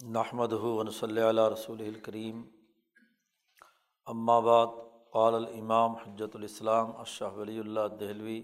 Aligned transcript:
نحمد 0.00 0.52
صلی 0.92 1.20
اللہ 1.20 1.48
رسول 1.52 1.80
الکریم 1.80 2.42
بعد، 4.06 4.74
قال 5.10 5.34
الامام 5.34 5.94
حجت 5.94 6.36
الاسلام 6.36 6.90
اشہ 6.96 7.30
ولی 7.36 7.58
اللہ 7.58 7.86
دہلوی 8.00 8.40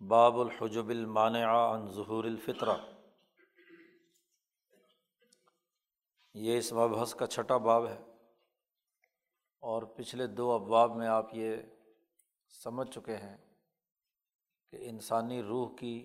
باب 0.00 0.38
الحجب 0.40 0.88
المانع 0.88 1.44
عن 1.44 1.86
ظہور 1.86 2.24
الفطرہ 2.24 2.76
یہ 6.34 6.58
اس 6.58 6.72
مبحث 6.72 7.14
کا 7.14 7.26
چھٹا 7.26 7.56
باب 7.56 7.88
ہے 7.88 7.98
اور 9.62 9.82
پچھلے 9.96 10.26
دو 10.26 10.50
ابواب 10.52 10.96
میں 10.96 11.08
آپ 11.08 11.34
یہ 11.34 11.56
سمجھ 12.54 12.90
چکے 12.90 13.16
ہیں 13.16 13.36
کہ 14.72 14.88
انسانی 14.90 15.42
روح 15.42 15.68
کی 15.76 15.96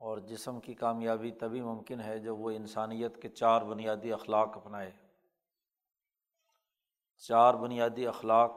اور 0.00 0.18
جسم 0.18 0.60
کی 0.60 0.74
کامیابی 0.74 1.30
تبھی 1.30 1.60
ممکن 1.60 2.00
ہے 2.00 2.18
جب 2.18 2.38
وہ 2.38 2.50
انسانیت 2.50 3.22
کے 3.22 3.28
چار 3.28 3.62
بنیادی 3.62 4.12
اخلاق 4.12 4.56
اپنائے۔ 4.56 4.92
چار 7.18 7.54
بنیادی 7.54 8.06
اخلاق 8.06 8.52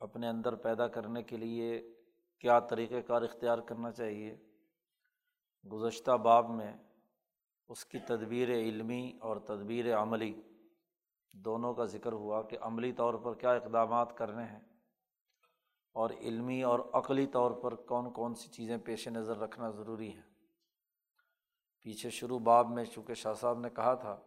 اپنے 0.00 0.28
اندر 0.28 0.54
پیدا 0.54 0.88
کرنے 0.88 1.22
کے 1.22 1.36
لیے 1.36 1.94
کیا 2.38 2.60
طریقۂ 2.60 2.94
کار 3.06 3.22
اختیار 3.22 3.58
کرنا 3.58 3.92
چاہیے؟ 3.92 4.36
گزشتہ 5.72 6.10
باب 6.10 6.50
میں 6.50 6.76
اس 7.68 7.84
کی 7.84 7.98
تدبیر 7.98 8.48
علمی 8.48 9.18
اور 9.20 9.36
تدبیر 9.36 9.96
عملی 9.96 10.42
دونوں 11.32 11.74
کا 11.74 11.84
ذکر 11.84 12.12
ہوا 12.12 12.42
کہ 12.42 12.58
عملی 12.60 12.92
طور 12.92 13.14
پر 13.14 13.34
کیا 13.34 13.50
اقدامات 13.50 14.16
کرنے 14.16 14.44
ہیں 14.44 14.60
اور 15.92 16.10
علمی 16.10 16.62
اور 16.62 16.80
عقلی 16.92 17.26
طور 17.26 17.50
پر 17.50 17.74
کون 17.74 18.12
کون 18.12 18.34
سی 18.34 18.48
چیزیں 18.48 18.78
پیش 18.78 19.08
نظر 19.08 19.38
رکھنا 19.38 19.70
ضروری 19.70 20.14
ہیں۔ 20.14 20.35
پیچھے 21.86 22.10
شروع 22.10 22.38
باب 22.38 22.70
میں 22.70 22.84
چونکہ 22.84 23.14
شاہ 23.14 23.34
صاحب 23.34 23.58
نے 23.58 23.70
کہا 23.70 23.94
تھا 23.94 24.20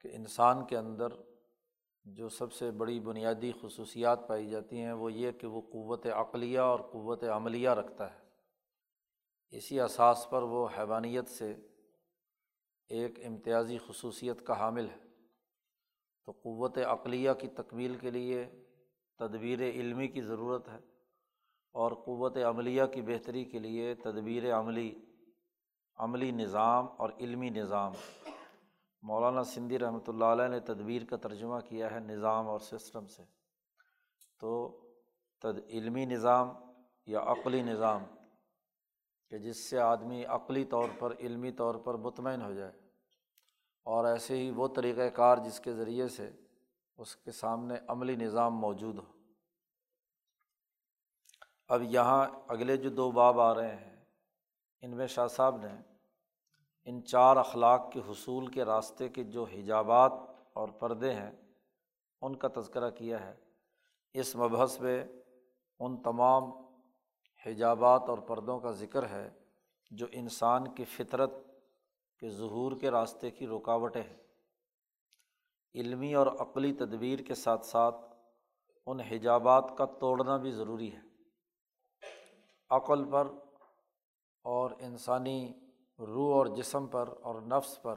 کہ 0.00 0.08
انسان 0.12 0.66
کے 0.66 0.76
اندر 0.76 1.06
جو 2.04 2.28
سب 2.28 2.52
سے 2.52 2.70
بڑی 2.70 3.00
بنیادی 3.00 3.52
خصوصیات 3.62 4.28
پائی 4.28 4.50
جاتی 4.50 4.80
ہیں 4.80 4.92
وہ 4.92 5.12
یہ 5.12 5.32
کہ 5.32 5.46
وہ 5.46 5.60
قوت 5.60 6.06
عقلیہ 6.06 6.58
اور 6.58 6.80
قوت 6.80 7.24
عملیہ 7.24 7.68
رکھتا 7.68 8.14
ہے۔ 8.14 8.18
اسی 9.50 9.80
اساس 9.80 10.26
پر 10.30 10.42
وہ 10.42 10.68
حیوانیت 10.78 11.28
سے 11.28 11.54
ایک 12.88 13.26
امتیازی 13.26 13.78
خصوصیت 13.86 14.46
کا 14.46 14.58
حامل 14.58 14.88
ہے۔ 14.90 15.08
تو 16.26 16.32
قوت 16.32 16.78
عقلیہ 16.78 17.30
کی 17.32 17.48
تکمیل 17.48 17.94
کے 17.94 18.10
لیے 18.10 18.50
تدبیر 19.18 19.60
علمی 19.62 20.08
کی 20.08 20.22
ضرورت 20.22 20.68
ہے 20.68 20.78
اور 21.72 21.92
قوت 21.92 22.36
عملیہ 22.36 22.84
کی 22.84 23.02
بہتری 23.02 23.44
کے 23.44 23.58
لیے 23.58 23.94
تدبیر 23.94 24.58
عملی 24.58 24.94
عملی 26.00 26.30
نظام 26.30 26.86
اور 26.96 27.10
علمی 27.20 27.50
نظام۔ 27.50 27.92
مولانا 29.02 29.44
سندھی 29.44 29.78
رحمۃ 29.78 30.08
اللہ 30.08 30.24
علیہ 30.24 30.48
نے 30.48 30.60
تدبیر 30.60 31.04
کا 31.04 31.16
ترجمہ 31.16 31.60
کیا 31.60 31.90
ہے 31.90 32.00
نظام 32.00 32.48
اور 32.48 32.60
سسٹم 32.60 33.06
سے۔ 33.06 33.22
تو 34.40 34.80
تد 35.42 35.58
علمی 35.68 36.04
نظام 36.04 36.50
یا 37.06 37.20
عقلی 37.20 37.62
نظام، 37.62 38.04
کہ 39.28 39.38
جس 39.38 39.70
سے 39.70 39.78
آدمی 39.78 40.24
عقلی 40.24 40.64
طور 40.64 40.88
پر، 40.98 41.14
علمی 41.20 41.52
طور 41.52 41.74
پر 41.74 41.94
مطمئن 41.94 42.42
ہو 42.42 42.52
جائے، 42.52 42.72
اور 43.86 44.04
ایسے 44.04 44.36
ہی 44.36 44.50
وہ 44.50 44.68
طریقۂ 44.68 45.14
کار 45.14 45.36
جس 45.36 45.60
کے 45.60 45.72
ذریعے 45.72 46.08
سے 46.08 46.30
اس 46.98 47.16
کے 47.16 47.32
سامنے 47.32 47.74
عملی 47.88 48.16
نظام 48.16 48.54
موجود 48.54 48.98
ہو۔ 48.98 49.04
اب 51.68 51.82
یہاں 51.82 52.26
اگلے 52.48 52.76
جو 52.76 52.90
دو 52.90 53.10
باب 53.10 53.40
آ 53.40 53.54
رہے 53.54 53.76
ہیں، 53.76 53.96
ان 54.82 54.96
میں 54.96 55.06
شاہ 55.06 55.26
صاحب 55.26 55.56
نے 55.56 55.68
ان 56.84 57.04
چار 57.04 57.36
اخلاق 57.36 57.92
کے 57.92 58.00
حصول 58.08 58.46
کے 58.46 58.64
راستے 58.64 59.08
کے 59.08 59.24
جو 59.24 59.44
حجابات 59.44 60.12
اور 60.52 60.68
پردے 60.68 61.14
ہیں، 61.14 61.30
ان 62.20 62.36
کا 62.36 62.48
تذکرہ 62.56 62.90
کیا 62.90 63.24
ہے۔ 63.24 63.34
اس 64.14 64.36
مبحث 64.36 64.80
میں 64.80 65.04
ان 65.78 66.02
تمام 66.02 66.44
حجابات 67.46 68.02
اور 68.08 68.18
پردوں 68.18 68.60
کا 68.60 68.70
ذکر 68.70 69.08
ہے 69.08 69.30
جو 69.90 70.06
انسان 70.12 70.74
کی 70.74 70.84
فطرت 70.84 71.30
کے 72.18 72.28
ظہور 72.28 72.72
کے 72.80 72.90
راستے 72.90 73.30
کی 73.30 73.46
رکاوٹیں 73.46 74.02
ہیں۔ 74.02 74.16
علمی 75.74 76.14
اور 76.14 76.26
عقلی 76.26 76.72
تدبیر 76.72 77.18
کے 77.18 77.34
ساتھ 77.34 77.66
ساتھ 77.66 77.96
ان 78.86 79.00
حجابات 79.00 79.72
کا 79.78 79.84
توڑنا 79.84 80.36
بھی 80.36 80.50
ضروری 80.50 80.92
ہے۔ 80.92 81.00
عقل 82.70 83.10
پر 83.10 83.26
اور 84.44 84.70
انسانی 84.78 85.52
روح 86.00 86.34
اور 86.34 86.46
جسم 86.46 86.86
پر 86.86 87.08
اور 87.22 87.42
نفس 87.42 87.82
پر، 87.82 87.94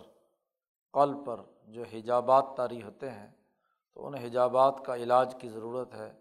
قلب 0.93 1.25
پر 1.25 1.41
جو 1.63 1.83
حجابات 1.83 2.45
طاری 2.57 2.83
ہوتے 2.83 3.11
ہیں، 3.11 3.31
تو 3.93 4.07
ان 4.07 4.15
حجابات 4.15 4.81
کا 4.85 4.95
علاج 4.95 5.35
کی 5.39 5.49
ضرورت 5.49 5.93
ہے۔ 5.93 6.19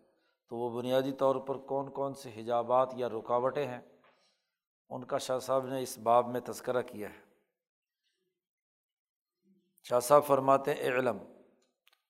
تو 0.49 0.57
وہ 0.57 0.83
بنیادی 0.83 1.13
طور 1.13 1.37
پر 1.37 1.59
کون 1.59 1.91
کون 1.91 2.15
سے 2.15 2.31
حجابات 2.37 2.93
یا 2.95 3.09
رکاوٹیں 3.09 3.67
ہیں، 3.67 3.81
ان 4.89 5.05
کا 5.05 5.19
شاہ 5.19 5.39
صاحب 5.39 5.67
نے 5.67 5.83
اس 5.83 5.99
باب 5.99 6.29
میں 6.29 6.41
تذکرہ 6.41 6.83
کیا 6.83 7.09
ہے۔ 7.09 7.21
شاہ 9.83 10.01
صاحب 10.01 10.25
فرماتے 10.27 10.73
علم 10.73 11.19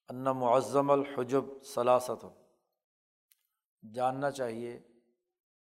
ان 0.09 0.23
معظم 0.23 0.91
الحجب 0.91 1.43
ثلاثت 1.73 2.25
جاننا 3.93 4.31
چاہیے 4.31 4.79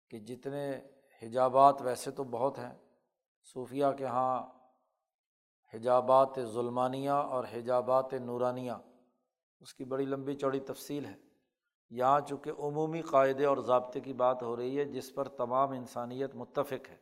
کہ 0.10 0.20
جتنے 0.20 0.82
حجابات 1.22 1.82
ویسے 1.82 2.12
تو 2.12 2.24
بہت 2.24 2.58
ہیں 2.58 2.91
صوفیہ 3.44 3.86
کے 3.98 4.04
یہاں 4.04 4.44
حجابات 5.74 6.30
ظلمانیہ 6.44 7.10
اور 7.10 7.44
حجابات 7.54 8.14
نورانیہ۔ 8.14 8.72
اس 9.60 9.74
کی 9.74 9.84
بڑی 9.84 10.06
لمبی 10.06 10.36
چوڑی 10.36 10.60
تفصیل 10.60 11.06
ہے۔ 11.06 11.16
یہاں 11.90 12.20
چونکہ 12.20 12.52
عمومی 12.60 13.02
قاعدے 13.02 13.46
اور 13.46 13.58
ضابطے 13.58 14.00
کی 14.00 14.14
بات 14.14 14.44
ہو 14.44 14.56
رہی 14.56 14.80
ہے، 14.80 14.86
جس 14.86 15.14
پر 15.14 15.28
تمام 15.28 15.72
انسانیت 15.72 16.36
متفق 16.36 16.90
ہے۔ 16.90 16.98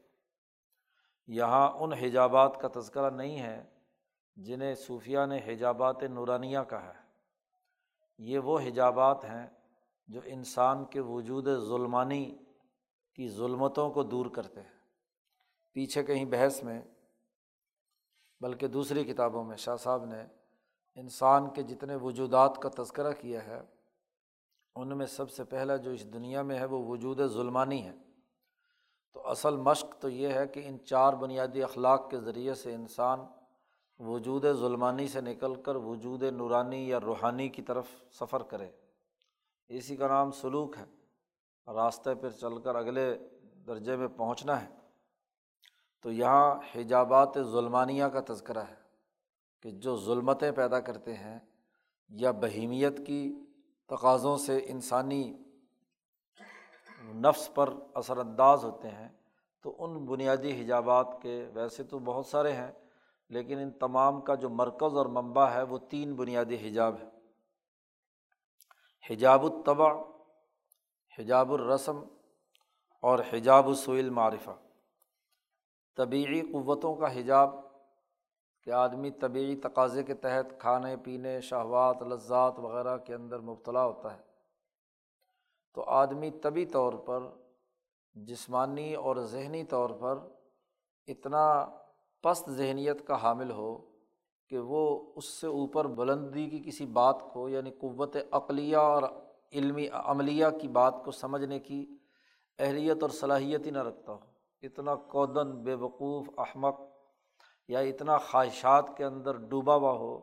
یہاں 1.27 1.71
ان 1.71 1.93
حجابات 1.93 2.61
کا 2.61 2.67
تذکرہ 2.79 3.09
نہیں 3.09 3.39
ہے 3.39 3.69
جنہیں 4.35 4.75
صوفیہ 4.75 5.19
نے 5.29 5.39
حجابات 5.45 6.03
نورانیہ 6.03 6.59
کہا 6.69 6.87
ہے۔ 6.87 7.09
یہ 8.17 8.39
وہ 8.39 8.59
حجابات 8.59 9.25
ہیں 9.25 9.47
جو 10.07 10.21
انسان 10.25 10.85
کے 10.85 10.99
وجود 10.99 11.47
ظلمانی 11.59 12.37
کی 13.15 13.29
ظلمتوں 13.29 13.91
کو 13.91 14.03
دور 14.03 14.25
کرتے 14.25 14.61
ہیں۔ 14.61 14.78
پیچھے 15.79 16.03
کہیں 16.03 16.25
بحث 16.25 16.63
میں، 16.63 16.81
بلکہ 18.41 18.67
دوسری 18.67 19.03
کتابوں 19.03 19.43
میں 19.43 19.57
شاہ 19.57 19.75
صاحب 19.75 20.05
نے 20.05 20.23
انسان 20.95 21.49
کے 21.49 21.63
جتنے 21.63 21.95
وجودات 21.95 22.57
کا 22.61 22.69
تذکرہ 22.83 23.11
کیا 23.11 23.47
ہے، 23.47 23.61
ان 24.75 24.97
میں 24.97 25.05
سب 25.05 25.31
سے 25.31 25.43
پہلا 25.43 25.75
جو 25.75 25.91
اس 25.91 26.13
دنیا 26.13 26.41
میں 26.41 26.59
ہے، 26.59 26.65
وہ 26.65 26.85
وجود 26.85 27.19
ظلمانی 27.27 27.85
ہے۔ 27.85 27.91
تو 29.13 29.27
اصل 29.27 29.57
مشق 29.57 30.01
تو 30.01 30.09
یہ 30.09 30.27
ہے 30.27 30.47
کہ 30.47 30.61
ان 30.65 30.77
چار 30.85 31.13
بنیادی 31.13 31.63
اخلاق 31.63 32.09
کے 32.09 32.19
ذریعے 32.19 32.53
سے 32.53 32.75
انسان 32.75 33.19
وجود 33.99 34.45
ظلمانی 34.53 35.07
سے 35.07 35.21
نکل 35.21 35.55
کر 35.61 35.75
وجود 35.75 36.23
نورانی 36.23 36.89
یا 36.89 36.99
روحانی 36.99 37.49
کی 37.49 37.61
طرف 37.61 37.85
سفر 38.11 38.43
کرے۔ 38.43 38.71
اسی 39.67 39.95
کا 39.95 40.07
نام 40.07 40.31
سلوک 40.31 40.77
ہے۔ 40.77 40.85
راستے 41.73 42.15
پہ 42.15 42.29
چل 42.29 42.61
کر 42.61 42.75
اگلے 42.75 43.17
درجے 43.67 43.95
میں 43.95 44.07
پہنچنا 44.07 44.61
ہے۔ 44.61 44.78
تو 46.05 46.11
یہاں 46.11 46.55
حجابات 46.75 47.37
ظلمانیہ 47.51 48.05
کا 48.05 48.21
تذکرہ 48.27 48.63
ہے 48.69 48.75
کہ 49.63 49.71
جو 49.81 49.95
ظلمتیں 49.97 50.51
پیدا 50.51 50.79
کرتے 50.79 51.13
ہیں 51.13 51.39
یا 52.09 52.31
بہیمیت 52.31 53.05
کی 53.07 53.21
تقاضوں 53.89 54.37
سے 54.37 54.59
انسانی 54.67 55.23
نفس 57.15 57.49
پر 57.53 57.69
اثر 57.95 58.17
انداز 58.17 58.63
ہوتے 58.63 58.89
ہیں، 58.89 59.07
تو 59.63 59.75
ان 59.79 60.05
بنیادی 60.05 60.51
حجابات 60.61 61.21
کے 61.21 61.35
ویسے 61.53 61.83
تو 61.83 61.99
بہت 61.99 62.25
سارے 62.25 62.51
ہیں، 62.53 62.71
لیکن 63.29 63.59
ان 63.59 63.71
تمام 63.79 64.21
کا 64.21 64.35
جو 64.35 64.49
مرکز 64.49 64.95
اور 64.97 65.05
منبع 65.05 65.49
ہے 65.49 65.63
وہ 65.63 65.77
تین 65.89 66.15
بنیادی 66.15 66.55
حجاب 66.67 66.95
ہے 66.99 67.07
حجاب 69.03 69.45
الطبع 69.45 69.91
حجاب 71.13 71.51
الرسم 71.53 71.99
اور 73.03 73.19
حجاب 73.31 73.67
السویل 73.67 74.09
معرفہ 74.09 74.55
طبعی 75.95 76.41
قوتوں 76.41 76.95
کا 76.95 77.19
حجاب 77.19 77.55
کہ 78.63 78.71
آدمی 78.71 79.11
طبعی 79.11 79.55
تقاضے 79.55 80.03
کے 80.03 80.13
تحت 80.13 80.59
کھانے، 80.59 80.95
پینے، 80.97 81.41
شہوات، 81.41 82.01
لذات 82.01 82.59
وغیرہ 82.59 82.97
کے 82.97 83.13
اندر 83.13 83.39
مبتلا 83.39 83.85
ہوتا 83.85 84.17
ہے۔ 84.17 84.21
تو 85.73 85.83
آدمی 85.83 86.31
طبی 86.31 86.65
طور 86.65 86.93
پر، 86.93 87.23
جسمانی 88.13 88.95
اور 88.95 89.15
ذہنی 89.15 89.63
طور 89.63 89.89
پر 89.89 90.19
اتنا 91.07 91.69
پست 92.21 92.49
ذہنیت 92.49 93.07
کا 93.07 93.23
حامل 93.23 93.51
ہو 93.51 93.77
کہ 94.49 94.59
وہ 94.59 95.13
اس 95.15 95.25
سے 95.25 95.47
اوپر 95.47 95.87
بلندی 95.87 96.49
کی 96.49 96.59
کسی 96.59 96.85
بات 96.85 97.15
کو 97.33 97.49
یعنی 97.49 97.71
قوت 97.71 98.17
عقلیہ 98.31 98.77
اور 98.77 99.03
علمی 99.53 99.87
عملیہ 99.93 100.45
کی 100.61 100.67
بات 100.67 100.95
کو 101.05 101.11
سمجھنے 101.11 101.59
کی 101.59 101.97
اہلیت 102.59 102.97
اور 103.01 103.09
صلاحیت 103.09 103.65
ہی 103.65 103.71
نہ 103.71 103.83
رکھتا 103.83 104.11
ہو۔ 104.11 104.19
اتنا 104.61 104.95
کودن 104.95 105.63
بے 105.63 105.73
وقوف 105.73 106.29
احمق 106.37 106.81
یا 107.67 107.79
اتنا 107.79 108.17
خواہشات 108.17 108.97
کے 108.97 109.05
اندر 109.05 109.37
ڈوبا 109.37 109.75
ہوا 109.75 109.91
ہو 109.91 110.21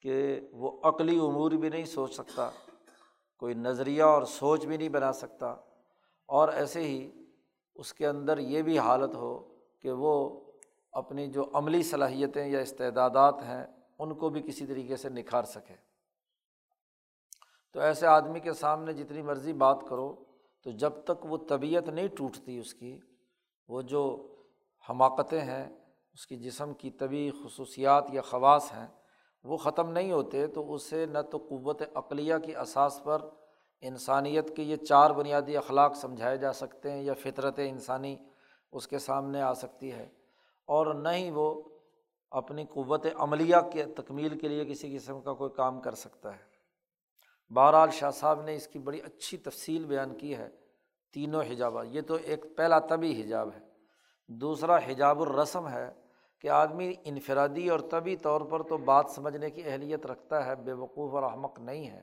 کہ 0.00 0.40
وہ 0.52 0.80
عقلی 0.82 1.18
امور 1.18 1.50
بھی 1.50 1.68
نہیں 1.68 1.84
سوچ 1.84 2.14
سکتا، 2.14 2.50
کوئی 3.38 3.54
نظریہ 3.54 4.02
اور 4.02 4.22
سوچ 4.22 4.66
بھی 4.66 4.76
نہیں 4.76 4.88
بنا 4.88 5.12
سکتا۔ 5.12 5.46
اور 6.26 6.48
ایسے 6.48 6.80
ہی 6.80 7.10
اس 7.74 7.94
کے 7.94 8.06
اندر 8.06 8.38
یہ 8.38 8.62
بھی 8.62 8.78
حالت 8.78 9.14
ہو 9.14 9.56
کہ 9.80 9.92
وہ 9.92 10.40
اپنی 10.92 11.26
جو 11.26 11.44
عملی 11.54 11.82
صلاحیتیں 11.82 12.46
یا 12.46 12.58
استعدادات 12.58 13.42
ہیں، 13.42 13.66
ان 13.98 14.14
کو 14.14 14.28
بھی 14.28 14.42
کسی 14.42 14.66
طریقے 14.66 14.96
سے 14.96 15.08
نکھار 15.08 15.44
سکے۔ 15.44 15.74
تو 17.72 17.80
ایسے 17.80 18.06
آدمی 18.06 18.40
کے 18.40 18.52
سامنے 18.52 18.92
جتنی 18.92 19.22
مرضی 19.22 19.52
بات 19.52 19.84
کرو، 19.88 20.24
تو 20.62 20.70
جب 20.70 20.92
تک 21.04 21.26
وہ 21.26 21.36
طبیعت 21.48 21.88
نہیں 21.88 22.08
ٹوٹتی 22.08 22.58
اس 22.58 22.74
کی 22.74 23.00
وہ 23.68 23.82
جو 23.82 24.32
حماقتیں 24.90 25.40
ہیں، 25.40 25.76
اس 26.12 26.26
کی 26.26 26.36
جسم 26.36 26.74
کی 26.74 26.90
طبی 26.90 27.30
خصوصیات 27.44 28.04
یا 28.12 28.22
خواص 28.22 28.72
ہیں، 28.72 28.86
وہ 29.44 29.56
ختم 29.56 29.90
نہیں 29.90 30.12
ہوتے 30.12 30.46
تو 30.46 30.74
اسے 30.74 31.06
نہ 31.06 31.18
تو 31.30 31.38
قوت 31.38 31.82
عقلیہ 31.94 32.34
کی 32.44 32.56
اساس 32.56 33.00
پر 33.04 33.22
انسانیت 33.80 34.56
کے 34.56 34.62
یہ 34.62 34.76
چار 34.76 35.10
بنیادی 35.10 35.56
اخلاق 35.56 35.94
سمجھائے 35.96 36.36
جا 36.36 36.52
سکتے 36.52 36.90
ہیں 36.90 37.02
یا 37.02 37.14
فطرت 37.14 37.54
انسانی 37.58 38.16
اس 38.72 38.88
کے 38.88 38.98
سامنے 38.98 39.42
آ 39.42 39.54
سکتی 39.54 39.92
ہے۔ 39.92 40.08
اور 40.66 40.94
نہ 40.94 41.08
ہی 41.08 41.30
وہ 41.30 41.62
اپنی 42.30 42.64
قوت 42.64 43.06
عملیہ 43.16 43.56
کے 43.72 43.84
تکمیل 43.84 44.38
کے 44.38 44.48
لیے 44.48 44.64
کسی 44.64 44.98
قسم 44.98 45.20
کا 45.20 45.32
کوئی 45.32 45.50
کام 45.56 45.80
کر 45.80 45.94
سکتا 45.94 46.36
ہے۔ 46.36 46.56
بہرحال 47.54 47.90
شاہ 47.90 48.10
صاحب 48.10 48.42
نے 48.42 48.54
اس 48.54 48.66
کی 48.66 48.78
بڑی 48.78 49.00
اچھی 49.00 49.36
تفصیل 49.36 49.84
بیان 49.84 50.14
کی 50.14 50.36
ہے۔ 50.36 50.48
تینوں 51.16 51.42
حجابات 51.42 51.86
یہ 51.90 52.00
تو 52.00 52.14
ایک 52.14 52.44
پہلا 52.56 52.78
طبی 52.78 53.22
حجاب 53.22 53.48
ہے۔ 53.54 53.60
دوسرا 54.28 54.76
حجاب 54.76 55.22
الرسم 55.22 55.68
ہے 55.68 55.90
کہ 56.40 56.48
آدمی 56.48 56.92
انفرادی 57.04 57.68
اور 57.68 57.80
طبی 57.80 58.16
طور 58.16 58.40
پر 58.40 58.62
تو 58.62 58.76
بات 58.76 59.06
سمجھنے 59.10 59.50
کی 59.50 59.62
اہلیت 59.64 60.06
رکھتا 60.06 60.46
ہے، 60.46 60.56
بے 60.56 60.72
وقوف 60.72 61.14
اور 61.14 61.22
احمق 61.22 61.58
نہیں 61.58 61.90
ہے۔ 61.90 62.02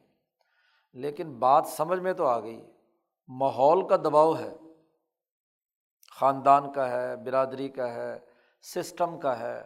لیکن 0.93 1.39
بات 1.39 1.67
سمجھ 1.67 1.99
میں 1.99 2.13
تو 2.13 2.25
آ 2.25 2.39
گئی۔ 2.39 2.65
ماحول 3.27 3.87
کا 3.87 3.95
دباؤ 3.95 4.35
ہے۔ 4.35 4.57
خاندان 6.19 6.71
کا 6.71 6.89
ہے، 6.91 7.15
برادری 7.15 7.69
کا 7.69 7.93
ہے، 7.93 8.19
سسٹم 8.61 9.19
کا 9.19 9.39
ہے۔ 9.39 9.61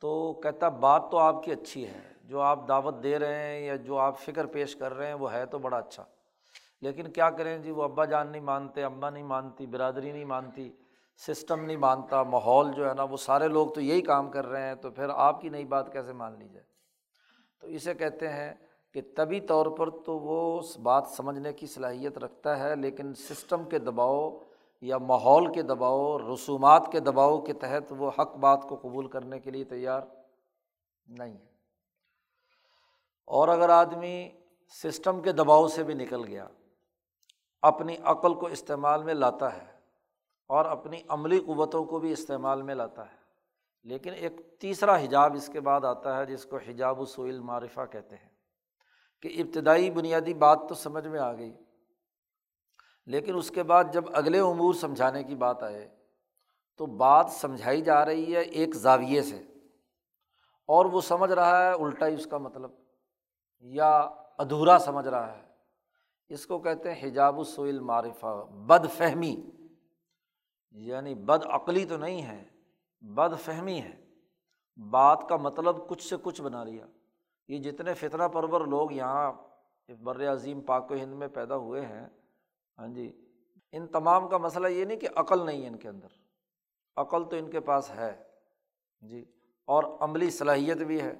تو 0.00 0.32
کہتا 0.32 0.68
بات 0.68 1.02
تو 1.10 1.18
آپ 1.18 1.42
کی 1.44 1.52
اچھی 1.52 1.88
ہے، 1.88 2.12
جو 2.24 2.40
آپ 2.40 2.68
دعوت 2.68 3.02
دے 3.02 3.18
رہے 3.18 3.34
ہیں 3.34 3.66
یا 3.66 3.76
جو 3.76 3.98
آپ 3.98 4.18
فکر 4.18 4.46
پیش 4.46 4.76
کر 4.76 4.94
رہے 4.94 5.06
ہیں، 5.06 5.14
وہ 5.14 5.32
ہے 5.32 5.46
تو 5.46 5.58
بڑا 5.58 5.78
اچھا۔ 5.78 6.04
لیکن 6.84 7.10
کیا 7.10 7.30
کریں 7.30 7.58
جی 7.58 7.70
وہ 7.70 7.82
ابا 7.82 8.04
جان 8.04 8.28
نہیں 8.28 8.42
مانتے 8.42 8.84
اماں 8.84 9.10
نہیں 9.10 9.22
مانتی، 9.22 9.66
برادری 9.66 10.12
نہیں 10.12 10.24
مانتی، 10.24 10.72
سسٹم 11.26 11.64
نہیں 11.64 11.76
مانتا، 11.76 12.22
ماحول 12.22 12.72
جو 12.72 12.88
ہے 12.88 12.94
نا، 12.94 13.02
وہ 13.02 13.16
سارے 13.16 13.48
لوگ 13.48 13.68
تو 13.68 13.80
یہی 13.80 14.00
کام 14.00 14.30
کر 14.30 14.46
رہے 14.46 14.68
ہیں، 14.68 14.74
تو 14.74 14.90
پھر 14.90 15.08
آپ 15.08 15.40
کی 15.40 15.48
نئی 15.48 15.64
بات 15.64 15.92
کیسے 15.92 16.12
مان 16.12 16.38
لی 16.38 16.48
جائے؟ 16.48 16.64
تو 17.60 17.66
اسے 17.66 17.94
کہتے 17.94 18.28
ہیں 18.28 18.54
کہ 18.92 19.00
طبی 19.16 19.40
طور 19.40 19.66
پر 19.66 19.90
تو 19.90 20.18
وہ 20.18 20.60
بات 20.82 21.06
سمجھنے 21.06 21.52
کی 21.52 21.66
صلاحیت 21.66 22.18
رکھتا 22.18 22.58
ہے، 22.58 22.76
لیکن 22.76 23.14
سسٹم 23.14 23.64
کے 23.64 23.78
دباؤ 23.78 24.38
یا 24.80 24.98
ماحول 24.98 25.52
کے 25.52 25.62
دباؤ، 25.62 26.18
رسومات 26.18 26.92
کے 26.92 27.00
دباؤ 27.00 27.40
کے 27.40 27.52
تحت 27.52 27.92
وہ 27.98 28.10
حق 28.18 28.36
بات 28.36 28.62
کو 28.68 28.76
قبول 28.76 29.08
کرنے 29.08 29.40
کے 29.40 29.50
لیے 29.50 29.64
تیار 29.64 30.00
نہیں 31.06 31.32
ہے۔ 31.32 31.52
اور 33.24 33.48
اگر 33.48 33.68
آدمی 33.68 34.30
سسٹم 34.68 35.20
کے 35.20 35.32
دباؤ 35.32 35.68
سے 35.68 35.82
بھی 35.82 35.94
نکل 35.94 36.24
گیا 36.24 36.46
اپنی 37.66 37.96
عقل 38.04 38.34
کو 38.34 38.46
استعمال 38.46 39.02
میں 39.02 39.14
لاتا 39.14 39.56
ہے 39.56 39.66
اور 40.48 40.64
اپنی 40.64 41.02
عملی 41.08 41.40
قوتوں 41.40 41.84
کو 41.84 41.98
بھی 41.98 42.12
استعمال 42.12 42.62
میں 42.62 42.74
لاتا 42.74 43.02
ہے۔ 43.02 43.16
لیکن 43.82 44.14
ایک 44.14 44.60
تیسرا 44.60 44.96
حجاب 44.96 45.34
اس 45.34 45.50
کے 45.52 45.60
بعد 45.60 45.84
آتا 45.84 46.16
ہے 46.16 46.26
جس 46.26 46.44
کو 46.44 46.56
حجاب 46.56 47.00
و 47.00 47.04
سعیل 47.04 47.40
معرفہ 47.40 47.80
کہتے 47.90 48.16
ہیں۔ 48.16 48.28
کہ 49.22 49.42
ابتدائی 49.42 49.90
بنیادی 49.90 50.34
بات 50.34 50.58
تو 50.68 50.74
سمجھ 50.74 51.08
میں 51.08 51.20
آ 51.20 51.32
گئی۔ 51.32 51.56
لیکن 53.06 53.36
اس 53.36 53.50
کے 53.50 53.62
بعد 53.62 53.84
جب 53.92 54.04
اگلے 54.14 54.38
امور 54.38 54.74
سمجھانے 54.74 55.24
کی 55.24 55.34
بات 55.34 55.62
آئے 55.62 55.88
تو 56.76 56.86
بات 56.86 57.26
سمجھائی 57.30 57.82
جا 57.82 58.04
رہی 58.04 58.36
ہے 58.36 58.40
ایک 58.40 58.74
زاویے 58.74 59.22
سے۔ 59.22 59.36
اور 60.66 60.84
وہ 60.84 61.00
سمجھ 61.00 61.32
رہا 61.32 61.62
ہے، 61.62 61.72
الٹا 61.72 62.06
ہی 62.06 62.14
اس 62.14 62.26
کا 62.26 62.38
مطلب۔ 62.38 62.70
یا 63.60 63.96
ادھورا 64.38 64.78
سمجھ 64.78 65.08
رہا 65.08 65.32
ہے۔ 65.32 65.43
اس 66.28 66.46
کو 66.46 66.58
کہتے 66.58 66.94
ہیں 66.94 67.08
حجاب 67.08 67.38
السعیل 67.38 67.80
معرفہ 67.80 68.46
بد 68.50 68.90
فہمی 68.96 69.50
یعنی 70.70 71.14
بد 71.14 71.46
عقلی 71.46 71.84
تو 71.84 71.96
نہیں 71.96 72.22
ہے 72.22 72.44
بد 73.00 73.40
فہمی 73.40 73.80
ہے۔ 73.80 74.04
بات 74.76 75.24
کا 75.28 75.36
مطلب 75.36 75.88
کچھ 75.88 76.02
سے 76.02 76.16
کچھ 76.22 76.42
بنا 76.42 76.64
لیا۔ 76.64 76.86
یہ 77.48 77.58
جتنے 77.58 77.94
فطرہ 77.94 78.28
پرور 78.28 78.66
لوگ 78.66 78.92
یہاں 78.92 79.32
بر 79.88 80.32
عظیم 80.32 80.60
پاک 80.60 80.90
و 80.90 80.94
ہند 80.94 81.12
میں 81.12 81.28
پیدا 81.28 81.56
ہوئے 81.56 81.86
ہیں 81.86 82.06
ہاں 82.78 82.88
جی 82.88 83.12
ان 83.72 83.86
تمام 83.86 84.28
کا 84.28 84.36
مسئلہ 84.36 84.68
یہ 84.68 84.84
نہیں 84.84 84.98
کہ 84.98 85.08
عقل 85.16 85.46
نہیں 85.46 85.62
ہے 85.62 85.68
ان 85.68 85.76
کے 85.76 85.88
اندر۔ 85.88 86.06
عقل 86.96 87.28
تو 87.28 87.36
ان 87.36 87.50
کے 87.50 87.60
پاس 87.60 87.90
ہے 87.90 88.22
جی 89.00 89.24
اور 89.64 89.84
عملی 90.00 90.30
صلاحیت 90.30 90.76
بھی 90.76 91.00
ہے 91.00 91.14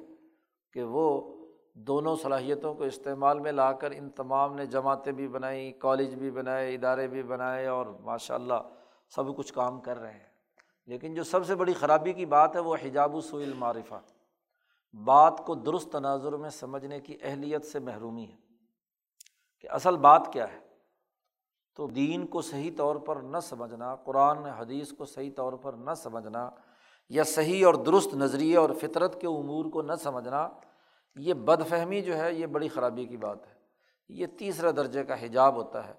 کہ 0.73 0.83
وہ 0.83 1.34
دونوں 1.75 2.17
صلاحیتوں 2.17 2.75
کو 2.75 2.85
استعمال 2.85 3.41
میں 3.41 3.53
لا 3.53 3.73
کر 3.73 3.91
ان 3.91 4.11
تمام 4.11 4.55
نے 4.55 4.67
جماعتیں 4.67 5.13
بھی 5.13 5.29
بنائیں، 5.29 5.73
کالج 5.73 6.15
بھی 6.15 6.31
بنائے، 6.31 6.75
ادارے 6.75 7.09
بھی 7.09 7.23
بنائے 7.23 7.67
اور 7.67 7.87
ماشاء 7.87 8.35
اللہ 8.35 8.69
سب 9.09 9.37
کچھ 9.37 9.53
کام 9.53 9.81
کر 9.81 9.99
رہے 9.99 10.13
ہیں۔ 10.13 10.35
لیکن 10.87 11.15
جو 11.15 11.25
سب 11.25 11.47
سے 11.47 11.55
بڑی 11.55 11.73
خرابی 11.73 12.13
کی 12.13 12.27
بات 12.27 12.57
ہے 12.57 12.61
وہ 12.61 12.77
حجاب 12.85 13.15
و 13.15 13.21
سعیل 13.21 13.53
معرفہ 13.53 13.95
بات 15.05 15.43
کو 15.47 15.55
درست 15.55 15.93
تناظر 15.93 16.33
میں 16.33 16.51
سمجھنے 16.51 17.01
کی 17.01 17.17
اہلیت 17.23 17.65
سے 17.65 17.79
محرومی 17.79 18.25
ہے 18.25 18.37
کہ 19.61 19.69
اصل 19.71 19.97
بات 19.97 20.29
کیا 20.33 20.53
ہے۔ 20.53 20.59
تو 21.77 21.87
دین 21.87 22.27
کو 22.27 22.43
صحیح 22.43 22.71
طور 22.77 22.97
پر 22.97 23.17
نہ 23.17 23.39
سمجھنا، 23.43 23.97
قرآن 23.97 24.39
حدیث 24.39 24.93
کو 24.93 25.05
صحیح 25.05 25.31
طور 25.37 25.53
پر 25.53 25.73
نہ 25.73 25.95
سمجھنا 25.97 26.51
یا 27.09 27.25
صحیح 27.25 27.67
اور 27.67 27.75
درست 27.75 28.15
نظریے 28.15 28.57
اور 28.57 28.71
فطرت 28.81 29.21
کے 29.21 29.27
امور 29.27 29.65
کو 29.65 29.83
نہ 29.83 29.93
سمجھنا 30.03 30.49
یہ 31.17 31.35
بد 31.35 31.69
فہمی 31.69 32.01
جو 32.01 32.17
ہے، 32.17 32.35
یہ 32.35 32.47
بڑی 32.47 32.69
خرابی 32.69 33.05
کی 33.05 33.17
بات 33.17 33.47
ہے۔ 33.47 33.53
یہ 34.09 34.27
تیسرا 34.39 34.71
درجے 34.71 35.05
کا 35.05 35.25
حجاب 35.25 35.55
ہوتا 35.55 35.89
ہے۔ 35.89 35.95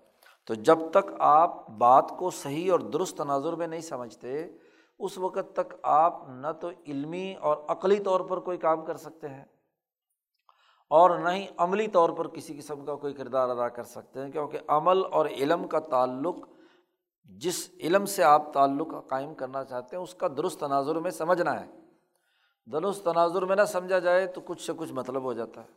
تو 0.48 0.54
جب 0.54 0.78
تک 0.92 1.12
آپ 1.20 1.70
بات 1.70 2.14
کو 2.20 2.30
صحیح 2.30 2.72
اور 2.72 2.80
درست 2.80 3.18
تناظر 3.18 3.54
میں 3.54 3.68
نہیں 3.68 3.82
سمجھتے، 3.82 4.48
اس 5.00 5.18
وقت 5.18 5.56
تک 5.56 5.76
آپ 5.84 6.30
نہ 6.30 6.48
تو 6.62 6.70
علمی 6.88 7.36
اور 7.42 7.58
عقلی 7.68 8.00
طور 8.00 8.22
پر 8.22 8.40
کوئی 8.40 8.58
کام 8.58 8.86
کر 8.86 8.98
سکتے 8.98 9.30
ہیں 9.30 9.44
اور 10.90 11.20
نہ 11.20 11.30
ہی 11.30 11.46
عملی 11.58 11.88
طور 11.88 12.10
پر 12.10 12.28
کسی 12.28 12.58
قسم 12.58 12.86
کا 12.86 12.96
کوئی 12.96 13.14
کردار 13.14 13.50
ادا 13.50 13.70
کر 13.70 13.84
سکتے 13.84 14.22
ہیں، 14.22 14.32
کیونکہ 14.32 14.60
عمل 14.68 15.02
اور 15.12 15.26
علم 15.26 15.68
کا 15.68 15.80
تعلق، 15.80 16.36
جس 17.24 17.70
علم 17.80 18.06
سے 18.06 18.24
آپ 18.24 18.54
تعلق 18.54 18.88
قائم 19.10 19.34
کرنا 19.34 19.64
چاہتے 19.64 19.96
ہیں، 19.96 20.04
اس 20.04 20.14
کا 20.14 20.28
درست 20.28 20.60
تناظر 20.60 20.96
میں 20.96 21.12
سمجھنا 21.12 21.66
ہے۔ 21.66 21.85
درست 22.72 23.04
تناظر 23.04 23.42
میں 23.42 23.56
نہ 23.56 23.66
سمجھا 23.66 24.00
جائے 24.00 24.28
تو 24.28 24.42
کچھ 24.42 24.62
سے 24.62 24.74
کچھ 24.78 24.94
مطلب 24.94 25.24
ہو 25.24 25.34
جاتا 25.34 25.62
ہے۔ 25.62 25.68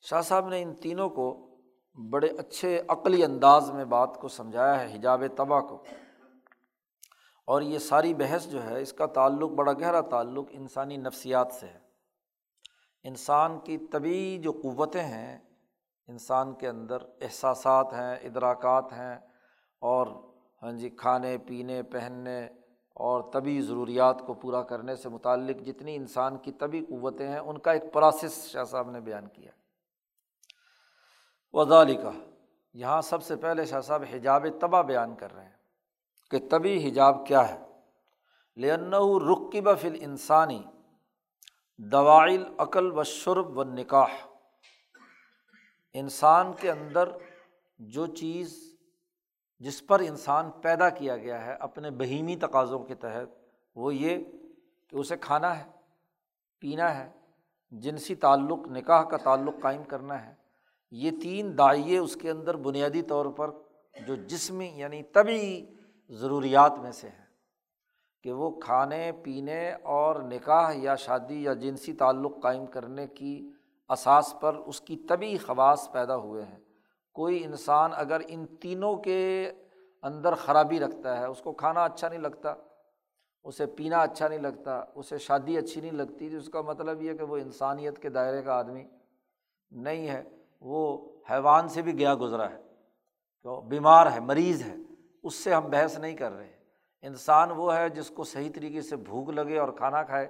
شاہ 0.00 0.20
صاحب 0.20 0.48
نے 0.48 0.62
ان 0.62 0.74
تینوں 0.74 1.10
کو 1.10 1.56
بڑے 2.10 2.28
اچھے 2.28 2.82
عقلی 2.88 3.24
انداز 3.24 3.70
میں 3.70 3.84
بات 3.84 4.20
کو 4.20 4.28
سمجھایا 4.28 4.80
ہے، 4.80 4.94
حجاب 4.94 5.22
تباہ 5.36 5.60
کو۔ 5.60 5.84
اور 7.44 7.62
یہ 7.62 7.78
ساری 7.78 8.14
بحث 8.14 8.46
جو 8.46 8.62
ہے، 8.62 8.82
اس 8.82 8.92
کا 8.92 9.06
تعلق، 9.06 9.50
بڑا 9.50 9.72
گہرا 9.72 10.00
تعلق 10.00 10.46
انسانی 10.50 10.96
نفسیات 10.96 11.48
سے 11.52 11.66
ہے۔ 11.66 11.78
انسان 13.04 13.60
کی 13.60 13.78
طبی 13.78 14.38
جو 14.38 14.52
قوتیں 14.52 15.02
ہیں، 15.02 15.38
انسان 16.08 16.54
کے 16.54 16.68
اندر 16.68 16.96
احساسات 17.20 17.92
ہیں، 17.92 18.16
ادراکات 18.16 18.92
ہیں 18.92 19.16
اور 19.78 20.06
ہاں 20.62 20.72
جی 20.72 20.90
کھانے، 20.90 21.38
پینے، 21.38 21.82
پہننے 21.82 22.48
اور 22.94 23.32
طبی 23.32 23.60
ضروریات 23.60 24.26
کو 24.26 24.34
پورا 24.34 24.62
کرنے 24.62 24.96
سے 24.96 25.08
متعلق 25.08 25.66
جتنی 25.66 25.96
انسان 25.96 26.38
کی 26.38 26.52
طبی 26.52 26.80
قوتیں 26.80 27.28
ہیں، 27.28 27.38
ان 27.38 27.58
کا 27.58 27.72
ایک 27.72 27.82
پروسیس 27.92 28.46
شاہ 28.46 28.64
صاحب 28.64 28.90
نے 28.90 29.00
بیان 29.00 29.28
کیا 29.28 29.50
وزالکا 31.52 32.10
یہاں 32.74 33.00
سب 33.00 33.22
سے 33.22 33.36
پہلے 33.36 33.64
شاہ 33.64 33.80
صاحب 33.80 34.04
حجاب 34.12 34.46
تباہ 34.60 34.82
بیان 34.82 35.14
کر 35.14 35.34
رہے 35.34 35.44
ہیں 35.44 35.56
کہ 36.30 36.38
طبی 36.50 36.88
حجاب 36.88 37.26
کیا 37.26 37.48
ہے۔ 37.48 37.58
لن 38.56 38.94
رقب 39.30 39.78
فل 39.80 39.96
انسانی 40.00 40.62
دوائل 41.78 42.44
عقل 42.58 42.98
و 42.98 43.02
شرب 43.02 43.58
و 43.58 43.64
نکاح 43.64 44.26
انسان 45.92 46.52
کے 46.52 46.70
اندر 46.70 47.08
جو 47.78 48.06
چیز 48.06 48.71
جس 49.62 49.86
پر 49.86 50.00
انسان 50.00 50.50
پیدا 50.50 50.88
کیا 50.88 51.16
گیا 51.16 51.46
ہے 51.46 51.54
اپنے 51.60 51.90
بہیمی 51.90 52.36
تقاضوں 52.36 52.78
کے 52.78 52.94
تحت، 52.94 53.28
وہ 53.74 53.94
یہ 53.94 54.24
کہ 54.88 54.96
اسے 54.96 55.16
کھانا 55.16 55.58
ہے، 55.58 55.64
پینا 56.58 56.98
ہے، 56.98 57.10
جنسی 57.70 58.14
تعلق، 58.14 58.58
نکاح 58.68 59.02
کا 59.02 59.16
تعلق 59.16 59.54
قائم 59.62 59.84
کرنا 59.84 60.26
ہے۔ 60.26 60.34
یہ 60.90 61.10
تین 61.22 61.58
دائیں 61.58 61.98
اس 61.98 62.16
کے 62.16 62.30
اندر 62.30 62.56
بنیادی 62.56 63.02
طور 63.02 63.26
پر 63.26 63.50
جو 64.06 64.14
جسمی 64.14 64.72
یعنی 64.74 65.02
طبی 65.02 65.66
ضروریات 66.10 66.78
میں 66.78 66.92
سے 66.92 67.08
ہیں 67.08 67.26
کہ 68.22 68.32
وہ 68.32 68.50
کھانے، 68.60 69.12
پینے 69.12 69.72
اور 69.72 70.16
نکاح 70.16 70.72
یا 70.74 70.96
شادی 70.96 71.42
یا 71.42 71.52
جنسی 71.52 71.92
تعلق 71.92 72.32
قائم 72.42 72.66
کرنے 72.66 73.06
کی 73.06 73.50
اساس 73.88 74.34
پر 74.40 74.54
اس 74.54 74.80
کی 74.80 74.96
طبی 74.96 75.36
خواص 75.36 75.92
پیدا 75.92 76.16
ہوئے 76.16 76.44
ہیں۔ 76.44 76.58
کوئی 77.12 77.44
انسان 77.44 77.90
اگر 77.94 78.20
ان 78.26 78.46
تینوں 78.46 78.96
کے 78.96 79.52
اندر 80.02 80.34
خرابی 80.34 80.80
رکھتا 80.80 81.20
ہے، 81.20 81.26
اس 81.26 81.42
کو 81.42 81.52
کھانا 81.52 81.84
اچھا 81.84 82.08
نہیں 82.08 82.20
لگتا، 82.20 82.54
اسے 83.44 83.66
پینا 83.66 83.98
اچھا 83.98 84.28
نہیں 84.28 84.38
لگتا، 84.38 84.84
اسے 84.94 85.18
شادی 85.18 85.58
اچھی 85.58 85.80
نہیں 85.80 85.92
لگتی، 85.92 86.30
تو 86.30 86.36
اس 86.36 86.48
کا 86.48 86.60
مطلب 86.60 87.02
یہ 87.02 87.14
کہ 87.14 87.24
وہ 87.24 87.36
انسانیت 87.36 87.98
کے 87.98 88.08
دائرے 88.08 88.42
کا 88.42 88.54
آدمی 88.54 88.84
نہیں 89.70 90.08
ہے، 90.08 90.22
وہ 90.60 91.10
حیوان 91.30 91.68
سے 91.68 91.82
بھی 91.82 91.98
گیا 91.98 92.14
گزرا 92.14 92.50
ہے 92.50 92.60
تو 93.42 93.60
بیمار 93.60 94.06
ہے، 94.12 94.20
مریض 94.20 94.62
ہے، 94.62 94.74
اس 95.22 95.34
سے 95.34 95.54
ہم 95.54 95.70
بحث 95.70 95.98
نہیں 95.98 96.16
کر 96.16 96.32
رہے۔ 96.32 96.52
انسان 97.02 97.50
وہ 97.50 97.76
ہے 97.76 97.88
جس 97.88 98.10
کو 98.10 98.24
صحیح 98.24 98.50
طریقے 98.54 98.80
سے 98.80 98.96
بھوک 98.96 99.30
لگے 99.30 99.58
اور 99.58 99.68
کھانا 99.68 100.02
کھائے، 100.02 100.28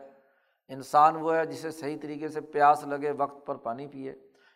انسان 0.68 1.16
وہ 1.16 1.34
ہے 1.34 1.46
جسے 1.46 1.70
صحیح 1.70 1.96
طریقے 2.02 2.28
سے 2.28 2.40
پیاس 2.40 2.84
لگے، 2.84 3.10
وقت 3.10 3.46
پر 3.46 3.54
پانی 3.54 3.86
پیے۔ 3.86 4.14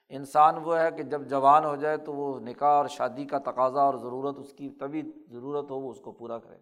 انسان 0.09 0.57
وہ 0.57 0.79
ہے 0.79 0.91
کہ 0.91 1.03
جب 1.03 1.29
جوان 1.29 1.65
ہو 1.65 1.77
جائے 1.77 1.97
تو 1.97 2.13
وہ 2.13 2.41
نکاح 2.41 2.71
اور 2.71 2.87
شادی 2.87 3.25
کا 3.25 3.39
تقاضا 3.39 3.83
اور 3.83 3.95
ضرورت 3.95 4.39
اس 4.39 4.53
کی 4.53 4.71
تبھی 4.71 5.03
ضرورت 5.29 5.71
ہو 5.71 5.77
وہ 5.77 5.91
اس 5.91 6.01
کو 6.01 6.13
پورا 6.13 6.39
کرے۔ 6.39 6.57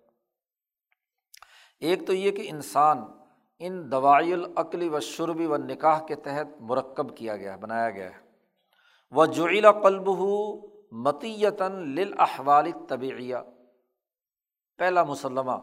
ایک 1.80 2.06
تو 2.06 2.12
یہ 2.12 2.30
کہ 2.30 2.46
انسان 2.50 2.98
ان 3.58 3.90
دوائی 3.90 4.32
العقلی 4.32 4.88
و 4.88 5.00
شربی 5.00 5.46
و 5.46 5.56
نکاح 5.56 6.06
کے 6.06 6.14
تحت 6.14 6.46
مرکب 6.60 7.16
کیا 7.16 7.36
گیا 7.36 7.52
ہے، 7.52 7.58
بنایا 7.58 7.90
گیا 7.90 8.10
ہے۔ 8.10 8.20
وہ 9.10 9.26
جعیلا 9.26 9.72
قلب 9.72 10.08
ہو 10.18 10.66
متیتاً 10.92 11.94
لحوال 11.94 12.70
طبعیہ 12.88 13.36
پہلا 14.78 15.04
مسلمہ، 15.04 15.56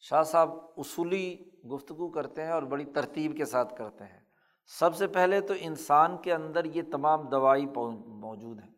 شاہ 0.00 0.22
صاحب 0.22 0.50
اصولی 0.76 1.38
گفتگو 1.74 2.08
کرتے 2.08 2.44
ہیں 2.44 2.52
اور 2.52 2.62
بڑی 2.62 2.84
ترتیب 2.84 3.36
کے 3.36 3.44
ساتھ 3.44 3.76
کرتے 3.76 4.04
ہیں۔ 4.04 4.27
سب 4.70 4.96
سے 4.96 5.06
پہلے 5.06 5.40
تو 5.40 5.54
انسان 5.58 6.16
کے 6.16 6.32
اندر 6.34 6.64
یہ 6.64 6.82
تمام 6.92 7.28
دوائی 7.28 7.66
موجود 7.66 8.60
ہیں۔ 8.60 8.70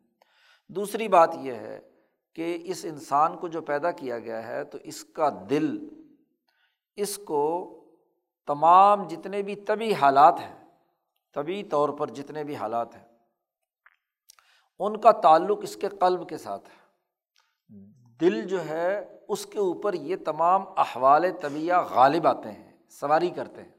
دوسری 0.71 1.09
بات 1.09 1.35
یہ 1.41 1.53
ہے 1.53 1.81
کہ 2.37 2.59
اس 2.63 2.85
انسان 2.85 3.37
کو 3.37 3.49
جو 3.49 3.61
پیدا 3.61 3.91
کیا 3.91 4.19
گیا 4.19 4.47
ہے 4.47 4.65
تو 4.65 4.79
اس 4.85 5.05
کا 5.05 5.31
دل، 5.51 5.89
اس 6.97 7.17
کو 7.19 7.43
تمام 8.47 9.07
جتنے 9.09 9.43
بھی 9.43 9.57
طبی 9.57 9.93
حالات 9.95 10.41
ہیں، 10.41 10.55
طبی 11.35 11.63
طور 11.63 11.89
پر 11.89 12.11
جتنے 12.11 12.45
بھی 12.45 12.57
حالات 12.57 12.97
ہیں، 12.97 13.05
ان 14.81 15.01
کا 15.01 15.13
تعلق 15.13 15.59
اس 15.63 15.77
کے 15.77 15.89
قلب 15.89 16.29
کے 16.29 16.37
ساتھ 16.37 16.69
ہے۔ 16.69 16.79
دل 18.21 18.41
جو 18.49 18.65
ہے، 18.65 19.19
اس 19.29 19.47
کے 19.47 19.59
اوپر 19.59 19.95
یہ 19.95 20.17
تمام 20.17 20.65
احوال 20.77 21.25
طبیعہ 21.43 21.83
غالب 21.91 22.27
آتے 22.27 22.53
ہیں، 22.53 22.73
سواری 22.91 23.31
کرتے 23.31 23.63
ہیں۔ 23.63 23.71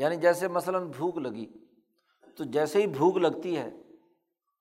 یعنی 0.00 0.16
جیسے 0.16 0.48
مثلاً 0.48 0.86
بھوک 0.86 1.18
لگی، 1.18 1.46
تو 2.36 2.44
جیسے 2.44 2.82
ہی 2.82 2.86
بھوک 2.86 3.16
لگتی 3.16 3.56
ہے، 3.56 3.70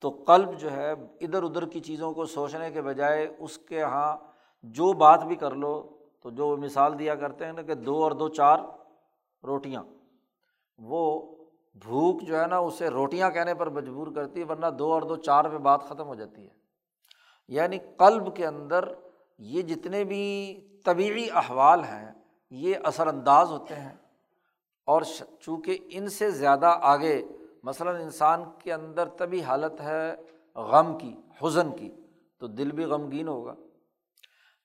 تو 0.01 0.23
قلب 0.27 0.59
جو 0.59 0.71
ہے 0.71 0.91
ادھر 0.91 1.43
ادھر 1.43 1.65
کی 1.65 1.79
چیزوں 1.79 2.13
کو 2.13 2.25
سوچنے 2.25 2.71
کے 2.71 2.81
بجائے 2.81 3.27
اس 3.39 3.57
کے 3.57 3.79
یہاں 3.79 4.17
جو 4.63 4.93
بات 4.93 5.23
بھی 5.23 5.35
کر 5.35 5.51
لو، 5.51 5.97
تو 6.21 6.29
جو 6.29 6.57
مثال 6.57 6.99
دیا 6.99 7.15
کرتے 7.15 7.45
ہیں 7.45 7.53
نا 7.53 7.61
کہ 7.61 7.73
دو 7.73 8.03
اور 8.03 8.11
دو 8.11 8.29
چار 8.29 8.59
روٹیاں، 9.43 9.83
وہ 10.77 11.35
بھوک 11.75 12.21
جو 12.21 12.41
ہے 12.41 12.47
نا 12.47 12.57
اسے 12.57 12.87
روٹیاں 12.87 13.29
کہنے 13.29 13.53
پر 13.53 13.69
مجبور 13.69 14.07
کرتی 14.15 14.39
ہے، 14.39 14.45
ورنہ 14.45 14.65
دو 14.79 14.93
اور 14.93 15.01
دو 15.01 15.15
چار 15.15 15.45
پہ 15.45 15.57
بات 15.57 15.83
ختم 15.83 16.07
ہو 16.07 16.15
جاتی 16.15 16.43
ہے۔ 16.43 16.53
یعنی 17.47 17.77
قلب 17.97 18.35
کے 18.35 18.47
اندر 18.47 18.89
یہ 19.37 19.61
جتنے 19.61 20.03
بھی 20.03 20.55
طبعی 20.85 21.27
احوال 21.33 21.83
ہیں، 21.83 22.11
یہ 22.51 22.75
اثر 22.83 23.07
انداز 23.07 23.51
ہوتے 23.51 23.75
ہیں۔ 23.75 23.95
اور 24.89 25.01
چونکہ 25.39 25.77
ان 25.89 26.09
سے 26.09 26.31
زیادہ 26.31 26.77
آگے 26.81 27.21
مثلاً 27.63 28.01
انسان 28.01 28.43
کے 28.59 28.73
اندر 28.73 29.07
طبی 29.07 29.41
حالت 29.41 29.81
ہے 29.81 30.15
غم 30.55 30.97
کی، 30.97 31.15
حزن 31.41 31.71
کی، 31.71 31.91
تو 32.39 32.47
دل 32.47 32.71
بھی 32.71 32.83
غمگین 32.83 33.27
ہوگا۔ 33.27 33.55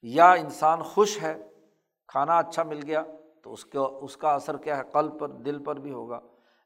یا 0.02 0.32
انسان 0.32 0.82
خوش 0.82 1.22
ہے، 1.22 1.34
کھانا 2.08 2.38
اچھا 2.38 2.62
مل 2.62 2.80
گیا، 2.86 3.02
تو 3.42 3.52
اس 3.52 3.64
کے 3.64 3.78
اس 3.78 4.16
کا 4.16 4.34
اثر 4.34 4.56
کیا 4.56 4.78
ہے؟ 4.78 4.82
قلب 4.92 5.18
پر، 5.18 5.28
دل 5.28 5.62
پر 5.62 5.76
بھی 5.76 5.92
ہوگا۔ 5.92 6.20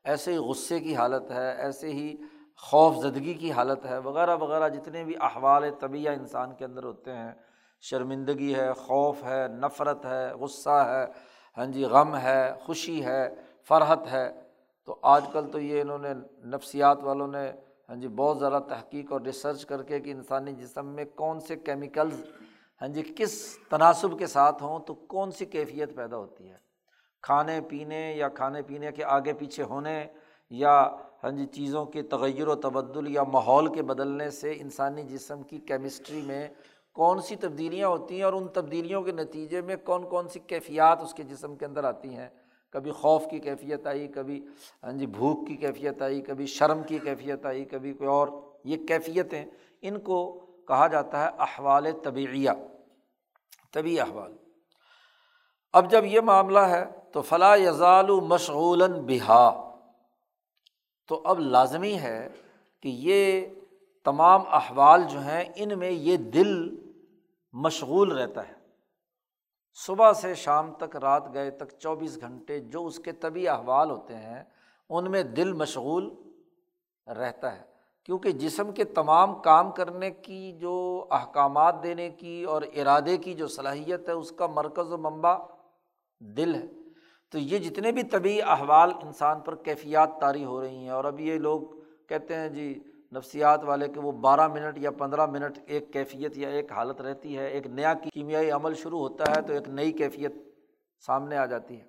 ایسے 0.05 0.33
ہی 0.33 0.39
غصے 0.39 0.81
کی 0.81 0.97
حالت 0.97 1.31
ہے، 1.31 1.57
ایسے 1.57 1.89
ہی 1.89 2.17
خوف 2.57 2.97
زدگی 2.97 3.35
کی 3.35 3.53
حالت 3.53 3.87
ہے، 3.87 3.99
وغیرہ 3.99 4.37
وغیرہ 4.37 4.69
جتنے 4.69 5.05
بھی 5.05 5.15
احوال 5.21 5.71
طبیعہ 5.71 6.15
انسان 6.15 6.55
کے 6.55 6.65
اندر 6.65 6.85
ہوتے 6.85 7.13
ہیں۔ 7.13 7.33
شرمندگی 7.81 8.55
ہے، 8.55 8.73
خوف 8.73 9.25
ہے، 9.25 9.49
نفرت 9.49 10.07
ہے، 10.07 10.33
غصہ 10.35 10.71
ہے 10.71 11.07
ہاں 11.59 11.67
جی 11.67 11.85
غم 11.85 12.17
ہے، 12.17 12.53
خوشی 12.61 13.05
ہے 13.05 13.35
فرحت 13.69 14.13
ہے۔ 14.13 14.31
تو 14.85 14.99
آج 15.03 15.25
کل 15.33 15.51
تو 15.51 15.61
یہ 15.61 15.81
انہوں 15.81 15.99
نے 15.99 16.15
نفسیات 16.45 17.03
والوں 17.03 17.29
نے 17.29 17.53
ہاں 17.89 17.97
جی 17.97 18.09
بہت 18.09 18.39
زیادہ 18.39 18.59
تحقیق 18.69 19.13
اور 19.13 19.21
ریسرچ 19.21 19.67
کر 19.67 19.83
کے 19.83 20.01
کہ 20.01 20.11
انسانی 20.11 20.53
جسم 20.53 20.87
میں 20.87 21.05
کون 21.15 21.41
سے 21.41 21.57
کیمیکلز 21.57 22.23
ہاں 22.81 22.89
جی 22.89 23.03
کس 23.17 23.59
تناسب 23.69 24.19
کے 24.19 24.27
ساتھ 24.27 24.63
ہوں 24.63 24.79
تو 24.81 24.95
کون 24.95 25.31
سی 25.31 25.45
کیفیت 25.45 25.95
پیدا 25.97 26.17
ہوتی 26.17 26.51
ہے۔ 26.51 26.57
کھانے 27.23 27.61
پینے 27.61 28.15
یا 28.17 28.29
کھانے 28.29 28.63
پینے 28.63 28.93
کے 28.93 29.05
آگے 29.05 29.33
پیچھے 29.33 29.63
ہونے 29.63 30.07
یا 30.51 30.91
ہاں 31.25 31.31
جی 31.31 31.47
چیزوں 31.47 31.85
کے 31.87 32.03
تغیر 32.03 32.49
و 32.49 32.55
تبدل 32.55 33.09
یا 33.09 33.23
ماحول 33.23 33.75
کے 33.75 33.83
بدلنے 33.83 34.31
سے 34.31 34.55
انسانی 34.59 35.03
جسم 35.03 35.43
کی 35.43 35.59
کیمسٹری 35.59 36.23
میں 36.23 36.49
کون 36.93 37.21
سی 37.21 37.37
تبدیلیاں 37.37 37.89
ہوتی 37.89 38.17
ہیں 38.17 38.23
اور 38.23 38.33
ان 38.33 38.49
تبدیلیوں 38.49 39.03
کے 39.03 39.13
نتیجے 39.13 39.61
میں 39.61 39.77
کون 39.77 40.09
کون 40.09 40.29
سی 40.29 40.41
کیفیات 40.47 41.03
اس 41.03 41.15
کے 41.15 41.23
جسم 41.23 41.57
کے 41.57 41.65
اندر 41.67 41.85
آتی 41.85 42.17
ہیں۔ 42.17 42.29
کبھی 42.71 42.91
خوف 42.91 43.25
کی 43.31 43.39
کیفیت 43.39 43.87
آئی، 43.87 44.09
کبھی 44.09 44.47
ہاں 44.83 44.93
جی 44.93 45.07
بھوک 45.07 45.49
کی 45.49 45.57
کیفیت 45.57 46.03
آئی، 46.03 46.21
کبھی 46.21 46.47
شرم 46.47 46.83
کی 46.83 46.99
کیفیت 46.99 47.47
آئی، 47.47 47.65
کبھی 47.65 47.93
کوئی 47.93 48.09
اور، 48.09 48.29
یہ 48.65 48.87
کیفیتیں 48.87 49.45
ان 49.83 50.01
کو 50.01 50.47
کہا 50.69 50.87
جاتا 50.87 51.25
ہے 51.25 51.31
احوال 51.39 51.87
طبعیہ 52.03 52.51
طبی 53.73 54.01
احوال۔ 54.01 54.37
اب 55.73 55.91
جب 55.91 56.05
یہ 56.05 56.21
معاملہ 56.21 56.59
ہے 56.59 56.85
تو 57.13 57.23
فلاں 57.23 57.57
یزال 57.57 58.07
مشغول 58.07 58.83
بہا۔ 59.07 59.75
تو 61.09 61.23
اب 61.25 61.41
لازمی 61.41 61.95
ہے 61.95 62.29
کہ 62.83 62.89
یہ 62.89 63.47
تمام 64.05 64.43
احوال 64.47 65.03
جو 65.11 65.19
ہیں 65.19 65.45
ان 65.57 65.79
میں 65.79 65.91
یہ 65.91 66.17
دل 66.17 66.77
مشغول 67.53 68.13
رہتا 68.13 68.49
ہے۔ 68.49 68.58
صبح 69.79 70.13
سے 70.13 70.35
شام 70.35 70.73
تک، 70.79 70.97
رات 70.97 71.33
گئے 71.35 71.51
تک، 71.51 71.73
چوبیس 71.79 72.21
گھنٹے 72.21 72.59
جو 72.61 72.85
اس 72.87 72.99
کے 72.99 73.13
طبی 73.13 73.47
احوال 73.49 73.91
ہوتے 73.91 74.17
ہیں، 74.17 74.43
ان 74.91 75.11
میں 75.11 75.23
دل 75.23 75.53
مشغول 75.53 76.09
رہتا 77.07 77.57
ہے۔ 77.57 77.63
کیونکہ 78.09 78.33
جسم 78.33 78.73
کے 78.73 78.85
تمام 78.85 79.35
کام 79.43 79.71
کرنے 79.71 80.11
کی، 80.11 80.53
جو 80.53 81.07
احکامات 81.11 81.83
دینے 81.83 82.09
کی 82.11 82.43
اور 82.45 82.63
ارادے 82.75 83.17
کی 83.17 83.35
جو 83.35 83.47
صلاحیت 83.49 84.09
ہے، 84.09 84.15
اس 84.15 84.31
کا 84.33 84.47
مرکز 84.47 84.93
و 84.93 84.99
منبع 84.99 85.37
دل 86.21 86.55
ہے۔ 86.55 86.67
تو 87.33 87.39
یہ 87.39 87.59
جتنے 87.59 87.93
بھی 87.93 88.03
طبی 88.03 88.41
احوال 88.43 88.93
انسان 89.03 89.41
پر 89.41 89.55
کیفیات 89.55 90.21
طاری 90.21 90.45
ہو 90.45 90.61
رہی 90.61 90.77
ہیں، 90.77 90.91
اور 90.91 91.05
اب 91.05 91.21
یہ 91.21 91.39
لوگ 91.39 91.61
کہتے 92.09 92.35
ہیں 92.35 92.49
جی 92.49 92.73
نفسیات 93.13 93.65
والے 93.65 93.89
کہ 93.89 94.01
وہ 94.01 94.13
بارہ 94.13 94.49
منٹ 94.49 94.79
یا 94.79 94.91
پندرہ 94.91 95.27
منٹ 95.27 95.59
ایک 95.67 95.93
کیفیت 95.93 96.39
یا 96.39 96.49
ایک 96.49 96.73
حالت 96.73 97.01
رہتی 97.01 97.39
ہے، 97.39 97.47
ایک 97.47 97.67
نیا 97.67 97.95
کیمیائی 97.95 98.51
عمل 98.51 98.75
شروع 98.75 98.99
ہوتا 98.99 99.25
ہے 99.37 99.43
تو 99.43 99.53
ایک 99.53 99.69
نئی 99.69 99.93
کیفیت 99.93 100.33
سامنے 101.01 101.37
آ 101.37 101.47
جاتی 101.47 101.81
ہے۔ 101.81 101.85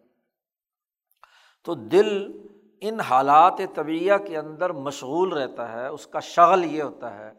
تو 1.64 1.74
دل 1.74 2.42
ان 2.82 3.00
حالات 3.00 3.54
طبیعہ 3.76 4.18
کے 4.18 4.38
اندر 4.38 4.70
مشغول 4.70 5.34
رہتا 5.34 5.72
ہے، 5.72 5.88
اس 5.88 6.08
کا 6.08 6.20
شغل 6.20 6.66
یہ 6.66 6.84
ہوتا 6.84 7.18
ہے 7.18 7.32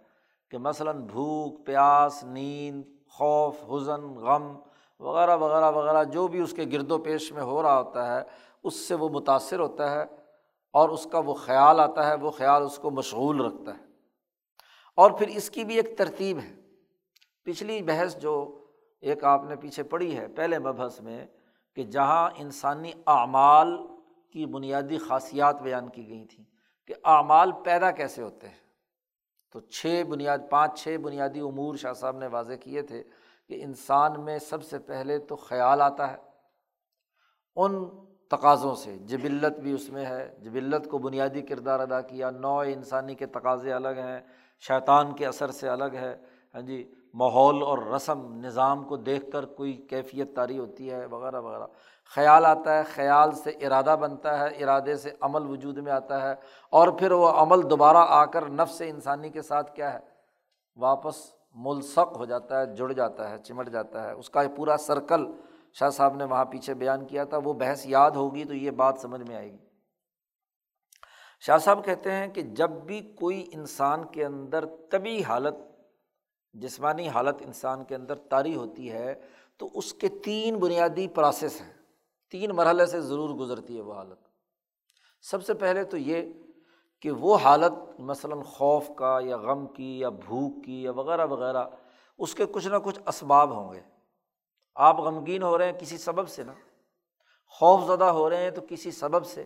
کہ 0.50 0.58
مثلاً 0.58 1.00
بھوک، 1.00 1.66
پیاس، 1.66 2.24
نیند، 2.24 2.82
خوف، 3.08 3.56
حزن، 3.72 4.14
غم 4.14 4.56
وغیرہ 5.00 5.36
وغیرہ 5.36 5.70
وغیرہ، 5.70 6.04
جو 6.04 6.28
بھی 6.28 6.40
اس 6.40 6.52
کے 6.52 6.64
گرد 6.72 6.92
و 6.92 6.98
پیش 6.98 7.32
میں 7.32 7.42
ہو 7.42 7.62
رہا 7.62 7.78
ہوتا 7.78 8.16
ہے، 8.16 8.22
اس 8.64 8.74
سے 8.76 8.94
وہ 8.94 9.08
متاثر 9.08 9.60
ہوتا 9.60 9.90
ہے۔ 9.90 10.19
اور 10.72 10.88
اس 10.88 11.06
کا 11.12 11.18
وہ 11.18 11.34
خیال 11.34 11.80
آتا 11.80 12.06
ہے، 12.06 12.14
وہ 12.14 12.30
خیال 12.30 12.62
اس 12.62 12.76
کو 12.76 12.90
مشغول 12.90 13.40
رکھتا 13.40 13.78
ہے۔ 13.78 13.84
اور 14.96 15.10
پھر 15.10 15.28
اس 15.28 15.50
کی 15.50 15.64
بھی 15.64 15.76
ایک 15.76 15.98
ترتیب 15.98 16.38
ہے۔ 16.38 16.54
پچھلی 17.44 17.82
بحث 17.82 18.16
جو 18.16 18.64
ایک 19.00 19.24
آپ 19.24 19.44
نے 19.44 19.56
پیچھے 19.56 19.82
پڑھی 19.82 20.18
ہے، 20.18 20.28
پہلے 20.28 20.58
مبحث 20.58 21.00
میں 21.00 21.26
کہ 21.74 21.82
جہاں 21.82 22.30
انسانی 22.36 22.92
اعمال 23.06 23.86
کی 24.32 24.46
بنیادی 24.46 24.98
خاصیات 24.98 25.62
بیان 25.62 25.88
کی 25.88 26.08
گئی 26.08 26.24
تھیں 26.24 26.44
کہ 26.86 26.94
اعمال 27.04 27.52
پیدا 27.64 27.90
کیسے 27.90 28.22
ہوتے 28.22 28.48
ہیں۔ 28.48 28.60
تو 29.52 29.60
چھ 29.60 30.02
بنیاد، 30.08 30.38
پانچ 30.50 30.82
چھ 30.82 30.96
بنیادی 31.02 31.40
امور 31.40 31.74
شاہ 31.74 31.92
صاحب 31.92 32.16
نے 32.16 32.26
واضح 32.26 32.52
کیے 32.52 32.82
تھے 32.82 33.04
کہ 33.48 33.64
انسان 33.64 34.24
میں 34.24 34.38
سب 34.38 34.62
سے 34.62 34.78
پہلے 34.78 35.18
تو 35.18 35.36
خیال 35.36 35.80
آتا 35.80 36.12
ہے۔ 36.12 36.16
ان 37.56 37.88
تقاضوں 38.30 38.74
سے۔ 38.74 38.96
جبلت 38.96 39.58
بھی 39.58 39.72
اس 39.72 39.88
میں 39.88 40.06
ہے۔ 40.06 40.34
جبلت 40.42 40.88
کو 40.90 40.98
بنیادی 40.98 41.42
کردار 41.42 41.80
ادا 41.80 42.00
کیا۔ 42.00 42.30
نو 42.30 42.58
انسانی 42.58 43.14
کے 43.14 43.26
تقاضے 43.26 43.72
الگ 43.72 43.88
ہیں۔ 43.88 44.20
شیطان 44.60 45.12
کے 45.12 45.26
اثر 45.26 45.50
سے 45.50 45.68
الگ 45.68 45.94
ہے۔ 45.94 46.16
ہاں 46.54 46.62
جی 46.62 46.90
ماحول 47.14 47.62
اور 47.62 47.78
رسم، 47.78 48.34
نظام 48.34 48.84
کو 48.84 48.96
دیکھ 48.96 49.30
کر 49.30 49.44
کوئی 49.44 49.72
کیفیت 49.72 50.36
تاری 50.36 50.58
ہوتی 50.58 50.90
ہے، 50.90 51.06
وغیرہ 51.06 51.40
وغیرہ۔ 51.40 51.66
خیال 52.14 52.46
آتا 52.46 52.78
ہے، 52.78 52.82
خیال 52.82 53.32
سے 53.32 53.50
ارادہ 53.50 53.96
بنتا 54.00 54.38
ہے، 54.38 54.46
ارادے 54.46 54.96
سے 54.96 55.10
عمل 55.20 55.50
وجود 55.50 55.78
میں 55.78 55.92
آتا 55.92 56.28
ہے۔ 56.28 56.34
اور 56.70 56.88
پھر 56.88 57.12
وہ 57.12 57.28
عمل 57.28 57.70
دوبارہ 57.70 57.96
آ 57.96 58.24
کر 58.24 58.48
نفس 58.48 58.82
انسانی 58.86 59.28
کے 59.28 59.42
ساتھ 59.42 59.74
کیا 59.74 59.94
ہے؟ 59.94 59.98
واپس 60.76 61.14
ملسق 61.54 62.16
ہو 62.16 62.24
جاتا 62.24 62.60
ہے، 62.60 62.66
جڑ 62.66 62.92
جاتا 62.92 63.30
ہے، 63.30 63.38
چمٹ 63.38 63.68
جاتا 63.68 64.04
ہے۔ 64.04 64.12
اس 64.12 64.30
کا 64.30 64.40
پورا 64.56 64.76
سرکل 64.76 65.26
شاہ 65.72 65.90
صاحب 65.90 66.14
نے 66.14 66.24
وہاں 66.24 66.44
پیچھے 66.44 66.74
بیان 66.74 67.06
کیا 67.06 67.24
تھا، 67.24 67.38
وہ 67.44 67.52
بحث 67.52 67.86
یاد 67.86 68.10
ہوگی 68.10 68.44
تو 68.44 68.54
یہ 68.54 68.70
بات 68.70 68.98
سمجھ 68.98 69.22
میں 69.28 69.36
آئے 69.36 69.52
گی۔ 69.52 69.58
شاہ 71.40 71.58
صاحب 71.58 71.84
کہتے 71.84 72.12
ہیں 72.12 72.28
کہ 72.28 72.42
جب 72.42 72.70
بھی 72.70 73.00
کوئی 73.00 73.50
انسان 73.52 74.04
کے 74.04 74.24
اندر 74.24 74.64
طبی 74.90 75.22
حالت، 75.22 75.54
جسمانی 76.52 77.08
حالت 77.08 77.36
انسان 77.40 77.84
کے 77.84 77.94
اندر 77.94 78.14
طاری 78.14 78.54
ہوتی 78.54 78.92
ہے، 78.92 79.20
تو 79.56 79.70
اس 79.74 79.94
کے 79.94 80.08
تین 80.08 80.58
بنیادی 80.58 81.08
پروسیس 81.08 81.60
ہیں۔ 81.60 81.72
تین 82.30 82.50
مرحلے 82.50 82.86
سے 82.86 83.00
ضرور 83.00 83.30
گزرتی 83.30 83.76
ہے 83.76 83.82
وہ 83.82 83.94
حالت۔ 83.94 84.18
سب 85.22 85.44
سے 85.44 85.54
پہلے 85.54 85.84
تو 85.84 85.96
یہ 85.96 86.32
کہ 87.00 87.10
وہ 87.10 87.36
حالت، 87.36 88.00
مثلاً 88.00 88.42
خوف 88.42 88.90
کا 88.96 89.18
یا 89.22 89.36
غم 89.36 89.66
کی 89.66 89.98
یا 89.98 90.08
بھوک 90.08 90.64
کی 90.64 90.82
یا 90.82 90.92
وغیرہ 90.92 91.26
وغیرہ، 91.26 91.64
اس 92.18 92.34
کے 92.34 92.46
کچھ 92.46 92.68
نہ 92.68 92.76
کچھ 92.76 93.00
اسباب 93.06 93.50
ہوں 93.50 93.72
گے۔ 93.72 93.99
آپ 94.74 95.00
غمگین 95.00 95.42
ہو 95.42 95.58
رہے 95.58 95.64
ہیں 95.64 95.78
کسی 95.78 95.98
سبب 95.98 96.28
سے 96.28 96.44
نا، 96.44 96.52
خوف 97.46 97.84
زدہ 97.86 98.04
ہو 98.04 98.30
رہے 98.30 98.36
ہیں 98.36 98.50
تو 98.50 98.60
کسی 98.68 98.90
سبب 98.90 99.26
سے، 99.26 99.44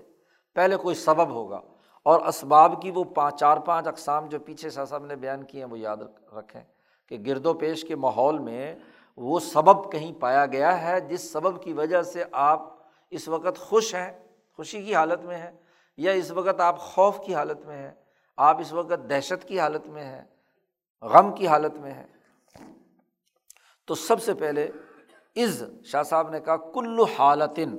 پہلے 0.55 0.77
کوئی 0.77 0.95
سبب 0.95 1.31
ہوگا۔ 1.31 1.61
اور 2.03 2.21
اسباب 2.21 2.83
کی 2.83 2.91
وہ 2.91 3.05
پانچ 3.05 3.41
چار 3.41 3.57
پانچ 3.57 3.87
اقسام 3.87 4.27
جو 4.27 4.39
پیچھے 4.39 4.71
شاہ 4.71 4.85
صاحب 4.85 5.05
نے 5.05 5.17
بیان 5.17 5.45
کیے 5.45 5.65
ہیں، 5.65 5.71
وہ 5.71 5.79
یاد 5.79 5.97
رکھیں 6.37 6.61
کہ 7.09 7.19
گرد 7.27 7.47
و 7.47 7.55
پیش 7.55 7.85
کے 7.85 7.97
ماحول 7.97 8.39
میں 8.39 8.75
وہ 9.17 9.41
سبب 9.41 9.93
کہیں 9.93 10.13
پایا 10.21 10.47
گیا 10.47 10.83
ہے، 10.83 11.01
جس 11.01 11.33
سبب 11.33 11.63
کی 11.63 11.73
وجہ 11.73 12.03
سے 12.03 12.25
آپ 12.33 12.63
اس 13.11 13.29
وقت 13.29 13.59
خوش 13.59 13.95
ہیں، 13.95 14.27
خوشی 14.57 14.83
کی 14.83 14.95
حالت 14.95 15.21
میں 15.21 15.37
ہیں، 15.37 15.51
یا 15.97 16.13
اس 16.13 16.31
وقت 16.31 16.61
آپ 16.61 16.79
خوف 16.79 17.21
کی 17.27 17.35
حالت 17.35 17.67
میں 17.67 17.77
ہیں، 17.77 17.91
آپ 18.37 18.61
اس 18.61 18.73
وقت 18.73 19.11
دہشت 19.11 19.49
کی 19.49 19.61
حالت 19.61 19.87
میں 19.87 20.05
ہیں، 20.05 20.25
غم 21.03 21.33
کی 21.33 21.47
حالت 21.47 21.75
میں 21.75 21.93
ہیں۔ 21.93 22.07
تو 23.87 23.95
سب 23.95 24.23
سے 24.23 24.35
پہلے 24.35 24.71
عز 25.37 25.65
شاہ 25.85 26.03
صاحب 26.03 26.31
نے 26.31 26.41
کہا، 26.41 26.57
کلو 26.57 27.05
حالتن۔ 27.19 27.77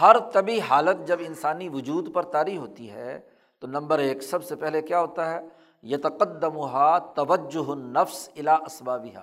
ہر 0.00 0.16
طبی 0.32 0.60
حالت 0.60 1.06
جب 1.06 1.16
انسانی 1.20 1.68
وجود 1.68 2.14
پر 2.14 2.22
طاری 2.22 2.56
ہوتی 2.56 2.90
ہے، 2.90 3.20
تو 3.58 3.66
نمبر 3.66 3.98
ایک، 3.98 4.22
سب 4.22 4.44
سے 4.44 4.56
پہلے 4.56 4.82
کیا 4.82 5.00
ہوتا 5.00 5.30
ہے؟ 5.30 5.40
یہ 5.82 5.96
تقدم 5.96 6.66
توجہ 7.14 7.74
نفس 7.74 8.28
الا 8.36 8.54
اسبابہ 8.54 9.18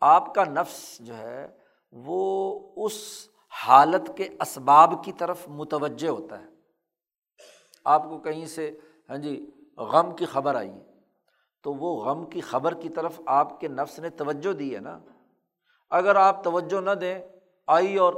آپ 0.00 0.34
کا 0.34 0.44
نفس 0.44 0.98
جو 1.00 1.16
ہے، 1.16 1.48
وہ 1.92 2.58
اس 2.76 3.28
حالت 3.66 4.10
کے 4.16 4.28
اسباب 4.40 5.04
کی 5.04 5.12
طرف 5.12 5.48
متوجہ 5.48 6.08
ہوتا 6.08 6.40
ہے۔ 6.40 6.46
آپ 7.84 8.04
کو 8.04 8.18
کہیں 8.18 8.46
سے 8.46 8.78
ہاں 9.10 9.16
جی 9.16 9.50
غم 9.76 10.16
کی 10.16 10.24
خبر 10.24 10.54
آئی۔ 10.54 10.72
تو 11.62 11.74
وہ 11.74 12.04
غم 12.04 12.24
کی 12.24 12.40
خبر 12.40 12.74
کی 12.74 12.88
طرف 12.88 13.20
آپ 13.26 13.60
کے 13.60 13.68
نفس 13.68 13.98
نے 13.98 14.10
توجہ 14.10 14.52
دی 14.52 14.74
ہے 14.74 14.80
نا۔ 14.80 14.98
اگر 15.90 16.16
آپ 16.16 16.44
توجہ 16.44 16.80
نہ 16.80 16.90
دیں، 16.90 17.18
آئی 17.66 17.96
اور 17.96 18.14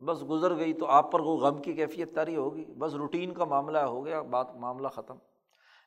بس 0.00 0.28
گزر 0.30 0.56
گئی 0.56 0.72
تو 0.72 0.86
آپ 0.86 1.12
پر 1.12 1.20
وہ 1.20 1.36
غم 1.36 1.58
کی 1.58 1.72
کیفیت 1.72 2.14
تاری 2.14 2.36
ہوگی۔ 2.36 2.64
بس 2.64 2.94
روٹین 2.94 3.34
کا 3.34 3.44
معاملہ 3.44 3.78
ہو 3.78 4.04
گیا، 4.04 4.22
بات 4.22 4.56
معاملہ 4.56 4.88
ختم۔ 4.88 5.16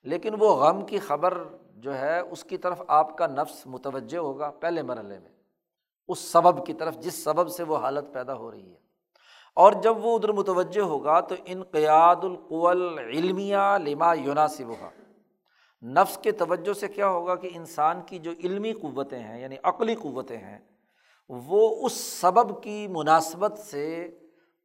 لیکن 0.03 0.33
وہ 0.39 0.53
غم 0.53 0.85
کی 0.85 0.99
خبر 0.99 1.37
جو 1.75 1.97
ہے، 1.97 2.19
اس 2.19 2.43
کی 2.43 2.57
طرف 2.57 2.81
آپ 2.87 3.17
کا 3.17 3.27
نفس 3.27 3.67
متوجہ 3.67 4.17
ہوگا 4.17 4.51
پہلے 4.51 4.81
مرحلے 4.81 5.19
میں۔ 5.19 5.29
اس 6.07 6.19
سبب 6.19 6.65
کی 6.65 6.73
طرف، 6.73 6.97
جس 6.97 7.23
سبب 7.23 7.49
سے 7.49 7.63
وہ 7.63 7.77
حالت 7.77 8.13
پیدا 8.13 8.33
ہو 8.33 8.51
رہی 8.51 8.71
ہے۔ 8.71 8.87
اور 9.55 9.71
جب 9.71 10.05
وہ 10.05 10.15
ادھر 10.15 10.31
متوجہ 10.31 10.81
ہوگا 10.81 11.19
تو 11.19 11.35
انقیاد 11.45 12.15
القول 12.23 12.99
علمیہ 12.99 13.57
لما 13.57 14.13
یوناسب 14.13 14.67
ہوگا 14.67 14.89
نفس 15.83 16.17
کے 16.17 16.31
توجہ 16.31 16.73
سے 16.73 16.87
کیا 16.87 17.07
ہوگا 17.07 17.35
کہ 17.35 17.49
انسان 17.53 18.01
کی 18.05 18.19
جو 18.19 18.31
علمی 18.43 18.73
قوتیں 18.73 19.19
ہیں 19.19 19.41
یعنی 19.41 19.55
عقلی 19.63 19.95
قوتیں 19.95 20.37
ہیں 20.37 20.76
وہ 21.29 21.85
اس 21.85 21.93
سبب 21.93 22.63
کی 22.63 22.87
مناسبت 22.87 23.59
سے 23.59 24.17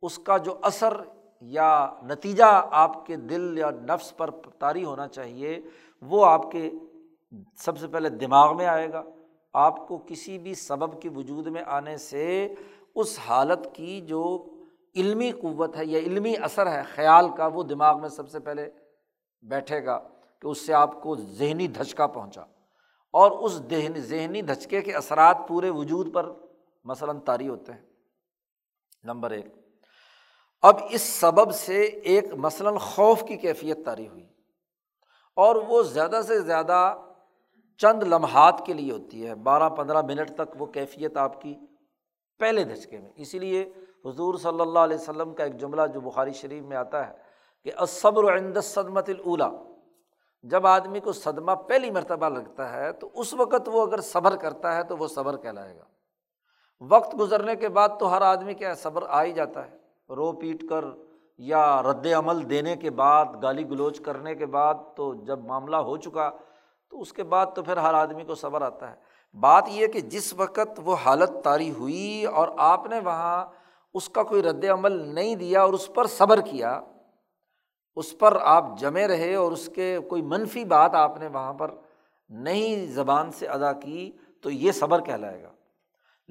اس 0.03 0.19
کا 0.19 0.37
جو 0.37 0.55
اثر 0.63 1.01
یا 1.41 1.95
نتیجہ 2.03 2.67
آپ 2.71 3.07
کے 3.07 3.17
دل 3.17 3.59
یا 3.59 3.71
نفس 3.71 4.17
پر 4.17 4.31
طاری 4.59 4.85
ہونا 4.85 5.09
چاہیے، 5.09 5.61
وہ 6.03 6.27
آپ 6.27 6.51
کے 6.51 6.71
سب 7.57 7.79
سے 7.79 7.87
پہلے 7.87 8.09
دماغ 8.09 8.57
میں 8.57 8.67
آئے 8.67 8.93
گا۔ 8.93 9.03
آپ 9.55 9.89
کو 9.89 9.99
کسی 10.07 10.39
بھی 10.39 10.55
سبب 10.55 11.03
کے 11.03 11.09
وجود 11.09 11.47
میں 11.47 11.63
آنے 11.67 11.97
سے 11.97 12.55
اس 12.95 13.19
حالت 13.29 13.69
کی 13.73 14.01
جو 14.01 14.45
علمی 14.97 15.31
قوت 15.31 15.77
ہے 15.77 15.87
یا 15.87 15.99
علمی 15.99 16.35
اثر 16.43 16.73
ہے، 16.73 16.83
خیال 16.95 17.29
کا، 17.37 17.47
وہ 17.47 17.63
دماغ 17.63 18.01
میں 18.01 18.09
سب 18.09 18.29
سے 18.29 18.41
پہلے 18.41 18.71
بیٹھے 19.43 19.85
گا 19.85 19.99
کہ 20.41 20.47
اس 20.47 20.67
سے 20.67 20.75
آپ 20.75 21.03
کو 21.03 21.17
ذہنی 21.17 21.67
دھچکا 21.67 22.07
پہنچا۔ 22.07 22.43
اور 23.11 23.31
اس 23.31 23.53
ذہنی 23.97 24.43
دھچکے 24.43 24.81
کے 24.81 24.93
اثرات 24.93 25.39
پورے 25.49 25.71
وجود 25.71 26.15
پر 26.15 26.33
مثلاً 26.85 27.21
طاری 27.21 27.49
ہوتے 27.49 27.73
ہیں۔ 27.73 27.83
نمبر 29.05 29.31
ایک۔ 29.31 29.47
اب 30.63 30.77
اس 30.91 31.03
سبب 31.03 31.53
سے 31.53 31.83
ایک 31.83 32.25
مثلاً 32.35 32.77
خوف 32.77 33.23
کی 33.29 33.37
کیفیت 33.37 33.79
طاری 33.85 34.09
ہوئی۔ 34.09 34.27
اور 35.37 35.57
وہ 35.57 35.83
زیادہ 35.83 36.21
سے 36.27 36.41
زیادہ 36.41 36.97
چند 37.79 38.03
لمحات 38.03 38.63
کے 38.67 38.73
لیے 38.73 38.93
ہوتی 38.93 39.27
ہے۔ 39.27 39.35
بارہ 39.35 39.69
پندرہ 39.69 40.03
منٹ 40.03 40.31
تک 40.35 40.63
وہ 40.63 40.67
کیفیت 40.67 41.17
آپ 41.17 41.43
کی 41.43 41.55
پہلے 42.39 42.65
دھچکے 42.65 42.99
میں۔ 42.99 43.11
اسی 43.17 43.39
لیے 43.39 43.71
حضور 44.05 44.35
صلی 44.35 44.61
اللہ 44.61 44.79
علیہ 44.79 44.97
وسلم 44.97 45.35
کا 45.35 45.45
ایک 45.45 45.57
جملہ 45.57 45.83
جو 45.95 46.01
بخاری 46.01 46.33
شریف 46.33 46.63
میں 46.63 46.77
آتا 46.77 47.09
ہے 47.09 47.13
کہ 47.65 47.71
صبر 47.89 48.37
عند 48.37 48.57
صدمت 48.63 49.09
الاولا 49.09 49.51
جب 50.43 50.67
آدمی 50.67 51.01
کو 51.01 51.13
صدمہ 51.13 51.53
پہلی 51.53 51.91
مرتبہ 51.91 52.29
لگتا 52.29 52.73
ہے 52.73 52.93
تو 52.93 53.11
اس 53.15 53.35
وقت 53.35 53.69
وہ 53.73 53.87
اگر 53.87 54.01
صبر 54.01 54.37
کرتا 54.37 54.77
ہے 54.77 54.83
تو 54.83 54.97
وہ 54.97 55.09
صبر 55.09 55.37
کہلائے 55.37 55.79
گا۔ 55.79 55.85
وقت 56.91 57.19
گزرنے 57.19 57.57
کے 57.57 57.69
بعد 57.69 57.89
تو 58.01 58.13
ہر 58.13 58.23
آدمی 58.23 58.55
کیا 58.55 58.75
صبر 58.75 59.03
آ 59.09 59.23
ہی 59.23 59.33
جاتا 59.33 59.67
ہے۔ 59.67 59.77
رو 60.09 60.33
پیٹ 60.33 60.69
کر 60.69 60.85
یا 61.39 61.83
رد 61.83 62.07
عمل 62.07 62.51
دینے 62.51 62.77
کے 62.77 62.91
بعد، 62.91 63.25
گالی 63.43 63.71
گلوچ 63.71 64.01
کرنے 64.01 64.35
کے 64.35 64.47
بعد 64.47 64.75
تو 64.97 65.15
جب 65.15 65.45
معاملہ 65.45 65.77
ہو 65.77 65.97
چکا 65.97 66.31
تو 66.91 67.01
اس 67.01 67.13
کے 67.13 67.23
بعد 67.23 67.47
تو 67.55 67.63
پھر 67.63 67.77
ہر 67.77 67.95
آدمی 67.95 68.25
کو 68.25 68.35
صبر 68.35 68.63
آتا 68.63 68.91
ہے۔ 68.91 68.97
بات 69.41 69.65
یہ 69.69 69.87
کہ 69.87 70.01
جس 70.01 70.35
وقت 70.35 70.81
وہ 70.85 70.97
حالت 71.05 71.33
طاری 71.45 71.71
ہوئی 71.71 72.25
اور 72.25 72.49
آپ 72.57 72.87
نے 72.87 73.01
وہاں 73.01 73.45
اس 73.95 74.09
کا 74.09 74.23
کوئی 74.23 74.43
رد 74.43 74.65
عمل 74.65 74.93
نہیں 75.15 75.37
دیا 75.37 75.63
اور 75.63 75.73
اس 75.73 75.95
پر 75.95 76.07
صبر 76.07 76.41
کیا، 76.41 76.81
اس 77.97 78.19
پر 78.19 78.39
آپ 78.41 78.65
جمے 78.79 79.09
رہے 79.09 79.35
اور 79.35 79.53
اس 79.53 79.69
کے 79.75 79.99
کوئی 80.09 80.23
منفی 80.23 80.65
بات 80.65 80.95
آپ 80.95 81.19
نے 81.19 81.27
وہاں 81.27 81.53
پر 81.53 81.71
نئی 82.29 82.87
زبان 82.87 83.31
سے 83.31 83.47
ادا 83.47 83.73
کی 83.73 84.13
تو 84.43 84.51
یہ 84.51 84.73
صبر 84.73 85.01
کہلائے 85.01 85.43
گا۔ 85.43 85.51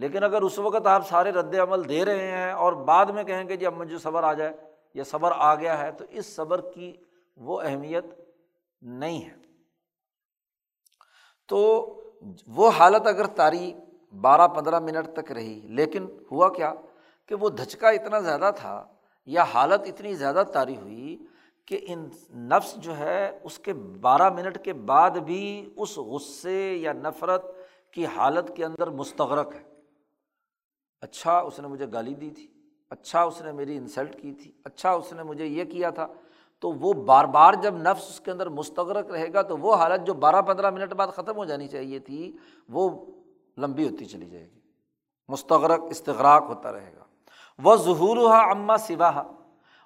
لیکن 0.02 0.24
اگر 0.24 0.42
اس 0.42 0.60
وقت 0.60 0.88
آپ 0.88 1.08
سارے 1.08 1.32
رد 1.32 1.56
عمل 1.56 1.88
دے 1.90 2.06
رہے 2.06 2.28
ہیں 2.32 2.52
اور 2.52 2.74
بعد 2.74 3.06
میں 3.06 3.24
کہیں 3.24 3.48
گے 3.50 3.56
جی 3.56 3.66
اب 3.66 3.74
مجھے 3.74 3.98
صبر 3.98 4.24
آ 4.24 4.34
جائے 4.34 4.54
یا 4.94 5.04
صبر 5.04 5.32
آ 5.36 5.56
گیا 5.56 5.78
ہے، 5.80 5.92
تو 5.92 6.06
اس 6.10 6.36
صبر 6.36 6.62
کی 6.72 6.92
وہ 7.38 7.62
اہمیت 7.62 8.06
نہیں 8.82 9.22
ہے۔ 9.26 9.36
تو 11.50 11.60
وہ 12.48 12.70
حالت 12.80 13.08
اگر 13.08 13.26
تاری 13.26 13.74
بارہ 14.22 14.48
پندرہ 14.48 14.80
منٹ 14.80 15.14
تک 15.14 15.32
رہی، 15.32 15.60
لیکن 15.78 16.06
ہوا 16.32 16.50
کیا 16.54 16.74
کہ 17.30 17.36
وہ 17.36 17.50
دھچکا 17.50 17.90
اتنا 17.90 18.20
زیادہ 18.20 18.52
تھا 18.56 18.84
یا 19.26 19.44
حالت 19.44 19.82
اتنی 19.86 20.14
زیادہ 20.14 20.44
تاری 20.54 20.76
ہوئی 20.78 21.18
کہ 21.68 21.80
ان 21.88 22.10
نفس 22.52 22.76
جو 22.76 22.98
ہے 22.98 23.40
اس 23.44 23.58
کے 23.60 23.74
بارہ 23.74 24.30
منٹ 24.30 24.58
کے 24.64 24.74
بعد 24.74 25.18
بھی 25.26 25.70
اس 25.76 25.98
غصے 25.98 26.62
یا 26.76 26.94
نفرت 26.94 27.46
کی 27.92 28.06
حالت 28.06 28.52
کے 28.56 28.66
اندر 28.66 28.90
مستغرک 28.90 29.56
ہے۔ 29.56 29.64
اچھا 31.02 31.40
اس 31.40 31.60
نے 31.60 31.68
مجھے 31.68 31.86
گالی 31.94 32.14
دی 32.14 32.30
تھی 32.30 32.48
اچھا 32.90 33.24
اس 33.24 33.42
نے 33.42 33.52
میری 33.52 33.78
انسلٹ 33.78 34.22
کی 34.22 34.32
تھی 34.32 34.52
اچھا 34.64 34.92
اس 34.92 35.14
نے 35.14 35.24
مجھے 35.24 35.46
یہ 35.46 35.64
کیا 35.64 35.90
تھا۔ 35.90 36.08
تو 36.60 36.72
وہ 36.72 36.94
بار 36.94 37.26
بار 37.26 37.54
جب 37.54 37.76
نفس 37.78 38.10
اس 38.10 38.20
کے 38.20 38.32
اندر 38.32 38.50
مستغرک 38.50 39.12
رہے 39.12 39.34
گا 39.34 39.42
تو 39.42 39.58
وہ 39.58 39.76
حالت 39.76 40.08
جو 40.08 40.14
بارہ 40.14 40.42
پندرہ 40.42 40.70
منٹ 40.70 40.94
بعد 40.94 41.08
ختم 41.08 41.36
ہو 41.36 41.46
جانی 41.46 41.68
چاہیے 41.68 42.00
تھی، 42.00 42.38
وہ 42.70 43.06
لمبی 43.58 43.90
ہوتی 43.90 44.06
چلی 44.06 44.30
جائے 44.30 44.50
گی۔ 44.56 44.60
مستغرک 45.30 45.82
استغراک 45.90 46.44
ہوتا 46.50 46.72
رہے 46.72 46.94
گا۔ 47.00 47.04
وہ 47.64 47.76
ظہور 47.76 48.18
ہوا 48.18 48.52
اماں 48.52 48.78
سوا 48.78 49.24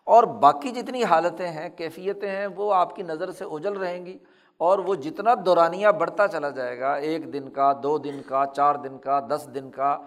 اور 0.03 0.23
باقی 0.23 0.71
جتنی 0.71 1.03
حالتیں 1.03 1.47
ہیں، 1.47 1.69
کیفیتیں 1.69 2.31
ہیں، 2.31 2.47
وہ 2.47 2.73
آپ 2.73 2.95
کی 2.95 3.03
نظر 3.03 3.31
سے 3.31 3.45
اجل 3.45 3.73
رہیں 3.73 4.05
گی۔ 4.05 4.17
اور 4.57 4.79
وہ 4.79 4.95
جتنا 4.95 5.31
دورانیہ 5.45 5.87
بڑھتا 5.87 6.27
چلا 6.27 6.49
جائے 6.49 6.79
گا، 6.79 6.93
ایک 6.93 7.33
دن 7.33 7.49
کا، 7.49 7.73
دو 7.83 7.97
دن 7.97 8.21
کا، 8.27 8.43
چار 8.55 8.75
دن 8.75 8.97
کا، 8.97 9.19
دس 9.19 9.49
دن 9.55 9.71
کا 9.71 9.97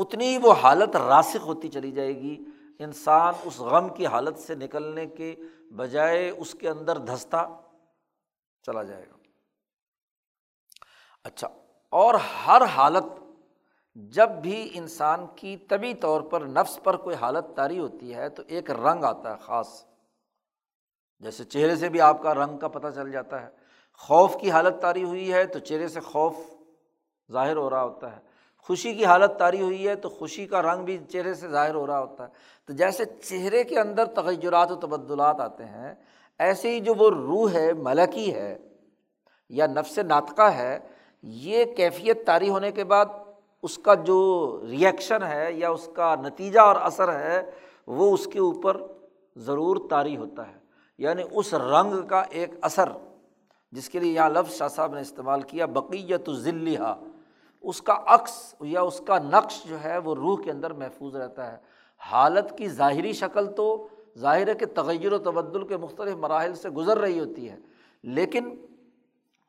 اتنی 0.00 0.38
وہ 0.42 0.52
حالت 0.52 0.96
راسک 0.96 1.36
ہوتی 1.42 1.68
چلی 1.68 1.92
جائے 1.92 2.16
گی، 2.16 2.44
انسان 2.78 3.34
اس 3.44 3.58
غم 3.58 3.94
کی 3.94 4.06
حالت 4.06 4.38
سے 4.38 4.54
نکلنے 4.54 5.06
کے 5.06 5.36
بجائے 5.76 6.30
اس 6.30 6.54
کے 6.54 6.68
اندر 6.68 6.98
دھستا 6.98 7.48
چلا 8.62 8.82
جائے 8.82 9.02
گا۔ 9.02 9.16
اچھا 11.24 11.48
اور 11.90 12.14
ہر 12.14 12.62
حالت 12.64 13.04
جب 13.94 14.30
بھی 14.30 14.70
انسان 14.74 15.26
کی 15.36 15.56
طبی 15.56 15.94
طور 15.94 16.20
پر 16.20 16.40
نفس 16.40 16.78
پر 16.84 16.96
کوئی 16.96 17.16
حالت 17.16 17.44
طاری 17.56 17.78
ہوتی 17.78 18.14
ہے 18.14 18.28
تو 18.28 18.42
ایک 18.46 18.70
رنگ 18.70 19.04
آتا 19.04 19.32
ہے 19.32 19.38
خاص۔ 19.40 19.84
جیسے 21.20 21.44
چہرے 21.44 21.76
سے 21.76 21.88
بھی 21.88 22.00
آپ 22.00 22.22
کا 22.22 22.34
رنگ 22.34 22.58
کا 22.58 22.68
پتہ 22.68 22.86
چل 22.94 23.10
جاتا 23.10 23.42
ہے۔ 23.42 23.48
خوف 23.92 24.36
کی 24.40 24.50
حالت 24.50 24.82
طاری 24.82 25.04
ہوئی 25.04 25.32
ہے 25.32 25.46
تو 25.46 25.58
چہرے 25.58 25.88
سے 25.88 26.00
خوف 26.00 26.36
ظاہر 27.32 27.56
ہو 27.56 27.70
رہا 27.70 27.82
ہوتا 27.82 28.16
ہے۔ 28.16 28.27
خوشی 28.68 28.94
کی 28.94 29.04
حالت 29.04 29.38
طاری 29.38 29.62
ہوئی 29.62 29.88
ہے 29.88 29.94
تو 29.94 30.08
خوشی 30.08 30.46
کا 30.46 30.62
رنگ 30.62 30.84
بھی 30.84 30.98
چہرے 30.98 31.34
سے 31.34 31.48
ظاہر 31.48 31.74
ہو 31.74 31.86
رہا 31.86 32.00
ہوتا 32.00 32.24
ہے۔ 32.24 32.28
تو 32.66 32.72
جیسے 32.72 33.04
چہرے 33.04 33.64
کے 33.64 33.80
اندر 33.80 34.04
تغیرات 34.04 34.70
و 34.70 34.74
تبدلات 34.74 35.40
آتے 35.40 35.64
ہیں، 35.64 35.94
ایسے 36.38 36.70
ہی 36.70 36.80
جو 36.80 36.94
وہ 36.98 37.10
روح 37.10 37.50
ہے، 37.52 37.72
ملکی 37.72 38.34
ہے 38.34 38.58
یا 39.48 39.66
نفس 39.66 39.98
ناطقہ 39.98 40.42
ہے، 40.42 40.78
یہ 41.22 41.64
کیفیت 41.64 42.26
طاری 42.26 42.48
ہونے 42.48 42.72
کے 42.72 42.84
بعد 42.84 43.06
اس 43.62 43.78
کا 43.78 43.94
جو 43.94 44.60
ریئیکشن 44.70 45.22
ہے 45.22 45.52
یا 45.52 45.70
اس 45.70 45.88
کا 45.94 46.14
نتیجہ 46.14 46.60
اور 46.60 46.76
اثر 46.76 47.12
ہے، 47.12 47.50
وہ 47.86 48.14
اس 48.14 48.26
کے 48.32 48.38
اوپر 48.38 48.76
ضرور 49.36 49.76
طاری 49.90 50.16
ہوتا 50.16 50.48
ہے۔ 50.48 50.58
یعنی 50.98 51.22
اس 51.30 51.54
رنگ 51.54 52.02
کا 52.06 52.22
ایک 52.30 52.50
اثر، 52.60 52.88
جس 53.72 53.88
کے 53.88 53.98
لیے 53.98 54.12
یہاں 54.12 54.30
لفظ 54.30 54.54
شاہ 54.54 54.68
صاحب 54.68 54.94
نے 54.94 55.00
استعمال 55.00 55.42
کیا 55.42 55.66
بقیت 55.66 56.30
ذلحہ 56.30 56.94
اس 57.68 57.82
کا 57.82 57.96
عکس 58.06 58.54
یا 58.60 58.80
اس 58.80 59.00
کا 59.06 59.18
نقش 59.18 59.64
جو 59.64 59.84
ہے 59.84 59.98
وہ 59.98 60.14
روح 60.14 60.42
کے 60.42 60.50
اندر 60.50 60.72
محفوظ 60.72 61.16
رہتا 61.16 61.52
ہے۔ 61.52 61.56
حالت 61.98 62.58
کی 62.58 62.68
ظاہری 62.68 63.12
شکل 63.12 63.52
تو 63.52 63.88
ظاہر 64.18 64.48
ہے 64.48 64.54
کہ 64.54 64.66
تغیر 64.66 65.12
و 65.12 65.18
تبدل 65.18 65.66
کے 65.66 65.76
مختلف 65.76 66.14
مراحل 66.14 66.54
سے 66.54 66.70
گزر 66.70 66.98
رہی 66.98 67.20
ہوتی 67.20 67.50
ہے، 67.50 67.56
لیکن 68.02 68.50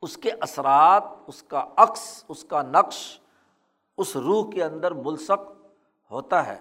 اس 0.02 0.16
کے 0.16 0.30
اثرات، 0.40 1.04
اس 1.26 1.42
کا 1.42 1.64
عکس، 1.76 2.24
اس 2.28 2.44
کا 2.44 2.62
نقش 2.62 3.20
اس 3.98 4.16
روح 4.16 4.50
کے 4.50 4.64
اندر 4.64 4.94
ملسک 4.94 5.52
ہوتا 6.10 6.46
ہے۔ 6.46 6.58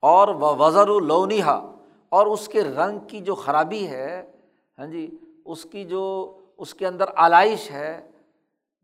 اور 0.00 0.28
وہ 0.28 0.56
وزر 0.58 1.00
لونیحا 1.00 1.60
اور 2.08 2.26
اس 2.26 2.48
کے 2.48 2.62
رنگ 2.62 2.98
کی 2.98 3.20
جو 3.20 3.34
خرابی 3.34 3.86
ہے 3.86 4.30
ہاں 4.78 4.86
جی 4.86 5.16
اس 5.44 5.62
کی 5.64 5.84
جو، 5.84 6.02
اس 6.56 6.74
کے 6.74 6.86
اندر 6.86 7.04
آلائش 7.16 7.70
ہے 7.70 8.10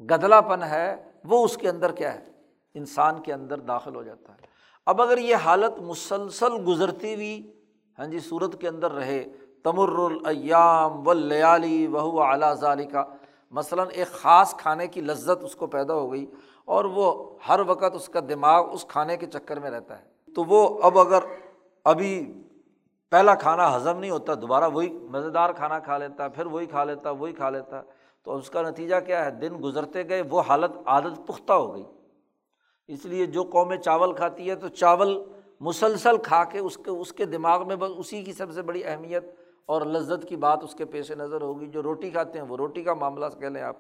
گدلا 0.01 0.41
پن 0.41 0.63
ہے 0.63 1.08
وہ 1.29 1.45
اس 1.45 1.57
کے 1.57 1.69
اندر 1.69 1.93
کیا 1.93 2.15
ہے؟ 2.15 2.21
انسان 2.75 3.21
کے 3.23 3.33
اندر 3.33 3.61
داخل 3.61 3.95
ہو 3.95 4.03
جاتا 4.03 4.33
ہے۔ 4.33 4.47
اب 4.87 5.03
اگر 5.03 5.19
یہ 5.19 5.37
حالت 5.37 5.79
مسلسل 5.79 6.53
گزرتی 6.67 7.15
ہوئی 7.15 7.53
ہاں 7.99 8.07
جی 8.07 8.19
صورت 8.19 8.61
کے 8.61 8.69
اندر 8.69 8.93
رہے، 8.93 9.25
تمر 9.65 9.89
الیام 10.27 11.09
و 11.09 11.13
لیالی 11.13 11.87
وہ 11.87 12.23
اعلیٰ 12.23 12.55
ظالی 12.55 12.87
کا 12.87 13.05
مثلاً 13.51 13.87
ایک 13.93 14.09
خاص 14.09 14.55
کھانے 14.57 14.87
کی 14.87 15.01
لذت 15.01 15.45
اس 15.45 15.57
کو 15.57 15.67
پیدا 15.67 15.95
ہو 15.95 16.13
گئی 16.13 16.27
اور 16.65 16.85
وہ 16.85 17.37
ہر 17.49 17.61
وقت 17.67 17.95
اس 17.95 18.09
کا 18.09 18.21
دماغ 18.29 18.73
اس 18.73 18.85
کھانے 18.89 19.17
کے 19.17 19.27
چکر 19.27 19.61
میں 19.61 19.71
رہتا 19.71 19.99
ہے۔ 19.99 20.33
تو 20.35 20.45
وہ 20.45 20.83
اب 20.83 20.99
اگر 20.99 21.25
ابھی 21.85 22.43
پہلا 23.11 23.35
کھانا 23.35 23.77
ہضم 23.77 23.99
نہیں 23.99 24.11
ہوتا، 24.11 24.35
دوبارہ 24.35 24.69
وہی 24.69 24.89
مزیدار 24.89 25.51
کھانا 25.53 25.79
کھا 25.79 25.99
لیتا، 25.99 26.29
پھر 26.29 26.47
وہی 26.47 26.67
کھا 26.67 26.85
لیتا، 26.85 27.11
وہی 27.11 27.33
کھا 27.33 27.51
لیتا 27.51 27.83
تو 28.29 28.37
اس 28.37 28.51
کا 28.51 28.63
نتیجہ 28.63 28.97
کیا 29.07 29.25
ہے؟ 29.25 29.31
دن 29.31 29.63
گزرتے 29.63 30.09
گئے، 30.09 30.23
وہ 30.31 30.41
حالت 30.41 30.71
عادت 30.87 31.27
پختہ 31.27 31.53
ہو 31.53 31.75
گئی۔ 31.75 31.85
اس 32.89 33.05
لیے 33.05 33.27
جو 33.27 33.43
قومیں 33.43 33.77
چاول 33.77 34.13
کھاتی 34.13 34.51
ہے 34.51 34.55
تو 34.55 34.69
چاول 34.69 35.25
مسلسل 35.61 36.17
کھا 36.17 36.45
کے 36.45 36.59
اس 36.59 36.77
کے 36.77 36.91
اس 36.91 37.13
کے 37.13 37.25
دماغ 37.25 37.67
میں 37.67 37.77
بس 37.77 37.91
اسی 37.97 38.23
کی 38.23 38.33
سب 38.33 38.53
سے 38.53 38.63
بڑی 38.63 38.85
اہمیت 38.85 39.25
اور 39.67 39.83
لذت 39.83 40.29
کی 40.29 40.37
بات 40.37 40.59
اس 40.63 40.75
کے 40.75 40.85
پیش 40.85 41.11
نظر 41.11 41.41
ہوگی۔ 41.41 41.67
جو 41.67 41.83
روٹی 41.83 42.11
کھاتے 42.11 42.39
ہیں، 42.39 42.47
وہ 42.47 42.57
روٹی 42.57 42.83
کا 42.83 42.95
معاملہ 42.95 43.27
کہہ 43.41 43.47
لیں 43.47 43.63
آپ۔ 43.63 43.77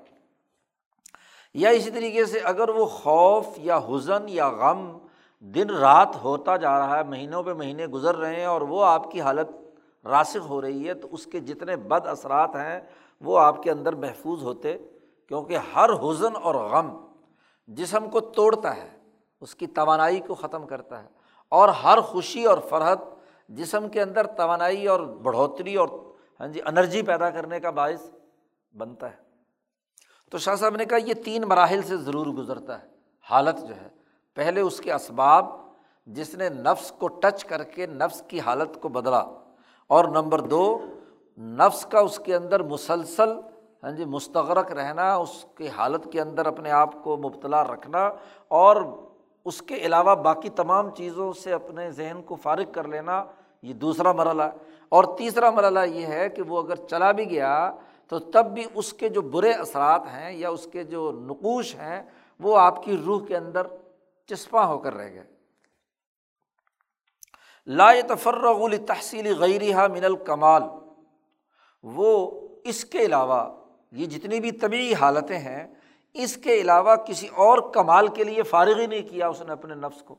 یا 1.54 1.68
اسی 1.68 1.90
طریقے 1.90 2.24
سے 2.24 2.38
اگر 2.38 2.68
وہ 2.68 2.86
خوف 2.86 3.46
یا 3.56 3.78
حزن 3.78 4.28
یا 4.28 4.48
غم 4.48 4.98
دن 5.40 5.70
رات 5.70 6.16
ہوتا 6.24 6.56
جا 6.56 6.78
رہا 6.78 6.98
ہے، 6.98 7.04
مہینوں 7.04 7.42
پہ 7.42 7.52
مہینے 7.52 7.86
گزر 7.86 8.16
رہے 8.16 8.36
ہیں 8.36 8.46
اور 8.46 8.60
وہ 8.60 8.84
آپ 8.84 9.10
کی 9.10 9.20
حالت 9.20 9.48
راسک 10.06 10.38
ہو 10.48 10.60
رہی 10.60 10.88
ہے، 10.88 10.94
تو 10.94 11.08
اس 11.10 11.26
کے 11.26 11.40
جتنے 11.40 11.76
بد 11.76 12.06
اثرات 12.06 12.56
ہیں 12.56 12.80
وہ 13.20 13.38
آپ 13.38 13.62
کے 13.62 13.70
اندر 13.70 13.92
محفوظ 13.92 14.42
ہوتے 14.42 14.78
کیونکہ 15.28 15.58
ہر 15.74 15.90
حزن 15.92 16.36
اور 16.42 16.54
غم 16.54 17.06
جسم 17.66 18.10
کو 18.10 18.20
توڑتا 18.20 18.76
ہے، 18.76 18.98
اس 19.40 19.54
کی 19.54 19.66
توانائی 19.66 20.20
کو 20.20 20.34
ختم 20.34 20.66
کرتا 20.66 21.02
ہے۔ 21.02 21.08
اور 21.48 21.68
ہر 21.68 22.00
خوشی 22.00 22.44
اور 22.44 22.58
فرحت 22.68 22.98
جسم 23.48 23.88
کے 23.88 24.02
اندر 24.02 24.26
توانائی 24.26 24.86
اور 24.86 25.00
بڑھوتری 25.00 25.74
اور 25.74 25.88
ہاں 26.40 26.46
جی 26.46 26.60
انرجی 26.62 27.02
پیدا 27.02 27.30
کرنے 27.30 27.60
کا 27.60 27.70
باعث 27.70 28.10
بنتا 28.76 29.10
ہے۔ 29.10 29.16
تو 30.30 30.38
شاہ 30.38 30.54
صاحب 30.54 30.76
نے 30.76 30.84
کہا 30.84 30.98
یہ 31.06 31.14
تین 31.14 31.42
مراحل 31.42 31.82
سے 31.82 31.96
ضرور 31.96 32.26
گزرتا 32.26 32.82
ہے۔ 32.82 32.86
حالت 33.30 33.68
جو 33.68 33.76
ہے، 33.76 33.88
پہلے 34.34 34.60
اس 34.60 34.80
کے 34.80 34.92
اسباب 34.92 35.46
جس 36.06 36.34
نے 36.34 36.48
نفس 36.48 36.90
کو 36.90 37.08
ٹچ 37.08 37.44
کر 37.44 37.64
کے 37.64 37.86
نفس 37.86 38.22
کی 38.28 38.40
حالت 38.40 38.80
کو 38.80 38.88
بدلا۔ 38.88 39.24
اور 39.86 40.04
نمبر 40.04 40.40
دو 40.40 40.78
نفس 41.38 41.84
کا 41.86 41.98
اس 42.00 42.18
کے 42.24 42.34
اندر 42.34 42.62
مسلسل 42.62 43.38
ہاں 43.82 43.90
جی 43.96 44.04
مستغرک 44.04 44.72
رہنا، 44.72 45.14
اس 45.14 45.44
کی 45.56 45.68
حالت 45.76 46.06
کے 46.12 46.20
اندر 46.20 46.46
اپنے 46.46 46.70
آپ 46.70 47.02
کو 47.02 47.16
مبتلا 47.16 47.62
رکھنا 47.64 48.08
اور 48.50 48.76
اس 49.46 49.60
کے 49.62 49.74
علاوہ 49.86 50.14
باقی 50.22 50.48
تمام 50.56 50.90
چیزوں 50.94 51.32
سے 51.32 51.52
اپنے 51.52 51.90
ذہن 51.90 52.22
کو 52.22 52.34
فارغ 52.34 52.72
کر 52.72 52.88
لینا، 52.88 53.24
یہ 53.62 53.74
دوسرا 53.74 54.12
مرحلہ 54.12 54.42
اور 54.92 55.04
تیسرا 55.18 55.50
مرحلہ 55.50 55.84
یہ 55.86 56.06
ہے 56.06 56.28
کہ 56.28 56.42
وہ 56.42 56.62
اگر 56.62 56.86
چلا 56.90 57.10
بھی 57.12 57.28
گیا 57.30 57.70
تو 58.12 58.18
تب 58.18 58.50
بھی 58.54 58.64
اس 58.74 58.92
کے 58.92 59.08
جو 59.08 59.22
برے 59.22 59.52
اثرات 59.52 60.06
ہیں 60.12 60.32
یا 60.32 60.48
اس 60.50 60.66
کے 60.72 60.84
جو 60.84 61.10
نقوش 61.12 61.74
ہیں، 61.74 62.02
وہ 62.40 62.58
آپ 62.58 62.82
کی 62.84 62.96
روح 63.06 63.24
کے 63.26 63.36
اندر 63.36 63.66
چسپاں 64.28 64.66
ہو 64.66 64.78
کر 64.78 64.94
رہ 64.94 65.12
گئے۔ 65.12 65.24
لا 67.66 67.90
تفرغ 68.08 68.66
تحصیل 68.86 69.32
غیرہ 69.38 69.88
من 69.88 70.04
الکمال۔ 70.04 70.62
وہ 71.82 72.40
اس 72.64 72.84
کے 72.84 72.98
علاوہ، 72.98 73.50
یہ 73.92 74.06
جتنی 74.06 74.40
بھی 74.40 74.50
طبی 74.50 74.94
حالتیں 74.94 75.38
ہیں، 75.38 75.66
اس 76.14 76.36
کے 76.36 76.60
علاوہ 76.60 76.96
کسی 76.96 77.26
اور 77.26 77.58
کمال 77.74 78.08
کے 78.08 78.24
لیے 78.24 78.42
فارغ 78.42 78.80
ہی 78.80 78.86
نہیں 78.86 79.08
کیا 79.08 79.28
اس 79.28 79.42
نے 79.42 79.52
اپنے 79.52 79.74
نفس 79.74 80.02
کو۔ 80.02 80.16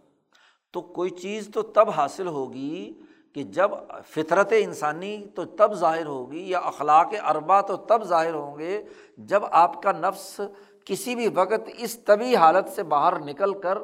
تو 0.72 0.82
کوئی 0.82 1.10
چیز 1.10 1.50
تو 1.54 1.62
تب 1.62 1.90
حاصل 1.90 2.28
ہوگی 2.28 2.94
کہ 3.34 3.44
جب 3.44 3.72
فطرت 4.08 4.54
انسانی 4.60 5.26
تو 5.36 5.46
تب 5.46 5.74
ظاہر 5.74 6.06
ہوگی 6.06 6.50
یا 6.50 6.60
اخلاق 6.60 7.14
اربا 7.24 7.62
تو 7.62 7.76
تب 7.76 8.04
ظاہر 8.04 8.34
ہوں 8.34 8.60
گے 8.60 8.82
جب 9.18 9.44
آپ 9.52 9.84
کا 9.84 9.92
نفس 9.92 10.42
کسی 10.86 11.16
بھی 11.16 11.28
وقت 11.28 11.70
اس 11.78 12.00
طبی 12.00 12.36
حالت 12.36 12.70
سے 12.70 12.84
باہر 12.84 13.20
نکل 13.20 13.54
کر 13.60 13.78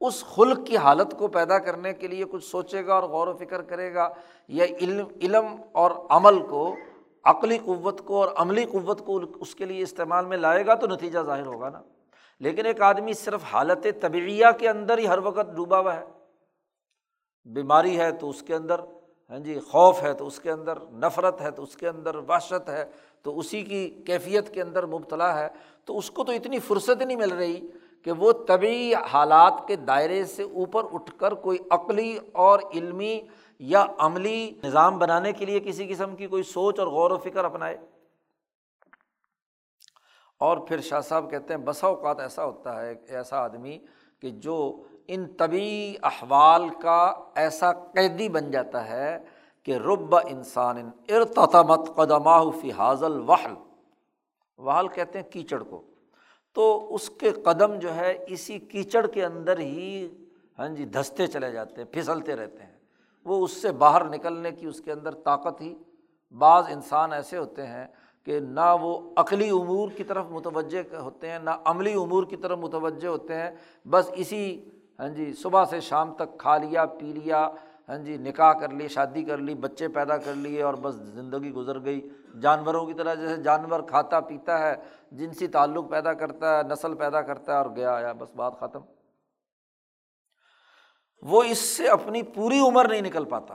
اس 0.00 0.24
خلق 0.24 0.66
کی 0.66 0.76
حالت 0.76 1.18
کو 1.18 1.28
پیدا 1.28 1.58
کرنے 1.58 1.92
کے 1.92 2.08
لیے 2.08 2.24
کچھ 2.30 2.44
سوچے 2.44 2.86
گا 2.86 2.94
اور 2.94 3.02
غور 3.02 3.28
و 3.28 3.36
فکر 3.36 3.62
کرے 3.62 3.94
گا 3.94 4.08
یا 4.48 4.64
علم 4.80 5.06
علم 5.22 5.46
اور 5.72 5.90
عمل 6.10 6.42
کو 6.42 6.76
عقلی 7.24 7.58
قوت 7.58 8.04
کو 8.04 8.22
اور 8.22 8.32
عملی 8.36 8.64
قوت 8.64 9.06
کو 9.06 9.20
اس 9.40 9.54
کے 9.54 9.64
لیے 9.64 9.82
استعمال 9.82 10.24
میں 10.24 10.36
لائے 10.36 10.66
گا 10.66 10.74
تو 10.74 10.86
نتیجہ 10.86 11.18
ظاہر 11.18 11.46
ہوگا 11.46 11.68
نا۔ 11.68 11.82
لیکن 12.40 12.66
ایک 12.66 12.80
آدمی 12.80 13.12
صرف 13.12 13.40
حالت 13.52 13.86
طبعیہ 14.00 14.46
کے 14.58 14.68
اندر 14.68 14.98
ہی 14.98 15.08
ہر 15.08 15.18
وقت 15.18 15.56
ڈوبا 15.56 15.80
ہوا 15.80 15.96
ہے۔ 15.96 16.04
بیماری 17.44 18.00
ہے 18.00 18.12
تو 18.12 18.30
اس 18.30 18.42
کے 18.42 18.54
اندر 18.54 18.80
ہاں 19.30 19.38
جی 19.38 19.58
خوف 19.58 20.02
ہے 20.02 20.14
تو 20.14 20.26
اس 20.26 20.40
کے 20.40 20.50
اندر، 20.50 20.78
نفرت 20.92 21.40
ہے 21.40 21.50
تو 21.50 21.62
اس 21.62 21.76
کے 21.76 21.88
اندر، 21.88 22.14
وحشت 22.14 22.68
ہے 22.68 22.84
تو 23.22 23.38
اسی 23.38 23.62
کی 23.62 23.88
کیفیت 24.06 24.54
کے 24.54 24.62
اندر 24.62 24.86
مبتلا 24.86 25.38
ہے۔ 25.38 25.48
تو 25.84 25.98
اس 25.98 26.10
کو 26.10 26.24
تو 26.24 26.32
اتنی 26.32 26.58
فرصت 26.58 27.02
نہیں 27.02 27.16
مل 27.16 27.32
رہی 27.32 27.60
کہ 28.04 28.12
وہ 28.12 28.32
طبی 28.32 28.94
حالات 28.94 29.52
کے 29.66 29.76
دائرے 29.76 30.24
سے 30.24 30.42
اوپر 30.42 30.84
اٹھ 30.92 31.18
کر 31.18 31.34
کوئی 31.34 31.58
عقلی 31.70 32.18
اور 32.32 32.58
علمی 32.74 33.20
یا 33.58 33.86
عملی 33.98 34.54
نظام 34.64 34.98
بنانے 34.98 35.32
کے 35.32 35.44
لیے 35.44 35.60
کسی 35.60 35.86
قسم 35.86 36.16
کی 36.16 36.26
کوئی 36.26 36.42
سوچ 36.42 36.78
اور 36.78 36.86
غور 36.86 37.10
و 37.10 37.18
فکر 37.18 37.44
اپنائے۔ 37.44 37.76
اور 40.38 40.56
پھر 40.56 40.80
شاہ 40.80 41.00
صاحب 41.00 41.30
کہتے 41.30 41.54
ہیں، 41.54 41.60
بسا 41.60 41.86
اوقات 41.86 42.20
ایسا 42.20 42.44
ہوتا 42.44 42.82
ہے، 42.82 42.94
ایسا 43.08 43.38
آدمی 43.38 43.78
کہ 44.20 44.30
جو 44.30 44.82
ان 45.08 45.26
طبی 45.26 45.94
احوال 46.02 46.68
کا 46.68 47.14
ایسا 47.34 47.72
قیدی 47.72 48.28
بن 48.28 48.50
جاتا 48.50 48.88
ہے 48.88 49.18
کہ 49.62 49.76
رب 49.76 50.16
انسان 50.16 50.90
ارتمت 51.08 51.96
قدمہ 51.96 52.50
فی 52.60 52.72
حاضل 52.72 53.20
وحل۔ 53.20 53.54
وحل 54.58 54.88
کہتے 54.88 55.20
ہیں 55.20 55.30
کیچڑ 55.30 55.62
کو۔ 55.62 55.82
تو 56.52 56.94
اس 56.94 57.10
کے 57.10 57.30
قدم 57.30 57.74
جو 57.74 57.94
ہے، 57.94 58.24
اسی 58.28 58.58
کیچڑ 58.58 59.06
کے 59.06 59.24
اندر 59.24 59.58
ہی 59.58 60.08
ہاں 60.58 60.68
جی 60.68 60.84
دھستے 60.84 61.26
چلے 61.26 61.52
جاتے 61.52 61.82
ہیں، 61.82 61.92
پھسلتے 61.92 62.36
رہتے 62.36 62.62
ہیں۔ 62.62 62.77
وہ 63.24 63.44
اس 63.44 63.50
سے 63.50 63.72
باہر 63.72 64.04
نکلنے 64.04 64.52
کی 64.52 64.66
اس 64.66 64.80
کے 64.80 64.92
اندر 64.92 65.10
طاقت 65.10 65.60
ہی۔ 65.60 65.74
بعض 66.38 66.64
انسان 66.68 67.12
ایسے 67.12 67.38
ہوتے 67.38 67.66
ہیں 67.66 67.86
کہ 68.24 68.40
نہ 68.40 68.76
وہ 68.80 69.14
عقلی 69.16 69.50
امور 69.50 69.88
کی 69.96 70.04
طرف 70.04 70.26
متوجہ 70.30 70.96
ہوتے 70.96 71.30
ہیں، 71.30 71.38
نہ 71.38 71.50
عملی 71.64 71.92
امور 71.92 72.24
کی 72.24 72.36
طرف 72.36 72.58
متوجہ 72.58 73.08
ہوتے 73.08 73.34
ہیں۔ 73.34 73.50
بس 73.88 74.10
اسی 74.14 74.70
ہاں 74.98 75.08
جی 75.08 75.32
صبح 75.32 75.64
سے 75.64 75.80
شام 75.80 76.14
تک 76.14 76.38
کھا 76.38 76.58
لیا، 76.58 76.86
پی 76.86 77.12
لیا 77.12 77.48
ہاں 77.88 77.98
جی 77.98 78.16
نکاح 78.16 78.52
کر 78.52 78.68
لی، 78.68 78.88
شادی 78.88 79.22
کر 79.22 79.38
لی، 79.38 79.54
بچے 79.54 79.88
پیدا 79.88 80.16
کر 80.16 80.34
لیے 80.34 80.62
اور 80.62 80.74
بس 80.74 80.94
زندگی 80.94 81.52
گزر 81.52 81.84
گئی۔ 81.84 82.08
جانوروں 82.40 82.86
کی 82.86 82.94
طرح 82.94 83.14
جیسے 83.14 83.42
جانور 83.42 83.80
کھاتا 83.80 84.20
پیتا 84.20 84.58
ہے، 84.58 84.74
جنسی 85.12 85.46
تعلق 85.46 85.90
پیدا 85.90 86.12
کرتا 86.12 86.58
ہے، 86.58 86.62
نسل 86.62 86.94
پیدا 86.94 87.22
کرتا 87.22 87.52
ہے 87.52 87.58
اور 87.58 87.66
گیا، 87.76 87.94
آیا، 87.94 88.12
بس 88.12 88.34
بات 88.34 88.58
ختم۔ 88.60 88.80
وہ 91.22 91.42
اس 91.42 91.58
سے 91.58 91.88
اپنی 91.88 92.22
پوری 92.22 92.58
عمر 92.58 92.88
نہیں 92.88 93.00
نکل 93.00 93.24
پاتا۔ 93.24 93.54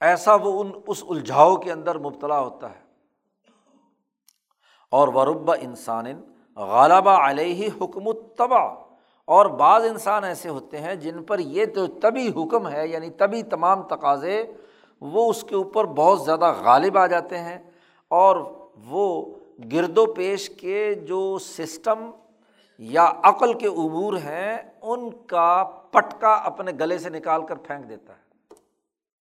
ایسا 0.00 0.34
وہ 0.34 0.60
ان، 0.60 0.70
اس 0.86 1.04
الجھاؤ 1.08 1.56
کے 1.56 1.72
اندر 1.72 1.98
مبتلا 1.98 2.40
ہوتا 2.40 2.70
ہے۔ 2.70 2.88
اور 4.90 5.08
وربا 5.08 5.54
انسان 5.60 6.04
غالبہ 6.56 7.10
علیہ 7.10 7.68
حکم 7.80 8.12
تبا 8.12 8.88
اور 9.24 9.46
بعض 9.46 9.84
انسان 9.84 10.24
ایسے 10.24 10.48
ہوتے 10.48 10.78
ہیں 10.78 10.94
جن 10.94 11.22
پر 11.22 11.38
یہ 11.38 11.66
تو 11.66 11.86
تبھی 11.86 12.28
حکم 12.28 12.68
ہے 12.68 12.88
یعنی 12.88 13.10
تبھی 13.10 13.42
تمام 13.42 13.82
تقاضے، 13.82 14.44
وہ 15.00 15.30
اس 15.30 15.42
کے 15.42 15.54
اوپر 15.54 15.84
بہت 15.84 16.22
زیادہ 16.22 16.54
غالب 16.64 16.98
آ 16.98 17.06
جاتے 17.06 17.38
ہیں۔ 17.38 17.58
اور 18.08 18.36
وہ 18.88 19.26
گرد 19.72 19.98
و 19.98 20.06
پیش 20.06 20.50
کے 20.50 20.94
جو 20.94 21.38
سسٹم 21.38 22.10
یا 22.78 23.12
عقل 23.22 23.52
کے 23.58 23.66
عبور 23.66 24.14
ہیں، 24.14 24.58
ان 24.82 25.10
کا 25.26 25.77
پٹکا 25.90 26.32
اپنے 26.34 26.72
گلے 26.80 26.98
سے 26.98 27.10
نکال 27.10 27.46
کر 27.46 27.56
پھینک 27.56 27.88
دیتا 27.88 28.12
ہے۔ 28.12 28.54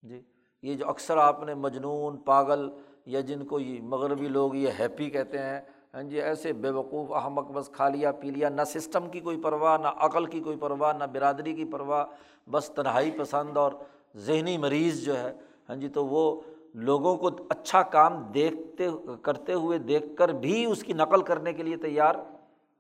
جی 0.04 0.22
یہ 0.64 0.76
جو 0.76 0.88
اکثر 0.90 1.18
آپ 1.18 1.44
نے 1.44 1.54
مجنون، 1.54 2.18
پاگل 2.18 2.68
یا 3.06 3.20
جن 3.22 3.46
کو 3.46 3.60
یہ 3.60 3.82
مغربی 3.82 4.28
لوگ 4.28 4.56
یہ 4.56 4.70
ہیپی 4.80 5.10
کہتے 5.10 5.40
ہیں 5.40 5.60
ہاں 5.94 6.04
جی 6.04 6.22
ایسے 6.22 6.54
بے 6.54 6.70
وقوف 6.70 7.12
احمق 7.12 7.52
بس 7.52 7.70
کھا 7.74 7.88
لیا، 7.90 8.12
پی 8.12 8.32
لیا، 8.32 8.50
نہ 8.50 8.62
سسٹم 8.68 9.10
کی 9.10 9.20
کوئی 9.20 9.38
پرواہ، 9.42 9.78
نہ 9.78 9.88
عقل 9.88 10.26
کی 10.26 10.40
کوئی 10.40 10.58
پرواہ، 10.58 10.94
نہ 10.94 11.04
برادری 11.04 11.54
کی 11.54 11.66
پرواہ، 11.66 12.06
بس 12.52 12.70
تنہائی 12.70 13.12
پسند 13.12 13.58
اور 13.58 13.72
ذہنی 14.16 14.58
مریض 14.58 15.04
جو 15.06 15.18
ہے 15.20 15.32
ہاں 15.70 15.76
جی 15.76 15.88
تو 15.88 16.06
وہ 16.06 16.42
لوگوں 16.74 17.16
کو 17.18 17.30
اچھا 17.50 17.82
کام 17.82 18.22
دیکھتے، 18.34 18.88
کرتے 19.22 19.54
ہوئے 19.54 19.78
دیکھ 19.78 20.06
کر 20.18 20.30
بھی 20.30 20.66
اس 20.66 20.84
کی 20.84 20.94
نقل 20.94 21.22
کرنے 21.22 21.54
کے 21.54 21.64
لیے 21.64 21.78
تیار 21.78 22.16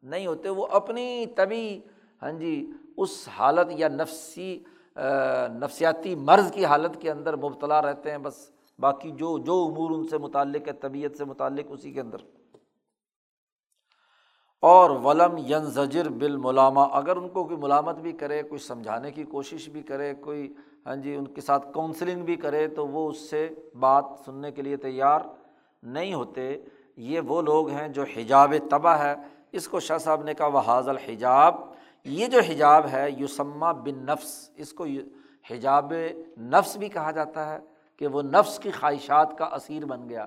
نہیں 0.03 0.27
ہوتے۔ 0.27 0.49
وہ 0.49 0.67
اپنی 0.67 1.25
طبی 1.35 1.79
ہاں 2.21 2.31
جی 2.31 2.71
اس 2.97 3.29
حالت 3.37 3.67
یا 3.69 3.87
نفسی 3.87 4.59
نفسیاتی 5.61 6.15
مرض 6.15 6.51
کی 6.51 6.65
حالت 6.65 7.01
کے 7.01 7.11
اندر 7.11 7.35
مبتلا 7.35 7.81
رہتے 7.81 8.11
ہیں 8.11 8.17
بس، 8.17 8.51
باقی 8.79 9.11
جو 9.11 9.37
جو 9.37 9.67
امور 9.69 9.91
ان 9.91 10.07
سے 10.07 10.17
متعلق 10.17 10.67
ہے، 10.67 10.73
طبیعت 10.73 11.17
سے 11.17 11.25
متعلق، 11.25 11.65
اسی 11.69 11.91
کے 11.91 12.01
اندر۔ 12.01 12.17
اور 14.61 14.89
ولم 14.89 15.37
ین 15.37 15.65
زجر 15.65 16.09
بال 16.09 16.67
اگر 16.91 17.15
ان 17.15 17.29
کو 17.29 17.43
کوئی 17.43 17.57
ملامت 17.57 17.95
بھی 17.95 18.11
کرے، 18.11 18.43
کوئی 18.43 18.59
سمجھانے 18.59 19.11
کی 19.11 19.23
کوشش 19.23 19.69
بھی 19.69 19.81
کرے، 19.81 20.13
کوئی 20.13 20.53
ہاں 20.85 20.95
جی 20.95 21.15
ان 21.15 21.27
کے 21.27 21.41
ساتھ 21.41 21.67
کاؤنسلنگ 21.73 22.25
بھی 22.25 22.35
کرے، 22.35 22.67
تو 22.67 22.87
وہ 22.87 23.09
اس 23.09 23.29
سے 23.29 23.49
بات 23.79 24.05
سننے 24.25 24.51
کے 24.51 24.61
لیے 24.61 24.77
تیار 24.77 25.19
نہیں 25.83 26.13
ہوتے۔ 26.13 26.57
یہ 26.97 27.19
وہ 27.19 27.41
لوگ 27.41 27.69
ہیں 27.69 27.87
جو 27.87 28.03
حجاب 28.03 28.53
تباہ 28.69 29.03
ہے۔ 29.03 29.15
اس 29.51 29.67
کو 29.67 29.79
شاہ 29.79 29.97
صاحب 29.97 30.23
نے 30.23 30.33
کہا، 30.33 30.47
وہ 30.47 30.59
حاضل 30.59 30.97
حجاب 30.97 31.76
یہ 32.07 32.27
جو 32.27 32.39
حجاب 32.47 32.85
ہے 32.91 33.09
یوسما 33.11 33.71
بن 33.71 34.05
نفس 34.05 34.49
اس 34.55 34.73
کو 34.73 34.85
حجاب 35.49 35.93
نفس 36.53 36.75
بھی 36.77 36.89
کہا 36.89 37.11
جاتا 37.11 37.49
ہے 37.49 37.59
کہ 38.01 38.07
وہ 38.07 38.21
نفس 38.21 38.57
کی 38.59 38.71
خواہشات 38.71 39.37
کا 39.37 39.45
اسیر 39.55 39.85
بن 39.85 40.07
گیا، 40.09 40.25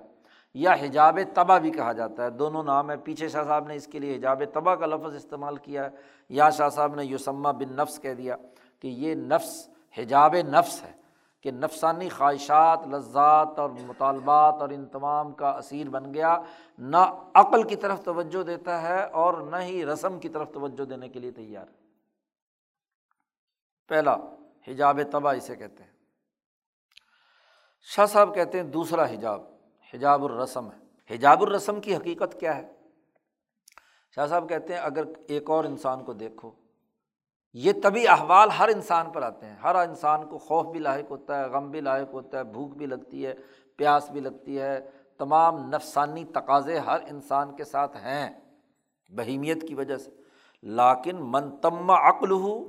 یا 0.54 0.72
حجاب 0.80 1.18
تباہ 1.34 1.58
بھی 1.58 1.70
کہا 1.70 1.92
جاتا 1.92 2.24
ہے۔ 2.24 2.30
دونوں 2.30 2.62
نام 2.64 2.90
ہے 2.90 2.96
پیچھے 2.96 3.28
شاہ 3.28 3.44
صاحب 3.44 3.66
نے 3.68 3.74
اس 3.74 3.86
کے 3.86 3.98
لیے 3.98 4.16
حجاب 4.16 4.42
تباہ 4.52 4.74
کا 4.74 4.86
لفظ 4.86 5.14
استعمال 5.14 5.56
کیا 5.56 5.84
ہے، 5.84 5.90
یا 6.30 6.50
شاہ 6.50 6.68
صاحب 6.68 6.94
نے 6.94 7.04
یوسما 7.04 7.50
بن 7.50 7.76
نفس 7.76 8.00
کہہ 8.02 8.14
دیا 8.14 8.36
کہ 8.82 8.88
یہ 8.88 9.14
نفس، 9.14 9.68
حجاب 9.96 10.34
نفس 10.48 10.82
ہے۔ 10.82 10.92
کہ 11.40 11.50
نفسانی 11.50 12.08
خواہشات، 12.08 12.86
لذات 12.86 13.58
اور 13.58 13.70
مطالبات 13.70 14.54
اور 14.60 14.68
ان 14.68 14.86
تمام 14.86 15.32
کا 15.32 15.50
اثیر 15.50 15.88
بن 15.88 16.14
گیا۔ 16.14 16.42
نہ 16.78 17.30
عقل 17.34 17.62
کی 17.62 17.76
طرف 17.76 18.02
توجہ 18.02 18.42
دیتا 18.42 18.82
ہے 18.82 19.04
اور 19.04 19.34
نہ 19.34 19.56
ہی 19.56 19.86
رسم 19.86 20.18
کی 20.18 20.28
طرف 20.28 20.52
توجہ 20.52 20.84
دینے 20.84 21.08
کے 21.08 21.18
لیے 21.18 21.30
تیار۔ 21.30 21.66
ہے 21.66 21.72
پہلا، 23.88 24.16
حجاب 24.68 25.00
تباہ 25.12 25.36
اسے 25.36 25.56
کہتے 25.56 25.82
ہیں۔ 25.82 25.90
شاہ 27.82 28.06
صاحب 28.06 28.34
کہتے 28.34 28.60
ہیں، 28.60 28.64
دوسرا 28.64 29.04
حجاب 29.04 29.42
حجاب 29.94 30.24
الرسم 30.24 30.68
ہے۔ 30.72 31.14
حجاب 31.14 31.42
الرسم 31.42 31.80
کی 31.80 31.96
حقیقت 31.96 32.40
کیا 32.40 32.56
ہے؟ 32.56 32.72
شاہ 34.14 34.26
صاحب 34.26 34.48
کہتے 34.48 34.72
ہیں، 34.72 34.80
اگر 34.80 35.02
ایک 35.28 35.50
اور 35.50 35.64
انسان 35.64 36.04
کو 36.04 36.12
دیکھو 36.12 36.59
یہ 37.52 37.72
طبی 37.82 38.08
احوال 38.08 38.48
ہر 38.50 38.68
انسان 38.68 39.10
پر 39.10 39.22
آتے 39.22 39.46
ہیں۔ 39.46 39.56
ہر 39.56 39.74
انسان 39.74 40.28
کو 40.28 40.38
خوف 40.38 40.66
بھی 40.66 40.80
لاحق 40.80 41.10
ہوتا 41.10 41.40
ہے، 41.40 41.48
غم 41.48 41.70
بھی 41.70 41.80
لاحق 41.80 42.14
ہوتا 42.14 42.38
ہے، 42.38 42.44
بھوک 42.44 42.76
بھی 42.76 42.86
لگتی 42.86 43.26
ہے، 43.26 43.34
پیاس 43.76 44.10
بھی 44.10 44.20
لگتی 44.20 44.60
ہے۔ 44.60 44.90
تمام 45.18 45.68
نفسانی 45.68 46.24
تقاضے 46.24 46.78
ہر 46.78 46.98
انسان 47.10 47.56
کے 47.56 47.64
ساتھ 47.64 47.96
ہیں، 47.96 48.40
بہیمیت 49.08 49.68
کی 49.68 49.74
وجہ 49.74 49.96
سے۔ 49.96 50.10
لاکن 50.62 51.16
منتم 51.20 51.90
عقل 51.90 52.30
ہو 52.30 52.68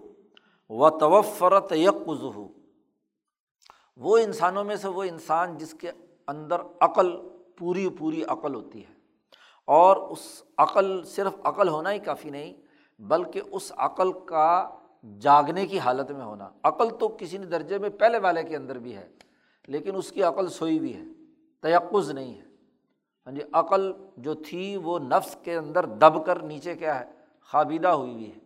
و 0.70 0.90
توفرت 0.90 1.72
یکز 1.72 2.24
ہو 2.24 2.48
وہ 3.98 4.18
انسانوں 4.18 4.64
میں 4.64 4.76
سے 4.76 4.88
وہ 4.88 5.04
انسان 5.04 5.58
جس 5.58 5.74
کے 5.74 5.92
اندر 6.28 6.62
عقل، 6.82 7.30
پوری 7.58 7.90
پوری 7.90 8.24
عقل 8.24 8.56
ہوتی 8.56 8.82
ہے۔ 8.82 8.94
اور 9.66 9.98
اس 9.98 10.44
عقل 10.58 11.04
صرف 11.04 11.34
عقل 11.44 11.68
ہونا 11.68 11.92
ہی 11.92 12.00
کافی 12.00 12.30
نہیں 12.30 12.61
بلکہ 13.02 13.42
اس 13.52 13.72
عقل 13.78 14.12
کا 14.26 14.70
جاگنے 15.20 15.66
کی 15.68 15.80
حالت 15.80 16.12
میں 16.12 16.26
ہونا۔ 16.26 16.50
عقل 16.64 16.90
تو 17.00 17.08
کسی 17.08 17.38
نے 17.38 17.46
درجے 17.46 17.78
میں 17.78 17.90
پہلے 17.90 18.18
والے 18.18 18.44
کے 18.44 18.56
اندر 18.56 18.78
بھی 18.78 18.96
ہے، 18.96 19.10
لیکن 19.68 19.96
اس 19.96 20.12
کی 20.12 20.24
عقل 20.24 20.48
سوئی 20.48 20.80
بھی 20.80 20.96
ہے 20.96 21.04
تیقز 21.62 22.12
نہیں 22.12 22.34
ہے۔ 22.34 22.46
ہاں 23.28 23.34
جی 23.34 23.42
عقل 23.54 23.92
جو 24.18 24.34
تھی 24.34 24.76
وہ 24.76 25.00
نفس 25.00 25.36
کے 25.44 25.56
اندر 25.56 25.86
دب 25.86 26.26
کر 26.26 26.40
نیچے 26.40 26.76
کیا 26.76 27.00
ہے، 27.00 27.06
خابیدہ 27.42 27.88
ہوئی 27.88 28.14
ہوئی 28.14 28.32
ہے۔ 28.32 28.40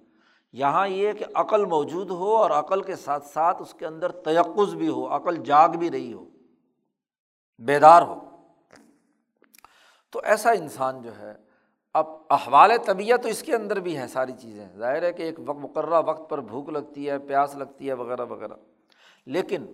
یہاں 0.54 0.88
یہ 0.88 1.14
کہ 1.14 1.26
عقل 1.36 1.66
موجود 1.66 2.12
ہو 2.12 2.36
اور 2.36 2.52
عقل 2.52 2.82
کے 2.82 2.96
ساتھ 2.96 3.26
ساتھ 3.26 3.62
اس 3.62 3.74
کے 3.74 3.86
اندر 3.86 4.12
تیقز 4.12 4.76
بھی 4.76 4.90
ہو، 4.90 5.16
عقل 5.16 5.36
جاگ 5.36 5.70
بھی 5.70 5.92
رہی 5.92 6.14
ہو، 6.14 6.26
بیدار 7.60 8.02
ہو۔ 8.02 8.20
تو 10.12 10.22
ایسا 10.24 10.52
انسان 10.52 11.02
جو 11.02 11.18
ہے 11.20 11.45
اب 11.96 12.08
احوال 12.30 12.72
طبیعت 12.86 13.24
تو 13.24 13.30
اس 13.30 13.44
کے 13.44 13.56
اندر 13.56 13.80
بھی 13.80 13.98
ہیں 13.98 14.08
ساری 14.08 14.32
چیزیں۔ 14.40 14.68
ظاہر 14.78 15.04
ہے 15.04 15.14
کہ 15.14 15.24
ایک 15.24 15.40
وقت 15.46 15.60
مقررہ 15.60 16.02
وقت 16.06 16.30
پر 16.30 16.42
بھوک 16.42 16.70
لگتی 16.70 17.10
ہے، 17.10 17.20
پیاس 17.20 17.56
لگتی 17.56 17.88
ہے، 17.88 17.94
وغیرہ 17.94 18.26
وغیرہ۔ 18.26 18.54
لیکن 19.26 19.66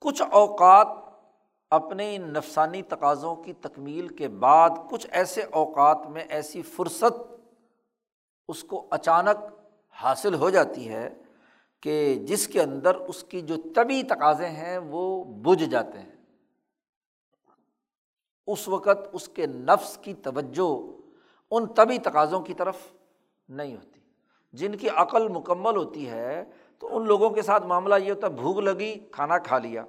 کچھ 0.00 0.22
اوقات 0.32 0.88
اپنے 1.70 2.16
ان 2.16 2.22
نفسانی 2.22 2.82
تقاضوں 2.82 3.36
کی 3.36 3.52
تکمیل 3.52 4.08
کے 4.08 4.28
بعد 4.28 4.70
کچھ 4.90 5.06
ایسے 5.10 5.42
اوقات 5.42 6.06
میں 6.06 6.24
ایسی 6.28 6.62
فرصت 6.62 7.34
اس 8.48 8.64
کو 8.64 8.86
اچانک 8.90 9.44
حاصل 9.90 10.34
ہو 10.34 10.50
جاتی 10.50 10.88
ہے 10.88 11.10
کہ 11.80 12.14
جس 12.14 12.48
کے 12.48 12.62
اندر 12.62 12.94
اس 12.94 13.24
کی 13.24 13.40
جو 13.40 13.54
طبی 13.74 14.02
تقاضے 14.02 14.48
ہیں 14.48 14.78
وہ 14.78 15.24
بجھ 15.24 15.64
جاتے 15.64 15.98
ہیں۔ 15.98 16.12
اس 18.46 18.68
وقت 18.68 19.08
اس 19.12 19.28
کے 19.28 19.46
نفس 19.46 19.98
کی 20.02 20.14
توجہ 20.14 21.03
ان 21.50 21.66
طبی 21.66 21.98
تقاضوں 21.98 22.40
کی 22.40 22.54
طرف 22.54 22.76
نہیں 23.48 23.76
ہوتی۔ 23.76 24.00
جن 24.52 24.74
کی 24.74 24.88
عقل 24.88 25.28
مکمل 25.28 25.76
ہوتی 25.76 26.10
ہے، 26.10 26.44
تو 26.78 26.96
ان 26.96 27.06
لوگوں 27.06 27.30
کے 27.30 27.42
ساتھ 27.42 27.66
معاملہ 27.66 27.94
یہ 28.04 28.12
ہوتا 28.12 28.26
ہے، 28.26 28.32
بھوک 28.32 28.58
لگی، 28.58 28.98
کھانا 29.12 29.38
کھا 29.38 29.58
لیا۔ 29.58 29.84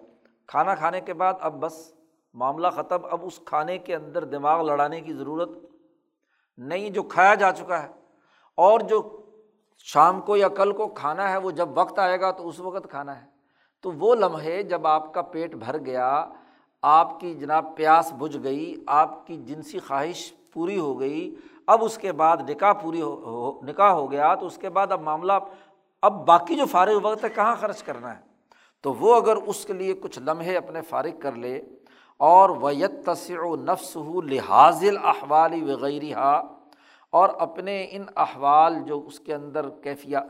کھانا 0.48 0.76
کھانے 0.76 1.02
کے 1.02 1.13
بعد 1.13 1.34
اب 1.39 1.54
بس 1.60 1.94
معاملہ 2.34 2.68
ختم، 2.68 2.98
اب 3.12 3.20
اس 3.24 3.39
کھانے 3.46 3.78
کے 3.78 3.96
اندر 3.96 4.24
دماغ 4.24 4.62
لڑانے 4.62 5.02
کی 5.02 5.13
ضرورت 5.13 5.50
نہیں، 6.58 6.89
جو 6.89 7.04
کھایا 7.04 7.36
جا 7.36 7.52
چکا 7.52 7.84
ہے۔ 7.84 7.88
اور 8.56 8.80
جو 8.80 9.22
شام 9.78 10.22
کو 10.22 10.38
یا 10.38 10.48
کل 10.48 10.72
کو 10.72 10.88
کھانا 10.88 11.32
ہے، 11.32 11.38
وہ 11.38 11.52
جب 11.52 11.78
وقت 11.78 12.00
آئے 12.00 12.22
گا 12.22 12.32
تو 12.32 12.48
اس 12.48 12.60
وقت 12.60 12.89
کھانا 12.89 13.22
ہے۔ 13.22 13.28
تو 13.82 13.91
وہ 13.91 14.15
لمحے 14.15 14.63
جب 14.63 14.88
آپ 14.88 15.13
کا 15.13 15.22
پیٹ 15.22 15.56
بھر 15.56 15.78
گیا، 15.78 16.30
آپ 16.82 17.20
کی 17.20 17.34
جناب 17.36 17.65
پیاس 17.76 18.13
بجھ 18.18 18.38
گئی، 18.44 18.84
آپ 18.88 19.28
کی 19.28 19.38
جنسی 19.38 19.80
خواہش 19.80 20.34
پوری 20.56 20.80
ہو 20.80 21.00
گئی، 21.00 21.36
اب 21.68 21.84
اس 21.84 21.98
کے 21.98 22.12
بعد 22.13 22.50
نکاح 22.50 22.74
پوری 22.82 23.02
ہو 23.02 23.52
نکاح 23.63 23.91
ہو 23.91 24.12
گیا، 24.12 24.34
تو 24.36 24.46
اس 24.46 24.58
کے 24.58 24.70
بعد 24.70 24.91
اب 24.91 25.02
معاملہ، 25.02 25.34
اب 26.04 26.26
باقی 26.28 26.56
جو 26.56 26.65
فارغ 26.72 27.00
وقت 27.04 27.24
ہے، 27.24 27.30
کہاں 27.36 27.56
خرچ 27.60 27.84
کرنا 27.84 28.15
ہے؟ 28.15 28.20
تو 28.84 28.94
وہ 28.94 29.15
اگر 29.15 29.36
اس 29.36 29.65
کے 29.65 29.74
لیے 29.74 29.94
کچھ 30.02 30.20
لمحے 30.26 30.58
اپنے 30.58 30.82
فارغ 30.89 31.20
کر 31.22 31.36
لے، 31.36 31.56
اور 32.20 32.50
ویت 32.62 32.94
تصع 33.06 33.39
و 33.44 33.56
نفس 33.56 33.96
ہو 33.96 34.22
لحاظ 34.22 34.84
احوال 35.04 35.54
وغیرہ 35.70 36.41
اور 37.13 37.30
اپنے 37.39 37.76
ان 37.91 38.04
احوال 38.15 38.80
جو 38.86 39.02
اس 39.08 39.20
کے 39.20 39.34
اندر 39.34 39.70
کیفیات 39.84 40.28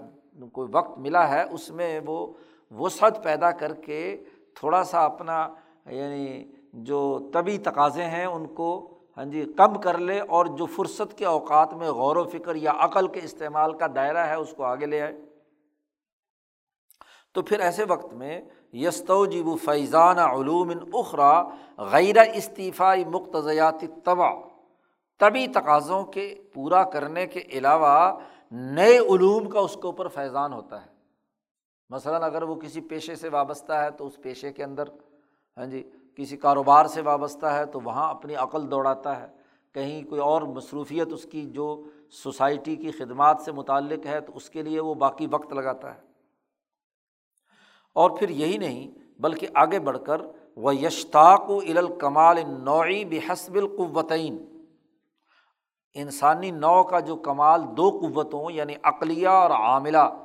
کوئی 0.54 0.68
وقت 0.72 0.98
ملا 1.00 1.28
ہے، 1.30 1.44
اس 1.52 1.70
میں 1.72 2.00
وہ 2.06 2.26
وسعت 2.72 3.24
پیدا 3.24 3.52
کر 3.52 3.74
کے 3.86 4.02
تھوڑا 4.56 4.84
سا 4.84 5.04
اپنا 5.06 5.48
یعنی 5.92 6.44
جو 6.88 7.30
طبی 7.34 7.58
تقاضے 7.64 8.04
ہیں، 8.04 8.26
ان 8.26 8.46
کو 8.56 8.70
ہاں 9.17 9.25
جی 9.25 9.54
کم 9.58 9.82
کر 9.82 9.97
لے 9.97 10.19
اور 10.19 10.45
جو 10.45 10.65
فرصت 10.65 11.17
کے 11.17 11.25
اوقات 11.25 11.73
میں 11.73 11.89
غور 11.89 12.15
و 12.15 12.23
فکر 12.23 12.56
یا 12.56 12.71
عقل 12.78 13.08
کے 13.08 13.19
استعمال 13.23 13.73
کا 13.73 13.88
دائرہ 13.95 14.17
ہے، 14.17 14.36
اس 14.36 14.54
کو 14.58 14.63
آگے 14.63 14.86
لے 14.86 15.01
آئے۔ 15.01 15.21
تو 17.34 17.41
پھر 17.41 17.60
ایسے 17.60 17.84
وقت 17.84 18.13
میں 18.13 18.41
یستو 18.73 19.25
جیب 19.25 19.45
فیضان 19.65 20.19
علوم 20.19 20.71
اخرا 20.93 21.43
غیر 21.78 22.15
استعفی 22.34 23.06
مقتضیاتی 23.06 23.88
طبع 24.04 24.30
طبی 25.19 25.47
تقاضوں 25.47 26.04
کے 26.04 26.36
پورا 26.54 26.84
کرنے 26.84 27.28
کے 27.28 27.39
علاوہ 27.39 28.19
نئے 28.51 28.97
علوم 28.97 29.49
کا 29.49 29.60
اس 29.60 29.73
کے 29.73 29.88
اوپر 29.88 30.08
فیضان 30.08 30.54
ہوتا 30.54 30.86
ہے۔ 30.86 30.89
مثلاً 31.89 32.23
اگر 32.23 32.43
وہ 32.43 32.56
کسی 32.56 32.82
پیشے 32.82 33.15
سے 33.15 33.30
وابستہ 33.30 33.73
ہے 33.73 33.91
تو 33.91 34.08
اس 34.08 34.21
پیشے 34.21 34.54
کے 34.54 34.63
اندر 34.63 34.84
ہاں 35.58 35.65
جی 35.65 35.91
کسی 36.15 36.38
کاروبار 36.38 36.86
سے 36.86 37.01
وابستہ 37.01 37.45
ہے 37.45 37.65
تو 37.65 37.80
وہاں 37.84 38.10
اپنی 38.10 38.36
عقل 38.36 38.71
دوڑاتا 38.71 39.21
ہے۔ 39.21 39.28
کہیں 39.73 40.04
کوئی 40.04 40.21
اور 40.21 40.41
مصروفیت 40.41 41.13
اس 41.13 41.23
کی 41.23 41.49
جو 41.49 41.84
سوسائٹی 42.10 42.75
کی 42.75 42.91
خدمات 42.91 43.41
سے 43.45 43.51
متعلق 43.51 44.06
ہے 44.06 44.21
تو 44.21 44.32
اس 44.36 44.49
کے 44.49 44.62
لیے 44.62 44.80
وہ 44.80 44.93
باقی 44.93 45.28
وقت 45.32 45.54
لگاتا 45.54 45.95
ہے۔ 45.95 45.99
اور 47.93 48.10
پھر 48.10 48.30
یہی 48.30 48.58
نہیں، 48.58 48.91
بلکہ 49.21 49.47
آگے 49.54 49.80
بڑھ 49.80 49.97
کر 50.06 50.21
وہ 50.56 50.75
یشتاق 50.75 51.49
و 51.49 51.58
الکمال 51.58 52.38
نوعی 52.47 53.06
بحسب 53.06 53.56
القوتین 53.56 54.45
انسانی 55.93 56.51
نو 56.51 56.84
کا 56.84 56.99
جو 56.99 57.15
کمال 57.15 57.62
دو 57.78 57.89
قوتوں 57.89 58.51
یعنی 58.51 58.73
عقلیہ 58.84 59.28
اور 59.28 59.51
عاملہ 59.51 60.25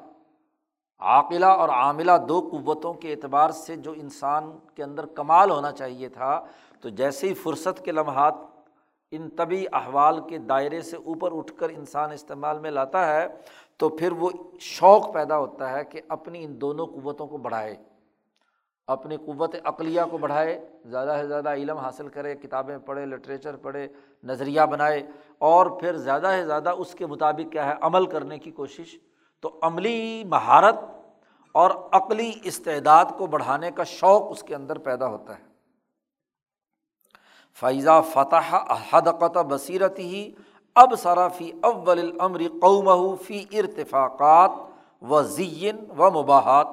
عاقلہ 1.00 1.46
اور 1.46 1.68
عاملہ 1.68 2.12
دو 2.28 2.40
قوتوں 2.50 2.92
کے 2.94 3.12
اعتبار 3.12 3.50
سے 3.50 3.76
جو 3.76 3.92
انسان 3.96 4.50
کے 4.74 4.82
اندر 4.82 5.06
کمال 5.16 5.50
ہونا 5.50 5.72
چاہیے 5.72 6.08
تھا، 6.08 6.40
تو 6.80 6.88
جیسے 6.88 7.28
ہی 7.28 7.34
فرصت 7.34 7.84
کے 7.84 7.92
لمحات 7.92 8.34
ان 9.12 9.28
طبی 9.36 9.64
احوال 9.72 10.20
کے 10.28 10.38
دائرے 10.38 10.80
سے 10.82 10.96
اوپر 10.96 11.36
اٹھ 11.36 11.52
کر 11.58 11.68
انسان 11.68 12.12
استعمال 12.12 12.58
میں 12.58 12.70
لاتا 12.70 13.06
ہے، 13.06 13.26
تو 13.78 13.88
پھر 13.88 14.12
وہ 14.18 14.30
شوق 14.60 15.12
پیدا 15.14 15.38
ہوتا 15.38 15.70
ہے 15.72 15.84
کہ 15.84 16.00
اپنی 16.08 16.44
ان 16.44 16.60
دونوں 16.60 16.86
قوتوں 16.86 17.26
کو 17.26 17.36
بڑھائے، 17.36 17.74
اپنی 18.88 19.16
قوت 19.16 19.54
عقلیہ 19.64 20.00
کو 20.10 20.18
بڑھائے، 20.18 20.58
زیادہ 20.84 21.16
سے 21.20 21.26
زیادہ 21.26 21.52
علم 21.52 21.78
حاصل 21.78 22.08
کرے، 22.08 22.34
کتابیں 22.34 22.76
پڑھے، 22.78 23.04
لٹریچر 23.06 23.56
پڑھے، 23.56 23.86
نظریہ 24.24 24.62
بنائے، 24.70 25.02
اور 25.38 25.66
پھر 25.80 25.96
زیادہ 25.96 26.32
سے 26.36 26.44
زیادہ 26.46 26.70
اس 26.78 26.94
کے 26.94 27.06
مطابق 27.06 27.52
کیا 27.52 27.66
ہے، 27.66 27.74
عمل 27.80 28.06
کرنے 28.06 28.38
کی 28.38 28.50
کوشش 28.50 28.96
تو 29.40 29.58
عملی 29.62 30.24
مہارت 30.24 30.74
اور 31.52 31.70
عقلی 31.92 32.32
استعداد 32.44 33.04
کو 33.18 33.26
بڑھانے 33.26 33.70
کا 33.70 33.84
شوق 33.84 34.22
اس 34.30 34.42
کے 34.42 34.54
اندر 34.54 34.78
پیدا 34.78 35.06
ہوتا 35.06 35.38
ہے۔ 35.38 35.44
فیضا 37.60 38.00
فتح 38.00 38.56
حدقت 38.90 39.38
بصیرت 39.38 39.98
ہی 39.98 40.34
اب 40.74 40.92
صرافی 40.98 41.52
اول 41.62 41.98
العمر 41.98 42.40
قوم 42.60 43.16
فی 43.16 43.44
ارتفاقات 43.52 44.50
و 45.02 45.22
زین 45.22 45.76
و 45.98 46.10
مباحات 46.10 46.66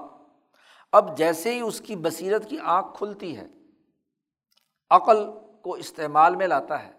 اب 0.92 1.18
جیسے 1.18 1.54
ہی 1.54 1.60
اس 1.60 1.82
کی 1.82 1.96
بصیرت 1.96 2.50
کی 2.50 2.58
آنکھ 2.64 2.98
کھلتی 2.98 3.38
ہے، 3.38 3.48
عقل 4.90 5.18
کو 5.62 5.74
استعمال 5.74 6.36
میں 6.36 6.48
لاتا 6.48 6.84
ہے، 6.84 6.92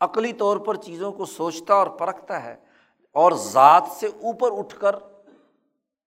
عقلی 0.00 0.32
طور 0.32 0.56
پر 0.56 0.74
چیزوں 0.74 1.12
کو 1.12 1.24
سوچتا 1.24 1.74
اور 1.74 1.86
پرکھتا 1.86 2.44
ہے 2.44 2.56
اور 3.14 3.32
ذات 3.32 3.84
سے 3.92 4.06
اوپر 4.06 4.58
اٹھ 4.58 4.78
کر 4.80 4.96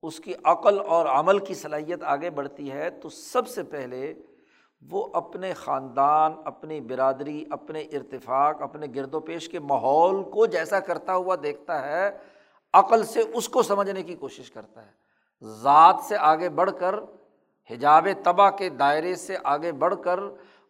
اس 0.04 0.20
کی 0.20 0.34
عقل 0.44 0.80
اور 0.80 1.06
عمل 1.06 1.40
کی 1.40 1.54
صلاحیت 1.54 2.04
آگے 2.04 2.30
بڑھتی 2.30 2.72
ہے، 2.72 2.90
تو 2.90 3.10
سب 3.10 3.48
سے 3.48 3.64
پہلے 3.64 4.14
وہ 4.82 5.08
اپنے 5.14 5.54
خاندان، 5.54 6.34
اپنی 6.46 6.82
برادری، 6.82 7.46
اپنے 7.50 7.82
ارتفاق، 7.82 8.62
اپنے 8.62 8.88
گرد 8.96 9.14
و 9.14 9.20
پیش 9.20 9.50
کے 9.50 9.60
ماحول 9.60 10.24
کو 10.24 10.46
جیسا 10.46 10.80
کرتا 10.80 11.16
ہوا 11.16 11.36
دیکھتا 11.44 11.82
ہے، 11.88 12.10
عقل 12.74 13.04
سے 13.04 13.24
اس 13.34 13.50
کو 13.50 13.64
سمجھنے 13.64 14.04
کی 14.04 14.16
کوشش 14.16 14.52
کرتا 14.52 14.86
ہے۔ 14.86 14.92
ذات 15.62 15.96
سے 16.08 16.18
آگے 16.18 16.50
بڑھ 16.50 16.72
کر، 16.80 16.96
حجاب 17.70 18.08
تباہ 18.24 18.50
کے 18.50 18.70
دائرے 18.70 19.16
سے 19.16 19.38
آگے 19.44 19.72
بڑھ 19.72 19.96
کر، 20.04 20.20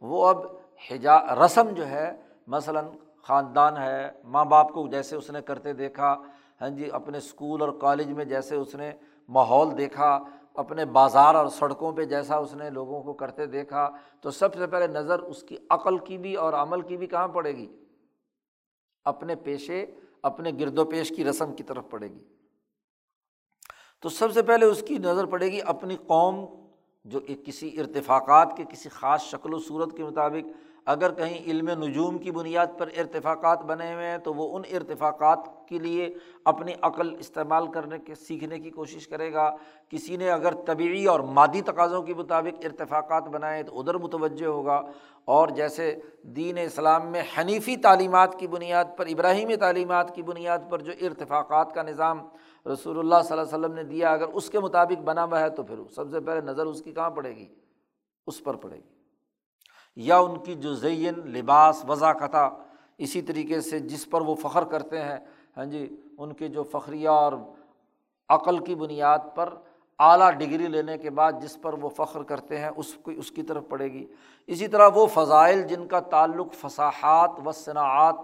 وہ 0.02 0.28
اب 0.28 0.46
حجا 0.92 1.20
رسم 1.46 1.70
جو 1.70 1.88
ہے، 1.88 2.12
مثلاً 2.48 2.88
خاندان 3.28 3.78
ہے، 3.78 4.10
ماں 4.24 4.46
باپ 4.46 4.72
کو 4.74 4.88
جیسے 4.88 5.16
اس 5.16 5.30
نے 5.30 5.42
کرتے 5.42 5.74
دیکھا 5.74 6.16
ہاں 6.62 6.70
جی 6.70 6.92
اپنے 6.92 7.18
اسکول 7.18 7.62
اور 7.62 7.70
کالج 7.80 8.12
میں 8.12 8.26
جیسے 8.26 8.56
اس 8.56 8.76
نے 8.76 8.92
ماحول 9.30 9.78
دیکھا، 9.78 10.18
اپنے 10.54 10.86
بازار 10.86 11.36
اور 11.36 11.48
سڑکوں 11.48 11.92
پہ 11.92 12.06
جیسا 12.06 12.36
اس 12.36 12.54
نے 12.54 12.70
لوگوں 12.70 13.04
کو 13.04 13.14
کرتے 13.14 13.46
دیکھا، 13.46 13.90
تو 14.22 14.32
سب 14.32 14.54
سے 14.54 14.68
پہلے 14.68 14.88
نظر 14.88 15.20
اس 15.20 15.44
کی 15.44 15.58
عقل 15.70 15.98
کی 15.98 16.18
بھی 16.18 16.36
اور 16.36 16.54
عمل 16.54 16.82
کی 16.82 16.98
بھی 16.98 17.08
کہاں 17.08 17.28
پڑے 17.28 17.56
گی؟ 17.56 17.68
اپنے 19.06 19.36
پیشے، 19.36 19.86
اپنے 20.24 20.52
گرد 20.60 20.80
و 20.80 20.86
پیش 20.86 21.10
کی 21.10 21.24
رسم 21.24 21.54
کی 21.54 21.64
طرف 21.64 21.90
پڑے 21.90 22.08
گی۔ 22.08 22.24
تو 24.02 24.10
سب 24.10 24.32
سے 24.32 24.42
پہلے 24.42 24.66
اس 24.66 24.84
کی 24.88 24.98
نظر 24.98 25.26
پڑے 25.26 25.52
گی 25.52 25.60
اپنی 25.62 25.96
قوم 26.08 26.46
جو 27.06 27.20
کسی 27.46 27.80
ارتفاقات 27.80 28.58
کے، 28.58 28.64
کسی 28.70 28.90
خاص 28.90 29.22
شکل 29.22 29.54
و 29.54 29.60
صورت 29.60 29.96
کے 29.98 30.04
مطابق 30.04 30.67
اگر 30.88 31.12
کہیں 31.12 31.44
علم 31.44 31.70
نجوم 31.70 32.18
کی 32.18 32.32
بنیاد 32.32 32.68
پر 32.78 32.90
ارتفاقات 32.98 33.62
بنے 33.62 33.94
ہوئے 33.94 34.08
ہیں 34.08 34.18
تو 34.18 34.34
وہ 34.34 34.58
ان 34.58 34.62
ارتفاقات 34.72 35.40
کے 35.68 35.80
لیے 35.80 36.14
اپنی 36.46 36.74
عقل 36.82 37.16
استعمال 37.20 37.68
کرنے 37.68 38.00
کے، 38.00 38.16
سیکھنے 38.16 38.60
کی 38.60 38.70
کوشش 38.70 39.08
کرے 39.08 39.34
گا۔ 39.34 39.56
کسی 39.90 40.18
نے 40.18 40.32
اگر 40.32 40.54
طبعی 40.54 41.06
اور 41.06 41.20
مادی 41.20 41.62
تقاضوں 41.62 42.02
کے 42.02 42.14
مطابق 42.14 42.66
ارتفاقات 42.66 43.24
بنائے 43.24 43.64
تو 43.64 43.80
ادھر 43.80 43.96
متوجہ 43.96 44.46
ہوگا۔ 44.46 44.82
اور 45.26 45.48
جیسے 45.48 45.96
دین 46.24 46.58
اسلام 46.58 47.08
میں 47.08 47.24
حنیفی 47.38 47.78
تعلیمات 47.78 48.40
کی 48.40 48.48
بنیاد 48.48 48.86
پر، 48.98 49.06
ابراہیمی 49.06 49.56
تعلیمات 49.56 50.16
کی 50.16 50.22
بنیاد 50.22 50.60
پر 50.70 50.80
جو 50.80 50.92
ارتفاقات 51.02 51.74
کا 51.74 51.84
نظام 51.84 52.20
رسول 52.74 53.00
اللہ 53.00 53.16
صلی 53.24 53.40
اللہ 53.40 53.56
علیہ 53.56 53.66
وسلم 53.66 53.74
نے 53.74 53.84
دیا، 53.84 54.12
اگر 54.12 54.28
اس 54.28 54.50
کے 54.50 54.60
مطابق 54.60 55.02
بنا 55.02 55.24
ہوا 55.24 55.40
ہے 55.40 55.50
تو 55.50 55.64
پھر 55.64 55.76
سب 55.96 56.12
سے 56.12 56.20
پہلے 56.20 56.42
نظر 56.42 56.66
اس 56.66 56.82
کی 56.82 56.92
کہاں 56.92 57.10
پڑے 57.10 57.36
گی؟ 57.36 57.48
اس 58.28 58.44
پر 58.44 58.56
پڑے 58.56 58.76
گی۔ 58.76 58.97
یا 59.98 60.18
ان 60.18 60.38
کی 60.40 60.54
جو 60.54 60.74
زین، 60.74 61.14
لباس 61.32 61.86
وضاقتہ 61.88 62.50
اسی 62.98 63.22
طریقے 63.22 63.62
سے 63.62 63.80
جس 63.80 64.10
پر 64.10 64.22
وہ 64.22 64.36
فخر 64.36 64.64
کرتے 64.64 65.02
ہیں 65.02 65.18
ہاں 65.58 65.66
جی 65.66 65.88
ان 66.18 66.34
کے 66.34 66.48
جو 66.48 66.64
فخریہ 66.64 67.10
اور 67.10 67.34
عقل 68.30 68.58
کی 68.58 68.76
بنیاد 68.76 69.20
پر 69.36 69.54
اعلیٰ 70.00 70.32
ڈگری 70.32 70.68
لینے 70.68 70.98
کے 70.98 71.10
بعد 71.10 71.34
جس 71.42 71.62
پر 71.62 71.74
وہ 71.74 71.90
فخر 71.90 72.24
کرتے 72.24 72.58
ہیں، 72.58 72.70
اس 72.76 72.94
کو 72.94 73.12
اس 73.12 73.32
کی 73.32 73.44
طرف 73.44 73.64
پڑے 73.70 73.92
گی۔ 73.94 74.06
اسی 74.48 74.68
طرح 74.68 74.90
وہ 74.96 75.06
فضائل 75.08 75.62
جن 75.64 75.88
کا 75.88 76.00
تعلق 76.00 76.54
فصاحات 76.54 77.40
و 77.46 77.52
صنعت 77.52 78.16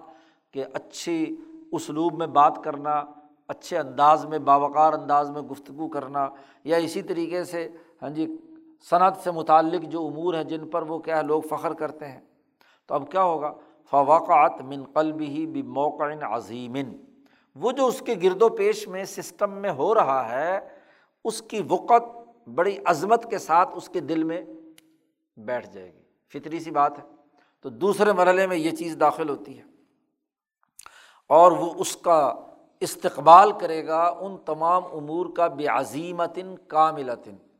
کے 0.51 0.63
اچھی 0.73 1.35
اسلوب 1.71 2.13
میں 2.13 2.27
بات 2.27 2.63
کرنا، 2.63 3.03
اچھے 3.47 3.77
انداز 3.77 4.25
میں، 4.25 4.39
باوقار 4.39 4.93
انداز 4.93 5.29
میں 5.29 5.41
گفتگو 5.41 5.87
کرنا 5.87 6.29
یا 6.63 6.77
اسی 6.77 7.01
طریقے 7.01 7.43
سے 7.43 7.67
ہاں 8.01 8.09
جی 8.09 8.27
صنعت 8.89 9.17
سے 9.23 9.31
متعلق 9.31 9.81
جو 9.81 10.07
امور 10.07 10.33
ہیں 10.33 10.43
جن 10.43 10.67
پر 10.67 10.81
وہ 10.81 10.99
کیا 10.99 11.17
ہے، 11.17 11.23
لوگ 11.23 11.41
فخر 11.41 11.73
کرتے 11.73 12.07
ہیں۔ 12.07 12.21
تو 12.87 12.95
اب 12.95 13.11
کیا 13.11 13.23
ہوگا؟ 13.23 13.53
فواقعات 13.89 14.61
من 14.61 14.83
قلب 14.83 15.21
ہی 15.21 15.45
بھی 15.45 15.61
موقع 15.61 16.03
عظیم 16.21 16.75
وہ 17.55 17.71
جو 17.71 17.85
اس 17.85 18.03
کے 18.05 18.15
گرد 18.23 18.41
و 18.41 18.49
پیش 18.49 18.87
میں 18.87 19.03
سسٹم 19.03 19.51
میں 19.51 19.71
ہو 19.71 19.95
رہا 19.95 20.29
ہے، 20.29 20.59
اس 21.25 21.41
کی 21.41 21.61
وقت 21.69 22.17
بڑی 22.49 22.77
عظمت 22.85 23.29
کے 23.29 23.37
ساتھ 23.37 23.69
اس 23.73 23.89
کے 23.89 23.99
دل 23.99 24.23
میں 24.23 24.41
بیٹھ 25.37 25.69
جائے 25.69 25.93
گی۔ 25.93 26.01
فطری 26.29 26.59
سی 26.59 26.71
بات 26.71 26.99
ہے۔ 26.99 27.03
تو 27.61 27.69
دوسرے 27.69 28.13
مرحلے 28.13 28.47
میں 28.47 28.57
یہ 28.57 28.71
چیز 28.71 28.97
داخل 28.99 29.29
ہوتی 29.29 29.57
ہے۔ 29.57 29.63
اور 31.27 31.51
وہ 31.51 31.73
اس 31.75 31.95
کا 31.95 32.33
استقبال 32.79 33.51
کرے 33.51 33.87
گا 33.87 34.17
ان 34.19 34.37
تمام 34.37 34.83
امور 34.93 35.25
کا 35.35 35.47
بے 35.47 35.65
عظیمتن 35.65 36.55
کاملتن۔ 36.67 37.52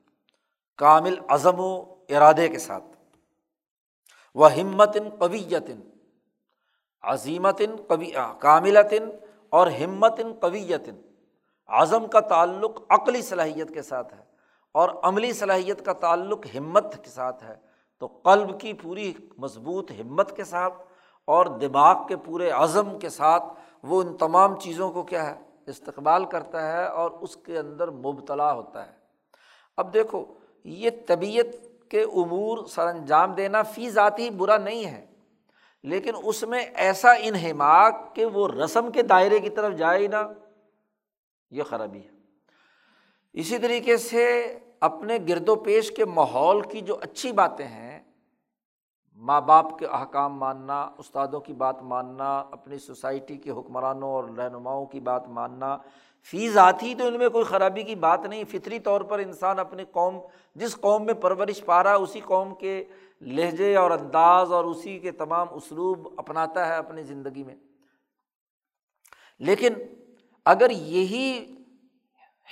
کامل 0.77 1.15
عزم 1.27 1.59
و 1.59 1.83
ارادے 2.09 2.49
کے 2.49 2.59
ساتھ۔ 2.59 2.83
وہ 4.35 4.53
ہمتن 4.53 5.09
قویتن 5.19 5.79
عظیمتن 7.01 7.75
قوی 7.87 8.11
کاملتن 8.39 9.09
اور 9.49 9.67
ہمتن 9.67 10.33
قویتن 10.39 10.95
عزم 11.67 12.07
کا 12.07 12.19
تعلق 12.19 12.81
عقلی 12.89 13.21
صلاحیت 13.21 13.73
کے 13.73 13.81
ساتھ 13.81 14.13
ہے 14.13 14.23
اور 14.73 14.89
عملی 15.03 15.33
صلاحیت 15.33 15.85
کا 15.85 15.93
تعلق 15.93 16.45
ہمت 16.57 17.03
کے 17.03 17.09
ساتھ 17.09 17.43
ہے۔ 17.43 17.55
تو 17.99 18.07
قلب 18.07 18.59
کی 18.59 18.73
پوری 18.73 19.13
مضبوط 19.37 19.91
ہمت 19.91 20.35
کے 20.35 20.43
ساتھ 20.43 20.73
اور 21.27 21.45
دماغ 21.45 22.07
کے 22.07 22.17
پورے 22.17 22.49
عزم 22.49 22.99
کے 22.99 23.09
ساتھ 23.09 23.43
وہ 23.83 24.01
ان 24.01 24.17
تمام 24.17 24.59
چیزوں 24.59 24.91
کو 24.91 25.03
کیا 25.03 25.29
ہے؟ 25.29 25.41
استقبال 25.67 26.25
کرتا 26.25 26.71
ہے 26.71 26.85
اور 26.85 27.11
اس 27.11 27.35
کے 27.35 27.59
اندر 27.59 27.91
مبتلا 27.91 28.53
ہوتا 28.53 28.87
ہے۔ 28.87 28.91
اب 29.77 29.93
دیکھو 29.93 30.25
یہ 30.65 30.89
طبیعت 31.07 31.55
کے 31.89 32.01
امور 32.01 32.65
سر 32.65 32.87
انجام 32.87 33.33
دینا 33.33 33.61
فی 33.63 33.89
ذاتی 33.89 34.29
برا 34.29 34.57
نہیں 34.57 34.85
ہے، 34.85 35.05
لیکن 35.83 36.13
اس 36.23 36.43
میں 36.43 36.59
ایسا 36.59 37.13
انہماک 37.21 38.15
کہ 38.15 38.25
وہ 38.25 38.47
رسم 38.47 38.91
کے 38.91 39.01
دائرے 39.01 39.39
کی 39.39 39.49
طرف 39.49 39.73
جائے 39.77 40.01
ہی 40.01 40.07
نا 40.07 40.27
یہ 41.51 41.63
خرابی 41.63 41.99
ہے۔ 41.99 42.11
اسی 43.35 43.57
طریقے 43.57 43.97
سے 43.97 44.25
اپنے 44.79 45.17
گرد 45.29 45.49
و 45.49 45.55
پیش 45.55 45.91
کے 45.91 46.05
ماحول 46.05 46.61
کی 46.61 46.81
جو 46.81 46.97
اچھی 47.01 47.31
باتیں 47.31 47.65
ہیں، 47.65 47.99
ماں 49.21 49.41
باپ 49.41 49.77
کے 49.79 49.85
احکام 49.85 50.37
ماننا، 50.39 50.81
استادوں 50.97 51.39
کی 51.39 51.53
بات 51.53 51.81
ماننا، 51.83 52.37
اپنی 52.51 52.77
سوسائٹی 52.77 53.37
کے 53.37 53.51
حکمرانوں 53.51 54.09
اور 54.09 54.23
رہنماؤں 54.37 54.85
کی 54.85 54.99
بات 54.99 55.27
ماننا 55.29 55.77
فی 56.23 56.49
ذاتی 56.49 56.95
تو 56.95 57.07
ان 57.07 57.17
میں 57.17 57.29
کوئی 57.29 57.43
خرابی 57.43 57.83
کی 57.83 57.95
بات 57.95 58.25
نہیں، 58.25 58.43
فطری 58.51 58.79
طور 58.79 59.01
پر 59.01 59.19
انسان 59.19 59.59
اپنی 59.59 59.83
قوم، 59.91 60.19
جس 60.55 60.75
قوم 60.75 61.05
میں 61.05 61.13
پرورش 61.13 61.63
پا 61.65 61.83
رہا 61.83 61.91
ہے، 61.91 61.95
اسی 61.95 62.19
قوم 62.19 62.55
کے 62.55 62.83
لہجے 63.21 63.75
اور 63.75 63.91
انداز 63.91 64.51
اور 64.51 64.65
اسی 64.65 64.99
کے 64.99 65.11
تمام 65.11 65.47
اسلوب 65.51 66.07
اپناتا 66.17 66.67
ہے 66.67 66.75
اپنی 66.75 67.03
زندگی 67.03 67.43
میں۔ 67.43 67.55
لیکن 69.39 69.73
اگر 70.45 70.69
یہی 70.69 71.55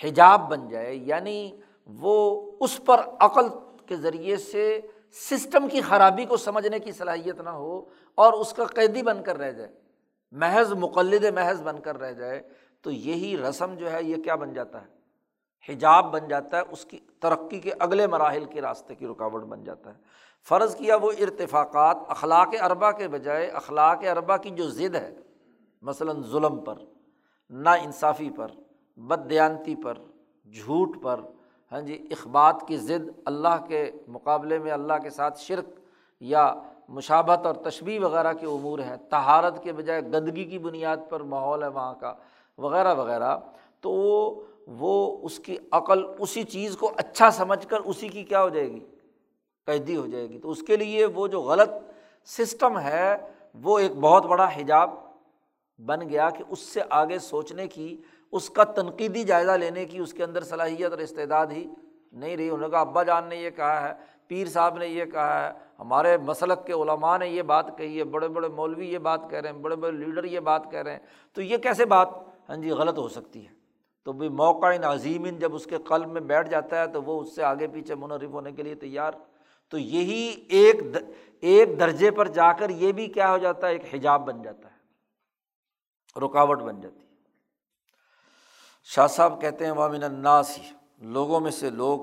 حجاب 0.04 0.50
بن 0.50 0.68
جائے 0.70 0.96
یعنی 0.96 1.52
وہ 1.88 2.52
اس 2.60 2.80
پر 2.86 3.02
عقل 3.20 3.48
کے 3.86 3.96
ذریعے 3.96 4.38
سے 4.38 4.80
سسٹم 5.14 5.68
کی 5.68 5.82
خرابی 5.82 6.26
کو 6.26 6.38
سمجھنے 6.38 6.80
کی 6.80 6.92
صلاحیت 6.92 7.42
نہ 7.42 7.50
ہو 7.50 7.86
اور 8.18 8.34
اس 8.34 8.54
کا 8.54 8.66
قیدی 8.66 9.02
بن 9.02 9.24
کر 9.24 9.38
رہ 9.38 9.52
جائے، 9.52 9.70
محض 10.32 10.74
مقلد 10.74 11.26
محض 11.34 11.62
بن 11.62 11.80
کر 11.80 11.98
رہ 11.98 12.12
جائے 12.12 12.42
تو 12.82 12.92
یہی 12.92 13.38
رسم 13.38 13.74
جو 13.74 13.92
ہے 13.92 14.04
یہ 14.04 14.16
کیا 14.16 14.36
بن 14.36 14.54
جاتا 14.54 14.82
ہے؟ 14.82 15.02
حجاب 15.70 16.12
بن 16.12 16.28
جاتا 16.28 16.58
ہے، 16.58 16.62
اس 16.72 16.86
کی 16.86 17.00
ترقی 17.20 17.60
کے 17.60 17.72
اگلے 17.80 18.08
مراحل 18.08 18.46
کے 18.46 18.62
راستے 18.62 18.96
کی 18.96 19.08
رکاوٹ 19.08 19.44
بن 19.44 19.64
جاتا 19.64 19.90
ہے۔ 19.90 20.00
فرض 20.50 20.76
کیا 20.76 20.96
وہ 20.96 21.12
ارتفاقات 21.20 21.98
اخلاق 22.08 22.48
اربا 22.62 22.92
کے 22.92 23.08
بجائے 23.08 23.48
اخلاق 23.48 24.04
اربا 24.12 24.38
کی 24.38 24.50
جو 24.50 24.70
ضد 24.70 24.96
ہے، 24.96 25.16
مثلاً 25.82 26.24
ظلم 26.24 26.60
پر 26.60 26.76
نا 27.50 27.74
انصافی 27.74 28.30
پر 28.30 28.48
بد 28.98 29.30
دیانتی 29.30 29.76
پر، 29.76 29.98
جھوٹ 30.54 31.02
پر 31.02 31.20
ہاں 31.72 31.82
جی 31.82 32.08
اخبات 32.12 32.64
کی 32.68 32.78
ضد 32.78 33.22
اللہ 33.26 33.66
کے 33.68 33.92
مقابلے 34.08 34.60
میں 34.60 34.72
اللہ 34.72 34.94
کے 35.04 35.10
ساتھ 35.10 35.40
شرک 35.40 35.80
یا 36.20 36.54
مشابت 36.90 37.46
اور 37.46 37.56
تشبیح 37.56 38.00
وغیرہ 38.00 38.34
کے 38.34 38.46
امور 38.46 38.80
ہیں۔ 38.80 38.96
تہارت 39.10 39.64
کے 39.64 39.74
بجائے 39.74 40.02
گندگی 40.02 40.46
کی 40.46 40.60
بنیاد 40.60 40.98
پر 41.10 41.20
ماحول 41.20 41.64
ہے 41.64 41.68
وہاں 41.68 41.94
کا۔ 41.94 42.14
وغیرہ 42.58 42.93
وغیرہ، 42.93 43.38
تو 43.82 43.91
وہ 44.68 45.26
اس 45.26 45.39
کی 45.39 45.58
عقل 45.72 46.06
اسی 46.20 46.43
چیز 46.43 46.78
کو 46.78 46.91
اچھا 46.97 47.32
سمجھ 47.32 47.68
کر 47.68 47.80
اسی 47.80 48.08
کی 48.08 48.24
کیا 48.24 48.43
ہو 48.43 48.49
جائے 48.49 48.72
گی؟ 48.72 48.80
قیدی 49.66 49.95
ہو 49.95 50.08
جائے 50.08 50.30
گی۔ 50.30 50.39
تو 50.39 50.49
اس 50.49 50.64
کے 50.64 50.78
لیے 50.78 51.06
وہ 51.06 51.28
جو 51.28 51.41
غلط 51.41 51.70
سسٹم 52.26 52.80
ہے، 52.80 53.18
وہ 53.54 53.80
ایک 53.80 53.91
بہت 53.91 54.26
بڑا 54.26 54.49
حجاب 54.56 54.89
بن 55.86 56.10
گیا 56.10 56.30
کہ 56.30 56.43
اس 56.49 56.60
سے 56.60 56.82
آگے 56.89 57.20
سوچنے 57.20 57.68
کی، 57.68 57.97
اس 58.32 58.49
کا 58.49 58.64
تنقیدی 58.64 59.24
جائزہ 59.24 59.52
لینے 59.52 59.86
کی 59.86 59.97
اس 59.97 60.14
کے 60.14 60.24
اندر 60.24 60.43
صلاحیت 60.43 60.91
اور 60.91 60.99
استعداد 60.99 61.47
ہی 61.47 61.68
نہیں 62.12 62.38
رہی۔ 62.38 62.45
انہوں 62.45 62.68
نے 62.68 62.70
کہا، 62.70 62.82
ابا 62.82 63.04
جان 63.04 63.28
نے 63.28 63.36
یہ 63.36 63.49
کہا 63.49 63.89
ہے، 63.89 63.93
پیر 64.28 64.47
صاحب 64.47 64.78
نے 64.78 64.88
یہ 64.88 65.06
کہا 65.06 65.47
ہے، 65.47 65.54
ہمارے 65.80 66.18
مسلک 66.18 66.66
کے 66.66 66.74
علماء 66.74 67.18
نے 67.18 67.28
یہ 67.28 67.41
بات 67.41 67.78
کہی 67.78 67.99
ہے، 67.99 68.04
بڑے 68.04 68.28
بڑے 68.28 68.47
مولوی 68.47 68.93
یہ 68.93 68.97
بات 68.97 69.22
کہہ 69.30 69.39
رہے 69.39 69.49
ہیں، 69.49 69.58
بڑے 69.58 69.76
بڑے 69.76 69.91
لیڈر 69.91 70.24
یہ 70.24 70.39
بات 70.39 70.72
کہہ 70.72 70.80
رہے 70.80 70.91
ہیں۔ 70.91 70.99
تو 71.34 71.41
یہ 71.41 71.58
کیسے 71.58 71.86
بات 71.86 72.08
ہاں 72.52 72.58
جی 72.58 72.72
غلط 72.72 72.97
ہو 72.97 73.08
سکتی 73.10 73.47
ہے۔ 73.47 73.52
تو 74.04 74.14
بھی 74.14 74.30
موقع 74.30 74.66
ان 74.66 74.84
عظیم 74.84 75.28
جب 75.28 75.56
اس 75.56 75.66
کے 75.66 75.78
قلب 75.78 76.12
میں 76.12 76.22
بیٹھ 76.22 76.49
جاتا 76.49 76.82
ہے 76.82 76.88
تو 76.88 77.04
وہ 77.04 77.22
اس 77.22 77.36
سے 77.36 77.43
آگے 77.43 77.68
پیچھے 77.68 77.95
منرف 77.95 78.30
ہونے 78.30 78.52
کے 78.52 78.64
لیے 78.64 78.76
تیار۔ 78.76 79.12
تو 79.70 79.78
یہی 79.78 80.45
ایک 80.49 80.76
ایک 81.41 81.80
درجے 81.80 82.12
پر 82.12 82.28
جا 82.28 82.54
کر 82.54 82.70
یہ 82.70 82.91
بھی 82.91 83.08
کیا 83.08 83.32
ہو 83.32 83.38
جاتا 83.38 83.68
ہے، 83.68 83.72
ایک 83.72 83.95
حجاب 83.95 84.28
بن 84.28 84.41
جاتا 84.41 84.70
ہے۔ 84.70 84.82
رکاوٹ 86.20 86.62
بن 86.62 86.82
جاتی 86.82 86.99
ہے۔ 86.99 87.06
شاہ 88.84 89.08
صاحب 89.08 89.41
کہتے 89.41 89.66
ہیں 89.66 89.72
وامن 89.72 90.04
الناس 90.04 90.58
ہی 90.58 90.64
لوگوں 90.99 91.39
میں 91.39 91.52
سے 91.52 91.70
لوگ، 91.70 91.99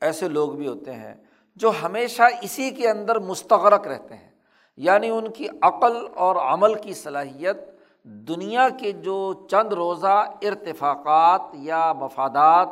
ایسے 0.00 0.28
لوگ 0.28 0.52
بھی 0.52 0.68
ہوتے 0.68 0.92
ہیں 0.92 1.14
جو 1.56 1.72
ہمیشہ 1.82 2.22
اسی 2.42 2.70
کے 2.70 2.88
اندر 2.88 3.18
مستغرق 3.18 3.86
رہتے 3.86 4.14
ہیں۔ 4.14 4.30
یعنی 4.76 5.08
ان 5.08 5.30
کی 5.30 5.46
عقل 5.62 6.06
اور 6.14 6.36
عمل 6.36 6.74
کی 6.74 6.94
صلاحیت 6.94 7.56
دنیا 8.04 8.68
کے 8.68 8.90
جو 8.92 9.32
چند 9.50 9.72
روزہ 9.72 10.16
ارتفاقات 10.42 11.40
یا 11.60 11.92
مفادات 11.92 12.68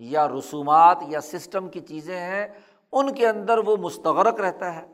یا 0.00 0.26
رسومات 0.28 1.02
یا 1.08 1.20
سسٹم 1.20 1.68
کی 1.68 1.80
چیزیں 1.80 2.18
ہیں، 2.18 2.46
ان 2.92 3.12
کے 3.14 3.26
اندر 3.28 3.58
وہ 3.58 3.76
مستغرق 3.76 4.40
رہتا 4.40 4.74
ہے۔ 4.74 4.86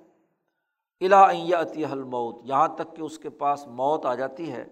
عتی 1.53 1.85
حل 1.85 2.03
موت 2.05 2.41
یہاں 2.45 2.67
تک 2.69 2.95
کہ 2.97 3.03
اس 3.03 3.19
کے 3.19 3.31
پاس 3.31 3.67
موت 3.69 4.07
آ 4.07 4.15
جاتی 4.15 4.51
ہے، 4.53 4.65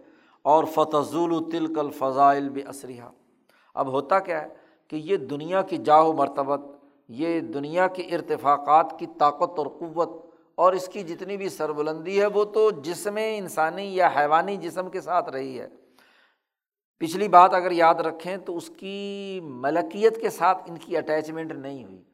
اور 0.45 0.65
فتضول 0.65 1.33
تلک 1.51 1.79
الفضائل 1.79 2.49
اسریہ 2.69 3.03
اب 3.77 3.93
ہوتا 3.93 4.19
کیا 4.21 4.41
ہے 4.43 4.49
کہ 4.91 4.97
یہ 4.97 5.17
دنیا 5.17 5.63
کی 5.63 5.77
جاؤ 5.79 6.13
مرتبت، 6.13 6.61
یہ 7.09 7.41
دنیا 7.41 7.87
کے 7.89 8.03
ارتفاقات 8.15 8.99
کی 8.99 9.07
طاقت 9.19 9.59
اور 9.59 9.67
قوت 9.79 10.23
اور 10.55 10.73
اس 10.73 10.89
کی 10.89 11.03
جتنی 11.03 11.37
بھی 11.37 11.49
سربلندی 11.49 12.21
ہے 12.21 12.27
وہ 12.27 12.45
تو 12.45 12.71
جسم 12.71 13.19
انسانی 13.39 13.97
یا 13.97 14.09
حیوانی 14.17 14.57
جسم 14.57 14.91
کے 14.91 15.01
ساتھ 15.01 15.31
رہی 15.31 15.61
ہے۔ 15.61 15.69
پچھلی 16.99 17.29
بات 17.29 17.55
اگر 17.55 17.71
یاد 17.71 17.95
رکھیں 17.95 18.37
تو 18.37 18.57
اس 18.57 18.71
کی 18.77 19.41
ملکیت 19.43 20.21
کے 20.21 20.31
ساتھ 20.31 20.71
ان 20.71 20.79
کی 20.79 20.97
اٹیچمنٹ 20.97 21.53
نہیں 21.53 21.85
ہوئی۔ 21.85 22.05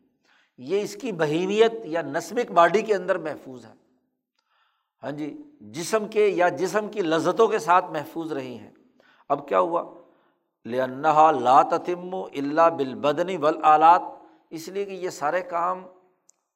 یہ 0.58 0.82
اس 0.82 0.96
کی 0.96 1.12
بہیمیت 1.12 1.72
یا 1.84 2.02
نسمک 2.02 2.52
باڈی 2.52 2.82
کے 2.82 2.94
اندر 2.94 3.18
محفوظ 3.18 3.64
ہے۔ 3.64 3.72
ہاں 5.02 5.10
جی 5.10 5.42
جسم 5.60 6.08
کے 6.08 6.26
یا 6.26 6.48
جسم 6.48 6.88
کی 6.88 7.02
لذتوں 7.02 7.48
کے 7.48 7.58
ساتھ 7.58 7.90
محفوظ 7.90 8.32
رہی 8.32 8.58
ہیں۔ 8.58 8.70
اب 9.28 9.48
کیا 9.48 9.60
ہوا؟ 9.60 9.94
لنحا 10.66 11.30
لا 11.30 11.62
تتم 11.62 12.14
اللہ 12.14 12.70
بالبدنی 12.76 13.36
ول 13.36 13.58
آلات 13.62 14.02
اس 14.50 14.68
لیے 14.68 14.84
کہ 14.84 14.90
یہ 14.90 15.10
سارے 15.10 15.40
کام 15.40 15.82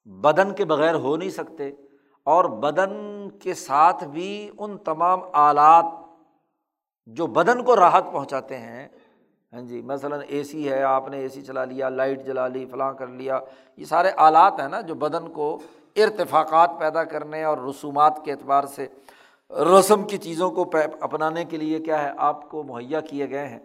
بدن 0.05 0.53
کے 0.53 0.65
بغیر 0.65 0.95
ہو 0.95 1.17
نہیں 1.17 1.29
سکتے 1.29 1.71
اور 2.23 2.45
بدن 2.45 3.29
کے 3.29 3.53
ساتھ 3.53 4.03
بھی 4.03 4.49
ان 4.57 4.77
تمام 4.77 5.19
آلات 5.33 5.85
جو 7.05 7.27
بدن 7.27 7.63
کو 7.63 7.75
راحت 7.75 8.03
پہنچاتے 8.11 8.57
ہیں۔ 8.57 8.87
ہاں 9.53 9.61
جی 9.61 9.81
مثلاً 9.81 10.21
اے 10.27 10.43
سی 10.43 10.69
ہے، 10.69 10.83
آپ 10.83 11.07
نے 11.07 11.17
اے 11.17 11.29
سی 11.29 11.41
چلا 11.41 11.65
لیا 11.65 11.89
لائٹ 11.89 12.25
جلا 12.25 12.47
لی، 12.47 12.65
فلاں 12.65 12.93
کر 12.93 13.07
لیا، 13.07 13.39
یہ 13.77 13.85
سارے 13.85 14.11
آلات 14.17 14.59
ہیں 14.59 14.67
نا 14.67 14.81
جو 14.81 14.95
بدن 14.95 15.27
کو 15.27 15.59
ارتفاقات 15.95 16.71
پیدا 16.79 17.03
کرنے 17.03 17.43
اور 17.43 17.57
رسومات 17.57 18.19
کے 18.25 18.31
اعتبار 18.31 18.63
سے 18.63 18.87
رسم 19.51 20.03
کی 20.03 20.17
چیزوں 20.17 20.51
کو 20.51 20.69
اپنانے 20.99 21.45
کے 21.45 21.57
لیے 21.57 21.79
کیا 21.79 22.03
ہے، 22.03 22.11
آپ 22.17 22.49
کو 22.49 22.63
مہیا 22.63 22.99
کیے 22.99 23.29
گئے 23.29 23.47
ہیں۔ 23.47 23.59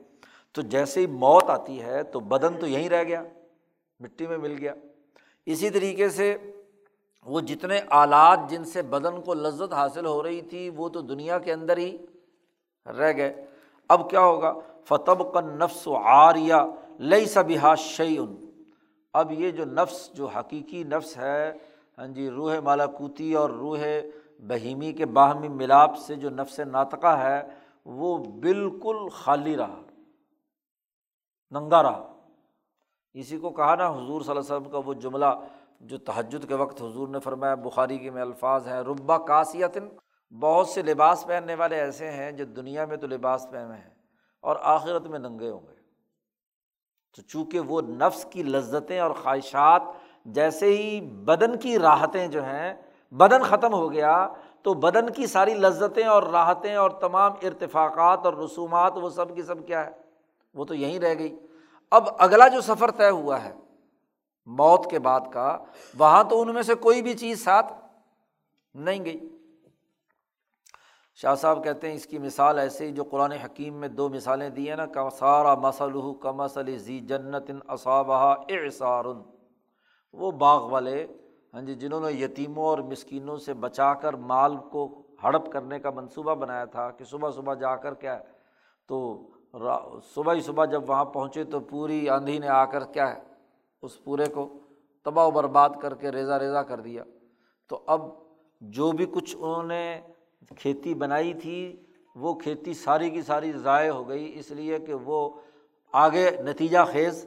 تو 0.52 0.62
جیسے 0.62 1.00
ہی 1.00 1.06
موت 1.06 1.50
آتی 1.50 1.82
ہے 1.82 2.02
تو 2.02 2.20
بدن 2.20 2.54
تو 2.60 2.66
یہیں 2.66 2.88
رہ 2.88 3.02
گیا، 3.02 3.22
مٹی 4.00 4.26
میں 4.26 4.38
مل 4.38 4.56
گیا۔ 4.60 4.74
اسی 5.46 5.70
طریقے 5.70 6.08
سے 6.08 6.36
وہ 7.26 7.40
جتنے 7.40 7.80
آلات 7.90 8.40
جن 8.48 8.64
سے 8.64 8.82
بدن 8.82 9.20
کو 9.20 9.34
لذت 9.34 9.72
حاصل 9.72 10.06
ہو 10.06 10.22
رہی 10.22 10.42
تھی، 10.42 10.70
وہ 10.76 10.88
تو 10.88 11.00
دنیا 11.00 11.38
کے 11.38 11.52
اندر 11.52 11.76
ہی 11.76 11.96
رہ 12.86 13.12
گئے۔ 13.16 13.46
اب 13.88 14.10
کیا 14.10 14.20
ہوگا؟ 14.20 14.52
فتب 14.84 15.32
کا 15.32 15.40
نفس 15.40 15.86
و 15.86 15.96
آریہ 15.96 16.54
لئی 16.98 17.26
سبھا 17.26 17.74
شعین 17.74 18.36
اب 19.12 19.32
یہ 19.32 19.50
جو 19.50 19.64
نفس، 19.64 20.10
جو 20.14 20.26
حقیقی 20.26 20.84
نفس 20.84 21.16
ہے 21.16 21.52
ہاں 21.98 22.06
جی 22.06 22.30
روح 22.30 22.60
مالاکوتی 22.60 23.34
اور 23.34 23.50
روح 23.50 23.78
بہیمی 24.38 24.92
کے 24.92 25.06
باہمی 25.06 25.48
ملاپ 25.48 25.98
سے 25.98 26.14
جو 26.14 26.30
نفس 26.30 26.60
ناطقہ 26.60 27.06
ہے، 27.06 27.42
وہ 27.84 28.18
بالکل 28.18 29.08
خالی 29.08 29.56
رہا، 29.56 29.80
ننگا 31.50 31.82
رہا۔ 31.82 32.19
اسی 33.14 33.38
کو 33.38 33.50
کہا 33.50 33.74
نا 33.74 33.88
حضور 33.90 34.20
صلی 34.20 34.30
اللہ 34.30 34.40
علیہ 34.40 34.56
وسلم 34.56 34.70
کا 34.70 34.80
وہ 34.86 34.94
جملہ 34.94 35.26
جو 35.80 35.98
تہجد 35.98 36.48
کے 36.48 36.54
وقت 36.54 36.82
حضور 36.82 37.08
نے 37.08 37.20
فرمایا، 37.20 37.54
بخاری 37.54 37.98
کے 37.98 38.10
میں 38.10 38.22
الفاظ 38.22 38.68
ہیں، 38.68 38.80
ربا 38.80 39.18
کاسیتن 39.18 39.88
بہت 40.40 40.68
سے 40.68 40.82
لباس 40.82 41.26
پہننے 41.26 41.54
والے 41.54 41.76
ایسے 41.76 42.10
ہیں 42.10 42.32
جو 42.32 42.44
دنیا 42.44 42.84
میں 42.84 42.96
تو 42.96 43.06
لباس 43.06 43.46
پہنے 43.50 43.74
ہیں 43.74 43.94
اور 44.40 44.56
آخرت 44.60 45.06
میں 45.06 45.18
ننگے 45.18 45.50
ہوں 45.50 45.60
گے۔ 45.68 45.74
تو 47.16 47.22
چونکہ 47.22 47.60
وہ 47.60 47.80
نفس 47.80 48.24
کی 48.24 48.42
لذتیں 48.42 49.00
اور 49.00 49.10
خواہشات 49.10 49.82
جیسے 50.24 50.66
ہی 50.66 51.00
بدن 51.00 51.58
کی 51.58 51.78
راحتیں 51.78 52.28
جو 52.28 52.44
ہیں، 52.44 52.74
بدن 53.10 53.42
ختم 53.42 53.74
ہو 53.74 53.92
گیا 53.92 54.28
تو 54.62 54.74
بدن 54.74 55.10
کی 55.10 55.26
ساری 55.26 55.54
لذتیں 55.54 56.06
اور 56.06 56.22
راحتیں 56.22 56.74
اور 56.74 56.90
تمام 56.90 57.32
ارتفاقات 57.42 58.18
اور 58.24 58.34
رسومات، 58.34 58.92
وہ 58.96 59.10
سب 59.10 59.34
کی 59.34 59.42
سب 59.42 59.66
کیا 59.66 59.86
ہے؟ 59.86 59.90
وہ 60.54 60.64
تو 60.64 60.74
یہیں 60.74 60.98
رہ 60.98 61.14
گئی۔ 61.18 61.38
اب 61.90 62.08
اگلا 62.18 62.48
جو 62.48 62.60
سفر 62.60 62.90
طے 62.90 63.10
ہوا 63.10 63.44
ہے، 63.44 63.52
موت 64.46 64.90
کے 64.90 64.98
بعد 64.98 65.20
کا، 65.32 65.58
وہاں 65.98 66.24
تو 66.24 66.40
ان 66.42 66.54
میں 66.54 66.62
سے 66.62 66.74
کوئی 66.74 67.02
بھی 67.02 67.14
چیز 67.14 67.44
ساتھ 67.44 67.72
نہیں 68.74 69.04
گئی۔ 69.04 69.28
شاہ 71.14 71.34
صاحب 71.34 71.64
کہتے 71.64 71.88
ہیں، 71.88 71.94
اس 71.94 72.06
کی 72.06 72.18
مثال 72.18 72.58
ایسے 72.58 72.86
ہی 72.86 72.92
جو 72.92 73.04
قرآن 73.04 73.32
حکیم 73.32 73.74
میں 73.74 73.88
دو 73.88 74.08
مثالیں 74.08 74.48
دی 74.50 74.68
ہیں 74.68 74.76
نا 74.76 74.86
کا 74.86 75.10
سارا 75.10 75.54
مسلح 75.54 76.12
کا 76.22 76.30
مسل 76.32 76.76
ذی 76.78 76.98
جنت 77.00 77.50
اصابہ 77.68 78.34
اعصار 78.48 79.04
وہ 80.12 80.30
باغ 80.30 80.68
والے 80.70 81.06
ہاں 81.54 81.62
جی 81.62 81.74
جنہوں 81.74 82.00
نے 82.00 82.12
یتیموں 82.12 82.64
اور 82.64 82.78
مسکینوں 82.78 83.36
سے 83.36 83.54
بچا 83.54 83.94
کر 83.94 84.14
مال 84.14 84.56
کو 84.56 85.02
ہڑپ 85.22 85.52
کرنے 85.52 85.78
کا 85.78 85.90
منصوبہ 85.90 86.34
بنایا 86.34 86.64
تھا 86.64 86.90
کہ 86.90 87.04
صبح 87.04 87.30
صبح 87.30 87.54
جا 87.54 87.76
کر 87.76 87.94
کیا 87.94 88.18
ہے؟ 88.18 88.24
تو 88.86 89.16
صبح 90.14 90.34
ہی 90.34 90.40
صبح 90.40 90.64
جب 90.64 90.90
وہاں 90.90 91.04
پہنچے 91.04 91.44
تو 91.44 91.60
پوری 91.60 92.08
آندھی 92.08 92.38
نے 92.38 92.48
آ 92.48 92.64
کر 92.64 92.84
کیا 92.84 93.14
ہے، 93.14 93.20
اس 93.82 94.04
پورے 94.04 94.26
کو 94.26 94.58
تباہ 95.04 95.26
و 95.26 95.30
برباد 95.30 95.70
کر 95.80 95.94
کے 95.94 96.10
ریزا 96.10 96.38
ریزا 96.38 96.62
کر 96.62 96.80
دیا۔ 96.80 97.04
تو 97.68 97.80
اب 97.86 98.00
جو 98.60 98.92
بھی 98.92 99.06
کچھ 99.06 99.36
انہوں 99.40 99.62
نے 99.62 100.00
کھیتی 100.56 100.94
بنائی 100.94 101.34
تھی، 101.34 101.76
وہ 102.16 102.34
کھیتی 102.34 102.74
ساری 102.74 103.10
کی 103.10 103.22
ساری 103.22 103.52
ضائع 103.52 103.90
ہو 103.90 104.08
گئی۔ 104.08 104.32
اس 104.38 104.50
لیے 104.50 104.78
کہ 104.78 104.94
وہ 104.94 105.30
آگے 105.92 106.30
نتیجہ 106.30 106.78
خیز 106.92 107.26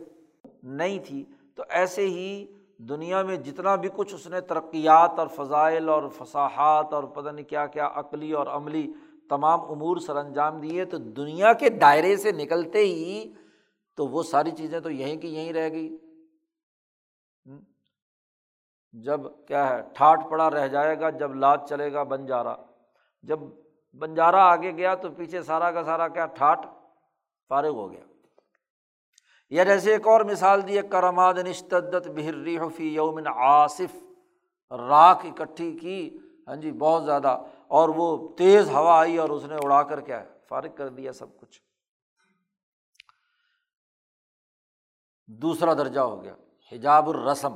نہیں 0.63 0.99
تھی۔ 0.99 1.25
تو 1.55 1.63
ایسے 1.69 2.07
ہی 2.07 2.45
دنیا 2.77 3.23
میں 3.23 3.37
جتنا 3.37 3.75
بھی 3.75 3.89
کچھ 3.95 4.15
اس 4.15 4.27
نے 4.27 4.41
ترقیات 4.41 5.19
اور 5.19 5.27
فضائل 5.27 5.89
اور 5.89 6.03
فصاحات 6.17 6.93
اور 6.93 7.03
پتہ 7.03 7.29
نہیں 7.29 7.45
کیا 7.45 7.65
کیا 7.65 7.89
عقلی 7.93 8.31
اور 8.31 8.47
عملی 8.47 8.91
تمام 9.29 9.61
امور 9.61 9.97
سر 9.97 10.15
انجام 10.15 10.59
دیے 10.59 10.85
تو 10.85 10.97
دنیا 10.97 11.53
کے 11.53 11.69
دائرے 11.69 12.17
سے 12.17 12.31
نکلتے 12.31 12.79
ہی 12.79 13.33
تو 13.97 14.07
وہ 14.07 14.23
ساری 14.23 14.51
چیزیں 14.51 14.79
تو 14.79 14.89
یہیں 14.89 15.15
کی 15.15 15.35
یہیں 15.35 15.53
رہ 15.53 15.69
گئی۔ 15.69 15.97
جب 18.93 19.21
کیا 19.47 19.69
ہے، 19.69 19.81
ٹھاٹ 19.93 20.29
پڑا 20.29 20.49
رہ 20.49 20.67
جائے 20.67 20.99
گا، 20.99 21.09
جب 21.09 21.35
لاد 21.35 21.57
چلے 21.69 21.93
گا 21.93 22.03
بنجارا 22.03 22.55
جب 23.23 23.39
بنجارا 23.93 24.51
آگے 24.51 24.71
گیا 24.71 24.95
تو 24.95 25.09
پیچھے 25.09 25.41
سارا 25.41 25.71
کا 25.71 25.83
سارا 25.83 26.07
کیا، 26.07 26.25
ٹھاٹ 26.25 26.65
فارغ 27.49 27.69
ہو 27.69 27.91
گیا۔ 27.91 28.03
یا 29.49 29.63
جیسے 29.63 29.91
ایک 29.91 30.07
اور 30.07 30.21
مثال 30.21 30.67
دی 30.67 30.77
کرماد 30.89 31.33
نشتدت 31.33 32.07
بہر 32.07 32.69
فی 32.75 32.87
یومن 32.87 33.27
آصف 33.35 34.03
راکھ 34.71 35.25
اکٹھی 35.25 35.77
کی 35.77 36.17
ہاں 36.47 36.55
جی 36.55 36.71
بہت 36.71 37.05
زیادہ۔ 37.05 37.41
اور 37.73 37.89
وہ 37.89 38.35
تیز 38.37 38.69
ہوا 38.69 38.99
آئی 38.99 39.17
اور 39.17 39.29
اس 39.29 39.43
نے 39.45 39.55
اڑا 39.55 39.83
کر 39.83 40.01
کیا 40.01 40.23
فارغ 40.49 40.75
کر 40.75 40.87
دیا 40.87 41.13
سب 41.13 41.37
کچھ۔ 41.37 41.61
دوسرا 45.27 45.73
درجہ 45.73 45.99
ہو 45.99 46.23
گیا۔ 46.23 46.35
حجاب 46.71 47.09
الرسم، 47.09 47.55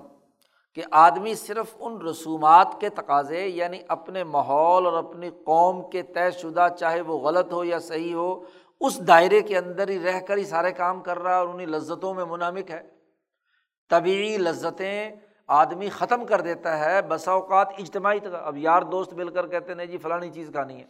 کہ 0.76 0.84
آدمی 0.92 1.36
صرف 1.36 1.76
ان 1.80 2.02
رسومات 2.02 2.68
کے 2.80 2.90
تقاضے 2.90 3.48
یعنی 3.48 3.80
اپنے 3.88 4.24
ماحول 4.24 4.86
اور 4.86 4.94
اپنی 4.94 5.30
قوم 5.30 5.90
کے 5.90 6.04
طے 6.04 6.32
شدہ 6.32 6.68
چاہے 6.80 7.02
وہ 7.02 7.20
غلط 7.20 7.54
ہو 7.54 7.64
یا 7.64 7.80
صحیح 7.80 8.16
ہو، 8.16 8.44
اس 8.82 9.08
دائرے 9.08 9.42
کے 9.42 9.58
اندر 9.58 9.90
ہی 9.90 10.00
رہ 10.00 10.20
کر 10.20 10.38
ہی 10.38 10.46
سارے 10.46 10.72
کام 10.72 11.02
کر 11.02 11.20
رہا 11.20 11.34
ہے 11.34 11.40
اور 11.40 11.48
انہیں 11.48 11.68
لذتوں 11.68 12.14
میں 12.14 12.26
منامک 12.26 12.72
ہے۔ 12.72 12.90
طبعی 13.90 14.38
لذتیں 14.38 15.12
آدمی 15.50 15.90
ختم 15.90 16.26
کر 16.26 16.42
دیتا 16.42 16.78
ہے، 16.80 17.02
بسا 17.02 17.32
اوقات 17.32 17.68
اجتماعی 17.78 18.20
اب 18.34 18.58
یار 18.58 18.82
دوست 18.82 19.14
مل 19.14 19.30
کر 19.30 19.48
کہتے 19.48 19.74
نہیں 19.74 19.88
جی 19.88 19.98
فلانی 19.98 20.30
چیز 20.30 20.50
کھانی 20.52 20.80
ہے۔ 20.80 20.86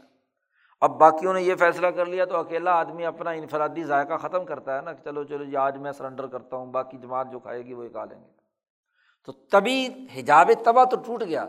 اب 0.81 0.97
باقیوں 0.99 1.33
نے 1.33 1.41
یہ 1.41 1.55
فیصلہ 1.55 1.87
کر 1.87 2.05
لیا 2.05 2.25
تو 2.25 2.37
اکیلا 2.37 2.71
آدمی 2.71 3.05
اپنا 3.05 3.31
انفرادی 3.31 3.83
ذائقہ 3.83 4.17
ختم 4.21 4.45
کرتا 4.45 4.75
ہے 4.75 4.81
نا 4.81 4.93
کہ 4.93 5.03
چلو 5.03 5.23
چلو 5.23 5.43
جی 5.43 5.55
آج 5.57 5.77
میں 5.77 5.91
سرنڈر 5.91 6.27
کرتا 6.27 6.57
ہوں، 6.57 6.65
باقی 6.65 6.97
جماعت 6.97 7.31
جو 7.31 7.39
کھائے 7.39 7.63
گی 7.65 7.73
وہ 7.73 7.87
کھا 7.91 8.05
لیں 8.05 8.19
گے۔ 8.19 8.31
تو 9.27 9.31
تبھی 9.51 9.87
حجاب 10.15 10.51
تباہ 10.63 10.85
تو 10.85 10.97
ٹوٹ 11.05 11.23
گیا، 11.23 11.45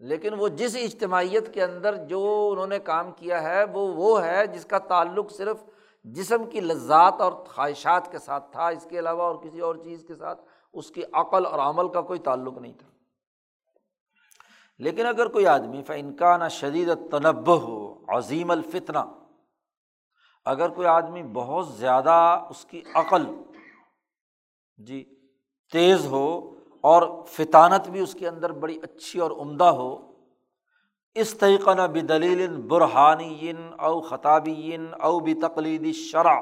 لیکن 0.00 0.34
وہ 0.38 0.48
جس 0.50 0.76
اجتماعیت 0.76 1.52
کے 1.54 1.62
اندر 1.62 1.94
جو 2.06 2.48
انہوں 2.52 2.66
نے 2.66 2.78
کام 2.80 3.10
کیا 3.12 3.42
ہے، 3.42 3.64
وہ 3.64 3.86
وہ 3.96 4.24
ہے 4.24 4.46
جس 4.46 4.64
کا 4.64 4.78
تعلق 4.88 5.30
صرف 5.30 5.64
جسم 6.04 6.44
کی 6.50 6.60
لذات 6.60 7.20
اور 7.20 7.32
خواہشات 7.46 8.10
کے 8.12 8.18
ساتھ 8.18 8.50
تھا۔ 8.52 8.68
اس 8.68 8.86
کے 8.90 8.98
علاوہ 8.98 9.22
اور 9.22 9.36
کسی 9.42 9.60
اور 9.60 9.74
چیز 9.74 10.04
کے 10.08 10.14
ساتھ 10.14 10.40
اس 10.72 10.90
کی 10.90 11.02
عقل 11.12 11.46
اور 11.46 11.58
عمل 11.58 11.88
کا 11.88 12.00
کوئی 12.00 12.18
تعلق 12.18 12.58
نہیں 12.58 12.72
تھا۔ 12.72 12.88
لیکن 14.78 15.06
اگر 15.06 15.28
کوئی 15.28 15.46
آدمی 15.46 15.82
فنکا 15.82 16.48
شدید 16.48 16.88
تنب 17.10 17.62
ہو 17.62 18.04
عظیم 18.08 18.50
الفتنا 18.50 19.04
اگر 20.44 20.68
کوئی 20.68 20.86
آدمی 20.86 21.22
بہت 21.22 21.68
زیادہ 21.68 22.46
اس 22.50 22.64
کی 22.64 22.82
عقل 22.94 23.26
جی 24.76 25.04
تیز 25.72 26.06
ہو 26.06 26.54
اور 26.80 27.24
فطانت 27.26 27.88
بھی 27.88 28.00
اس 28.00 28.16
کے 28.18 28.28
اندر 28.28 28.52
بڑی 28.52 28.78
اچھی 28.82 29.20
اور 29.20 29.30
عمدہ 29.30 29.64
ہو 29.64 30.12
اس 31.14 31.34
طریقہ 31.34 31.70
نہ 31.70 31.82
بھی 31.82 32.00
دلیل 32.00 32.70
او 33.78 34.00
خطابی 34.00 34.76
او 35.00 35.20
بھی 35.20 35.34
تقلیدی 35.34 35.92
شرح 35.92 36.40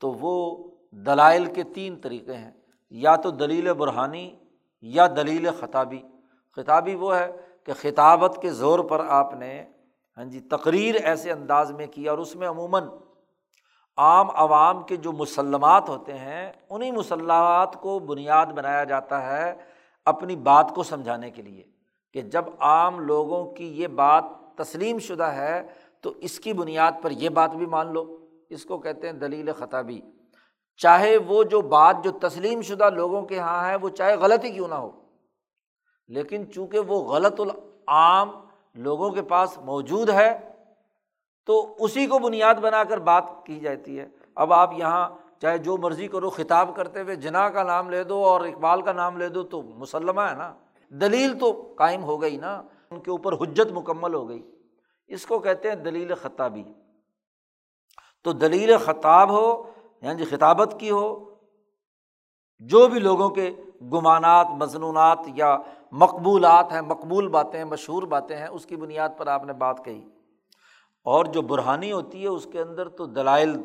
تو 0.00 0.10
وہ 0.10 0.64
دلائل 0.90 1.52
کے 1.54 1.62
تین 1.62 2.00
طریقے 2.00 2.34
ہیں۔ 2.34 2.63
یا 2.94 3.16
تو 3.16 3.30
دلیل 3.30 3.72
برہانی 3.72 4.36
یا 4.82 5.06
دلیل 5.06 5.48
خطابی۔ 5.60 6.02
خطابی 6.56 6.94
وہ 6.94 7.16
ہے 7.16 7.32
کہ 7.64 7.72
خطابت 7.72 8.38
کے 8.42 8.50
زور 8.50 8.78
پر 8.78 9.04
آپ 9.08 9.34
نے 9.34 9.64
ہاں 10.16 10.24
جی 10.24 10.40
تقریر 10.40 10.94
ایسے 10.94 11.32
انداز 11.32 11.70
میں 11.70 11.86
کی 11.86 12.08
اور 12.08 12.18
اس 12.18 12.36
میں 12.36 12.48
عموماً 12.48 12.84
عام 13.96 14.30
عوام 14.30 14.82
کے 14.82 14.96
جو 14.96 15.12
مسلمات 15.12 15.88
ہوتے 15.88 16.18
ہیں 16.18 16.52
انہیں 16.70 16.92
مسلمات 16.92 17.74
کو 17.74 17.98
بنیاد 17.98 18.46
بنایا 18.46 18.84
جاتا 18.84 19.22
ہے 19.22 19.54
اپنی 20.04 20.36
بات 20.36 20.72
کو 20.74 20.82
سمجھانے 20.82 21.30
کے 21.30 21.42
لیے 21.42 21.62
کہ 22.12 22.20
جب 22.20 22.44
عام 22.58 23.00
لوگوں 23.00 23.52
کی 23.52 23.82
یہ 23.82 23.86
بات 23.86 24.24
تسلیم 24.56 24.98
شدہ 24.98 25.24
ہے 25.24 25.62
تو 26.00 26.10
اس 26.10 26.40
کی 26.40 26.52
بنیاد 26.52 26.92
پر 27.02 27.10
یہ 27.10 27.28
بات 27.28 27.50
بھی 27.50 27.66
مان 27.66 27.92
لو۔ 27.92 28.18
اس 28.50 28.64
کو 28.64 28.78
کہتے 28.78 29.06
ہیں 29.06 29.14
دلیل 29.14 29.52
خطابی۔ 29.52 30.00
چاہے 30.76 31.16
وہ 31.16 31.44
جو 31.44 31.60
بات 31.60 31.96
جو 32.04 32.10
تسلیم 32.10 32.62
شدہ 32.62 32.90
لوگوں 32.90 33.22
کے 33.22 33.36
یہاں 33.36 33.68
ہے، 33.68 33.76
وہ 33.76 33.88
چاہے 33.88 34.16
غلط 34.16 34.44
ہی 34.44 34.50
کیوں 34.50 34.68
نہ 34.68 34.74
ہو۔ 34.74 34.90
لیکن 36.08 36.52
چونکہ 36.52 36.78
وہ 36.78 37.04
غلط 37.04 37.40
العام 37.40 38.30
لوگوں 38.74 39.10
کے 39.10 39.22
پاس 39.22 39.58
موجود 39.58 40.10
ہے، 40.10 40.52
تو 41.46 41.76
اسی 41.78 42.06
کو 42.06 42.18
بنیاد 42.18 42.54
بنا 42.54 42.84
کر 42.84 42.98
بات 42.98 43.24
کی 43.46 43.60
جاتی 43.60 43.98
ہے۔ 44.00 44.08
اب 44.34 44.52
آپ 44.52 44.70
یہاں 44.76 45.08
چاہے 45.40 45.58
جو 45.58 45.76
مرضی 45.76 46.08
کرو، 46.08 46.30
خطاب 46.30 46.76
کرتے 46.76 47.00
ہوئے 47.00 47.16
جنا 47.16 47.50
کا 47.50 47.62
نام 47.62 47.90
لے 47.90 48.04
دو 48.04 48.24
اور 48.24 48.40
اقبال 48.40 48.82
کا 48.82 48.92
نام 48.92 49.16
لے 49.16 49.28
دو 49.28 49.42
تو 49.42 49.62
مسلمہ 49.62 50.20
ہے 50.20 50.34
نا۔ 50.34 50.54
دلیل 50.90 51.38
تو 51.38 51.74
قائم 51.78 52.04
ہو 52.04 52.22
گئی 52.22 52.36
نا، 52.36 52.62
ان 52.90 53.00
کے 53.00 53.10
اوپر 53.10 53.32
حجت 53.32 53.72
مکمل 53.72 54.14
ہو 54.14 54.28
گئی۔ 54.28 54.50
اس 55.06 55.26
کو 55.26 55.38
کہتے 55.38 55.68
ہیں 55.68 55.76
دلیل 55.76 56.14
خطابی۔ 56.14 56.64
تو 58.24 58.32
دلیل 58.32 58.78
خطاب 58.78 59.30
ہو 59.30 59.70
یعنی 60.04 60.18
جی 60.18 60.24
خطابت 60.24 60.76
کی 60.78 60.90
ہو، 60.90 61.34
جو 62.58 62.88
بھی 62.88 63.00
لوگوں 63.00 63.28
کے 63.28 63.50
گمانات 63.82 64.46
مضنونات 64.50 65.18
یا 65.34 65.58
مقبولات 65.92 66.72
ہیں، 66.72 66.80
مقبول 66.80 67.28
باتیں 67.28 67.58
ہیں، 67.58 67.64
مشہور 67.64 68.02
باتیں 68.02 68.36
ہیں، 68.36 68.46
اس 68.46 68.66
کی 68.66 68.76
بنیاد 68.76 69.08
پر 69.16 69.26
آپ 69.26 69.44
نے 69.44 69.52
بات 69.52 69.84
کہی۔ 69.84 70.04
اور 71.04 71.24
جو 71.24 71.42
برہانی 71.42 71.92
ہوتی 71.92 72.22
ہے، 72.22 72.28
اس 72.28 72.46
کے 72.52 72.60
اندر 72.60 72.88
تو 72.88 73.06
دلائل 73.06 73.56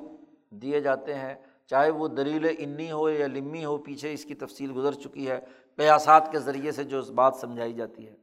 دیے 0.50 0.80
جاتے 0.80 1.14
ہیں، 1.14 1.36
چاہے 1.68 1.90
وہ 1.90 2.08
دلیل 2.08 2.56
انی 2.60 2.92
ہو 2.92 3.10
یا 3.10 3.28
لمی 3.28 3.66
ہو، 3.66 3.78
پیچھے 3.78 4.14
اس 4.14 4.26
کی 4.26 4.36
تفصیل 4.36 4.72
گزر 4.76 4.92
چکی 4.92 5.30
ہے 5.30 5.40
قیاسات 5.78 6.32
کے 6.32 6.40
ذریعے 6.40 6.72
سے 6.72 6.84
جو 6.84 7.02
بات 7.16 7.36
سمجھائی 7.36 7.74
جاتی 7.74 8.08
ہے۔ 8.08 8.16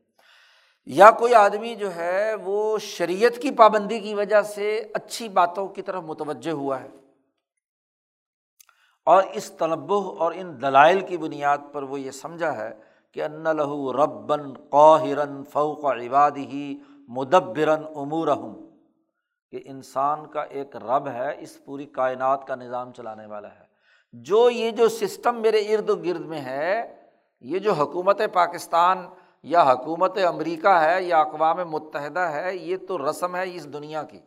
یا 0.87 1.11
کوئی 1.11 1.35
آدمی 1.35 1.75
جو 1.75 1.95
ہے، 1.95 2.35
وہ 2.35 2.79
شریعت 2.79 3.39
کی 3.43 3.51
پابندی 3.51 4.01
کی 4.01 4.14
وجہ 4.14 4.43
سے 4.43 4.83
اچھی 4.95 5.29
باتوں 5.29 5.69
کی 5.69 5.83
طرف 5.83 6.03
متوجہ 6.03 6.51
ہوا 6.51 6.81
ہے۔ 6.81 7.06
اور 9.07 9.23
اس 9.33 9.51
تنبع 9.51 9.97
اور 10.19 10.33
ان 10.37 10.63
دلائل 10.63 11.01
کی 11.01 11.17
بنیاد 11.17 11.59
پر 11.73 11.83
وہ 11.83 12.01
یہ 12.01 12.11
سمجھا 12.11 12.57
ہے 12.57 12.71
کہ 13.13 13.23
ان 13.23 13.57
لہو 13.57 13.93
ربن 13.93 14.53
قاہرن 14.71 15.45
فوق 15.45 15.85
عباد 15.85 16.31
ہی 16.37 16.79
مدبرن 17.09 17.83
امور 17.97 18.29
کہ 19.51 19.61
انسان 19.65 20.27
کا 20.27 20.43
ایک 20.43 20.77
رب 20.77 21.09
ہے، 21.09 21.35
اس 21.39 21.65
پوری 21.65 21.87
کائنات 21.87 22.47
کا 22.47 22.55
نظام 22.55 22.93
چلانے 22.93 23.27
والا 23.27 23.49
ہے۔ 23.49 23.65
جو 24.13 24.51
یہ 24.51 24.71
جو 24.71 24.89
سسٹم 24.89 25.41
میرے 25.41 25.59
ارد 25.59 25.89
گرد 25.89 26.21
میں 26.21 26.41
ہے، 26.41 26.97
یہ 27.41 27.59
جو 27.59 27.73
حکومت 27.73 28.21
پاکستان 28.33 29.07
یا 29.43 29.63
حکومت 29.63 30.19
امریکہ 30.29 30.69
ہے 30.69 31.03
یا 31.03 31.19
اقوام 31.19 31.57
متحدہ 31.71 32.21
ہے، 32.21 32.57
یہ 32.57 32.77
تو 32.89 33.11
رسم 33.11 33.37
ہے 33.37 33.55
اس 33.55 33.73
دنیا 33.73 34.03
کی۔ 34.03 34.19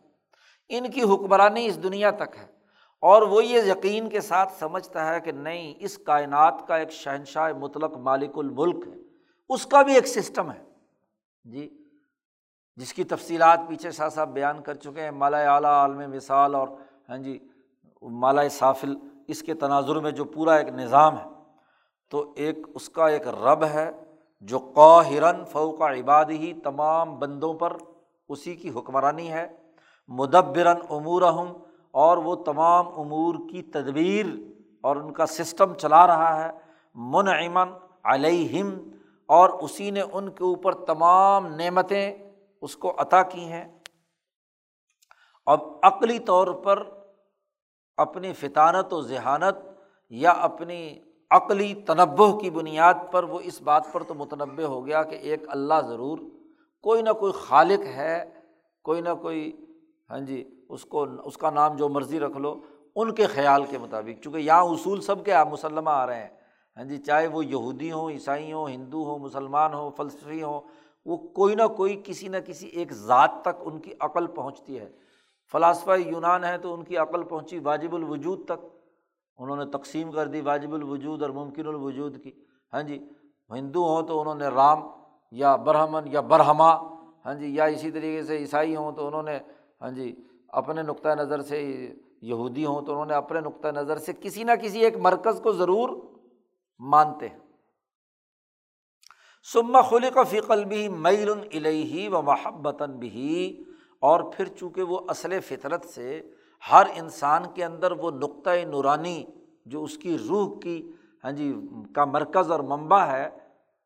ان 0.68 0.90
کی 0.90 1.02
حکمرانی 1.02 1.66
اس 1.66 1.82
دنیا 1.82 2.10
تک 2.10 2.36
ہے۔ 2.40 2.59
اور 3.00 3.22
وہ 3.22 3.44
یہ 3.44 3.62
یقین 3.62 4.08
کے 4.08 4.20
ساتھ 4.20 4.52
سمجھتا 4.52 5.14
ہے 5.14 5.20
کہ 5.20 5.32
نہیں، 5.32 5.74
اس 5.78 5.98
کائنات 5.98 6.66
کا 6.68 6.76
ایک 6.76 6.92
شہنشاہ 6.92 7.52
مطلق 7.52 7.96
مالک 7.96 8.38
الملک 8.38 8.88
ہے۔ 8.88 8.94
اس 9.48 9.66
کا 9.66 9.82
بھی 9.82 9.94
ایک 9.94 10.06
سسٹم 10.06 10.50
ہے۔ 10.50 10.64
جی 11.44 11.70
جس 12.76 12.94
کی 12.94 13.04
تفصیلات 13.04 13.60
پیچھے 13.68 13.90
شاہ 13.90 14.08
صاحب 14.08 14.28
بیان 14.28 14.62
کر 14.62 14.74
چکے 14.74 15.02
ہیں۔ 15.02 15.10
مالا 15.10 15.54
اعلیٰ 15.54 15.70
عالم 15.70 16.10
مثال 16.10 16.54
اور 16.54 16.68
ہاں 17.08 17.18
جی 17.18 17.38
مالا 18.02 18.48
صافل 18.48 18.94
اس 19.28 19.42
کے 19.42 19.54
تناظر 19.54 19.96
میں 19.96 20.10
جو 20.10 20.24
پورا 20.24 20.54
ایک 20.54 20.68
نظام 20.68 21.18
ہے۔ 21.18 21.24
تو 22.10 22.32
ایک، 22.36 22.58
اس 22.74 22.88
کا 22.88 23.08
ایک 23.08 23.28
رب 23.28 23.64
ہے 23.64 23.90
جو 24.40 24.58
قاہرن 24.58 25.44
فوق 25.44 25.82
عباد 25.82 26.24
ہی 26.24 26.52
تمام 26.64 27.18
بندوں 27.18 27.54
پر 27.54 27.76
اسی 28.28 28.54
کی 28.54 28.70
حکمرانی 28.70 29.32
ہے۔ 29.32 29.48
مدبرن 30.08 30.76
امور 30.90 31.22
ہوں 31.22 31.69
اور 31.94 32.18
وہ 32.18 32.34
تمام 32.44 32.88
امور 33.00 33.34
کی 33.50 33.62
تدبیر 33.72 34.26
اور 34.84 34.96
ان 34.96 35.12
کا 35.12 35.26
سسٹم 35.28 35.74
چلا 35.74 36.06
رہا 36.06 36.32
ہے 36.44 36.50
منعمن 36.96 37.72
علیہم، 38.04 38.70
اور 39.28 39.50
اسی 39.62 39.90
نے 39.90 40.00
ان 40.02 40.30
کے 40.30 40.44
اوپر 40.44 40.74
تمام 40.84 41.46
نعمتیں 41.56 42.16
اس 42.62 42.76
کو 42.76 42.94
عطا 42.98 43.22
کی 43.24 43.44
ہیں۔ 43.44 43.64
اب 45.46 45.60
عقلی 45.82 46.18
طور 46.24 46.46
پر 46.64 46.82
اپنی 47.98 48.32
فطانت 48.32 48.92
و 48.92 49.00
ذہانت 49.02 49.56
یا 50.12 50.30
اپنی 50.42 50.82
عقلی 51.30 51.72
تنبع 51.86 52.30
کی 52.38 52.50
بنیاد 52.50 52.94
پر 53.12 53.24
وہ 53.24 53.38
اس 53.42 53.60
بات 53.62 53.92
پر 53.92 54.02
تو 54.02 54.14
متنوع 54.14 54.66
ہو 54.66 54.84
گیا 54.86 55.02
کہ 55.02 55.14
ایک 55.14 55.44
اللہ 55.48 55.80
ضرور، 55.88 56.18
کوئی 56.84 57.02
نہ 57.02 57.12
کوئی 57.20 57.32
خالق 57.36 57.86
ہے، 57.96 58.24
کوئی 58.84 59.00
نہ 59.00 59.14
کوئی 59.22 59.50
ہاں 60.10 60.20
جی 60.20 60.42
اس 60.70 60.84
کو 60.84 61.06
اس 61.24 61.36
کا 61.36 61.50
نام 61.50 61.76
جو 61.76 61.88
مرضی 61.88 62.20
رکھ 62.20 62.36
لو، 62.36 62.60
ان 62.96 63.14
کے 63.14 63.26
خیال 63.26 63.64
کے 63.64 63.78
مطابق، 63.78 64.24
چونکہ 64.24 64.38
یہاں 64.38 64.62
اصول 64.62 65.00
سب 65.00 65.24
کے 65.24 65.32
آپ 65.32 65.48
مسلمہ 65.48 65.90
آ 65.90 66.06
رہے 66.06 66.22
ہیں۔ 66.22 66.28
ہاں 66.76 66.84
جی 66.84 66.98
چاہے 66.98 67.26
وہ 67.26 67.44
یہودی 67.44 67.92
ہوں، 67.92 68.10
عیسائی 68.10 68.52
ہوں، 68.52 68.68
ہندو 68.68 69.04
ہوں، 69.04 69.18
مسلمان 69.18 69.74
ہوں، 69.74 69.90
فلسفی 69.90 70.42
ہوں، 70.42 70.60
وہ 71.06 71.16
کوئی 71.16 71.54
نہ 71.54 71.66
کوئی 71.76 72.02
کسی 72.04 72.28
نہ 72.28 72.36
کسی 72.46 72.68
ایک 72.68 72.92
ذات 72.92 73.30
تک 73.42 73.60
ان 73.60 73.78
کی 73.78 73.92
عقل 74.00 74.26
پہنچتی 74.26 74.78
ہے۔ 74.78 74.88
فلاسفہ 75.52 75.90
یونان 76.06 76.44
ہے 76.44 76.58
تو 76.58 76.74
ان 76.74 76.84
کی 76.84 76.96
عقل 76.96 77.22
پہنچی 77.22 77.58
واجب 77.58 77.94
الوجود 77.94 78.44
تک۔ 78.44 78.66
انہوں 79.38 79.56
نے 79.56 79.64
تقسیم 79.64 80.12
کر 80.12 80.26
دی 80.26 80.40
واجب 80.40 80.74
الوجود 80.74 81.22
اور 81.22 81.30
ممکن 81.30 81.66
الوجود 81.66 82.22
کی۔ 82.22 82.30
ہاں 82.72 82.82
جی 82.82 83.08
ہندو 83.50 83.84
ہوں 83.84 84.02
تو 84.02 84.20
انہوں 84.20 84.34
نے 84.34 84.46
رام 84.46 84.80
یا 85.30 85.56
برہمن 85.56 86.02
یا 86.06 86.20
برہما۔ 86.20 86.70
ہاں 87.24 87.34
جی 87.34 87.54
یا 87.54 87.64
اسی 87.64 87.90
طریقے 87.90 88.22
سے 88.22 88.36
عیسائی 88.36 88.76
ہوں 88.76 88.92
تو 88.92 89.06
انہوں 89.06 89.22
نے 89.22 89.38
ہاں 89.80 89.90
جی 89.90 90.22
اپنے 90.52 90.82
نقطۂ 90.82 91.08
نظر 91.08 91.42
سے 91.42 91.92
یہودی 92.22 92.66
ہوں 92.66 92.82
تو 92.82 92.92
انہوں 92.92 93.06
نے 93.06 93.14
اپنے 93.14 93.40
نقطۂ 93.40 93.68
نظر 93.68 93.98
سے 93.98 94.12
کسی 94.20 94.44
نہ 94.44 94.50
کسی 94.62 94.80
ایک 94.80 94.96
مرکز 94.96 95.40
کو 95.42 95.52
ضرور 95.52 95.90
مانتے 96.78 97.28
ہیں۔ 97.28 97.38
سما 99.52 99.80
خلق 99.80 100.18
فقل 100.30 100.64
بھی 100.64 100.88
میل 100.88 101.30
الہی 101.30 102.08
و 102.08 102.22
محبتاً 102.22 102.92
بھی 102.92 103.64
اور 104.00 104.20
پھر 104.36 104.44
چونکہ 104.44 104.82
وہ 104.82 105.00
اصل 105.08 105.40
فطرت 105.40 105.84
سے 105.84 106.22
ہر 106.72 106.86
انسان 106.94 107.42
کے 107.54 107.64
اندر 107.64 107.92
وہ 107.92 108.10
نقطۂ 108.10 108.64
نورانی 108.64 109.24
جو 109.66 109.84
اس 109.84 109.98
کی 109.98 110.16
روح 110.28 110.58
کی 110.60 110.92
ہاں 111.24 111.32
جی 111.32 111.54
کا 111.94 112.04
مرکز 112.04 112.50
اور 112.50 112.60
منبع 112.60 113.04
ہے 113.04 113.30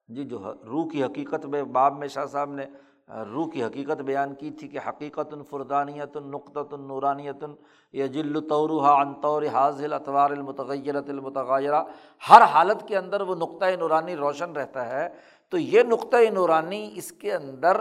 جی 0.08 0.24
جو 0.24 0.54
روح 0.66 0.88
کی 0.92 1.04
حقیقت 1.04 1.46
میں 1.46 1.62
باب 1.62 1.98
میں 1.98 2.08
شاہ 2.08 2.26
صاحب 2.26 2.50
نے 2.50 2.66
روح 3.08 3.50
کی 3.50 3.64
حقیقت 3.64 4.00
بیان 4.00 4.34
کی 4.34 4.50
تھی 4.50 4.68
کہ 4.68 4.78
حقیقت 4.88 5.32
الفردانیت 5.32 6.16
النقطۃ 6.16 6.72
النورانیت 6.72 7.44
یجل 7.92 8.48
طورحا 8.48 8.92
انطور 8.92 9.42
حاضل 9.52 9.92
اطوار 9.92 10.30
المتغیرت 10.30 11.10
المتغیرہ۔ 11.10 11.82
ہر 12.30 12.42
حالت 12.42 12.88
کے 12.88 12.96
اندر 12.96 13.20
وہ 13.20 13.34
نقطۂ 13.34 13.66
نورانی 13.78 14.16
روشن 14.16 14.52
رہتا 14.52 14.88
ہے۔ 14.88 15.08
تو 15.50 15.58
یہ 15.58 15.82
نقطۂ 15.82 16.30
نورانی 16.32 16.90
اس 16.94 17.12
کے 17.12 17.34
اندر 17.34 17.76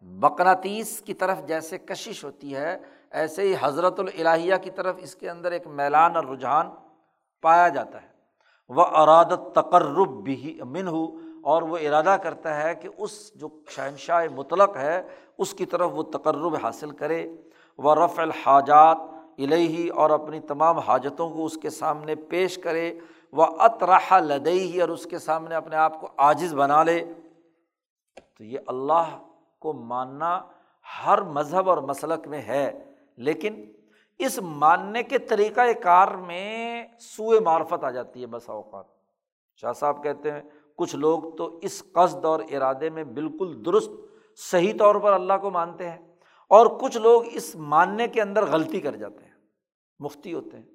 بقناطیس 0.00 1.00
کی 1.00 1.14
طرف 1.14 1.38
جیسے 1.46 1.78
کشش 1.78 2.24
ہوتی 2.24 2.56
ہے، 2.56 2.78
ایسے 3.10 3.42
ہی 3.42 3.54
حضرت 3.60 4.00
الہیہ 4.00 4.54
کی 4.62 4.70
طرف 4.70 4.96
اس 4.98 5.16
کے 5.16 5.30
اندر 5.30 5.52
ایک 5.52 5.66
میلان 5.66 6.16
اور 6.16 6.24
رجحان 6.24 6.66
پایا 7.42 7.68
جاتا 7.68 8.02
ہے۔ 8.02 8.08
وہ 8.68 8.84
ارادت 8.84 9.54
تقرب 9.54 10.22
بھی 10.24 10.58
من 10.64 10.88
ہو 10.88 11.06
اور 11.46 11.62
وہ 11.62 11.78
ارادہ 11.78 12.16
کرتا 12.22 12.62
ہے 12.62 12.74
کہ 12.74 12.88
اس 12.98 13.34
جو 13.34 13.48
شہنشاہ 13.68 14.26
مطلق 14.34 14.76
ہے، 14.76 15.02
اس 15.38 15.54
کی 15.54 15.66
طرف 15.66 15.90
وہ 15.92 16.02
تقرب 16.02 16.56
حاصل 16.62 16.90
کرے۔ 16.90 17.32
وہ 17.78 17.94
رف 17.94 18.18
الحاجات 18.18 18.96
الہی 19.38 19.88
اور 19.88 20.10
اپنی 20.10 20.40
تمام 20.40 20.78
حاجتوں 20.78 21.30
کو 21.30 21.44
اس 21.44 21.56
کے 21.62 21.70
سامنے 21.70 22.14
پیش 22.14 22.58
کرے۔ 22.58 22.98
وہ 23.32 23.46
اطراح 23.58 24.18
لدئی 24.18 24.80
اور 24.80 24.88
اس 24.88 25.04
کے 25.04 25.18
سامنے 25.18 25.54
اپنے 25.54 25.76
آپ 25.76 26.00
کو 26.00 26.08
عاجز 26.16 26.54
بنا 26.54 26.82
لے۔ 26.82 27.04
تو 28.38 28.44
یہ 28.44 28.58
اللہ 28.66 29.22
کو 29.58 29.72
ماننا 29.72 30.42
ہر 31.06 31.22
مذہب 31.22 31.70
اور 31.70 31.78
مسلک 31.78 32.28
میں 32.28 32.42
ہے، 32.42 32.84
لیکن 33.16 33.72
اس 34.18 34.38
ماننے 34.42 35.02
کے 35.02 35.18
طریقۂ 35.18 35.82
کار 35.82 36.08
میں 36.08 36.84
سوئے 37.00 37.40
معرفت 37.40 37.84
آ 37.84 37.90
جاتی 37.90 38.20
ہے 38.20 38.26
بس 38.26 38.50
اوقات۔ 38.50 38.84
شاہ 39.56 39.72
صاحب 39.72 40.02
کہتے 40.02 40.30
ہیں 40.30 40.40
کچھ 40.78 40.96
لوگ 40.96 41.36
تو 41.36 41.58
اس 41.62 41.82
قصد 41.92 42.24
اور 42.24 42.40
ارادے 42.40 42.90
میں 42.90 43.04
بالکل 43.04 43.64
درست 43.64 43.90
صحیح 44.36 44.72
طور 44.78 44.94
پر 44.94 45.12
اللہ 45.12 45.32
کو 45.42 45.50
مانتے 45.50 45.90
ہیں 45.90 45.98
اور 46.48 46.66
کچھ 46.66 46.96
لوگ 46.96 47.22
اس 47.32 47.56
ماننے 47.56 48.08
کے 48.08 48.22
اندر 48.22 48.46
غلطی 48.46 48.80
کر 48.80 48.96
جاتے 48.96 49.24
ہیں، 49.24 49.32
مفتی 49.98 50.34
ہوتے 50.34 50.56
ہیں۔ 50.56 50.66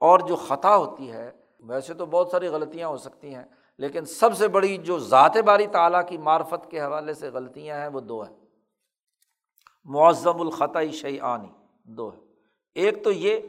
اور 0.00 0.18
جو 0.18 0.36
خطا 0.36 0.76
ہوتی 0.76 1.12
ہے، 1.12 1.30
ویسے 1.60 1.94
تو 1.94 2.06
بہت 2.06 2.28
ساری 2.28 2.48
غلطیاں 2.48 2.88
ہو 2.88 2.96
سکتی 2.96 3.34
ہیں، 3.34 3.44
لیکن 3.78 4.04
سب 4.04 4.36
سے 4.36 4.48
بڑی 4.48 4.76
جو 4.76 4.98
ذات 4.98 5.36
باری 5.36 5.66
تعلیٰ 5.66 6.08
کی 6.08 6.18
معرفت 6.18 6.70
کے 6.70 6.80
حوالے 6.80 7.14
سے 7.14 7.28
غلطیاں 7.28 7.80
ہیں، 7.80 7.88
وہ 7.88 8.00
دو 8.00 8.22
ہیں۔ 8.22 8.36
معظم 9.84 10.40
الخطۂ 10.40 10.92
شعی 10.92 11.20
آنی 11.20 11.48
دو 11.84 12.12
ہے 12.12 12.18
ایک 12.74 13.04
تو 13.04 13.10
یہ 13.10 13.40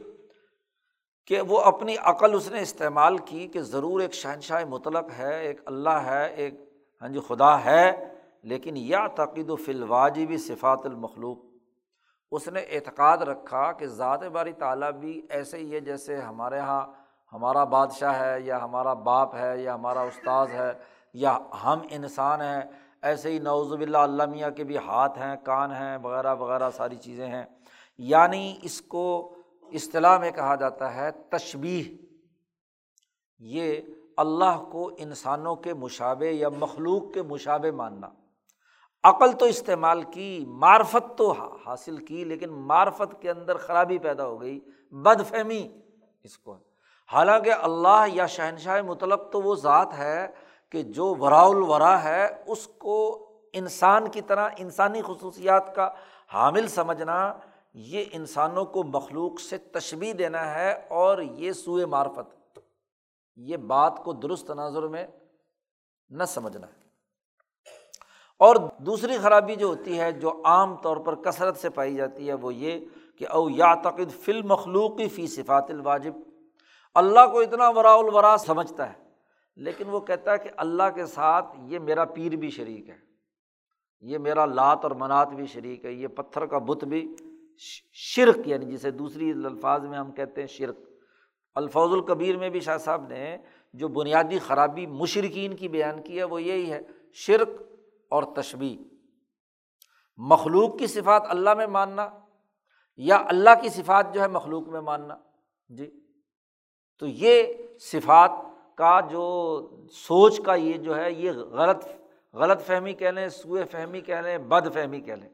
کہ 1.28 1.40
وہ 1.40 1.60
اپنی 1.60 1.96
عقل 2.02 2.34
اس 2.34 2.50
نے 2.50 2.60
استعمال 2.60 3.18
کی 3.18 3.46
کہ 3.46 3.60
ضرور 3.60 4.00
ایک 4.00 4.14
شہنشاہ 4.14 4.64
مطلق 4.64 5.04
ہے، 5.18 5.40
ایک 5.40 5.60
اللہ 5.66 5.90
ہے، 5.90 6.26
ایک 6.26 6.54
ہاں 7.02 7.08
جی 7.08 7.20
خدا 7.28 7.64
ہے، 7.64 8.12
لیکن 8.42 8.76
یا 8.76 9.06
تقید 9.06 9.50
و 9.50 9.56
فلواجی 9.56 10.36
صفات 10.36 10.78
المخلوق۔ 10.84 11.38
اس 12.32 12.48
نے 12.48 12.60
اعتقاد 12.60 13.18
رکھا 13.18 13.72
کہ 13.72 13.86
ذات 13.86 14.22
باری 14.22 14.52
تعالیٰ 14.52 14.92
بھی 14.92 15.22
ایسے 15.30 15.58
ہی 15.58 15.74
ہے 15.74 15.80
جیسے 15.80 16.16
ہمارے 16.16 16.56
یہاں 16.56 16.86
ہمارا 17.32 17.64
بادشاہ 17.64 18.20
ہے، 18.20 18.40
یا 18.40 18.64
ہمارا 18.64 18.92
باپ 18.92 19.34
ہے، 19.34 19.62
یا 19.62 19.74
ہمارا 19.74 20.00
استاذ 20.00 20.50
ہے، 20.52 20.72
یا 21.14 21.38
ہم 21.64 21.78
انسان 21.90 22.40
ہیں۔ 22.40 22.62
ایسے 23.02 23.30
ہی 23.30 23.38
نوز 23.38 23.72
باللہ 23.72 23.98
اللہ 23.98 24.26
میاں 24.26 24.50
کے 24.50 24.64
بھی 24.64 24.76
ہاتھ 24.76 25.18
ہیں، 25.18 25.36
کان 25.44 25.72
ہیں، 25.72 25.98
وغیرہ 26.02 26.34
وغیرہ 26.34 26.70
ساری 26.70 26.96
چیزیں 26.96 27.26
ہیں۔ 27.26 27.44
یعنی 27.98 28.56
اس 28.62 28.82
کو 28.82 29.34
اصطلاح 29.72 30.18
میں 30.18 30.30
کہا 30.30 30.54
جاتا 30.54 30.94
ہے 30.94 31.10
تشبیح 31.28 31.82
یہ 33.38 33.80
اللہ 34.16 34.64
کو 34.72 34.90
انسانوں 34.98 35.56
کے 35.56 35.74
مشابے 35.74 36.32
یا 36.32 36.48
مخلوق 36.48 37.14
کے 37.14 37.22
مشابے 37.22 37.70
ماننا۔ 37.70 38.08
عقل 39.04 39.32
تو 39.32 39.44
استعمال 39.44 40.02
کی، 40.02 40.44
معرفت 40.48 41.18
تو 41.18 41.30
حاصل 41.66 41.96
کی، 41.96 42.24
لیکن 42.24 42.50
معرفت 42.50 43.22
کے 43.22 43.30
اندر 43.30 43.56
خرابی 43.56 43.98
پیدا 43.98 44.26
ہو 44.26 44.40
گئی 44.40 44.60
بد 44.90 45.22
فہمی 45.28 45.80
اس 46.24 46.38
کو۔ 46.38 46.58
حالانکہ 47.12 47.52
اللہ 47.52 48.04
یا 48.12 48.26
شہنشاہ 48.26 48.82
مطلق 48.82 49.32
تو 49.32 49.40
وہ 49.42 49.54
ذات 49.54 49.94
ہے 49.98 50.28
کہ 50.70 50.82
جو 50.82 51.14
ورا 51.20 51.42
الورا 51.42 52.04
ہے، 52.04 52.42
اس 52.46 52.66
کو 52.66 53.28
انسان 53.52 54.08
کی 54.08 54.20
طرح، 54.20 54.48
انسانی 54.56 55.02
خصوصیات 55.02 55.74
کا 55.74 55.90
حامل 56.32 56.68
سمجھنا 56.68 57.34
یہ 57.80 58.04
انسانوں 58.12 58.64
کو 58.64 58.82
مخلوق 58.82 59.40
سے 59.40 59.58
تشبی 59.58 60.12
دینا 60.12 60.54
ہے 60.54 60.72
اور 60.90 61.18
یہ 61.18 61.52
سوئے 61.52 61.86
معرفت، 61.86 62.58
یہ 63.38 63.56
بات 63.56 64.02
کو 64.04 64.12
درست 64.12 64.46
تناظر 64.46 64.86
میں 64.88 65.06
نہ 66.10 66.24
سمجھنا 66.24 66.66
ہے۔ 66.66 66.76
اور 68.40 68.56
دوسری 68.78 69.18
خرابی 69.18 69.54
جو 69.54 69.66
ہوتی 69.66 69.98
ہے، 70.00 70.10
جو 70.12 70.32
عام 70.44 70.74
طور 70.76 70.96
پر 70.96 71.14
کثرت 71.14 71.56
سے 71.56 71.70
پائی 71.70 71.94
جاتی 71.94 72.28
ہے، 72.28 72.34
وہ 72.34 72.54
یہ 72.54 72.80
کہ 73.18 73.28
او 73.28 73.48
یا 73.50 73.74
تقد 73.74 74.12
فل 74.20 74.42
مخلوقی 74.42 75.08
فی 75.08 75.26
صفات 75.26 75.70
الواجب۔ 75.70 76.12
اللہ 76.96 77.26
کو 77.32 77.40
اتنا 77.40 77.68
ورا 77.68 77.92
الورا 77.94 78.36
سمجھتا 78.38 78.88
ہے، 78.88 78.94
لیکن 79.56 79.88
وہ 79.88 80.00
کہتا 80.00 80.32
ہے 80.32 80.38
کہ 80.38 80.50
اللہ 80.56 80.90
کے 80.94 81.06
ساتھ 81.06 81.56
یہ 81.62 81.78
میرا 81.78 82.04
پیر 82.04 82.36
بھی 82.36 82.50
شریک 82.50 82.88
ہے، 82.88 82.96
یہ 84.02 84.18
میرا 84.18 84.46
لات 84.46 84.78
اور 84.82 84.90
منات 84.90 85.28
بھی 85.28 85.46
شریک 85.46 85.84
ہے، 85.84 85.92
یہ 85.92 86.08
پتھر 86.08 86.46
کا 86.46 86.58
بت 86.58 86.84
بھی 86.84 87.06
شرک 87.92 88.48
یعنی 88.48 88.66
جسے 88.66 88.90
دوسری 88.90 89.30
الفاظ 89.30 89.84
میں 89.84 89.98
ہم 89.98 90.12
کہتے 90.12 90.40
ہیں 90.40 90.48
شرک۔ 90.48 90.78
الفوظ 91.54 91.92
القبیر 91.92 92.36
میں 92.36 92.50
بھی 92.50 92.60
شاہ 92.60 92.78
صاحب 92.78 93.08
نے 93.08 93.36
جو 93.72 93.88
بنیادی 93.88 94.38
خرابی 94.38 94.86
مشرقین 94.86 95.56
کی 95.56 95.68
بیان 95.68 96.02
کی 96.02 96.18
ہے، 96.18 96.24
وہ 96.24 96.42
یہی 96.42 96.72
ہے، 96.72 96.80
شرک 97.12 97.48
اور 98.08 98.22
تشبی 98.22 98.78
مخلوق 100.16 100.78
کی 100.78 100.86
صفات 100.86 101.22
اللہ 101.28 101.54
میں 101.54 101.66
ماننا 101.66 102.08
یا 102.96 103.22
اللہ 103.26 103.50
کی 103.62 103.68
صفات 103.68 104.14
جو 104.14 104.20
ہے 104.20 104.28
مخلوق 104.28 104.68
میں 104.68 104.80
ماننا؟ 104.80 105.16
جی۔ 105.68 105.90
تو 106.98 107.06
یہ 107.06 107.42
صفات 107.80 108.30
کا 108.74 109.00
جو 109.00 109.60
سوچ 109.92 110.40
کا 110.40 110.54
یہ 110.54 110.72
جو 110.72 110.96
ہے، 110.96 111.12
یہ 111.12 111.30
غلط 111.32 111.84
غلط 112.34 112.60
فہمی 112.60 112.92
کہہ 112.92 113.08
لیں، 113.08 113.28
سوئے 113.28 113.64
فہمی 113.64 114.00
کہہ 114.00 114.14
لیں، 114.14 114.38
بد 114.38 114.74
فہمی 114.74 115.00
کہہ 115.00 115.14
لیں۔ 115.14 115.28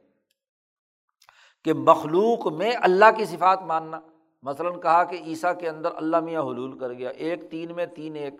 کہ 1.64 1.72
مخلوق 1.72 2.52
میں 2.52 2.72
اللہ 2.82 3.04
کی 3.16 3.24
صفات 3.24 3.62
ماننا۔ 3.62 4.00
مثلاً 4.42 4.80
کہا 4.80 5.04
کہ 5.04 5.16
عیسیٰ 5.16 5.58
کے 5.58 5.68
اندر 5.68 5.88
اللہ 5.96 6.20
میاں 6.20 6.42
حلول 6.42 6.78
کر 6.78 6.92
گیا، 6.92 7.08
ایک 7.08 7.50
تین 7.50 7.74
میں 7.74 7.86
تین 7.86 8.16
ایک۔ 8.16 8.34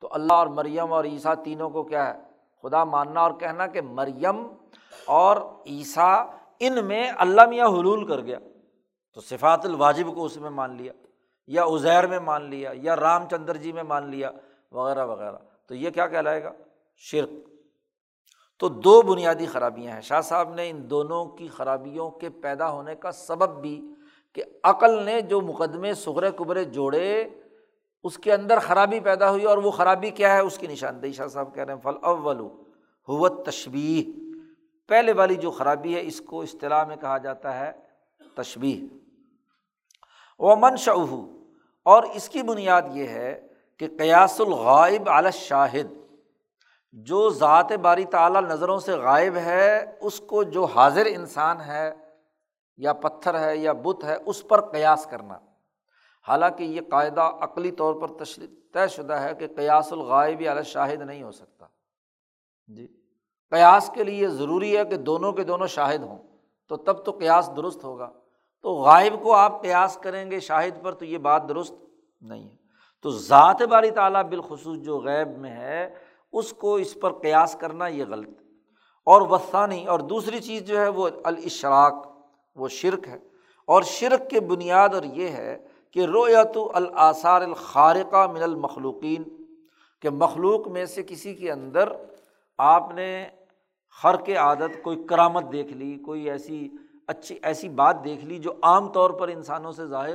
تو 0.00 0.08
اللہ 0.10 0.32
اور 0.32 0.46
مریم 0.46 0.92
اور 0.92 1.04
عیسیٰ 1.04 1.34
تینوں 1.44 1.70
کو 1.70 1.82
کیا 1.82 2.14
ہے؟ 2.14 2.20
خدا 2.62 2.84
ماننا 2.84 3.20
اور 3.20 3.30
کہنا 3.40 3.66
کہ 3.66 3.80
مریم 3.80 4.48
اور 5.06 5.36
عیسیٰ 5.66 6.26
ان 6.60 6.84
میں 6.84 7.12
اللہ 7.16 7.46
میاں 7.46 7.66
حلول 7.66 8.06
کر 8.06 8.20
گیا۔ 8.20 8.38
تو 9.14 9.20
صفات 9.20 9.66
الواجب 9.66 10.14
کو 10.14 10.24
اس 10.24 10.36
میں 10.36 10.50
مان 10.50 10.76
لیا، 10.76 10.92
یا 11.46 11.64
ازیر 11.64 12.06
میں 12.06 12.20
مان 12.20 12.42
لیا، 12.42 12.70
یا 12.74 12.96
رام 12.96 13.28
چندر 13.30 13.56
جی 13.56 13.72
میں 13.72 13.82
مان 13.82 14.08
لیا، 14.08 14.30
وغیرہ 14.72 15.06
وغیرہ۔ 15.06 15.36
تو 15.66 15.74
یہ 15.74 15.90
کیا 15.90 16.06
کہلائے 16.06 16.44
گا؟ 16.44 16.52
شرک۔ 16.96 17.53
تو 18.64 18.68
دو 18.68 19.02
بنیادی 19.02 19.46
خرابیاں 19.46 19.94
ہیں۔ 19.94 20.00
شاہ 20.00 20.20
صاحب 20.20 20.54
نے 20.54 20.70
ان 20.70 20.90
دونوں 20.90 21.24
کی 21.26 21.48
خرابیوں 21.48 22.10
کے 22.10 22.30
پیدا 22.30 22.70
ہونے 22.70 22.94
کا 22.94 23.12
سبب 23.12 23.60
بھی 23.60 23.88
کہ 24.32 24.42
عقل 24.62 25.02
نے 25.02 25.20
جو 25.20 25.40
مقدمے 25.40 25.94
سغرے 25.94 26.30
کبرے 26.36 26.64
جوڑے، 26.64 27.28
اس 28.04 28.18
کے 28.18 28.32
اندر 28.32 28.58
خرابی 28.58 29.00
پیدا 29.00 29.30
ہوئی 29.30 29.44
اور 29.44 29.58
وہ 29.58 29.70
خرابی 29.70 30.10
کیا 30.10 30.34
ہے؟ 30.34 30.40
اس 30.40 30.58
کی 30.58 30.66
نشاندہی۔ 30.66 31.12
شاہ 31.12 31.26
صاحب 31.26 31.54
کہہ 31.54 31.64
رہے 31.64 31.74
ہیں 31.74 31.80
فل 31.80 31.96
اول 32.02 32.40
حوت 33.08 33.46
تشبیح 33.46 34.20
پہلے 34.88 35.12
والی 35.12 35.34
جو 35.34 35.50
خرابی 35.50 35.94
ہے، 35.94 36.00
اس 36.00 36.20
کو 36.20 36.42
اصطلاح 36.42 36.84
میں 36.84 36.96
کہا 36.96 37.18
جاتا 37.18 37.58
ہے 37.60 37.72
تشبیح 38.36 38.86
و 40.38 40.56
منشہ 40.56 40.90
اور 41.82 42.02
اس 42.02 42.28
کی 42.28 42.42
بنیاد 42.42 42.82
یہ 42.94 43.06
ہے 43.06 43.46
کہ 43.76 43.88
قیاس 43.98 44.40
الغائب 44.40 45.08
علی 45.08 45.30
شاہد 45.32 46.03
جو 47.02 47.30
ذات 47.30 47.72
باری 47.72 48.04
تعلیٰ 48.04 48.42
نظروں 48.42 48.78
سے 48.78 48.92
غائب 48.92 49.36
ہے، 49.36 49.96
اس 50.00 50.20
کو 50.20 50.42
جو 50.42 50.64
حاضر 50.64 51.06
انسان 51.06 51.60
ہے، 51.60 51.94
یا 52.76 52.92
پتھر 52.92 53.38
ہے، 53.38 53.56
یا 53.56 53.72
بت 53.72 54.04
ہے، 54.04 54.16
اس 54.26 54.48
پر 54.48 54.60
قیاس 54.60 55.06
کرنا۔ 55.10 55.38
حالانکہ 56.28 56.62
یہ 56.62 56.80
قاعدہ 56.90 57.20
عقلی 57.20 57.70
طور 57.70 57.94
پر 57.94 58.24
تشریح 58.24 58.48
طے 58.72 58.88
شدہ 58.88 59.12
ہے 59.12 59.34
کہ 59.34 59.46
قیاس 59.56 59.92
الغائب 59.92 60.42
علی 60.50 60.62
شاہد 60.62 61.00
نہیں 61.00 61.22
ہو 61.22 61.32
سکتا۔ 61.32 61.66
جی۔ 62.66 62.86
قیاس 63.50 63.90
کے 63.94 64.04
لیے 64.04 64.28
ضروری 64.28 64.78
ہے 64.78 64.84
کہ 64.84 64.96
دونوں 64.96 65.32
کے 65.32 65.44
دونوں 65.44 65.66
شاہد 65.66 66.02
ہوں۔ 66.02 66.18
تو 66.68 66.76
تب 66.76 67.04
تو 67.04 67.12
قیاس 67.12 67.50
درست 67.56 67.84
ہوگا۔ 67.84 68.12
تو 68.62 68.72
غائب 68.72 69.22
کو 69.22 69.34
آپ 69.34 69.62
قیاس 69.62 69.98
کریں 70.02 70.30
گے 70.30 70.40
شاہد 70.40 70.82
پر 70.82 70.92
تو 70.92 71.04
یہ 71.04 71.18
بات 71.18 71.48
درست 71.48 71.74
نہیں 72.20 72.50
ہے۔ 72.50 72.56
تو 73.02 73.10
ذات 73.10 73.62
باری 73.62 73.90
تعالیٰ 73.90 74.22
بالخصوص 74.22 74.78
جو 74.78 75.00
غیب 75.00 75.38
میں 75.38 75.50
ہے 75.50 75.94
اس 76.34 76.52
کو 76.52 76.74
اس 76.74 76.96
پر 77.00 77.12
قیاس 77.12 77.56
کرنا 77.60 77.86
یہ 77.86 78.04
غلط 78.08 78.42
اور 79.06 79.22
وسانی 79.30 79.84
اور 79.86 80.00
دوسری 80.00 80.40
چیز 80.40 80.62
جو 80.62 80.80
ہے 80.80 80.88
وہ 80.88 81.08
الاشراک 81.24 81.94
وہ 82.56 82.68
شرک 82.68 83.08
ہے۔ 83.08 83.18
اور 83.68 83.82
شرک 83.82 84.30
کے 84.30 84.40
بنیاد 84.40 84.94
اور 84.94 85.02
یہ 85.02 85.28
ہے 85.28 85.56
کہ 85.90 86.04
رویت 86.04 86.56
الآثار 86.74 87.42
الخارقہ 87.42 88.26
من 88.32 88.42
المخلوقین، 88.42 89.22
کہ 90.02 90.10
مخلوق 90.10 90.68
میں 90.68 90.84
سے 90.86 91.02
کسی 91.02 91.34
کے 91.34 91.52
اندر 91.52 91.88
آپ 92.58 92.94
نے 92.94 93.26
خر 94.02 94.16
کے 94.16 94.34
عادت، 94.36 94.82
کوئی 94.82 95.02
کرامت 95.04 95.52
دیکھ 95.52 95.72
لی، 95.72 95.96
کوئی 95.96 96.30
ایسی 96.30 96.68
اچھی، 97.06 97.38
ایسی 97.42 97.68
بات 97.68 98.04
دیکھ 98.04 98.24
لی 98.24 98.38
جو 98.38 98.52
عام 98.62 98.88
طور 98.88 99.10
پر 99.10 99.28
انسانوں 99.28 99.72
سے 99.72 99.86
ظاہر 99.86 100.14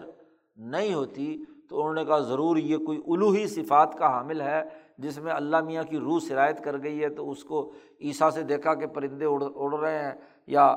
نہیں 0.58 0.94
ہوتی، 0.94 1.44
تو 1.70 1.80
انہوں 1.80 1.94
نے 1.94 2.06
کہا 2.06 2.20
ضرور 2.20 2.58
یہ 2.58 2.78
کوئی 2.78 2.98
الوحی 3.08 3.48
صفات 3.48 3.98
کا 3.98 4.08
حامل 4.08 4.42
ہے 4.42 4.62
جس 5.00 5.18
میں 5.18 5.34
اللہ 5.34 5.62
میاں 5.62 5.84
کی 5.84 5.97
روح 5.97 6.20
شرائط 6.28 6.62
کر 6.62 6.84
گئی 6.84 7.04
ہے 7.04 7.10
تو 7.10 7.30
اس 7.32 7.43
کو 7.43 7.72
عیسیٰ 8.02 8.30
سے 8.30 8.43
دیکھا 8.43 8.74
کہ 8.74 8.86
پرندے 8.86 9.26
اڑ 9.26 9.43
اڑ 9.56 9.80
رہے 9.80 10.04
ہیں 10.04 10.14
یا 10.47 10.76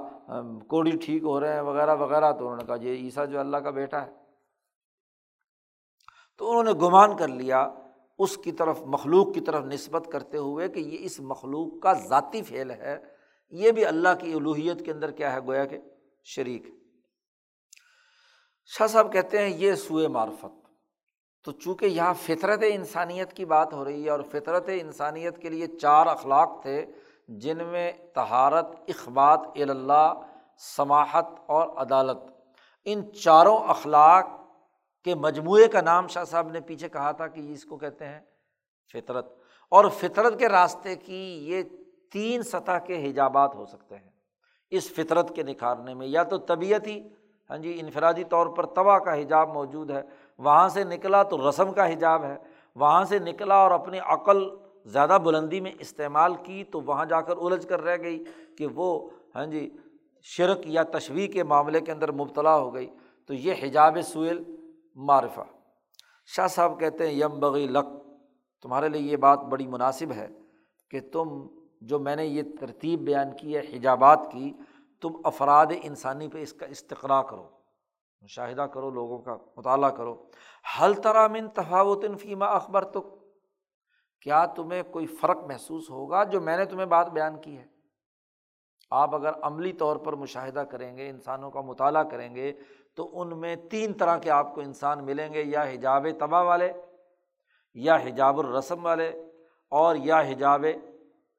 کوڑی 0.68 0.90
ٹھیک 0.90 1.22
ہو 1.22 1.40
رہے 1.40 1.52
ہیں، 1.52 1.60
وغیرہ 1.60 1.94
وغیرہ، 1.94 2.32
تو 2.32 2.44
انہوں 2.44 2.56
نے 2.56 2.66
کہا 2.66 2.76
یہ 2.80 2.96
عیسیٰ 2.96 3.28
جو 3.28 3.40
اللہ 3.40 3.56
کا 3.56 3.70
بیٹا 3.70 4.06
ہے۔ 4.06 4.12
تو 6.38 6.50
انہوں 6.50 6.62
نے 6.62 6.72
گمان 6.72 7.16
کر 7.16 7.28
لیا، 7.28 7.68
اس 8.18 8.36
کی 8.36 8.52
طرف، 8.52 8.82
مخلوق 8.82 9.34
کی 9.34 9.40
طرف 9.40 9.64
نسبت 9.64 10.08
کرتے 10.12 10.38
ہوئے 10.38 10.68
کہ 10.68 10.80
یہ 10.80 10.98
اس 11.00 11.20
مخلوق 11.20 11.82
کا 11.82 11.92
ذاتی 11.92 12.42
فعل 12.42 12.70
ہے۔ 12.70 12.98
یہ 13.50 13.72
بھی 13.72 13.84
اللہ 13.84 14.08
کی 14.20 14.32
الوحیت 14.32 14.84
کے 14.84 14.92
اندر 14.92 15.10
کیا 15.10 15.32
ہے؟ 15.32 15.38
گویا 15.40 15.64
کہ 15.64 15.78
شریک 16.24 16.66
شاہ 18.66 18.86
صاحب 18.86 19.12
کہتے 19.12 19.38
ہیں 19.38 19.48
یہ 19.48 19.74
سوئے 19.74 20.08
معرفت۔ 20.08 20.61
تو 21.45 21.53
چونکہ 21.53 21.86
یہاں 21.86 22.14
فطرت 22.14 22.61
انسانیت 22.68 23.32
کی 23.32 23.45
بات 23.45 23.72
ہو 23.72 23.84
رہی 23.84 24.05
ہے 24.05 24.11
اور 24.11 24.20
فطرت 24.20 24.68
انسانیت 24.68 25.38
کے 25.38 25.49
لیے 25.49 25.66
چار 25.66 26.07
اخلاق 26.07 26.62
تھے، 26.62 26.86
جن 27.28 27.59
میں 27.64 27.93
تہارت 28.14 28.66
اخبات 28.88 29.40
اللہ 29.55 30.14
سماحت 30.59 31.26
اور 31.47 31.68
عدالت۔ 31.68 32.18
ان 32.84 33.12
چاروں 33.12 33.59
اخلاق 33.59 34.26
کے 35.05 35.14
مجموعے 35.14 35.68
کا 35.68 35.80
نام 35.80 36.07
شاہ 36.07 36.24
صاحب 36.24 36.49
نے 36.49 36.61
پیچھے 36.61 36.88
کہا 36.88 37.12
تھا 37.12 37.26
کہ 37.26 37.53
اس 37.53 37.64
کو 37.64 37.76
کہتے 37.76 38.07
ہیں 38.07 38.20
فطرت۔ 38.93 39.36
اور 39.68 39.84
فطرت 39.88 40.38
کے 40.38 40.49
راستے 40.49 40.97
کی 40.97 41.49
یہ 41.49 41.62
تین 42.12 42.43
سطح 42.43 42.78
کے 42.86 43.11
حجابات 43.11 43.55
ہو 43.55 43.66
سکتے 43.66 43.97
ہیں 43.97 44.11
اس 44.70 44.93
فطرت 44.93 45.36
کے 45.36 45.43
نکھارنے 45.43 45.95
میں۔ 45.95 46.07
یا 46.07 46.22
تو 46.22 46.38
طبیعت 46.38 46.86
ہی 46.86 47.09
ہاں 47.51 47.59
جی 47.59 47.76
انفرادی 47.80 48.24
طور 48.24 48.47
پر 48.47 48.66
تباہ 48.66 48.99
کا 48.99 49.20
حجاب 49.20 49.49
موجود 49.49 49.90
ہے 49.90 50.03
وہاں 50.38 50.68
سے 50.68 50.84
نکلا 50.84 51.22
تو 51.22 51.50
رسم 51.50 51.72
کا 51.72 51.92
حجاب 51.92 52.24
ہے۔ 52.24 52.36
وہاں 52.76 53.04
سے 53.04 53.18
نکلا 53.18 53.54
اور 53.54 53.70
اپنی 53.70 53.98
عقل 53.98 54.48
زیادہ 54.84 55.18
بلندی 55.24 55.60
میں 55.60 55.72
استعمال 55.78 56.34
کی 56.34 56.64
تو 56.64 56.80
وہاں 56.80 57.04
جا 57.04 57.20
کر 57.20 57.36
الجھ 57.36 57.66
کر 57.66 57.80
رہ 57.80 57.96
گئی 58.02 58.24
کہ 58.58 58.66
وہ 58.66 59.10
ہاں 59.34 59.46
جی 59.46 59.70
شرک 60.22 60.58
یا 60.64 60.82
تشویح 60.82 61.28
کے 61.28 61.44
معاملے 61.44 61.80
کے 61.80 61.92
اندر 61.92 62.12
مبتلا 62.12 62.56
ہو 62.56 62.74
گئی۔ 62.74 62.86
تو 63.26 63.34
یہ 63.34 63.54
حجاب 63.62 63.98
سویل 64.04 64.42
معرفہ۔ 64.94 65.40
شاہ 66.26 66.46
صاحب 66.46 66.80
کہتے 66.80 67.06
ہیں، 67.06 67.14
یم 67.14 67.40
بغی 67.40 67.66
لق 67.66 67.86
تمہارے 68.62 68.88
لیے 68.88 69.00
یہ 69.00 69.16
بات 69.16 69.40
بڑی 69.40 69.66
مناسب 69.66 70.12
ہے 70.12 70.28
کہ 70.90 71.00
تم، 71.12 71.46
جو 71.80 71.98
میں 71.98 72.16
نے 72.16 72.26
یہ 72.26 72.42
ترتیب 72.60 73.00
بیان 73.00 73.36
کی 73.36 73.56
ہے، 73.56 73.60
حجابات 73.60 74.28
کی، 74.32 74.52
تم 75.00 75.08
افراد 75.24 75.66
انسانی 75.82 76.28
پہ 76.28 76.42
اس 76.42 76.52
کا 76.52 76.66
استقرا 76.66 77.22
کرو۔ 77.22 77.61
مشاہدہ 78.22 78.62
کرو، 78.62 78.90
لوگوں 78.90 79.18
کا 79.18 79.36
مطالعہ 79.56 79.90
کرو۔ 79.90 80.26
حل 80.80 80.94
ترامن 80.94 81.48
تفاوت 81.48 82.04
فیمہ 82.20 82.44
اخبر 82.44 82.84
تو 82.84 83.18
کیا 84.20 84.46
تمہیں 84.46 84.82
کوئی 84.82 85.06
فرق 85.06 85.36
محسوس 85.36 85.90
ہوگا 85.90 86.24
جو 86.24 86.40
میں 86.40 86.56
نے 86.56 86.64
تمہیں 86.64 86.86
بات 86.86 87.08
بیان 87.10 87.40
کی 87.40 87.58
ہے؟ 87.58 87.66
آپ 88.90 89.14
اگر 89.14 89.32
عملی 89.42 89.72
طور 89.72 89.96
پر 89.96 90.12
مشاہدہ 90.12 90.60
کریں 90.60 90.96
گے، 90.96 91.08
انسانوں 91.08 91.50
کا 91.50 91.60
مطالعہ 91.60 92.02
کریں 92.02 92.34
گے، 92.34 92.52
تو 92.94 93.20
ان 93.20 93.40
میں 93.40 93.56
تین 93.56 93.92
طرح 93.92 94.18
کے 94.18 94.30
آپ 94.30 94.54
کو 94.54 94.60
انسان 94.60 95.04
ملیں 95.04 95.32
گے، 95.32 95.42
یا 95.42 95.62
حجاب 95.62 96.06
تباہ 96.20 96.42
والے، 96.42 96.72
یا 97.74 97.96
حجاب 97.96 98.38
الرسم 98.38 98.84
والے، 98.84 99.08
اور 99.68 99.96
یا 99.96 100.20
حجاب 100.20 100.64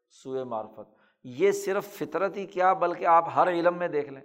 سوئے 0.09 0.43
معرفت۔ 0.43 0.95
یہ 1.23 1.51
صرف 1.51 1.86
فطرت 1.86 2.38
ہی 2.38 2.45
کیا، 2.45 2.73
بلکہ 2.73 3.05
آپ 3.05 3.25
ہر 3.36 3.47
علم 3.47 3.77
میں 3.77 3.88
دیکھ 3.88 4.09
لیں۔ 4.09 4.21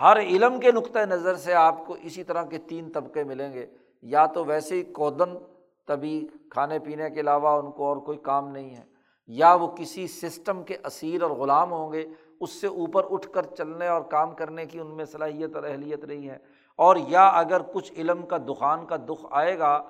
ہر 0.00 0.20
علم 0.20 0.60
کے 0.60 0.72
نقطۂ 0.72 0.98
نظر 0.98 1.34
سے 1.34 1.54
آپ 1.54 1.86
کو 1.86 1.96
اسی 2.02 2.24
طرح 2.24 2.42
کے 2.42 2.58
تین 2.58 2.90
طبقے 2.90 3.24
ملیں 3.24 3.52
گے۔ 3.52 3.66
یا 4.02 4.26
تو 4.26 4.44
ویسے 4.44 4.74
ہی 4.74 4.82
کودن 4.82 5.38
تبھی 5.86 6.28
کھانے 6.50 6.78
پینے 6.78 7.10
کے 7.10 7.20
علاوہ 7.20 7.48
ان 7.48 7.70
کو 7.70 7.86
اور 7.86 7.96
کوئی 7.96 8.18
کام 8.18 8.48
نہیں 8.48 8.76
ہے، 8.76 8.82
یا 9.26 9.54
وہ 9.54 9.66
کسی 9.66 10.06
سسٹم 10.06 10.62
کے 10.62 10.76
اسیر 10.84 11.22
اور 11.22 11.30
غلام 11.30 11.72
ہوں 11.72 11.92
گے، 11.92 12.06
اس 12.40 12.50
سے 12.50 12.66
اوپر 12.66 13.06
اٹھ 13.10 13.28
کر 13.28 13.42
چلنے 13.42 13.88
اور 13.88 14.02
کام 14.02 14.34
کرنے 14.34 14.66
کی 14.66 14.78
ان 14.78 14.86
میں 14.86 15.04
صلاحیت 15.04 15.56
اور 15.56 15.64
اہلیت 15.64 16.04
نہیں 16.04 16.28
ہے۔ 16.28 16.38
اور 16.76 16.96
یا 16.96 17.28
اگر 17.28 17.62
کچھ 17.72 17.92
علم 17.92 18.22
کا 18.22 18.36
دخان 18.38 18.86
کا 18.86 18.96
دکھ 18.96 19.26
آئے 19.30 19.58
گا، 19.58 19.82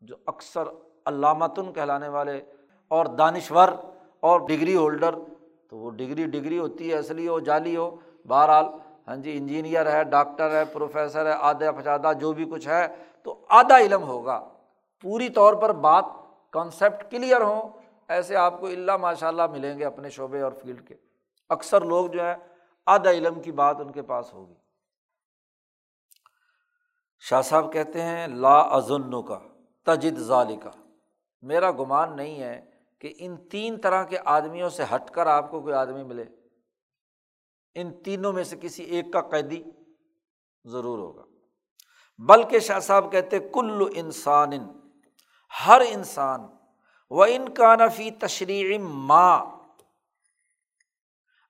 جو 0.00 0.16
اکثر 0.26 0.62
علامتن 1.06 1.72
کہلانے 1.72 2.08
والے 2.08 2.40
اور 2.88 3.06
دانشور 3.06 3.68
اور 4.20 4.40
ڈگری 4.40 4.76
ہولڈر، 4.76 5.14
تو 5.68 5.76
وہ 5.76 5.90
ڈگری 5.90 6.24
ڈگری 6.24 6.58
ہوتی 6.58 6.90
ہے، 6.90 6.98
اصلی 6.98 7.28
ہو، 7.28 7.40
جعلی 7.40 7.76
ہو۔ 7.76 7.96
بہرحال 8.24 8.64
ہاں 9.10 9.16
جی 9.16 9.36
انجینئر 9.36 9.92
ہے، 9.92 10.04
ڈاکٹر 10.04 10.50
ہے، 10.50 10.64
پروفیسر 10.64 11.26
ہے، 11.26 11.32
آدھا 11.38 11.70
فجادہ 11.70 12.12
جو 12.20 12.32
بھی 12.32 12.44
کچھ 12.44 12.68
ہے، 12.68 12.86
تو 13.22 13.46
آدھا 13.48 13.78
علم 13.78 14.02
ہوگا۔ 14.02 14.48
پوری 15.00 15.28
طور 15.28 15.54
پر 15.54 15.72
بات 15.72 16.04
کانسیپٹ 16.50 17.10
کلیئر 17.10 17.40
ہوں، 17.40 17.68
ایسے 18.08 18.36
آپ 18.36 18.60
کو 18.60 18.66
اللہ 18.66 18.96
ماشاء 18.96 19.28
اللہ 19.28 19.46
ملیں 19.46 19.78
گے 19.78 19.84
اپنے 19.84 20.10
شعبے 20.10 20.40
اور 20.40 20.52
فیلڈ 20.52 20.88
کے۔ 20.88 20.94
اکثر 21.48 21.80
لوگ 21.80 22.06
جو 22.06 22.24
ہے 22.24 22.34
آدھا 22.86 23.10
علم 23.10 23.40
کی 23.40 23.52
بات 23.52 23.80
ان 23.80 23.92
کے 23.92 24.02
پاس 24.02 24.34
ہوگی۔ 24.34 24.54
شاہ 27.20 27.42
صاحب 27.42 27.72
کہتے 27.72 28.02
ہیں، 28.02 28.26
لا 28.26 28.60
ازن 28.60 29.22
کا 29.22 29.38
تجد 29.84 30.18
ظالی 30.18 30.56
کا 30.56 30.70
میرا 31.42 31.70
گمان 31.70 32.16
نہیں 32.16 32.42
ہے 32.42 32.64
کہ 32.98 33.14
ان 33.18 33.36
تین 33.36 33.80
طرح 33.80 34.04
کے 34.04 34.18
آدمیوں 34.24 34.68
سے 34.68 34.82
ہٹ 34.94 35.10
کر 35.10 35.26
آپ 35.26 35.50
کو 35.50 35.60
کوئی 35.60 35.74
آدمی 35.74 36.02
ملے۔ 36.02 36.24
ان 37.74 38.02
تینوں 38.02 38.32
میں 38.32 38.44
سے 38.44 38.56
کسی 38.60 38.82
ایک 38.82 39.12
کا 39.12 39.20
قیدی 39.20 39.62
ضرور 40.64 40.98
ہوگا۔ 40.98 41.24
بلکہ 42.18 42.58
شاہ 42.58 42.78
صاحب 42.78 43.12
کہتے 43.12 43.38
کل 43.38 43.88
انسان 43.94 44.52
ہر 45.66 45.82
انسان 45.88 46.40
و 47.10 47.22
ان 47.22 47.48
کا 47.48 47.74
نفی 47.74 48.10
تشریح 48.10 48.78
ماں 48.80 49.38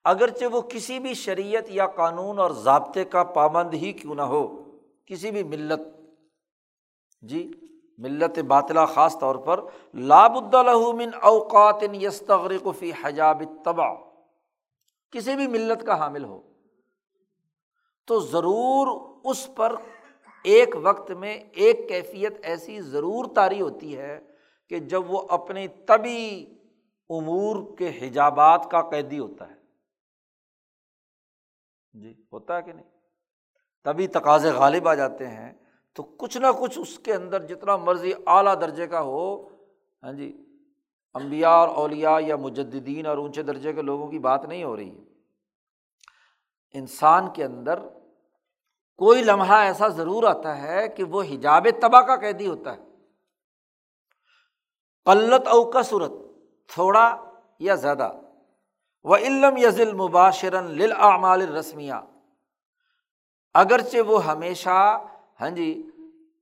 اگرچہ 0.05 0.45
وہ 0.53 0.61
کسی 0.61 0.99
بھی 0.99 1.14
شریعت 1.14 1.64
یا 1.68 1.87
قانون 1.87 2.39
اور 2.39 2.51
ضابطے 2.51 3.05
کا 3.05 3.25
پابند 3.25 3.75
ہی 3.75 3.93
کیوں 3.93 4.14
نہ 4.14 4.23
ہو، 4.23 4.47
کسی 5.07 5.31
بھی 5.31 5.43
ملت 5.43 5.81
جی 7.23 7.51
ملت 7.99 8.39
باطلا 8.39 8.85
خاص 8.85 9.18
طور 9.18 9.37
پر 9.37 9.61
لاب 9.95 10.37
من 10.95 11.11
اوقات 11.23 11.83
یستغرق 11.93 12.68
فی 12.79 12.93
حجاب 13.03 13.43
تبا 13.64 14.10
کسی 15.11 15.37
بھی 15.37 15.47
ملت 15.47 15.87
کا 15.87 15.99
حامل 15.99 16.25
ہو، 16.25 16.41
تو 18.07 18.21
ضرور 18.21 18.87
اس 19.25 19.49
پر 19.57 19.75
ایک 20.45 20.75
وقت 20.83 21.11
میں 21.11 21.35
ایک 21.35 21.89
کیفیت 21.89 22.33
ایسی 22.43 22.81
ضرور 22.81 23.25
طاری 23.35 23.61
ہوتی 23.61 23.97
ہے 23.97 24.21
کہ 24.69 24.79
جب 24.79 25.11
وہ 25.11 25.27
اپنی 25.29 25.69
طبی 25.69 26.47
امور 27.11 27.77
کے 27.77 27.89
حجابات 27.89 28.71
کا 28.71 28.83
قیدی 28.91 29.19
ہوتا 29.19 29.51
ہے۔ 29.51 29.55
جی 31.93 32.25
ہوتا 32.33 32.57
ہے 32.57 32.63
کہ 32.63 32.73
نہیں؟ 32.73 32.85
تبھی 33.85 34.07
تقاضے 34.07 34.51
غالب 34.51 34.89
آ 34.89 34.95
جاتے 34.95 35.27
ہیں 35.27 35.53
تو 35.95 36.03
کچھ 36.03 36.39
نہ 36.39 36.47
کچھ 36.61 36.79
اس 36.79 36.99
کے 36.99 37.15
اندر 37.15 37.47
جتنا 37.47 37.77
مرضی 37.77 38.13
اعلیٰ 38.27 38.61
درجے 38.61 38.87
کا 38.87 39.01
ہو 39.01 39.49
ہاں 40.03 40.13
جی 40.13 40.49
امبیا 41.15 41.51
اور 41.51 41.69
اولیا 41.69 42.17
یا 42.21 42.37
مجدین 42.37 43.07
اور 43.07 43.17
اونچے 43.17 43.43
درجے 43.43 43.73
کے 43.73 43.83
لوگوں 43.83 44.09
کی 44.09 44.19
بات 44.19 44.45
نہیں 44.45 44.65
ہو 44.65 44.77
رہی 44.77 44.99
ہے۔ 44.99 45.03
انسان 46.73 47.33
کے 47.33 47.45
اندر 47.45 47.79
کوئی 48.97 49.23
لمحہ 49.23 49.55
ایسا 49.55 49.89
ضرور 49.89 50.25
آتا 50.25 50.63
ہے 50.63 50.89
کہ 50.89 51.05
وہ 51.05 51.23
حجاب 51.23 51.67
تباہ 51.83 52.01
کا 52.01 52.17
قیدی 52.17 52.47
ہوتا 52.47 52.77
ہے۔ 52.77 52.79
قلت 55.05 55.49
او 55.49 55.71
کا 55.71 55.83
صورت 55.83 56.13
تھوڑا 56.69 57.17
یا 57.59 57.75
زیادہ۔ 57.75 58.13
وہ 59.05 59.17
علم 59.17 59.57
یزل 59.57 59.93
مباشرن 59.93 60.65
لعمال 60.65 61.57
رسمیہ 61.57 61.93
اگرچہ 63.55 63.99
وہ 63.99 64.25
ہمیشہ 64.25 64.99
ہاں 65.41 65.51
جی 65.51 65.83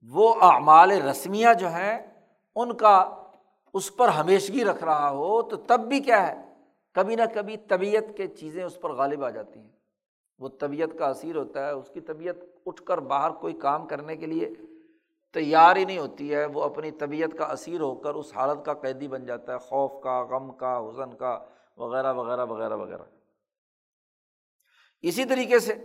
وہ 0.01 0.35
اعمال 0.41 0.91
رسمیہ 0.91 1.47
جو 1.59 1.67
ہیں، 1.67 2.25
ان 2.55 2.77
کا 2.77 3.18
اس 3.73 3.95
پر 3.95 4.07
ہمیشگی 4.07 4.65
رکھ 4.65 4.83
رہا 4.83 5.09
ہو 5.09 5.41
تو 5.41 5.57
تب 5.57 5.79
بھی 5.79 5.99
کیا 5.99 6.27
ہے؟ 6.27 6.49
کبھی 6.93 7.15
نہ 7.15 7.21
کبھی 7.33 7.57
طبیعت 7.57 8.17
کے 8.17 8.27
چیزیں 8.27 8.63
اس 8.63 8.81
پر 8.81 8.89
غالب 8.91 9.23
آ 9.23 9.29
جاتی 9.29 9.59
ہیں۔ 9.59 9.69
وہ 10.39 10.49
طبیعت 10.49 10.89
کا 10.99 11.05
اثیر 11.05 11.35
ہوتا 11.35 11.65
ہے، 11.65 11.71
اس 11.71 11.89
کی 11.93 12.01
طبیعت 12.01 12.35
اٹھ 12.65 12.83
کر 12.83 12.97
باہر 12.97 13.31
کوئی 13.31 13.53
کام 13.53 13.87
کرنے 13.87 14.15
کے 14.15 14.25
لیے 14.25 14.49
تیار 15.33 15.75
ہی 15.75 15.85
نہیں 15.85 15.97
ہوتی 15.97 16.33
ہے۔ 16.33 16.45
وہ 16.45 16.63
اپنی 16.63 16.91
طبیعت 16.91 17.37
کا 17.37 17.45
اثیر 17.45 17.81
ہو 17.81 17.95
کر 17.95 18.13
اس 18.13 18.31
حالت 18.35 18.65
کا 18.65 18.73
قیدی 18.73 19.07
بن 19.07 19.25
جاتا 19.25 19.53
ہے، 19.53 19.57
خوف 19.57 20.03
کا، 20.03 20.21
غم 20.21 20.51
کا، 20.51 20.79
حزن 20.79 21.13
کا، 21.13 21.39
وغیرہ 21.77 22.13
وغیرہ 22.13 22.45
وغیرہ 22.45 22.75
وغیرہ۔ 22.75 23.03
اسی 25.01 25.25
طریقے 25.25 25.59
سے 25.59 25.75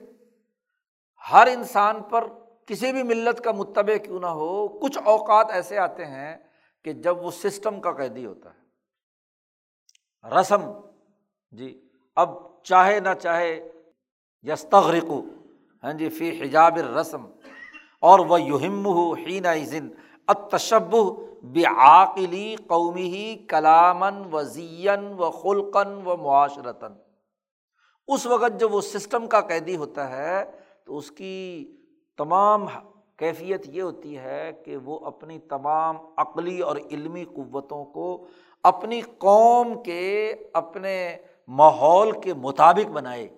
ہر 1.32 1.46
انسان 1.46 2.02
پر 2.02 2.24
کسی 2.66 2.92
بھی 2.92 3.02
ملت 3.02 3.40
کا 3.40 3.52
متبع 3.52 3.96
کیوں 3.96 4.20
نہ 4.20 4.26
ہو، 4.26 4.68
کچھ 4.68 4.98
اوقات 5.04 5.46
ایسے 5.50 5.78
آتے 5.78 6.04
ہیں 6.04 6.36
کہ 6.84 6.92
جب 6.92 7.24
وہ 7.24 7.30
سسٹم 7.30 7.80
کا 7.80 7.92
قیدی 7.92 8.26
ہوتا 8.26 8.50
ہے۔ 8.50 8.64
رسم 10.40 10.62
جی 11.52 11.88
اب 12.16 12.30
چاہے 12.62 13.00
نہ 13.00 13.08
چاہے 13.22 13.72
یستغرق 14.42 15.10
ہاں 15.84 15.92
جی 15.92 16.08
فی 16.08 16.42
حجاب 16.42 16.78
رسم 16.78 17.26
اور 18.00 18.18
وہ 18.18 18.42
یوہم 18.42 18.86
ہو 18.86 19.12
ہی 19.12 19.40
نہ 19.40 19.48
اتشب 20.28 20.94
بعقلی 21.42 22.56
قومی 22.56 23.02
ہی 23.02 23.46
کلامن 23.46 24.22
و 24.32 24.42
زین 24.42 25.14
و 25.18 25.30
خلقن 25.30 26.06
و 26.06 26.16
معاشرتاً۔ 26.16 26.92
اس 28.08 28.26
وقت 28.26 28.60
جب 28.60 28.74
وہ 28.74 28.80
سسٹم 28.80 29.26
کا 29.26 29.40
قیدی 29.40 29.76
ہوتا 29.76 30.10
ہے 30.10 30.44
تو 30.84 30.96
اس 30.96 31.10
کی 31.10 31.36
تمام 32.16 32.66
کیفیت 33.16 33.66
یہ 33.68 33.82
ہوتی 33.82 34.18
ہے 34.18 34.52
کہ 34.64 34.76
وہ 34.76 35.06
اپنی 35.06 35.38
تمام 35.38 35.96
عقلی 36.16 36.60
اور 36.60 36.76
علمی 36.76 37.24
قوتوں 37.24 37.84
کو 37.84 38.26
اپنی 38.62 39.00
قوم 39.00 39.82
کے 39.82 40.34
اپنے 40.52 41.16
ماحول 41.48 42.20
کے 42.20 42.34
مطابق 42.34 42.90
بنائے۔ 42.90 43.28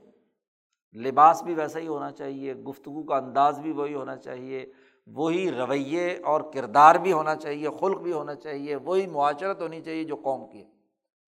لباس 0.94 1.42
بھی 1.42 1.54
ویسا 1.54 1.78
ہی 1.78 1.86
ہونا 1.86 2.10
چاہیے، 2.10 2.54
گفتگو 2.54 3.02
کا 3.02 3.16
انداز 3.16 3.58
بھی 3.58 3.72
وہی 3.72 3.94
ہونا 3.94 4.16
چاہیے، 4.16 4.72
وہی 5.06 5.50
رویے 5.50 6.18
اور 6.24 6.40
کردار 6.40 6.94
بھی 6.94 7.12
ہونا 7.12 7.36
چاہیے، 7.36 7.68
خلق 7.80 7.98
بھی 7.98 8.12
ہونا 8.12 8.34
چاہیے، 8.34 8.76
وہی 8.76 9.06
معاشرت 9.06 9.62
ہونی 9.62 9.80
چاہیے 9.80 10.04
جو 10.04 10.16
قوم 10.16 10.50
کی 10.50 10.64
ہے۔ 10.64 10.70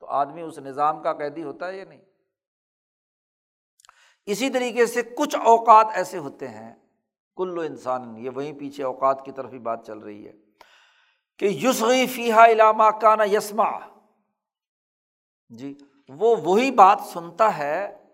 تو 0.01 0.07
آدمی 0.07 0.42
اس 0.42 0.59
نظام 0.59 1.03
کا 1.03 1.12
قیدی 1.12 1.42
ہوتا 1.42 1.68
ہے 1.68 1.78
یا 1.78 1.84
نہیں؟ 1.88 2.01
اسی 4.26 4.51
طریقے 4.51 4.86
سے 4.86 5.03
کچھ 5.03 5.36
اوقات 5.36 5.86
ایسے 5.94 6.18
ہوتے 6.18 6.49
ہیں 6.49 6.74
کل 7.39 7.59
و 7.59 7.61
انسان، 7.61 8.16
یہ 8.16 8.30
وہیں 8.34 8.53
پیچھے 8.53 8.84
اوقات 8.84 9.24
کی 9.24 9.32
طرف 9.32 9.53
ہی 9.53 9.59
بات 9.59 9.86
چل 9.86 9.99
رہی 9.99 10.26
ہے 10.26 10.32
کہ 11.39 11.45
یسغی 11.45 12.07
فیحا 12.07 12.47
علامہ 12.47 12.91
کا 13.01 13.14
نا 13.14 13.24
یسما 13.24 13.70
جی 15.49 15.78
وہ 16.09 16.36
وہی 16.45 16.70
بات 16.70 17.01
سنتا 17.01 17.59
ہے 17.59 18.05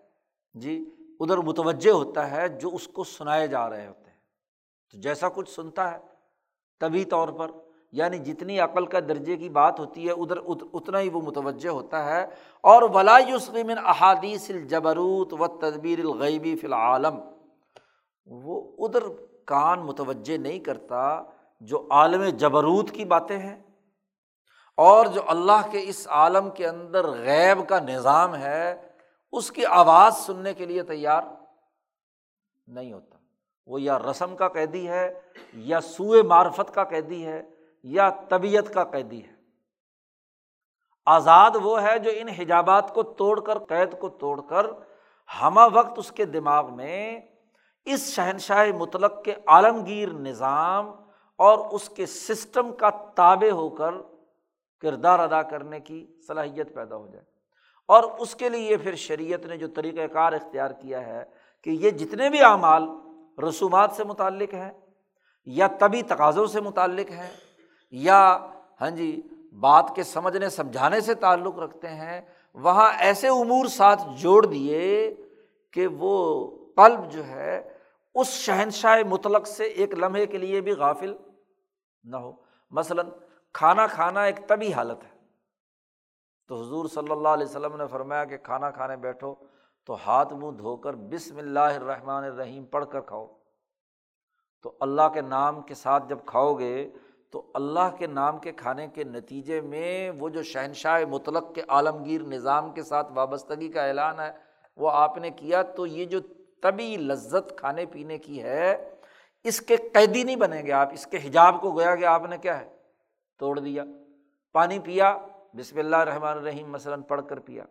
جی 0.53 0.95
ادھر 1.19 1.37
متوجہ 1.37 1.91
ہوتا 1.91 2.31
ہے 2.31 2.47
جو 2.47 2.69
اس 2.73 2.87
کو 2.87 3.03
سنائے 3.03 3.47
جا 3.47 3.69
رہے 3.69 3.87
ہوتے 3.87 4.11
ہیں۔ 4.11 4.17
تو 4.91 4.99
جیسا 4.99 5.29
کچھ 5.29 5.49
سنتا 5.49 5.91
ہے، 5.91 5.97
طبی 6.79 7.05
طور 7.05 7.27
پر 7.27 7.51
یعنی 7.91 8.17
جتنی 8.17 8.59
عقل 8.59 8.85
کا 8.85 8.99
درجے 8.99 9.37
کی 9.37 9.49
بات 9.49 9.79
ہوتی 9.79 10.07
ہے، 10.07 10.11
ادھر 10.11 10.37
اتنا 10.73 10.99
ہی 10.99 11.09
وہ 11.09 11.21
متوجہ 11.21 11.69
ہوتا 11.69 12.05
ہے۔ 12.05 12.25
اور 12.61 12.81
ولا 12.81 13.17
یوسلم 13.17 13.71
احادیث 13.85 14.49
الجبروت 14.49 15.33
و 15.33 15.47
تدبیر 15.47 15.99
الغیبی 15.99 16.55
فی 16.55 16.67
العالم۔ 16.67 17.34
وہ 18.25 18.87
ادھر 18.87 19.03
کان 19.45 19.79
متوجہ 19.79 20.37
نہیں 20.37 20.59
کرتا 20.59 21.23
جو 21.59 21.87
عالم 21.91 22.23
جبروت 22.23 22.91
کی 22.91 23.05
باتیں 23.05 23.39
ہیں 23.39 23.63
اور 24.77 25.05
جو 25.05 25.21
اللہ 25.27 25.67
کے 25.71 25.83
اس 25.83 26.07
عالم 26.07 26.49
کے 26.49 26.67
اندر 26.67 27.05
غیب 27.05 27.69
کا 27.69 27.79
نظام 27.79 28.35
ہے، 28.35 28.87
اس 29.31 29.51
کی 29.51 29.65
آواز 29.65 30.17
سننے 30.17 30.53
کے 30.53 30.65
لیے 30.65 30.83
تیار 30.83 31.23
نہیں 32.67 32.93
ہوتا۔ 32.93 33.17
وہ 33.67 33.81
یا 33.81 33.99
رسم 33.99 34.35
کا 34.35 34.47
قیدی 34.47 34.87
ہے، 34.87 35.19
یا 35.53 35.81
سوئے 35.81 36.21
معرفت 36.21 36.73
کا 36.73 36.83
قیدی 36.83 37.25
ہے، 37.25 37.43
یا 37.83 38.09
طبیعت 38.29 38.73
کا 38.73 38.83
قیدی 38.83 39.23
ہے۔ 39.23 39.33
آزاد 41.05 41.51
وہ 41.63 41.81
ہے 41.81 41.99
جو 41.99 42.11
ان 42.15 42.27
حجابات 42.27 42.93
کو 42.93 43.03
توڑ 43.03 43.39
کر، 43.39 43.59
قید 43.59 43.99
کو 43.99 44.09
توڑ 44.09 44.41
کر 44.41 44.65
ہمہ 45.41 45.61
وقت 45.73 45.93
اس 45.97 46.11
کے 46.11 46.25
دماغ 46.25 46.75
میں 46.75 47.19
اس 47.85 48.13
شہنشاہ 48.13 48.71
مطلق 48.77 49.23
کے 49.23 49.35
عالمگیر 49.45 50.09
نظام 50.09 50.91
اور 51.35 51.57
اس 51.71 51.89
کے 51.89 52.05
سسٹم 52.05 52.73
کا 52.73 52.89
تابع 52.89 53.51
ہو 53.51 53.69
کر 53.69 53.91
کردار 54.79 55.19
ادا 55.19 55.41
کرنے 55.41 55.79
کی 55.79 56.07
صلاحیت 56.27 56.75
پیدا 56.75 56.95
ہو 56.95 57.07
جائے۔ 57.07 57.25
اور 57.87 58.03
اس 58.03 58.35
کے 58.35 58.49
لیے 58.49 58.77
پھر 58.77 58.95
شریعت 58.95 59.45
نے 59.45 59.57
جو 59.57 59.67
طریقۂ 59.67 60.13
کار 60.13 60.33
اختیار 60.33 60.71
کیا 60.71 61.05
ہے 61.05 61.23
کہ 61.63 61.69
یہ 61.69 61.89
جتنے 61.89 62.29
بھی 62.29 62.41
اعمال 62.43 62.83
رسومات 63.49 63.91
سے 63.91 64.03
متعلق 64.03 64.53
ہیں 64.53 64.71
یا 65.45 65.67
طبی 65.79 66.01
تقاضوں 66.01 66.47
سے 66.47 66.61
متعلق 66.61 67.11
ہیں 67.11 67.29
یا 67.91 68.47
ہاں 68.81 68.89
جی 68.89 69.21
بات 69.59 69.91
کے 69.95 70.03
سمجھنے، 70.03 70.49
سمجھانے 70.49 71.01
سے 71.01 71.13
تعلق 71.13 71.59
رکھتے 71.59 71.87
ہیں، 71.87 72.21
وہاں 72.53 72.93
ایسے 72.97 73.27
امور 73.27 73.65
ساتھ 73.65 74.01
جوڑ 74.17 74.45
دیے 74.45 75.15
کہ 75.71 75.87
وہ 75.87 76.47
قلب 76.75 77.11
جو 77.11 77.25
ہے 77.25 77.74
اس 78.15 78.27
شہنشاہ 78.27 79.07
مطلق 79.09 79.47
سے 79.47 79.63
ایک 79.63 79.93
لمحے 79.93 80.25
کے 80.25 80.37
لیے 80.37 80.61
بھی 80.61 80.71
غافل 80.71 81.15
نہ 82.03 82.17
ہو۔ 82.17 82.31
مثلاً، 82.71 83.09
کھانا 83.53 83.87
کھانا 83.87 84.23
ایک 84.23 84.47
طبی 84.47 84.73
حالت 84.73 85.03
ہے۔ 85.03 85.09
تو 86.47 86.61
حضور 86.61 86.85
صلی 86.85 87.11
اللہ 87.11 87.27
علیہ 87.27 87.45
وسلم 87.45 87.75
نے 87.75 87.87
فرمایا 87.87 88.25
کہ 88.25 88.37
کھانا 88.37 88.71
کھانے 88.71 88.95
بیٹھو 88.95 89.35
تو 89.85 89.93
ہاتھ 89.93 90.33
منہ 90.33 90.51
دھو 90.51 90.77
کر 90.77 90.93
بسم 90.93 91.37
اللہ 91.37 91.59
الرحمٰن 91.59 92.23
الرحیم 92.23 92.65
پڑھ 92.65 92.85
کر 92.91 93.01
کھاؤ۔ 93.01 93.27
تو 94.63 94.77
اللہ 94.79 95.09
کے 95.13 95.21
نام 95.21 95.61
کے 95.61 95.73
ساتھ 95.73 96.03
جب 96.09 96.19
کھاؤ 96.25 96.53
گے 96.53 96.89
تو 97.31 97.51
اللہ 97.53 97.95
کے 97.97 98.07
نام 98.07 98.37
کے 98.37 98.51
کھانے 98.51 98.87
کے 98.87 99.03
نتیجے 99.03 99.61
میں 99.61 100.11
وہ 100.19 100.29
جو 100.29 100.43
شہنشاہ 100.43 101.05
مطلق 101.09 101.55
کے 101.55 101.61
عالمگیر 101.67 102.21
نظام 102.21 102.73
کے 102.73 102.83
ساتھ 102.83 103.11
وابستگی 103.15 103.71
کا 103.71 103.85
اعلان 103.85 104.19
ہے، 104.19 104.31
وہ 104.77 104.91
آپ 104.91 105.17
نے 105.17 105.29
کیا 105.29 105.61
تو 105.61 105.85
یہ 105.85 106.05
جو 106.05 106.19
طبی 106.71 106.97
لذت 106.97 107.57
کھانے 107.57 107.85
پینے 107.85 108.17
کی 108.17 108.43
ہے، 108.43 108.95
اس 109.43 109.61
کے 109.61 109.75
قیدی 109.75 110.23
نہیں 110.23 110.35
بنیں 110.35 110.65
گے 110.65 110.71
آپ، 110.71 110.89
اس 110.93 111.07
کے 111.07 111.17
حجاب 111.17 111.61
کو 111.61 111.71
گویا 111.71 111.95
کہ 111.95 112.05
آپ 112.05 112.21
نے 112.29 112.37
کیا 112.37 112.59
ہے؟ 112.59 112.75
توڑ 113.39 113.59
دیا۔ 113.59 113.83
پانی 114.53 114.79
پیا، 114.79 115.17
بسم 115.53 115.79
اللہ 115.79 115.95
الرحمٰن 115.95 116.37
الرحیم 116.37 116.71
مثلاً 116.71 117.01
پڑھ 117.01 117.21
کر 117.29 117.39
پیا۔ 117.39 117.63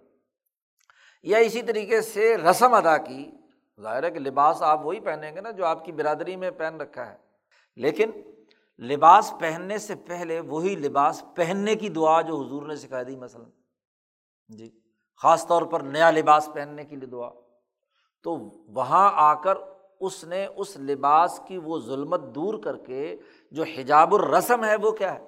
یا 1.22 1.38
اسی 1.38 1.62
طریقے 1.62 2.00
سے 2.00 2.36
رسم 2.36 2.74
ادا 2.74 2.96
کی۔ 2.96 3.30
ظاہر 3.80 4.02
ہے 4.02 4.10
کہ 4.10 4.18
لباس 4.18 4.62
آپ 4.62 4.86
وہی 4.86 5.00
پہنیں 5.00 5.36
گے 5.36 5.40
نا 5.40 5.50
جو 5.50 5.64
آپ 5.64 5.84
کی 5.84 5.92
برادری 5.92 6.36
میں 6.36 6.50
پہن 6.50 6.80
رکھا 6.80 7.12
ہے۔ 7.12 7.16
لیکن 7.76 8.10
لباس 8.78 9.34
پہننے 9.40 9.78
سے 9.78 9.94
پہلے 9.94 10.40
وہی 10.40 10.76
لباس 10.76 11.24
پہننے 11.36 11.74
کی 11.74 11.88
دعا 11.88 12.20
جو 12.20 12.40
حضور 12.40 12.62
نے 12.62 12.76
سکھا 12.76 13.02
دی 13.02 13.16
مثلاً۔ 13.16 13.50
جی 14.48 14.80
خاص 15.16 15.46
طور 15.46 15.62
پر 15.62 15.80
نیا 15.80 16.10
لباس 16.10 16.48
پہننے 16.54 16.84
کی 16.84 16.96
دعا۔ 16.96 17.43
تو 18.24 18.36
وہاں 18.68 19.10
آ 19.14 19.34
کر 19.34 19.54
اس 20.00 20.24
نے 20.24 20.46
اس 20.56 20.76
لباس 20.76 21.40
کی 21.46 21.58
وہ 21.58 21.80
ظلمت 21.80 22.20
دور 22.20 22.54
کر 22.62 22.76
کے 22.76 23.16
جو 23.50 23.62
حجاب 23.62 24.14
الرسم 24.14 24.64
ہے 24.64 24.76
وہ 24.76 24.90
کیا 24.90 25.14
ہے؟ 25.14 25.26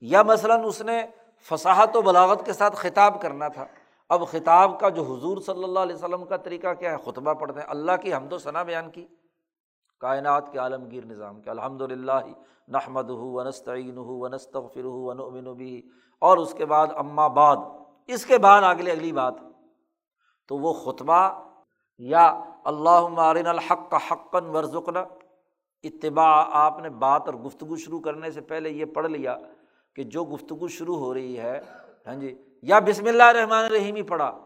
یا 0.00 0.22
مثلاً 0.22 0.64
اس 0.64 0.82
نے 0.82 1.02
فصاحت 1.42 1.96
و 1.96 2.02
بلاغت 2.02 2.46
کے 2.46 2.52
ساتھ 2.52 2.76
خطاب 2.76 3.20
کرنا 3.20 3.48
تھا۔ 3.48 3.66
اب 4.08 4.26
خطاب 4.26 4.80
کا 4.80 4.88
جو 4.88 5.02
حضور 5.02 5.38
صلی 5.38 5.64
اللہ 5.64 5.78
علیہ 5.78 5.94
وسلم 5.94 6.24
کا 6.24 6.36
طریقہ 6.36 6.74
کیا 6.74 6.92
ہے؟ 6.92 6.96
خطبہ 7.04 7.32
پڑھتے 7.34 7.60
ہیں۔ 7.60 7.66
اللہ 7.70 7.92
کی 8.02 8.14
حمد 8.14 8.32
و 8.32 8.38
ثنا 8.38 8.62
بیان 8.62 8.90
کی۔ 8.90 9.06
کائنات 10.00 10.52
کے 10.52 10.58
عالمگیر 10.58 11.04
نظام 11.04 11.40
کے 11.40 11.50
الحمد 11.50 11.80
للہ 11.80 12.26
نحمد 12.68 13.10
ہُو 13.10 13.32
ونستعین 13.32 13.98
ہُو 13.98 14.20
ونستغفر 14.20 14.84
ہُو 14.84 15.10
ونؤمن 15.10 15.52
بھی 15.52 15.88
اور 16.18 16.36
اس 16.36 16.54
کے 16.54 16.66
بعد 16.66 16.86
اماں 16.96 17.28
بعد۔ 17.28 17.56
اس 18.06 18.26
کے 18.26 18.38
بعد 18.38 18.62
اگلے 18.62 18.90
اگلی 18.90 19.12
بات۔ 19.12 19.34
تو 20.48 20.58
وہ 20.58 20.72
خطبہ 20.72 21.49
یا 22.00 22.42
اللہ 22.64 23.06
مارن 23.06 23.46
الحق 23.46 23.90
کا 23.90 23.98
حقاً 24.10 24.44
اتباع 25.84 26.44
آپ 26.50 26.78
نے 26.80 26.88
بات 26.88 27.22
اور 27.26 27.34
گفتگو 27.34 27.76
شروع 27.76 28.00
کرنے 28.00 28.30
سے 28.30 28.40
پہلے 28.40 28.70
یہ 28.70 28.84
پڑھ 28.84 29.06
لیا 29.10 29.36
کہ 29.94 30.04
جو 30.04 30.24
گفتگو 30.24 30.68
شروع 30.68 30.96
ہو 30.96 31.14
رہی 31.14 31.38
ہے 31.38 31.60
ہاں 32.06 32.14
جی 32.14 32.34
یا 32.62 32.78
بسم 32.78 33.06
اللہ 33.06 33.22
الرحمٰن 33.22 33.64
الرحیم 33.64 33.94
ہی 33.94 34.02
پڑھا، 34.02 34.38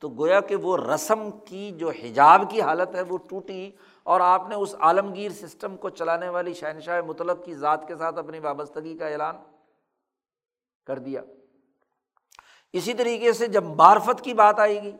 تو 0.00 0.08
گویا 0.08 0.40
کہ 0.40 0.56
وہ 0.56 0.76
رسم 0.76 1.30
کی 1.44 1.70
جو 1.70 1.90
حجاب 1.90 2.42
کی 2.50 2.60
حالت 2.60 2.94
ہے 2.94 3.00
وہ 3.00 3.18
ٹوٹی 3.18 3.70
اور 4.02 4.20
آپ 4.20 4.48
نے 4.48 4.54
اس 4.54 4.74
عالمگیر 4.78 5.32
سسٹم 5.32 5.76
کو 5.76 5.88
چلانے 5.88 6.28
والی 6.28 6.54
شہنشاہ 6.54 7.00
مطلب 7.02 7.44
کی 7.44 7.54
ذات 7.54 7.88
کے 7.88 7.96
ساتھ 7.96 8.18
اپنی 8.18 8.38
وابستگی 8.38 8.96
کا 8.98 9.06
اعلان 9.06 9.36
کر 10.86 10.98
دیا۔ 10.98 11.22
اسی 12.72 12.94
طریقے 12.94 13.32
سے 13.32 13.46
جب 13.46 13.64
معرفت 13.64 14.20
کی 14.20 14.34
بات 14.34 14.58
آئے 14.58 14.82
گی 14.82 14.92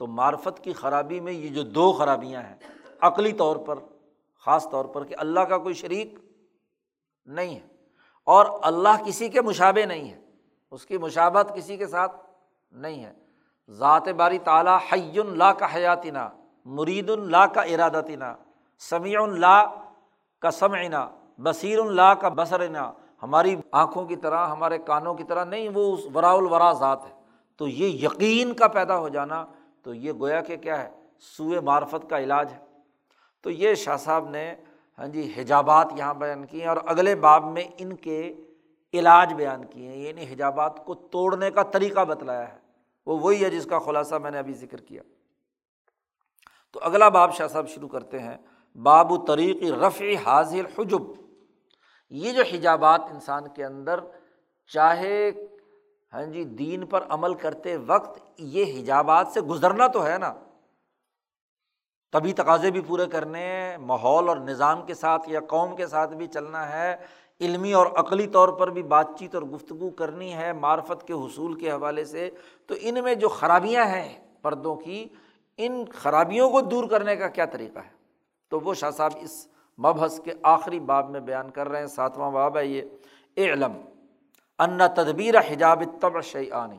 تو 0.00 0.06
معرفت 0.06 0.64
کی 0.64 0.72
خرابی 0.72 1.20
میں 1.20 1.32
یہ 1.32 1.48
جو 1.48 1.62
دو 1.62 1.92
خرابیاں 1.92 2.42
ہیں، 2.42 2.56
عقلی 3.00 3.32
طور 3.32 3.56
پر، 3.56 3.78
خاص 4.44 4.70
طور 4.70 4.84
پر 4.84 5.04
کہ 5.04 5.14
اللہ 5.18 5.40
کا 5.40 5.58
کوئی 5.58 5.74
شریک 5.74 6.14
نہیں 7.26 7.54
ہے 7.54 7.66
اور 8.24 8.46
اللہ 8.62 9.04
کسی 9.06 9.28
کے 9.28 9.40
مشابے 9.40 9.84
نہیں 9.84 10.10
ہے، 10.10 10.20
اس 10.70 10.86
کی 10.86 10.98
مشابت 10.98 11.52
کسی 11.54 11.76
کے 11.76 11.86
ساتھ 11.86 12.16
نہیں 12.72 13.04
ہے۔ 13.04 13.12
ذات 13.68 14.08
باری 14.08 14.38
تعلیٰ 14.38 14.78
حی 14.92 15.18
اللہ 15.18 15.52
کا 15.58 15.74
حیاتینہ 15.74 16.28
مرید 16.64 17.10
اللہ 17.10 17.46
کا 17.54 17.62
ارادتینہ 17.62 18.34
سمیع 18.78 19.22
اللہ 19.22 19.88
کا 20.38 20.50
سمعنا، 20.50 21.08
بصیر 21.38 21.78
اللہ 21.78 22.14
کا 22.20 22.28
بصرنا۔ 22.28 22.92
ہماری 23.22 23.56
آنکھوں 23.72 24.04
کی 24.04 24.16
طرح، 24.16 24.46
ہمارے 24.46 24.78
کانوں 24.78 25.14
کی 25.14 25.24
طرح 25.24 25.44
نہیں، 25.44 25.68
وہ 25.74 25.94
اس 25.94 26.00
ورا 26.14 26.32
الورا 26.32 26.72
ذات 26.72 27.04
ہے۔ 27.04 27.14
تو 27.56 27.68
یہ 27.68 28.04
یقین 28.06 28.54
کا 28.54 28.68
پیدا 28.68 28.98
ہو 28.98 29.08
جانا 29.08 29.46
تو 29.82 29.94
یہ 29.94 30.12
گویا 30.12 30.40
کہ 30.40 30.56
کیا 30.56 30.84
ہے؟ 30.84 30.90
سوئے 31.18 31.60
معرفت 31.60 32.10
کا 32.10 32.18
علاج 32.18 32.52
ہے۔ 32.52 32.58
تو 33.40 33.50
یہ 33.50 33.74
شاہ 33.74 33.96
صاحب 33.96 34.28
نے 34.30 34.54
ہاں 34.98 35.06
جی 35.06 35.32
حجابات 35.36 35.92
یہاں 35.96 36.14
بیان 36.14 36.46
کیے 36.46 36.60
ہیں 36.60 36.68
اور 36.68 36.76
اگلے 36.86 37.14
باب 37.14 37.44
میں 37.44 37.64
ان 37.78 37.96
کے 37.96 38.34
علاج 38.94 39.34
بیان 39.34 39.64
کیے 39.64 39.88
ہیں۔ 39.88 39.96
یعنی 39.96 40.32
حجابات 40.32 40.86
کو 40.86 40.94
توڑنے 40.94 41.50
کا 41.50 41.62
طریقہ 41.62 42.04
بتلایا 42.04 42.52
ہے۔ 42.52 42.58
وہ 43.06 43.18
وہی 43.18 43.44
ہے 43.44 43.50
جس 43.50 43.64
کا 43.64 43.78
خلاصہ 43.78 44.14
میں 44.14 44.30
نے 44.30 44.38
ابھی 44.38 44.52
ذکر 44.52 44.80
کیا۔ 44.80 45.02
تو 46.72 46.80
اگلا 46.82 47.08
باب 47.08 47.34
شاہ 47.34 47.48
صاحب 47.48 47.68
شروع 47.68 47.88
کرتے 47.88 48.18
ہیں۔ 48.18 48.38
باب 48.74 49.12
و 49.12 49.16
طریقی 49.16 49.72
رفع 49.72 50.14
حاضر 50.26 50.66
حجب 50.78 51.02
یہ 52.10 52.32
جو 52.32 52.42
حجابات 52.42 53.00
انسان 53.10 53.48
کے 53.48 53.64
اندر، 53.64 54.00
چاہے 54.66 55.30
ہاں 56.12 56.22
جی 56.22 56.44
دین 56.44 56.86
پر 56.86 57.04
عمل 57.08 57.34
کرتے 57.34 57.76
وقت 57.76 58.18
یہ 58.38 58.80
حجابات 58.80 59.28
سے 59.28 59.40
گزرنا 59.40 59.86
تو 59.86 60.06
ہے 60.06 60.18
نا۔ 60.18 60.34
تبھی 62.12 62.32
تقاضے 62.32 62.70
بھی 62.70 62.80
پورے 62.80 63.06
کرنے 63.06 63.38
ہیں 63.38 63.78
ماحول 63.78 64.28
اور 64.28 64.36
نظام 64.36 64.86
کے 64.86 64.94
ساتھ 64.94 65.28
یا 65.28 65.40
قوم 65.40 65.76
کے 65.76 65.86
ساتھ 65.86 66.14
بھی 66.14 66.26
چلنا 66.26 66.68
ہے۔ 66.72 66.96
علمی 67.40 67.72
اور 67.72 67.86
عقلی 67.86 68.26
طور 68.26 68.48
پر 68.48 68.70
بھی 68.70 68.82
بات 68.82 69.06
چیت 69.18 69.34
اور 69.34 69.42
گفتگو 69.42 69.90
کرنی 69.90 70.34
ہے 70.34 70.52
معرفت 70.52 71.06
کے 71.06 71.12
حصول 71.12 71.54
کے 71.54 71.70
حوالے 71.70 72.04
سے۔ 72.04 72.30
تو 72.66 72.74
ان 72.80 73.04
میں 73.04 73.14
جو 73.14 73.28
خرابیاں 73.28 73.84
ہیں 73.84 74.18
پردوں 74.42 74.76
کی، 74.76 75.08
ان 75.56 75.84
خرابیوں 75.92 76.50
کو 76.50 76.60
دور 76.60 76.84
کرنے 76.84 77.16
کا 77.16 77.28
کیا 77.28 77.44
طریقہ 77.44 77.78
ہے؟ 77.78 77.90
تو 78.48 78.60
وہ 78.60 78.74
شاہ 78.74 78.90
صاحب 78.90 79.12
اس 79.20 79.48
مبحث 79.78 80.20
کے 80.20 80.32
آخری 80.42 80.80
باب 80.80 81.10
میں 81.10 81.20
بیان 81.20 81.50
کر 81.50 81.68
رہے 81.68 81.80
ہیں، 81.80 81.86
ساتواں 81.86 82.30
باب 82.30 82.56
ہے 82.56 82.66
یہ۔ 82.66 82.82
اے 83.34 83.52
علم 83.52 83.72
ان 84.60 84.80
تدبیر 84.94 85.40
حجاب 85.40 85.82
تب 86.00 86.20
شعانی 86.20 86.78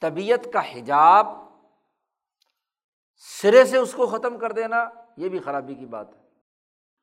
طبیعت 0.00 0.48
کا 0.52 0.60
حجاب 0.72 1.26
سرے 3.16 3.64
سے 3.64 3.76
اس 3.76 3.92
کو 3.92 4.06
ختم 4.06 4.38
کر 4.38 4.52
دینا، 4.52 4.88
یہ 5.16 5.28
بھی 5.28 5.38
خرابی 5.38 5.74
کی 5.74 5.86
بات 5.86 6.14
ہے۔ 6.14 6.20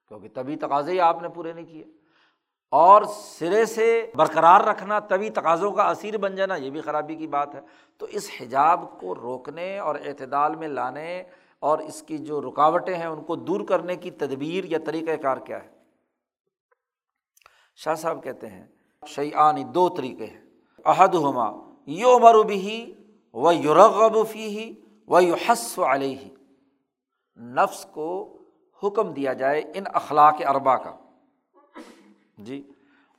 کیونکہ 0.07 0.29
تبھی 0.33 0.55
تقاضے 0.55 0.99
آپ 0.99 1.21
نے 1.21 1.29
پورے 1.29 1.53
نہیں 1.53 1.65
کیے۔ 1.65 1.85
اور 2.71 3.03
سرے 3.03 3.65
سے 3.65 4.11
برقرار 4.15 4.61
رکھنا 4.61 4.99
تبھی 4.99 5.29
تقاضوں 5.29 5.71
کا 5.71 5.83
اثیر 5.83 6.17
بن 6.17 6.35
جانا، 6.35 6.55
یہ 6.55 6.69
بھی 6.69 6.81
خرابی 6.81 7.15
کی 7.15 7.27
بات 7.27 7.55
ہے۔ 7.55 7.61
تو 7.97 8.05
اس 8.05 8.29
حجاب 8.41 8.99
کو 8.99 9.15
روکنے 9.15 9.79
اور 9.79 9.95
اعتدال 9.95 10.55
میں 10.55 10.67
لانے 10.67 11.23
اور 11.59 11.79
اس 11.79 12.03
کی 12.03 12.17
جو 12.17 12.41
رکاوٹیں 12.41 12.95
ہیں، 12.95 13.05
ان 13.05 13.23
کو 13.23 13.35
دور 13.35 13.61
کرنے 13.67 13.95
کی 13.95 14.11
تدبیر 14.11 14.63
یا 14.63 14.79
طریقۂ 14.85 15.21
کار 15.21 15.37
کیا 15.37 15.63
ہے؟ 15.63 15.78
شاہ 17.83 17.95
صاحب 17.95 18.23
کہتے 18.23 18.47
ہیں 18.47 18.65
شعیانی 19.07 19.63
دو 19.63 19.89
طریقے 19.89 20.25
ہیں۔ 20.25 20.41
عہد 20.85 21.15
ہما 21.15 21.51
یو 21.85 22.43
بھی 22.43 22.93
و 23.33 23.51
یورغبی 23.51 24.47
ہی 24.47 24.73
و 25.07 25.21
یو 25.21 25.35
حس 25.49 25.79
و 25.79 25.83
علیہ 25.93 26.29
نفس 27.37 27.85
کو 27.85 28.37
حکم 28.83 29.13
دیا 29.13 29.33
جائے 29.33 29.61
ان 29.75 29.83
اخلاق 29.93 30.35
اربا 30.47 30.77
کا۔ 30.77 30.95
جی 32.37 32.63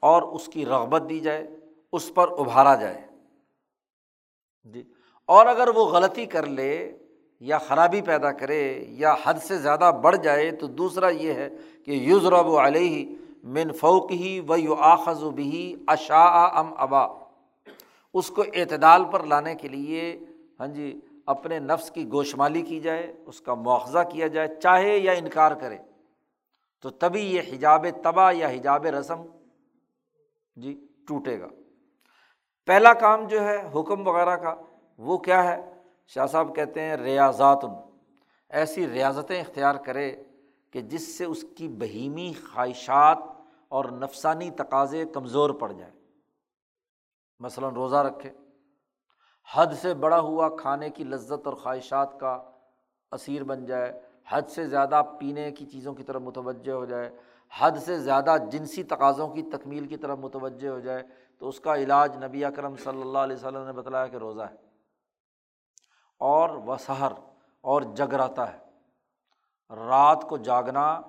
اور 0.00 0.22
اس 0.22 0.46
کی 0.46 0.66
رغبت 0.66 1.02
دی 1.08 1.20
جائے، 1.20 1.56
اس 1.92 2.14
پر 2.14 2.28
ابھارا 2.38 2.74
جائے۔ 2.74 3.06
جی 4.64 4.82
اور 5.26 5.46
اگر 5.46 5.68
وہ 5.68 5.86
غلطی 5.86 6.26
کر 6.26 6.46
لے 6.46 6.98
یا 7.40 7.58
خرابی 7.58 8.00
پیدا 8.00 8.32
کرے 8.32 8.84
یا 8.88 9.14
حد 9.24 9.34
سے 9.34 9.58
زیادہ 9.58 9.92
بڑھ 10.02 10.16
جائے 10.16 10.50
تو 10.50 10.66
دوسرا 10.66 11.08
یہ 11.08 11.32
ہے 11.32 11.48
کہ 11.84 11.90
یوز 11.90 12.26
رب 12.26 12.46
و 12.46 12.66
علیہ 12.66 13.16
من 13.44 13.72
فوق 13.72 14.10
ہی 14.10 14.40
و 14.48 14.56
یو 14.56 14.74
آخذ 14.74 15.22
و 15.22 15.30
بھی 15.30 15.84
اشا 15.86 16.58
ام 16.58 16.74
ابا۔ 16.76 17.06
اس 18.14 18.28
کو 18.28 18.42
اعتدال 18.42 19.04
پر 19.04 19.22
لانے 19.22 19.54
کے 19.54 19.68
لیے 19.68 20.18
ہاں 20.60 20.66
جی 20.66 21.00
اپنے 21.26 21.58
نفس 21.58 21.90
کی 21.90 22.10
گوشمالی 22.10 22.62
کی 22.62 22.80
جائے، 22.80 23.12
اس 23.26 23.40
کا 23.40 23.54
مواخذہ 23.54 23.98
کیا 24.12 24.26
جائے، 24.26 24.48
چاہے 24.62 24.98
یا 24.98 25.12
انکار 25.12 25.52
کرے۔ 25.52 25.78
تو 26.82 26.90
تبھی 26.90 27.34
یہ 27.34 27.40
حجاب 27.52 27.86
تباہ 28.02 28.32
یا 28.32 28.48
حجاب 28.48 28.86
رسم 28.86 29.22
جی 30.56 30.86
ٹوٹے 31.08 31.40
گا۔ 31.40 31.46
پہلا 32.66 32.92
کام 32.94 33.26
جو 33.26 33.44
ہے 33.44 33.56
حکم 33.74 34.06
وغیرہ 34.06 34.36
کا، 34.36 34.54
وہ 34.98 35.18
کیا 35.18 35.44
ہے؟ 35.44 35.72
شاہ 36.06 36.26
صاحب 36.26 36.54
کہتے 36.54 36.80
ہیں 36.80 36.96
ریاضات 36.96 37.64
ایسی 38.48 38.86
ریاضتیں 38.88 39.40
اختیار 39.40 39.74
کرے 39.74 40.16
کہ 40.70 40.80
جس 40.80 41.18
سے 41.18 41.24
اس 41.24 41.44
کی 41.56 41.68
بہیمی 41.68 42.32
خواہشات 42.52 43.18
اور 43.68 43.84
نفسانی 43.84 44.50
تقاضے 44.50 45.04
کمزور 45.04 45.50
پڑ 45.50 45.72
جائے 45.72 45.92
مثلاً 47.38 47.74
روزہ 47.74 47.96
رکھے 47.96 48.30
حد 49.54 49.66
سے 49.66 49.94
بڑا 49.94 50.20
ہوا 50.20 50.56
کھانے 50.56 50.90
کی 50.90 51.04
لذت 51.04 51.46
اور 51.46 51.54
خواہشات 51.54 52.20
کا 52.20 52.50
اثیر 53.10 53.44
بن 53.44 53.64
جائے۔ 53.64 54.00
حد 54.28 54.42
سے 54.42 54.66
زیادہ 54.66 55.02
پینے 55.20 55.52
کی 55.52 55.66
چیزوں 55.66 55.94
کی 55.94 56.02
طرف 56.02 56.22
متوجہ 56.22 56.72
ہو 56.72 56.84
جائے۔ 56.84 57.16
حد 57.58 57.70
سے 57.70 57.98
زیادہ 57.98 58.36
جنسی 58.52 58.82
تقاضوں 58.82 59.28
کی 59.28 59.42
تکمیل 59.42 59.86
کی 59.86 59.96
طرف 59.96 60.18
متوجہ 60.18 60.68
ہو 60.68 60.80
جائے۔ 60.80 61.02
تو 61.38 61.48
اس 61.48 61.60
کا 61.60 61.74
علاج 61.74 62.24
نبی 62.24 62.44
اکرم 62.44 62.76
صلی 62.76 63.00
اللہ 63.00 63.18
علیہ 63.18 63.36
وسلم 63.36 63.66
نے 63.66 63.72
بتلایا 63.72 64.06
کہ 64.06 64.16
روزہ 64.16 64.42
ہے۔ 64.42 64.56
اور 66.18 66.50
وہ 66.50 66.76
سحر 66.76 67.12
اور 67.60 67.82
جگراتا 67.82 68.52
ہے۔ 68.52 68.69
رات 69.70 70.22
کو 70.28 70.36
جاگنا 70.36 71.00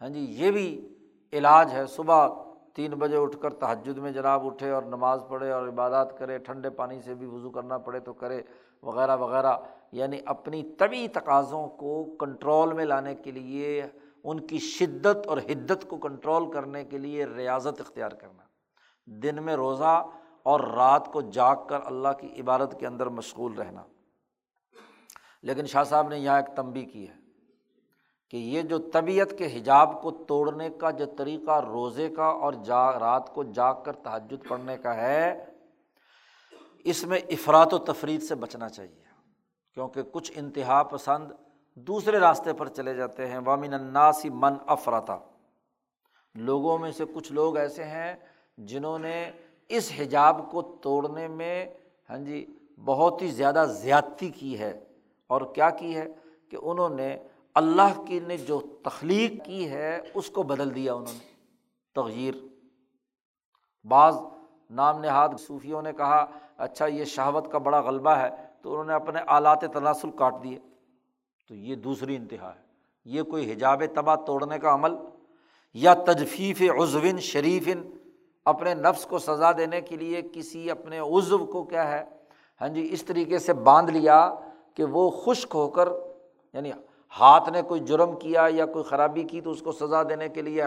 ہاں 0.00 0.08
جی 0.08 0.20
یہ 0.20 0.50
بھی 0.50 0.94
علاج 1.32 1.72
ہے۔ 1.72 1.86
صبح 1.86 2.28
تین 2.74 2.90
بجے 2.90 3.16
اٹھ 3.16 3.38
کر 3.40 3.52
تہجد 3.52 3.98
میں 3.98 4.10
جناب 4.10 4.46
اٹھے 4.46 4.70
اور 4.70 4.82
نماز 4.82 5.24
پڑھے 5.28 5.50
اور 5.50 5.68
عبادات 5.68 6.18
کرے، 6.18 6.38
ٹھنڈے 6.38 6.70
پانی 6.70 7.00
سے 7.00 7.14
بھی 7.14 7.26
وضو 7.26 7.50
کرنا 7.50 7.78
پڑے 7.78 8.00
تو 8.00 8.12
کرے، 8.12 8.42
وغیرہ 8.82 9.16
وغیرہ۔ 9.16 9.52
یعنی 9.92 10.18
اپنی 10.26 10.62
طبی 10.62 11.08
تقاضوں 11.08 11.68
کو 11.68 12.16
کنٹرول 12.20 12.72
میں 12.72 12.84
لانے 12.84 13.14
کے 13.14 13.30
لیے، 13.30 13.86
ان 14.24 14.46
کی 14.46 14.58
شدت 14.58 15.26
اور 15.26 15.38
حدت 15.38 15.88
کو 15.88 15.96
کنٹرول 15.96 16.52
کرنے 16.52 16.84
کے 16.84 16.98
لیے 16.98 17.24
ریاضت 17.24 17.80
اختیار 17.80 18.10
کرنا۔ 18.10 18.42
دن 19.06 19.42
میں 19.42 19.56
روزہ 19.56 20.04
اور 20.42 20.60
رات 20.60 21.12
کو 21.12 21.20
جاگ 21.20 21.56
کر 21.68 21.78
اللہ 21.84 22.08
کی 22.18 22.40
عبادت 22.40 22.76
کے 22.80 22.86
اندر 22.86 23.06
مشغول 23.06 23.54
رہنا۔ 23.54 23.82
لیکن 25.42 25.66
شاہ 25.66 25.84
صاحب 25.84 26.08
نے 26.08 26.18
یہاں 26.18 26.36
ایک 26.36 26.56
تنبی 26.56 26.84
کی 26.84 27.08
ہے۔ 27.08 27.19
کہ 28.30 28.36
یہ 28.36 28.62
جو 28.62 28.78
طبیعت 28.78 29.38
کے 29.38 29.46
حجاب 29.46 30.02
کو 30.02 30.10
توڑنے 30.10 30.70
کا، 30.70 30.90
جو 30.90 31.06
طریقہ 31.06 31.60
روزے 31.60 32.08
کا 32.08 32.24
اور 32.24 32.52
جا، 32.52 32.98
رات 32.98 33.34
کو 33.34 33.42
جاگ 33.42 33.74
کر 33.84 33.92
تحجد 33.92 34.48
پڑھنے 34.48 34.76
کا 34.76 34.94
ہے، 34.94 35.44
اس 36.84 37.06
میں 37.06 37.18
افراد 37.18 37.72
و 37.72 37.78
تفریح 37.78 38.18
سے 38.18 38.34
بچنا 38.34 38.68
چاہیے۔ 38.68 39.02
کیونکہ 39.74 40.02
کچھ 40.02 40.32
انتہا 40.36 40.82
پسند 40.82 41.32
دوسرے 41.74 42.18
راستے 42.18 42.52
پر 42.52 42.68
چلے 42.68 42.94
جاتے 42.94 43.26
ہیں۔ 43.26 43.38
وامن 43.44 43.74
الناسی 43.74 44.30
من 44.30 44.54
افراتا 44.66 45.18
لوگوں 46.34 46.78
میں 46.78 46.92
سے 46.92 47.04
کچھ 47.14 47.32
لوگ 47.32 47.56
ایسے 47.56 47.84
ہیں 47.84 48.14
جنہوں 48.58 48.98
نے 48.98 49.30
اس 49.68 49.92
حجاب 49.98 50.50
کو 50.50 50.62
توڑنے 50.62 51.28
میں 51.28 51.66
ہاں 52.10 52.18
جی 52.18 52.46
بہت 52.84 53.22
ہی 53.22 53.28
زیادہ 53.28 53.64
زیادتی 53.70 54.28
کی 54.28 54.58
ہے۔ 54.58 54.84
اور 55.26 55.40
کیا 55.54 55.70
کی 55.70 55.96
ہے؟ 55.96 56.06
کہ 56.48 56.58
انہوں 56.62 56.88
نے 56.88 57.16
اللہ 57.54 58.02
کی 58.06 58.20
نے 58.20 58.36
جو 58.36 58.60
تخلیق 58.84 59.44
کی 59.44 59.70
ہے، 59.70 60.00
اس 60.14 60.30
کو 60.30 60.42
بدل 60.42 60.74
دیا 60.74 60.94
انہوں 60.94 61.12
نے۔ 61.12 61.30
تغیر 61.94 62.34
بعض 63.86 64.16
نام 64.70 65.00
نہاد 65.00 65.28
صوفیوں 65.38 65.82
نے 65.82 65.92
کہا 65.92 66.26
اچھا 66.56 66.86
یہ 66.86 67.04
شہوت 67.04 67.52
کا 67.52 67.58
بڑا 67.58 67.80
غلبہ 67.80 68.10
ہے، 68.10 68.28
تو 68.62 68.70
انہوں 68.70 68.84
نے 68.84 68.92
اپنے 68.92 69.20
آلات 69.26 69.60
تناسل 69.60 70.10
کاٹ 70.10 70.34
دیے۔ 70.42 70.58
تو 71.48 71.54
یہ 71.54 71.74
دوسری 71.74 72.16
انتہا 72.16 72.54
ہے۔ 72.56 72.70
یہ 73.04 73.22
کوئی 73.22 73.52
حجاب 73.52 73.82
تباہ 73.94 74.16
توڑنے 74.16 74.58
کا 74.58 74.74
عمل 74.74 74.94
یا 75.74 75.94
تجفیف 75.94 76.62
عزوین 76.62 77.18
شریفن 77.18 77.90
اپنے 78.44 78.74
نفس 78.74 79.06
کو 79.06 79.18
سزا 79.18 79.52
دینے 79.52 79.80
کے 79.80 79.96
لیے 79.96 80.22
کسی 80.32 80.70
اپنے 80.70 80.98
عزو 80.98 81.38
کو 81.38 81.62
کیا 81.62 81.90
ہے؟ 81.90 82.04
ہاں 82.60 82.68
جی 82.68 82.88
اس 82.90 83.04
طریقے 83.04 83.38
سے 83.38 83.52
باندھ 83.52 83.90
لیا 83.90 84.34
کہ 84.74 84.84
وہ 84.84 85.10
خشک 85.10 85.50
ہو 85.54 85.68
کر 85.68 85.88
یعنی 86.52 86.70
ہاتھ 87.18 87.50
نے 87.50 87.62
کوئی 87.62 87.80
جرم 87.80 88.16
کیا 88.16 88.46
یا 88.50 88.66
کوئی 88.66 88.84
خرابی 88.84 89.22
کی 89.22 89.40
تو 89.40 89.50
اس 89.50 89.62
کو 89.62 89.72
سزا 89.72 90.02
دینے 90.02 90.28
کے 90.28 90.42
لیے 90.42 90.62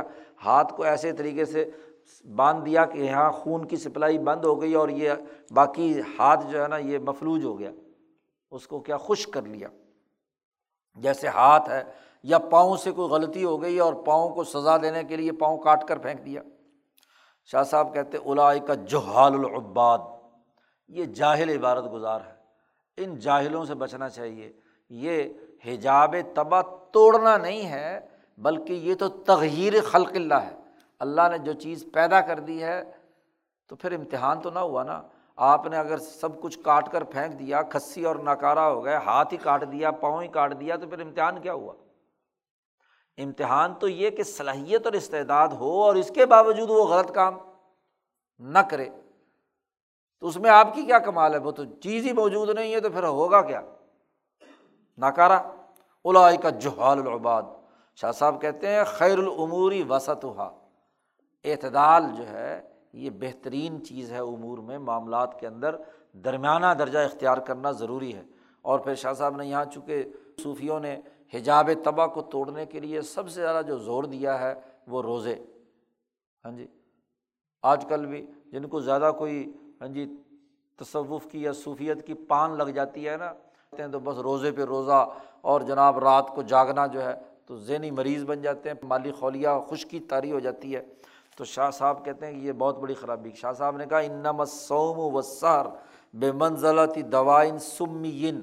ہاتھ 0.45 0.73
کو 0.73 0.83
ایسے 0.83 1.11
طریقے 1.11 1.45
سے 1.45 1.69
باندھ 2.35 2.65
دیا 2.65 2.85
کہ 2.85 2.97
یہاں 2.97 3.31
خون 3.31 3.65
کی 3.65 3.75
سپلائی 3.75 4.17
بند 4.17 4.45
ہو 4.45 4.61
گئی 4.61 4.73
اور 4.73 4.89
یہ 4.89 5.11
باقی 5.51 5.99
ہاتھ 5.99 6.47
جو 6.47 6.63
ہے 6.63 6.67
نا 6.67 6.77
یہ 6.77 6.99
مفلوج 6.99 7.43
ہو 7.43 7.59
گیا۔ 7.59 7.71
اس 8.51 8.67
کو 8.67 8.79
کیا 8.79 8.97
خشک 8.97 9.33
کر 9.33 9.41
لیا۔ 9.41 9.67
جیسے 10.95 11.27
ہاتھ 11.27 11.69
ہے 11.69 11.83
یا 12.23 12.37
پاؤں 12.37 12.77
سے 12.77 12.91
کوئی 12.91 13.09
غلطی 13.09 13.43
ہو 13.43 13.61
گئی 13.61 13.79
اور 13.79 13.93
پاؤں 13.93 14.29
کو 14.29 14.43
سزا 14.43 14.77
دینے 14.77 15.03
کے 15.03 15.15
لیے 15.15 15.31
پاؤں 15.31 15.57
کاٹ 15.57 15.87
کر 15.87 15.97
پھینک 15.97 16.25
دیا۔ 16.25 16.41
شاہ 17.45 17.63
صاحب 17.63 17.93
کہتے 17.93 18.17
الائی 18.25 18.59
کا 18.59 18.73
جوہال 18.73 19.33
العباد۔ 19.33 19.99
یہ 20.87 21.05
جاہل 21.05 21.49
عبارت 21.49 21.93
گزار 21.93 22.21
ہے۔ 22.21 22.33
ان 22.97 23.19
جاہلوں 23.19 23.65
سے 23.65 23.75
بچنا 23.75 24.09
چاہیے۔ 24.09 24.53
یہ 24.89 25.23
حجاب 25.67 26.15
تباہ 26.35 26.61
توڑنا 26.91 27.37
نہیں 27.37 27.67
ہے، 27.69 27.99
بلکہ 28.37 28.73
یہ 28.73 28.95
تو 28.95 29.09
تغیر 29.09 29.73
خلق 29.81 30.11
اللہ 30.15 30.33
ہے۔ 30.33 30.55
اللہ 30.99 31.21
نے 31.31 31.37
جو 31.37 31.53
چیز 31.53 31.85
پیدا 31.93 32.21
کر 32.21 32.39
دی 32.39 32.63
ہے، 32.63 32.91
تو 33.67 33.75
پھر 33.75 33.91
امتحان 33.91 34.41
تو 34.41 34.49
نہ 34.49 34.59
ہوا 34.59 34.83
نا۔ 34.83 35.01
آپ 35.35 35.67
نے 35.67 35.77
اگر 35.77 35.97
سب 35.97 36.41
کچھ 36.41 36.59
کاٹ 36.59 36.91
کر 36.91 37.03
پھینک 37.03 37.39
دیا، 37.39 37.61
کھسی 37.61 38.05
اور 38.05 38.15
ناکارا 38.15 38.69
ہو 38.69 38.85
گئے، 38.85 38.95
ہاتھ 38.95 39.33
ہی 39.33 39.37
کاٹ 39.37 39.71
دیا، 39.71 39.91
پاؤں 39.91 40.21
ہی 40.21 40.27
کاٹ 40.27 40.59
دیا، 40.59 40.75
تو 40.75 40.87
پھر 40.87 41.01
امتحان 41.01 41.41
کیا 41.41 41.53
ہوا؟ 41.53 41.73
امتحان 43.17 43.73
تو 43.73 43.87
یہ 43.87 44.09
کہ 44.09 44.23
صلاحیت 44.23 44.85
اور 44.85 44.93
استعداد 44.93 45.47
ہو 45.47 45.83
اور 45.83 45.95
اس 45.95 46.11
کے 46.15 46.25
باوجود 46.25 46.69
وہ 46.69 46.87
غلط 46.87 47.11
کام 47.11 47.37
نہ 48.39 48.59
کرے۔ 48.59 48.89
تو 50.19 50.27
اس 50.27 50.37
میں 50.37 50.49
آپ 50.49 50.75
کی 50.75 50.81
کیا 50.81 50.99
کمال 50.99 51.33
ہے؟ 51.33 51.39
وہ 51.39 51.51
تو 51.51 51.65
چیز 51.65 52.05
ہی 52.05 52.11
موجود 52.11 52.49
نہیں 52.49 52.73
ہے، 52.73 52.79
تو 52.79 52.89
پھر 52.89 53.03
ہوگا 53.03 53.41
کیا؟ 53.41 53.61
ناکارا 54.97 55.41
الائی 56.05 56.37
کا 56.37 56.49
جوہال 56.49 56.99
العباد۔ 56.99 57.43
شاہ 57.95 58.11
صاحب 58.11 58.41
کہتے 58.41 58.67
ہیں، 58.67 58.83
خیر 58.83 59.17
العموری 59.17 59.83
وسط 59.89 60.25
ہوا 60.25 60.49
اعتدال 61.43 62.03
جو 62.17 62.27
ہے، 62.27 62.61
یہ 62.93 63.09
بہترین 63.09 63.85
چیز 63.85 64.11
ہے 64.11 64.17
امور 64.17 64.57
میں، 64.57 64.79
معاملات 64.79 65.39
کے 65.39 65.47
اندر 65.47 65.75
درمیانہ 66.13 66.73
درجہ 66.79 66.99
اختیار 66.99 67.37
کرنا 67.37 67.71
ضروری 67.71 68.15
ہے۔ 68.15 68.23
اور 68.61 68.79
پھر 68.79 68.95
شاہ 68.95 69.13
صاحب 69.13 69.35
نے 69.35 69.47
یہاں، 69.47 69.65
چونکہ 69.65 70.03
صوفیوں 70.43 70.79
نے 70.79 71.01
حجاب 71.33 71.69
تباہ 71.83 72.07
کو 72.07 72.21
توڑنے 72.21 72.65
کے 72.65 72.79
لیے 72.79 73.01
سب 73.01 73.29
سے 73.29 73.41
زیادہ 73.41 73.65
جو 73.65 73.77
زور 73.77 74.03
دیا 74.03 74.39
ہے، 74.39 74.53
وہ 74.87 75.01
روزے۔ 75.01 75.35
ہاں 76.45 76.51
جی؟ 76.51 76.67
آج 77.63 77.85
کل 77.89 78.05
بھی 78.05 78.25
جن 78.45 78.67
کو 78.67 78.79
زیادہ 78.79 79.11
کوئی 79.17 79.53
ہاں 79.81 79.87
جی 79.87 80.15
تصوف 80.75 81.27
کی 81.31 81.41
یا 81.43 81.53
صوفیت 81.53 82.07
کی 82.07 82.13
پان 82.13 82.57
لگ 82.57 82.63
جاتی 82.63 83.09
ہے 83.09 83.17
نا 83.17 83.33
ہیں 83.81 83.89
تو 83.89 83.99
بس 83.99 84.17
روزے 84.17 84.51
پہ 84.51 84.63
روزہ 84.63 85.09
اور 85.41 85.61
جناب 85.61 85.99
رات 85.99 86.27
کو 86.27 86.41
جاگنا 86.41 86.87
جو 86.87 87.03
ہے 87.03 87.13
تو 87.45 87.57
ذہنی 87.57 87.91
مریض 87.91 88.23
بن 88.23 88.41
جاتے 88.41 88.69
ہیں، 88.69 88.75
مالی 88.83 89.11
خولیہ 89.11 89.49
خشکی 89.69 89.99
تاری 89.99 90.31
ہو 90.31 90.39
جاتی 90.39 90.75
ہے۔ 90.75 90.83
تو 91.37 91.45
شاہ 91.45 91.69
صاحب 91.69 92.05
کہتے 92.05 92.25
ہیں 92.25 92.33
کہ 92.33 92.39
یہ 92.39 92.51
بہت 92.51 92.77
بڑی 92.77 92.93
خرابی 92.93 93.31
شاہ 93.31 93.53
صاحب 93.53 93.77
نے 93.77 93.85
کہا 93.85 93.97
انم 93.97 94.45
سوم 94.45 95.15
و 95.15 95.21
سہر 95.21 95.65
بے 96.13 96.31
منزلتی 96.31 97.01
دوائن 97.01 97.59
سمین 97.59 98.41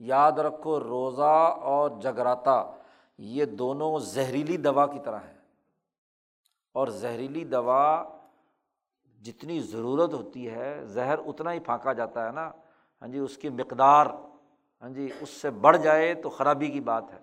یاد 0.00 0.32
رکھو، 0.32 0.80
روزہ 0.80 1.56
اور 1.60 1.90
جگراتا، 2.00 2.64
یہ 3.18 3.44
دونوں 3.44 3.98
زہریلی 3.98 4.56
دوا 4.56 4.86
کی 4.86 4.98
طرح 5.04 5.18
ہیں۔ 5.18 5.38
اور 6.72 6.88
زہریلی 6.88 7.44
دوا 7.44 8.04
جتنی 9.22 9.60
ضرورت 9.60 10.14
ہوتی 10.14 10.50
ہے، 10.50 10.80
زہر 10.84 11.18
اتنا 11.26 11.52
ہی 11.52 11.58
پھانکا 11.58 11.92
جاتا 11.92 12.26
ہے 12.26 12.32
نا۔ 12.32 12.50
ہاں 13.02 13.08
جی 13.08 13.18
اس 13.18 13.38
کی 13.38 13.48
مقدار 13.48 14.06
ہاں 14.82 14.88
جی 14.88 15.10
اس 15.20 15.28
سے 15.28 15.50
بڑھ 15.50 15.78
جائے 15.78 16.14
تو 16.14 16.30
خرابی 16.30 16.70
کی 16.70 16.80
بات 16.80 17.04
ہے۔ 17.12 17.18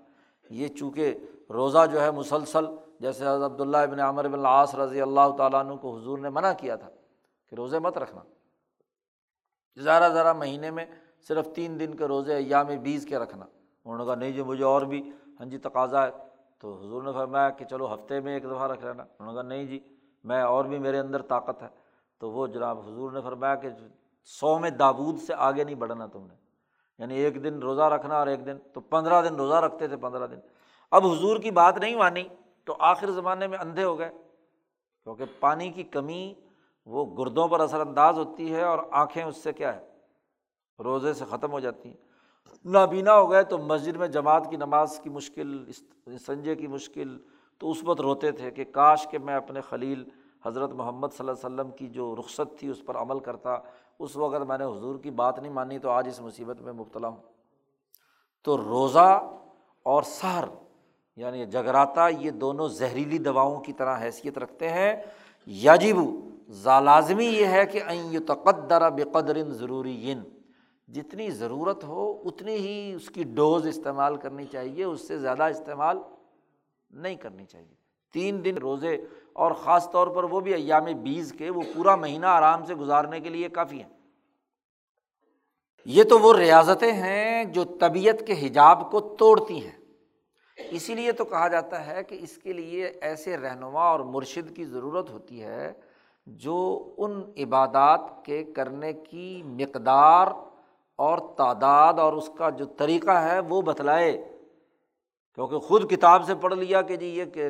یہ 0.49 0.67
چونکہ 0.67 1.15
روزہ 1.49 1.85
جو 1.91 2.01
ہے 2.01 2.11
مسلسل، 2.11 2.65
جیسے 2.99 3.23
حضرت 3.23 3.51
عبداللہ 3.51 3.77
ابن 3.77 3.99
عامر 3.99 4.27
بن 4.27 4.39
العاص 4.39 4.75
رضی 4.75 5.01
اللہ 5.01 5.35
تعالیٰ 5.37 5.59
عنہ 5.59 5.73
کو 5.73 5.97
حضور 5.97 6.17
نے 6.17 6.29
منع 6.29 6.51
کیا 6.57 6.75
تھا 6.75 6.89
کہ 7.49 7.55
روزے 7.55 7.79
مت 7.79 7.97
رکھنا۔ 7.97 8.21
ذرا 9.79 10.09
ذرا 10.09 10.33
مہینے 10.33 10.71
میں 10.71 10.85
صرف 11.27 11.47
تین 11.55 11.79
دن 11.79 11.95
کے 11.97 12.05
روزے 12.05 12.35
ایام 12.35 12.67
بیس 12.67 13.05
کے 13.05 13.19
رکھنا۔ 13.19 13.45
انہوں 13.85 13.97
نے 13.97 14.05
کہا، 14.05 14.15
نہیں 14.15 14.31
جی 14.31 14.41
مجھے 14.41 14.63
اور 14.63 14.81
بھی 14.81 15.11
ہاں 15.39 15.45
جی 15.45 15.57
تقاضا 15.57 16.05
ہے۔ 16.05 16.11
تو 16.59 16.73
حضور 16.73 17.03
نے 17.03 17.11
فرمایا 17.11 17.49
کہ 17.49 17.65
چلو 17.65 17.93
ہفتے 17.93 18.19
میں 18.19 18.33
ایک 18.33 18.43
دفعہ 18.43 18.67
رکھ 18.67 18.85
لینا۔ 18.85 19.03
انہوں 19.03 19.33
نے 19.33 19.33
کہا، 19.33 19.41
نہیں 19.41 19.65
جی 19.65 19.79
میں 20.23 20.41
اور 20.41 20.65
بھی 20.65 20.79
میرے 20.79 20.99
اندر 20.99 21.21
طاقت 21.21 21.63
ہے۔ 21.63 21.67
تو 22.19 22.31
وہ 22.31 22.47
جناب 22.47 22.79
حضور 22.79 23.11
نے 23.11 23.21
فرمایا 23.21 23.55
کہ 23.55 23.69
سو 24.23 24.59
میں 24.59 24.69
دابود 24.69 25.19
سے 25.19 25.33
آگے 25.37 25.63
نہیں 25.63 25.75
بڑھنا 25.75 26.05
تم 26.05 26.27
نے۔ 26.27 26.44
یعنی 26.99 27.15
ایک 27.15 27.43
دن 27.43 27.59
روزہ 27.59 27.81
رکھنا 27.81 28.19
اور 28.19 28.27
ایک 28.27 28.45
دن، 28.45 28.57
تو 28.73 28.81
پندرہ 28.81 29.29
دن 29.29 29.35
روزہ 29.35 29.53
رکھتے 29.53 29.87
تھے، 29.87 29.97
پندرہ 29.97 30.27
دن۔ 30.27 30.39
اب 30.91 31.07
حضور 31.07 31.37
کی 31.37 31.51
بات 31.51 31.77
نہیں 31.77 31.95
مانی، 31.95 32.23
تو 32.63 32.75
آخر 32.79 33.11
زمانے 33.11 33.47
میں 33.47 33.57
اندھے 33.57 33.83
ہو 33.83 33.99
گئے۔ 33.99 34.09
کیونکہ 35.03 35.25
پانی 35.39 35.69
کی 35.69 35.83
کمی 35.83 36.33
وہ 36.85 37.17
گردوں 37.17 37.47
پر 37.47 37.59
اثر 37.59 37.79
انداز 37.79 38.17
ہوتی 38.17 38.55
ہے 38.55 38.61
اور 38.61 38.79
آنکھیں 38.91 39.23
اس 39.23 39.37
سے 39.37 39.53
کیا 39.53 39.75
ہے، 39.75 39.87
روزے 40.83 41.13
سے 41.13 41.25
ختم 41.25 41.51
ہو 41.51 41.59
جاتی 41.59 41.89
ہیں۔ 41.89 41.97
نابینا 42.65 43.15
ہو 43.15 43.31
گئے 43.31 43.43
تو 43.43 43.57
مسجد 43.57 43.95
میں 43.95 44.07
جماعت 44.07 44.49
کی 44.49 44.57
نماز 44.57 44.99
کی 45.03 45.09
مشکل 45.09 45.71
سنجے 46.25 46.55
کی 46.55 46.67
مشکل، 46.67 47.17
تو 47.57 47.71
اس 47.71 47.83
وقت 47.83 48.01
روتے 48.01 48.31
تھے 48.31 48.51
کہ 48.51 48.63
کاش 48.63 49.07
کہ 49.11 49.17
میں 49.17 49.35
اپنے 49.35 49.61
خلیل 49.61 50.03
حضرت 50.45 50.71
محمد 50.71 51.07
صلی 51.07 51.29
اللہ 51.29 51.47
علیہ 51.47 51.55
وسلم 51.55 51.71
کی 51.71 51.87
جو 51.87 52.15
رخصت 52.19 52.59
تھی، 52.59 52.69
اس 52.69 52.85
پر 52.85 52.97
عمل 52.97 53.19
کرتا۔ 53.19 53.57
اس 53.99 54.15
وقت 54.15 54.41
میں 54.41 54.57
نے 54.57 54.63
حضور 54.63 54.99
کی 54.99 55.11
بات 55.11 55.39
نہیں 55.39 55.51
مانی 55.51 55.79
تو 55.79 55.89
آج 55.89 56.07
اس 56.07 56.21
مصیبت 56.21 56.61
میں 56.61 56.73
مبتلا 56.73 57.07
ہوں۔ 57.07 57.21
تو 58.43 58.57
روزہ 58.57 59.37
اور 59.83 60.03
سحر 60.03 60.43
یعنی 61.15 61.45
جگراتا، 61.45 62.07
یہ 62.07 62.31
دونوں 62.31 62.67
زہریلی 62.67 63.17
دواؤں 63.17 63.61
کی 63.61 63.73
طرح 63.73 64.01
حیثیت 64.01 64.37
رکھتے 64.37 64.69
ہیں۔ 64.69 65.03
یاجب 65.45 65.95
ذالازمی 66.49 67.25
یہ 67.25 67.45
ہے 67.45 67.65
کہ 67.65 67.79
این 67.87 68.25
تقدر 68.25 68.89
بقدر 68.89 69.51
ضروری 69.51 70.13
جتنی 70.87 71.31
ضرورت 71.31 71.83
ہو 71.83 72.21
اتنی 72.25 72.55
ہی 72.55 72.93
اس 72.95 73.09
کی 73.09 73.23
ڈوز 73.23 73.67
استعمال 73.67 74.15
کرنی 74.15 74.45
چاہیے، 74.45 74.83
اس 74.83 75.07
سے 75.07 75.17
زیادہ 75.17 75.43
استعمال 75.43 75.97
نہیں 76.89 77.15
کرنی 77.15 77.45
چاہیے۔ 77.45 77.75
تین 78.13 78.45
دن 78.45 78.57
روزے 78.57 78.97
اور 79.35 79.51
خاص 79.51 79.91
طور 79.91 80.07
پر 80.07 80.23
وہ 80.23 80.39
بھی 80.39 80.53
ایام 80.53 80.83
بیس 80.83 81.33
کے، 81.37 81.49
وہ 81.49 81.61
پورا 81.75 81.95
مہینہ 81.95 82.25
آرام 82.25 82.65
سے 82.65 82.75
گزارنے 82.75 83.19
کے 83.19 83.29
لیے 83.29 83.49
کافی 83.49 83.83
ہیں۔ 83.83 83.89
یہ 85.85 86.03
تو 86.03 86.19
وہ 86.19 86.33
ریاضتیں 86.33 86.93
ہیں 86.93 87.43
جو 87.43 87.63
طبیعت 87.63 88.27
کے 88.27 88.47
حجاب 88.47 88.91
کو 88.91 88.99
توڑتی 88.99 89.65
ہیں۔ 89.65 89.77
اسی 90.71 90.95
لیے 90.95 91.11
تو 91.11 91.25
کہا 91.25 91.47
جاتا 91.47 91.87
ہے 91.87 92.03
کہ 92.03 92.17
اس 92.21 92.37
کے 92.37 92.53
لیے 92.53 92.91
ایسے 93.01 93.37
رہنما 93.37 93.81
اور 93.81 93.99
مرشد 93.99 94.55
کی 94.55 94.65
ضرورت 94.65 95.09
ہوتی 95.09 95.43
ہے 95.43 95.73
جو 96.25 96.89
ان 96.97 97.21
عبادات 97.37 98.25
کے 98.25 98.43
کرنے 98.43 98.93
کی 98.93 99.43
مقدار 99.45 100.27
اور 100.95 101.17
تعداد 101.37 101.93
اور 101.93 102.13
اس 102.13 102.29
کا 102.37 102.49
جو 102.49 102.65
طریقہ 102.65 103.11
ہے 103.11 103.39
وہ 103.39 103.61
بتلائے۔ 103.61 104.37
کیونکہ 105.35 105.59
خود 105.59 105.91
کتاب 105.91 106.25
سے 106.25 106.35
پڑھ 106.35 106.53
لیا 106.53 106.81
کہ 106.81 106.95
جی 106.95 107.05
یہ 107.05 107.25
کہ 107.25 107.49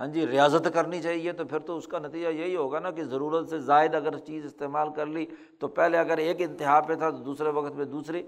ہاں 0.00 0.06
جی 0.06 0.26
ریاضت 0.26 0.68
کرنی 0.74 1.02
چاہیے 1.02 1.32
تو 1.32 1.44
پھر 1.44 1.58
تو 1.58 1.76
اس 1.76 1.86
کا 1.86 1.98
نتیجہ 1.98 2.28
یہی 2.28 2.56
ہوگا 2.56 2.78
نا 2.78 2.90
کہ 2.90 3.04
ضرورت 3.04 3.48
سے 3.48 3.58
زائد 3.58 3.94
اگر 3.94 4.18
چیز 4.18 4.44
استعمال 4.44 4.92
کر 4.92 5.06
لی 5.06 5.26
تو 5.58 5.68
پہلے 5.68 5.98
اگر 5.98 6.18
ایک 6.18 6.36
انتہا 6.40 6.80
پہ 6.80 6.94
تھا 6.94 7.10
تو 7.10 7.16
دوسرے 7.16 7.48
وقت 7.48 7.76
پہ 7.76 7.84
دوسری 7.84 8.22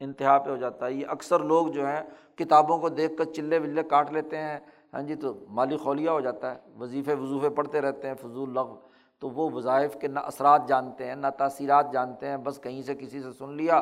انتہا 0.00 0.38
پہ 0.38 0.50
ہو 0.50 0.56
جاتا 0.56 0.86
ہے۔ 0.86 0.92
یہ 0.92 1.06
اکثر 1.08 1.40
لوگ 1.40 1.66
جو 1.66 1.86
ہیں 1.86 2.02
کتابوں 2.36 2.78
کو 2.78 2.88
دیکھ 2.88 3.16
کر 3.16 3.24
چلے 3.24 3.58
ولے 3.58 3.82
کاٹ 3.82 4.12
لیتے 4.12 4.36
ہیں۔ 4.36 4.58
ہاں 4.92 5.02
جی 5.02 5.14
تو 5.14 5.44
مالی 5.48 5.76
خولیا 5.76 6.12
ہو 6.12 6.20
جاتا 6.20 6.54
ہے۔ 6.54 6.60
وظیفے 6.78 7.14
وظوفے 7.14 7.50
پڑھتے 7.50 7.80
رہتے 7.80 8.08
ہیں، 8.08 8.14
فضول 8.14 8.54
لغ 8.54 8.74
تو 9.18 9.30
وہ 9.30 9.50
وظائف 9.50 9.96
کے 10.00 10.08
نہ 10.08 10.20
اثرات 10.20 10.68
جانتے 10.68 11.06
ہیں، 11.06 11.14
نہ 11.14 11.26
تاثیرات 11.38 11.92
جانتے 11.92 12.28
ہیں۔ 12.28 12.36
بس 12.36 12.60
کہیں 12.62 12.82
سے 12.82 12.94
کسی 12.94 13.22
سے 13.22 13.32
سن 13.38 13.52
لیا۔ 13.52 13.80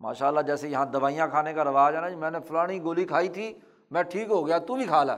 ماشاء 0.00 0.28
اللہ 0.28 0.40
جیسے 0.40 0.68
یہاں 0.68 0.86
دوائیاں 0.86 1.28
کھانے 1.28 1.52
کا 1.52 1.64
رواج 1.64 1.94
ہے 1.96 2.00
نا 2.00 2.08
جی 2.08 2.16
میں 2.16 2.30
نے 2.30 2.38
فلانی 2.40 2.82
گولی 2.82 3.04
کھائی 3.04 3.28
تھی، 3.28 3.54
میں 3.90 4.02
ٹھیک 4.02 4.30
ہو 4.30 4.46
گیا، 4.46 4.58
تو 4.58 4.74
بھی 4.74 4.84
کھا 4.84 5.04
لا۔ 5.04 5.16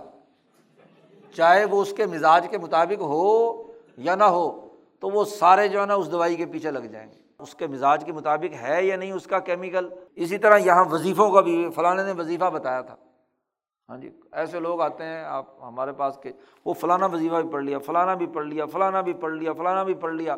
چاہے 1.32 1.64
وہ 1.64 1.82
اس 1.82 1.92
کے 1.92 2.06
مزاج 2.06 2.48
کے 2.50 2.58
مطابق 2.58 3.02
ہو 3.02 3.62
یا 3.96 4.14
نہ 4.14 4.24
ہو، 4.24 4.68
تو 5.00 5.10
وہ 5.10 5.24
سارے 5.24 5.68
جو 5.68 5.80
ہے 5.80 5.86
نا 5.86 5.94
اس 5.94 6.12
دوائی 6.12 6.36
کے 6.36 6.46
پیچھے 6.46 6.70
لگ 6.70 6.78
جائیں 6.78 7.12
گے۔ 7.12 7.18
اس 7.38 7.54
کے 7.54 7.66
مزاج 7.66 8.04
کے 8.04 8.12
مطابق 8.12 8.62
ہے 8.62 8.84
یا 8.84 8.96
نہیں 8.96 9.12
اس 9.12 9.26
کا 9.26 9.38
کیمیکل؟ 9.38 9.88
اسی 10.14 10.38
طرح 10.38 10.58
یہاں 10.58 10.84
وظیفوں 10.84 11.30
کا 11.30 11.40
بھی 11.40 11.68
فلاں 11.74 11.94
نے 11.94 12.12
وظیفہ 12.12 12.44
بتایا 12.44 12.80
تھا۔ 12.80 12.96
ہاں 13.88 13.96
جی 13.96 14.10
ایسے 14.32 14.60
لوگ 14.60 14.80
آتے 14.80 15.04
ہیں، 15.04 15.24
آپ 15.24 15.44
ہمارے 15.62 15.92
پاس 15.92 16.18
کے، 16.22 16.32
وہ 16.64 16.72
فلانا 16.72 17.06
وظیفہ 17.06 17.34
بھی 17.34 17.50
پڑھ 17.50 17.64
لیا، 17.64 17.78
فلانا 17.78 18.14
بھی 18.14 18.26
پڑھ 18.26 18.46
لیا، 18.46 18.66
فلانا 18.66 19.00
بھی 19.00 19.12
پڑھ 19.12 19.32
لیا، 19.32 19.52
فلانا 19.52 19.82
بھی 19.82 19.94
پڑھ 19.94 20.14
لیا۔ 20.14 20.36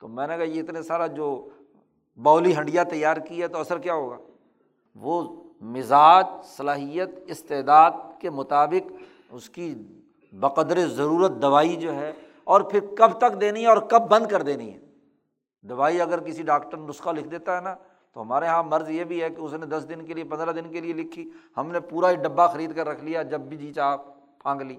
تو 0.00 0.08
میں 0.08 0.26
نے 0.26 0.36
کہا، 0.36 0.44
یہ 0.44 0.62
اتنے 0.62 0.82
سارا 0.82 1.06
جو 1.06 1.48
بولی 2.16 2.56
ہنڈیا 2.56 2.82
تیار 2.82 3.16
کی 3.16 3.42
ہے 3.42 3.48
تو 3.48 3.58
اثر 3.58 3.78
کیا 3.78 3.94
ہوگا؟ 3.94 4.16
وہ 4.94 5.44
مزاج، 5.60 6.26
صلاحیت، 6.44 7.10
استعداد 7.26 7.90
کے 8.18 8.30
مطابق 8.30 8.92
اس 9.34 9.50
کی 9.50 9.74
بقدر 10.32 10.86
ضرورت 10.86 11.32
دوائی 11.42 11.76
جو 11.76 11.94
ہے، 11.94 12.12
اور 12.44 12.60
پھر 12.60 12.80
کب 12.98 13.18
تک 13.18 13.40
دینی 13.40 13.62
ہے 13.62 13.66
اور 13.66 13.76
کب 13.76 14.02
بند 14.10 14.26
کر 14.26 14.42
دینی 14.42 14.74
ہے۔ 14.74 14.78
دوائی 15.62 16.00
اگر 16.00 16.20
کسی 16.20 16.42
ڈاکٹر 16.42 16.76
نسخہ 16.78 17.10
لکھ 17.10 17.28
دیتا 17.28 17.56
ہے 17.56 17.60
نا، 17.60 17.74
تو 18.12 18.22
ہمارے 18.22 18.44
یہاں 18.44 18.62
مرض 18.62 18.90
یہ 18.90 19.04
بھی 19.04 19.22
ہے 19.22 19.30
کہ 19.30 19.40
اس 19.40 19.52
نے 19.52 19.66
دس 19.66 19.86
دن 19.88 20.06
کے 20.06 20.14
لیے، 20.14 20.24
پندرہ 20.24 20.52
دن 20.52 20.72
کے 20.72 20.80
لیے 20.80 20.92
لکھی۔ 20.92 21.30
ہم 21.56 21.72
نے 21.72 21.80
پورا 21.80 22.10
ہی 22.10 22.16
ڈبہ 22.16 22.46
خرید 22.46 22.76
کر 22.76 22.88
رکھ 22.88 23.04
لیا، 23.04 23.22
جب 23.22 23.40
بھی 23.40 23.56
جی 23.56 23.72
چاہ 23.72 23.96
پھانگ 24.38 24.60
لی۔ 24.60 24.76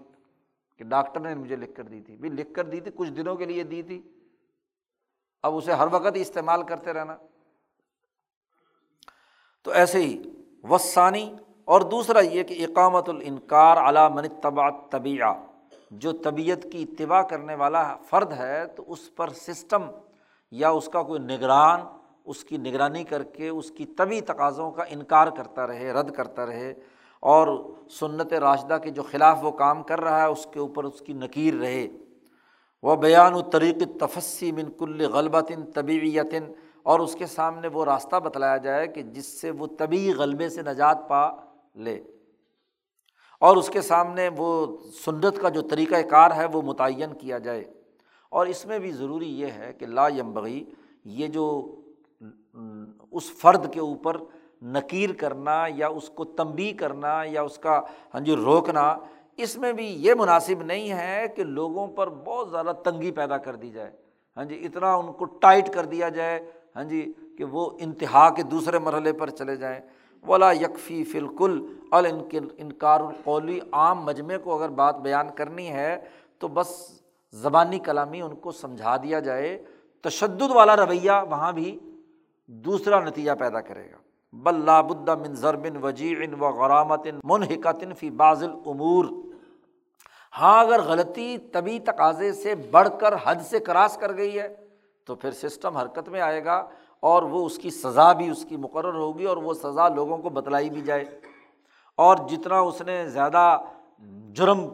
کہ 0.77 0.83
ڈاکٹر 0.83 1.19
نے 1.19 1.35
مجھے 1.35 1.55
لکھ 1.55 1.75
کر 1.75 1.83
دی 1.83 2.01
تھی۔ 2.01 2.17
بھی 2.17 2.29
لکھ 2.29 2.53
کر 2.53 2.63
دی 2.63 2.79
تھی، 2.79 2.91
کچھ 2.95 3.11
دنوں 3.11 3.35
کے 3.35 3.45
لیے 3.45 3.63
دی 3.63 3.81
تھی۔ 3.81 4.01
اب 5.43 5.55
اسے 5.55 5.73
ہر 5.73 5.87
وقت 5.91 6.15
ہی 6.15 6.21
استعمال 6.21 6.63
کرتے 6.63 6.93
رہنا۔ 6.93 7.17
تو 9.63 9.71
ایسے 9.71 9.97
ہی، 9.97 10.23
وسانی 10.69 11.35
اور 11.67 11.81
دوسرا 11.81 12.19
یہ 12.19 12.43
کہ 12.43 12.65
اقامت 12.65 13.09
الانکار 13.09 13.77
علامن 13.77 14.27
طبع 14.41 14.69
طبیعہ 14.89 15.33
جو 15.91 16.11
طبیعت 16.11 16.65
کی 16.71 16.83
اتباع 16.83 17.21
کرنے 17.21 17.55
والا 17.55 17.95
فرد 18.09 18.33
ہے 18.33 18.65
تو 18.65 18.83
اس 18.87 19.15
پر 19.15 19.29
سسٹم 19.29 19.83
یا 20.51 20.69
اس 20.69 20.87
کا 20.87 21.03
کوئی 21.03 21.19
نگران، 21.19 21.81
اس 22.25 22.43
کی 22.43 22.57
نگرانی 22.57 23.03
کر 23.03 23.23
کے 23.23 23.49
اس 23.49 23.71
کی 23.71 23.85
طبی 23.85 24.21
تقاضوں 24.21 24.71
کا 24.71 24.83
انکار 24.89 25.27
کرتا 25.27 25.67
رہے، 25.67 25.91
رد 25.91 26.11
کرتا 26.11 26.45
رہے 26.45 26.73
اور 27.19 27.47
سنت 27.89 28.33
راشدہ 28.33 28.77
کے 28.83 28.89
جو 28.89 29.03
خلاف 29.03 29.43
وہ 29.43 29.51
کام 29.51 29.83
کر 29.83 30.01
رہا 30.01 30.21
ہے، 30.21 30.27
اس 30.27 30.47
کے 30.51 30.59
اوپر 30.59 30.83
اس 30.83 31.01
کی 31.01 31.13
نکیر 31.13 31.53
رہے۔ 31.53 31.87
وہ 32.83 32.95
بیان 32.95 33.33
و 33.33 33.41
طریق 33.41 33.77
تفسی 33.99 34.51
من 34.51 34.71
کل 34.71 35.05
غلبتن 35.13 35.65
طبیعیتن 35.71 36.51
اور 36.83 36.99
اس 36.99 37.15
کے 37.15 37.25
سامنے 37.25 37.67
وہ 37.67 37.85
راستہ 37.85 38.15
بتلایا 38.15 38.57
جائے 38.57 38.87
کہ 38.87 39.01
جس 39.01 39.41
سے 39.41 39.51
وہ 39.51 39.67
طبی 39.79 40.13
غلبے 40.13 40.49
سے 40.49 40.61
نجات 40.61 41.07
پا 41.09 41.29
لے۔ 41.75 42.03
اور 43.39 43.57
اس 43.57 43.69
کے 43.69 43.81
سامنے 43.81 44.29
وہ 44.37 44.77
سنت 45.05 45.41
کا 45.41 45.49
جو 45.49 45.61
طریقۂ 45.61 46.09
کار 46.09 46.31
ہے 46.31 46.45
وہ 46.45 46.61
متعین 46.61 47.13
کیا 47.13 47.37
جائے۔ 47.37 47.63
اور 48.29 48.45
اس 48.45 48.65
میں 48.65 48.79
بھی 48.79 48.91
ضروری 48.91 49.39
یہ 49.39 49.47
ہے 49.47 49.73
کہ 49.73 49.85
لا 49.85 50.07
یمبغی 50.07 50.63
یہ 51.05 51.27
جو 51.27 51.75
اس 53.11 53.31
فرد 53.31 53.73
کے 53.73 53.79
اوپر 53.79 54.17
نکیر 54.61 55.09
کرنا 55.13 55.65
یا 55.75 55.87
اس 55.87 56.09
کو 56.09 56.25
تنبی 56.25 56.71
کرنا 56.71 57.23
یا 57.25 57.41
اس 57.41 57.57
کا 57.57 57.81
ہاں 58.13 58.19
جی 58.19 58.35
روکنا، 58.35 58.97
اس 59.37 59.57
میں 59.57 59.73
بھی 59.73 59.85
یہ 59.85 60.13
مناسب 60.13 60.61
نہیں 60.61 60.89
ہے 60.91 61.25
کہ 61.35 61.43
لوگوں 61.43 61.87
پر 61.87 62.09
بہت 62.09 62.49
زیادہ 62.49 62.71
تنگی 62.83 63.11
پیدا 63.11 63.37
کر 63.37 63.55
دی 63.55 63.69
جائے۔ 63.69 63.91
ہاں 64.37 64.45
جی 64.45 64.65
اتنا 64.65 64.95
ان 64.95 65.13
کو 65.13 65.25
ٹائٹ 65.25 65.73
کر 65.73 65.85
دیا 65.85 66.09
جائے 66.09 66.51
ہاں 66.75 66.83
جی 66.83 67.13
کہ 67.37 67.43
وہ 67.43 67.69
انتہا 67.79 68.29
کے 68.29 68.43
دوسرے 68.43 68.79
مرحلے 68.79 69.13
پر 69.13 69.29
چلے 69.29 69.55
جائیں۔ 69.55 69.79
ولا 70.23 70.51
یکفی 70.51 71.03
فلکل 71.03 71.59
انکار 71.91 72.99
القولی 72.99 73.59
عام 73.71 74.03
مجمعے 74.05 74.37
کو 74.37 74.55
اگر 74.55 74.69
بات 74.69 74.95
بیان 74.97 75.29
کرنی 75.35 75.69
ہے، 75.69 75.97
تو 76.39 76.47
بس 76.47 76.69
زبانی 77.33 77.79
کلامی 77.79 78.21
ان 78.21 78.35
کو 78.35 78.51
سمجھا 78.51 78.95
دیا 78.97 79.19
جائے۔ 79.19 79.57
تشدد 80.03 80.51
والا 80.51 80.75
رویہ 80.75 81.11
وہاں 81.29 81.51
بھی 81.51 81.77
دوسرا 82.47 82.99
نتیجہ 82.99 83.31
پیدا 83.39 83.61
کرے 83.61 83.91
گا۔ 83.91 83.97
بلا 84.33 84.81
بد 84.81 85.09
من 85.09 85.35
ضربن 85.35 85.77
وجیع 85.77 86.15
و 86.41 86.49
غرامت 86.51 87.07
منحقتن 87.23 87.93
فی 87.93 88.09
باز 88.09 88.43
العمور 88.43 89.05
ہاں 90.39 90.59
اگر 90.61 90.81
غلطی 90.81 91.37
طبی 91.37 91.79
تقاضے 91.79 92.31
سے 92.33 92.55
بڑھ 92.71 92.89
کر 92.99 93.13
حد 93.23 93.41
سے 93.49 93.59
کراس 93.59 93.97
کر 93.97 94.15
گئی 94.17 94.39
ہے، 94.39 94.47
تو 95.05 95.15
پھر 95.15 95.31
سسٹم 95.31 95.77
حرکت 95.77 96.09
میں 96.09 96.21
آئے 96.21 96.43
گا۔ 96.45 96.67
اور 97.05 97.23
وہ 97.23 97.45
اس 97.45 97.57
کی 97.57 97.69
سزا 97.69 98.13
بھی 98.13 98.29
اس 98.29 98.45
کی 98.49 98.57
مقرر 98.57 98.93
ہوگی 98.93 99.25
اور 99.25 99.37
وہ 99.37 99.53
سزا 99.53 99.89
لوگوں 99.89 100.17
کو 100.17 100.29
بتلائی 100.29 100.69
بھی 100.69 100.81
جائے۔ 100.81 101.05
اور 101.95 102.17
جتنا 102.29 102.59
اس 102.59 102.81
نے 102.81 103.09
زیادہ 103.09 103.59
جرم، 104.33 104.69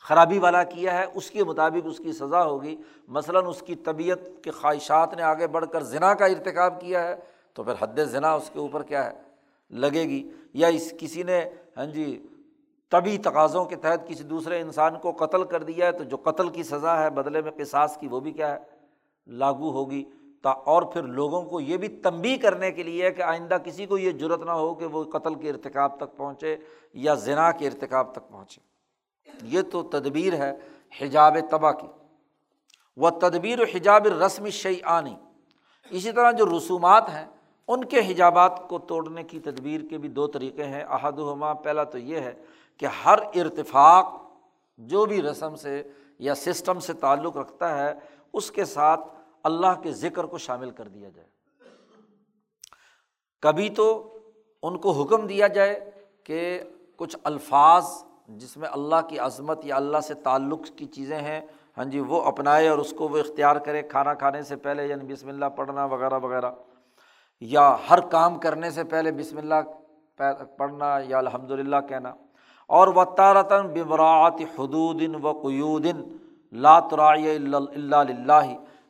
خرابی 0.00 0.38
والا 0.38 0.62
کیا 0.62 0.98
ہے، 0.98 1.04
اس 1.14 1.30
کے 1.30 1.44
مطابق 1.44 1.86
اس 1.86 1.98
کی 1.98 2.12
سزا 2.12 2.44
ہوگی۔ 2.44 2.76
مثلاً 3.08 3.46
اس 3.46 3.60
کی 3.60 3.74
طبیعت 3.74 4.18
کے 4.42 4.50
خواہشات 4.50 5.14
نے 5.14 5.22
آگے 5.22 5.46
بڑھ 5.46 5.66
کر 5.72 5.82
ذنا 5.82 6.14
کا 6.14 6.24
ارتکاب 6.24 6.80
کیا 6.80 7.02
ہے، 7.02 7.16
تو 7.52 7.62
پھر 7.62 7.72
حد 7.80 7.98
ذنا 7.98 8.34
اس 8.34 8.50
کے 8.52 8.58
اوپر 8.58 8.82
کیا 8.82 9.06
ہے؟ 9.06 9.20
لگے 9.70 10.02
گی۔ 10.02 10.30
یا 10.52 10.68
اس 10.68 10.94
کسی 10.98 11.22
نے 11.22 11.44
ہاں 11.76 11.86
جی 11.86 12.26
طبی 12.90 13.18
تقاضوں 13.18 13.64
کے 13.64 13.76
تحت 13.76 14.08
کسی 14.08 14.24
دوسرے 14.24 14.60
انسان 14.60 14.98
کو 14.98 15.12
قتل 15.12 15.44
کر 15.44 15.62
دیا 15.62 15.86
ہے، 15.86 15.92
تو 15.92 16.04
جو 16.04 16.16
قتل 16.16 16.48
کی 16.48 16.62
سزا 16.62 17.02
ہے، 17.02 17.10
بدلے 17.10 17.42
میں 17.42 17.52
قصاص 17.56 17.96
کی، 17.96 18.08
وہ 18.08 18.20
بھی 18.20 18.32
کیا 18.32 18.54
ہے؟ 18.54 18.58
لاگو 19.26 19.70
ہوگی۔ 19.70 20.04
تا 20.44 20.50
اور 20.50 20.82
پھر 20.82 21.02
لوگوں 21.02 21.42
کو 21.42 21.60
یہ 21.60 21.76
بھی 21.76 21.88
تنبی 21.88 22.36
کرنے 22.36 22.72
کے 22.72 22.82
لیے 22.82 23.10
کہ 23.10 23.22
آئندہ 23.22 23.56
کسی 23.64 23.86
کو 23.86 23.98
یہ 23.98 24.12
ضرورت 24.20 24.42
نہ 24.42 24.50
ہو 24.50 24.74
کہ 24.74 24.86
وہ 24.86 25.04
قتل 25.04 25.34
کے 25.34 25.50
ارتکاب 25.50 25.96
تک 25.96 26.16
پہنچے 26.16 26.56
یا 26.94 27.14
ذنا 27.14 27.50
کے 27.50 27.66
ارتکاب 27.66 28.12
تک 28.12 28.28
پہنچے۔ 28.28 28.60
یہ 29.42 29.62
تو 29.62 29.82
تدبیر 29.82 30.32
ہے 30.32 30.52
حجاب 31.00 31.36
تباہ 31.50 31.72
کی۔ 31.72 31.86
وہ 32.96 33.10
تدبیر 33.10 33.60
و 33.60 33.64
حجاب 33.74 34.06
رسم 34.06 34.48
شعی 34.48 34.80
آنی 34.82 35.16
اسی 35.90 36.12
طرح 36.12 36.30
جو 36.30 36.58
رسومات 36.58 37.08
ہیں، 37.08 37.26
ان 37.68 37.84
کے 37.84 38.00
حجابات 38.08 38.68
کو 38.68 38.78
توڑنے 38.78 39.22
کی 39.22 39.40
تدبیر 39.40 39.80
کے 39.90 39.98
بھی 39.98 40.08
دو 40.08 40.26
طریقے 40.26 40.64
ہیں۔ 40.64 40.82
احد 40.82 41.12
ہما 41.12 41.54
پہلا 41.54 41.84
تو 41.84 41.98
یہ 41.98 42.20
ہے 42.20 42.32
کہ 42.76 42.86
ہر 42.86 43.18
ارتفاق 43.34 44.14
جو 44.78 45.06
بھی 45.06 45.22
رسم 45.22 45.56
سے 45.56 45.82
یا 46.18 46.34
سسٹم 46.34 46.78
سے 46.78 46.92
تعلق 46.92 47.36
رکھتا 47.36 47.78
ہے، 47.78 47.94
اس 48.32 48.50
کے 48.50 48.64
ساتھ 48.64 49.00
اللہ 49.44 49.80
کے 49.82 49.92
ذکر 49.92 50.24
کو 50.24 50.38
شامل 50.38 50.70
کر 50.70 50.88
دیا 50.88 51.08
جائے۔ 51.08 51.28
کبھی 53.42 53.68
تو 53.68 53.86
ان 54.62 54.76
کو 54.78 54.90
حکم 54.90 55.26
دیا 55.26 55.46
جائے 55.46 55.90
کہ 56.24 56.60
کچھ 56.96 57.16
الفاظ 57.24 57.86
جس 58.28 58.56
میں 58.56 58.68
اللہ 58.72 59.00
کی 59.08 59.18
عظمت 59.18 59.64
یا 59.64 59.76
اللہ 59.76 60.00
سے 60.00 60.14
تعلق 60.14 60.60
کی 60.76 60.86
چیزیں 60.86 61.18
ہیں 61.18 61.40
ہاں 61.78 61.84
جی 61.84 62.00
وہ 62.00 62.22
اپنائے 62.22 62.68
اور 62.68 62.78
اس 62.78 62.92
کو 62.98 63.08
وہ 63.08 63.18
اختیار 63.18 63.56
کرے 63.56 63.82
کھانا 63.82 64.14
کھانے 64.14 64.42
سے 64.42 64.56
پہلے 64.56 64.86
یعنی 64.86 65.12
بسم 65.12 65.28
اللہ 65.28 65.44
پڑھنا 65.56 65.84
وغیرہ 65.84 66.18
وغیرہ، 66.18 66.50
یا 67.40 67.76
ہر 67.90 68.00
کام 68.10 68.38
کرنے 68.38 68.70
سے 68.70 68.84
پہلے 68.84 69.12
بسم 69.12 69.38
اللہ 69.38 69.60
پڑھنا 70.56 70.98
یا 71.04 71.18
الحمد 71.18 71.50
للہ 71.50 71.76
کہنا۔ 71.88 72.14
اور 72.70 72.88
و 72.88 73.04
تارتاً 73.04 73.66
بمراعت 73.68 74.40
حدود 74.58 75.02
و 75.22 75.32
قیودن 75.32 76.02
لاترائے 76.52 77.36
اللہ 77.36 78.42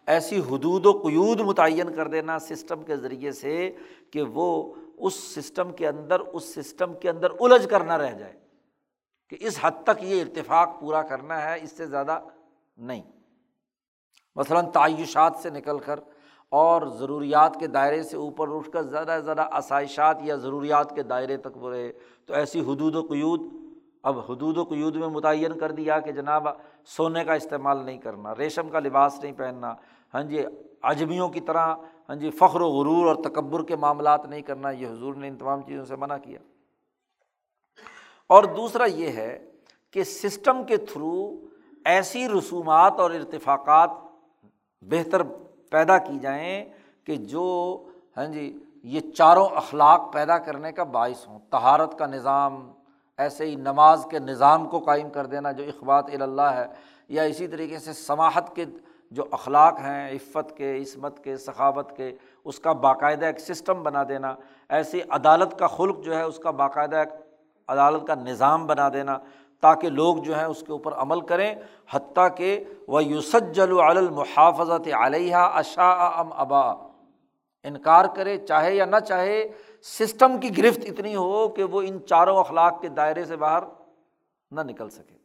ایسی 0.07 0.39
حدود 0.39 0.87
و 0.87 0.93
قیود 0.93 1.41
متعین 1.41 1.95
کر 1.95 2.09
دینا 2.09 2.39
سسٹم 2.39 2.83
کے 2.83 2.97
ذریعے 2.97 3.33
سے 3.33 3.77
کہ 4.11 4.23
وہ 4.23 4.75
اس 4.97 5.15
سسٹم 5.15 5.73
کے 5.73 5.89
اندر، 5.89 6.21
اس 6.21 6.55
سسٹم 6.55 6.95
کے 6.95 7.11
اندر 7.11 7.31
الجھ 7.41 7.69
کر 7.69 7.81
نہ 7.81 7.93
رہ 7.93 8.13
جائے 8.13 8.33
کہ 9.29 9.37
اس 9.41 9.59
حد 9.61 9.71
تک 9.85 10.03
یہ 10.03 10.23
اتفاق 10.23 10.81
پورا 10.81 11.03
کرنا 11.03 11.43
ہے، 11.43 11.59
اس 11.63 11.77
سے 11.77 11.87
زیادہ 11.87 12.21
نہیں۔ 12.77 13.03
مثلاً 14.37 14.67
تعیشات 14.71 15.37
سے 15.43 15.51
نکل 15.51 15.79
کر 15.79 16.01
اور 16.49 16.83
ضروریات 16.87 17.57
کے 17.61 17.67
دائرے 17.67 18.03
سے 18.03 18.17
اوپر 18.17 18.57
اٹھ 18.57 18.71
کر 18.71 18.83
زیادہ 18.83 19.17
سے 19.19 19.25
زیادہ 19.25 19.49
آسائشات 19.51 20.19
یا 20.21 20.37
ضروریات 20.37 20.95
کے 20.95 21.03
دائرے 21.03 21.37
تک 21.37 21.57
وہ 21.57 21.71
رہے۔ 21.71 21.93
تو 22.27 22.35
ایسی 22.35 22.61
حدود 22.61 22.95
و 22.95 23.03
قیود، 23.03 23.41
اب 24.03 24.19
حدود 24.19 24.59
و 24.59 24.65
قیود 24.65 24.97
میں 24.97 25.09
متعین 25.09 25.59
کر 25.59 25.73
دیا 25.73 26.01
کہ 26.01 26.13
جناب 26.13 26.49
سونے 26.87 27.25
کا 27.25 27.35
استعمال 27.35 27.85
نہیں 27.85 27.99
کرنا، 27.99 28.35
ریشم 28.35 28.69
کا 28.69 28.79
لباس 28.79 29.21
نہیں 29.23 29.33
پہننا 29.33 29.75
ہاں 30.15 30.23
جی 30.23 30.45
اجمیوں 30.83 31.29
کی 31.29 31.41
طرح 31.41 31.75
ہاں 32.09 32.17
جی 32.17 32.31
فخر 32.31 32.61
و 32.61 32.69
غرور 32.69 33.07
اور 33.07 33.17
تکبر 33.25 33.65
کے 33.65 33.77
معاملات 33.77 34.27
نہیں 34.27 34.43
کرنا، 34.43 34.71
یہ 34.71 34.87
حضور 34.87 35.15
نے 35.15 35.29
ان 35.29 35.37
تمام 35.37 35.63
چیزوں 35.63 35.85
سے 35.85 35.97
منع 35.97 36.17
کیا۔ 36.17 36.39
اور 38.27 38.45
دوسرا 38.45 38.85
یہ 38.85 39.09
ہے 39.09 39.51
کہ 39.91 40.05
سسٹم 40.05 40.65
کے 40.65 40.77
تھرو 40.77 41.37
ایسی 41.85 42.29
رسومات 42.29 43.01
اور 43.01 43.11
ارتفاقات 43.11 43.91
بہتر 44.83 45.23
پیدا 45.71 45.99
کی 45.99 46.19
جائیں 46.19 46.65
کہ 47.05 47.17
جو 47.17 47.45
ہاں 48.17 48.27
جی 48.27 48.59
یہ 48.83 49.01
چاروں 49.01 49.49
اخلاق 49.55 50.13
پیدا 50.13 50.39
کرنے 50.39 50.73
کا 50.73 50.85
باعث 50.85 51.29
ہوں۔ 51.29 51.39
تہارت 51.51 51.99
کا 51.99 52.07
نظام، 52.07 52.73
ایسے 53.19 53.47
ہی 53.47 53.55
نماز 53.55 54.07
کے 54.11 54.19
نظام 54.19 54.69
کو 54.69 54.79
قائم 54.79 55.11
کر 55.11 55.27
دینا 55.27 55.53
جو 55.53 55.65
اخبات 55.65 56.07
اللہ 56.23 56.43
ہے، 56.43 56.67
یا 57.09 57.23
اسی 57.23 57.47
طریقے 57.47 57.79
سے 57.79 57.93
سماحت 57.93 58.57
کے 58.57 58.65
جو 59.15 59.25
اخلاق 59.31 59.79
ہیں، 59.79 60.11
عفت 60.11 60.57
کے، 60.57 60.83
عصمت 60.83 61.25
کے 61.25 61.37
ثقافت 61.37 61.97
کے، 61.97 62.17
اس 62.45 62.59
کا 62.59 62.73
باقاعدہ 62.73 63.27
ایک 63.27 63.39
سسٹم 63.39 63.83
بنا 63.83 64.03
دینا، 64.09 64.35
ایسی 64.69 65.01
عدالت 65.09 65.59
کا 65.59 65.67
خلق 65.67 66.01
جو 66.01 66.17
ہے، 66.17 66.23
اس 66.23 66.39
کا 66.39 66.51
باقاعدہ 66.51 66.97
ایک 66.97 67.09
عدالت 67.69 68.07
کا 68.07 68.15
نظام 68.15 68.67
بنا 68.67 68.89
دینا، 68.89 69.19
تاکہ 69.63 69.89
لوگ 69.89 70.17
جو 70.17 70.37
ہیں، 70.37 70.45
اس 70.45 70.61
کے 70.67 70.73
اوپر 70.73 70.95
عمل 70.95 71.21
کریں، 71.21 71.55
حتیٰ 71.91 72.29
کہ 72.37 72.65
وہ 72.89 73.05
یوسجل 73.05 73.81
المحافظت 73.81 74.89
علیہ 75.01 75.37
اشا 75.37 75.93
ام 76.07 76.33
ابا 76.33 76.65
انکار 77.65 78.05
کرے، 78.17 78.37
چاہے 78.39 78.75
یا 78.75 78.85
نہ 78.85 78.99
چاہے، 78.99 79.49
سسٹم 79.83 80.39
کی 80.39 80.57
گرفت 80.59 80.81
اتنی 80.85 81.17
ہو 81.17 81.49
کہ 81.49 81.65
وہ 81.65 81.83
ان 81.83 81.99
چاروں 82.07 82.37
اخلاق 82.37 82.81
کے 82.81 82.89
دائرے 82.89 83.25
سے 83.25 83.37
باہر 83.37 83.63
نہ 84.51 84.61
نکل 84.61 84.91
سکے۔ 84.91 85.17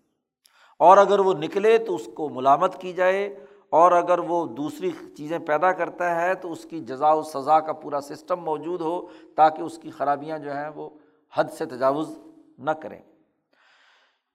اور 0.79 0.97
اگر 0.97 1.19
وہ 1.19 1.33
نکلے 1.33 1.77
تو 1.77 1.95
اس 1.95 2.09
کو 2.15 2.29
ملامت 2.29 2.81
کی 2.81 2.93
جائے 2.93 3.35
اور 3.69 3.91
اگر 3.91 4.19
وہ 4.19 4.45
دوسری 4.45 4.91
چیزیں 5.17 5.39
پیدا 5.39 5.71
کرتا 5.71 6.21
ہے 6.21 6.33
تو 6.33 6.51
اس 6.51 6.65
کی 6.65 6.79
جزا 6.79 7.13
و 7.13 7.21
سزا 7.21 7.59
کا 7.59 7.73
پورا 7.73 8.01
سسٹم 8.01 8.39
موجود 8.39 8.81
ہو 8.81 9.01
تاکہ 9.35 9.61
اس 9.61 9.77
کی 9.77 9.91
خرابیاں 9.91 10.39
جو 10.39 10.55
ہیں 10.55 10.69
وہ 10.75 10.89
حد 11.33 11.43
سے 11.57 11.65
تجاوز 11.65 12.17
نہ 12.57 12.71
کریں۔ 12.71 13.01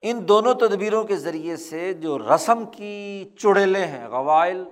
ان 0.03 0.29
دونوں 0.29 0.55
تدبیروں 0.55 1.05
کے 1.05 1.17
ذریعے 1.17 1.57
سے 1.57 1.93
جو 1.93 2.19
رسم 2.19 2.65
کی 2.73 3.31
چڑیلیں 3.39 3.87
ہیں 3.87 4.09
قوائل 4.09 4.65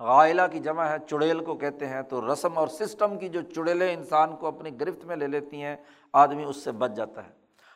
غائلہ 0.00 0.42
کی 0.52 0.58
جمع 0.58 0.84
ہے، 0.84 0.96
چڑیل 1.06 1.44
کو 1.44 1.54
کہتے 1.54 1.86
ہیں، 1.86 2.02
تو 2.02 2.32
رسم 2.32 2.58
اور 2.58 2.68
سسٹم 2.68 3.18
کی 3.18 3.28
جو 3.28 3.40
چڑیلیں 3.40 3.94
انسان 3.94 4.36
کو 4.36 4.46
اپنی 4.46 4.80
گرفت 4.80 5.04
میں 5.04 5.16
لے 5.16 5.26
لیتی 5.26 5.62
ہیں، 5.62 5.76
آدمی 6.12 6.44
اس 6.44 6.56
سے 6.56 6.72
بچ 6.72 6.90
جاتا 6.96 7.24
ہے۔ 7.24 7.30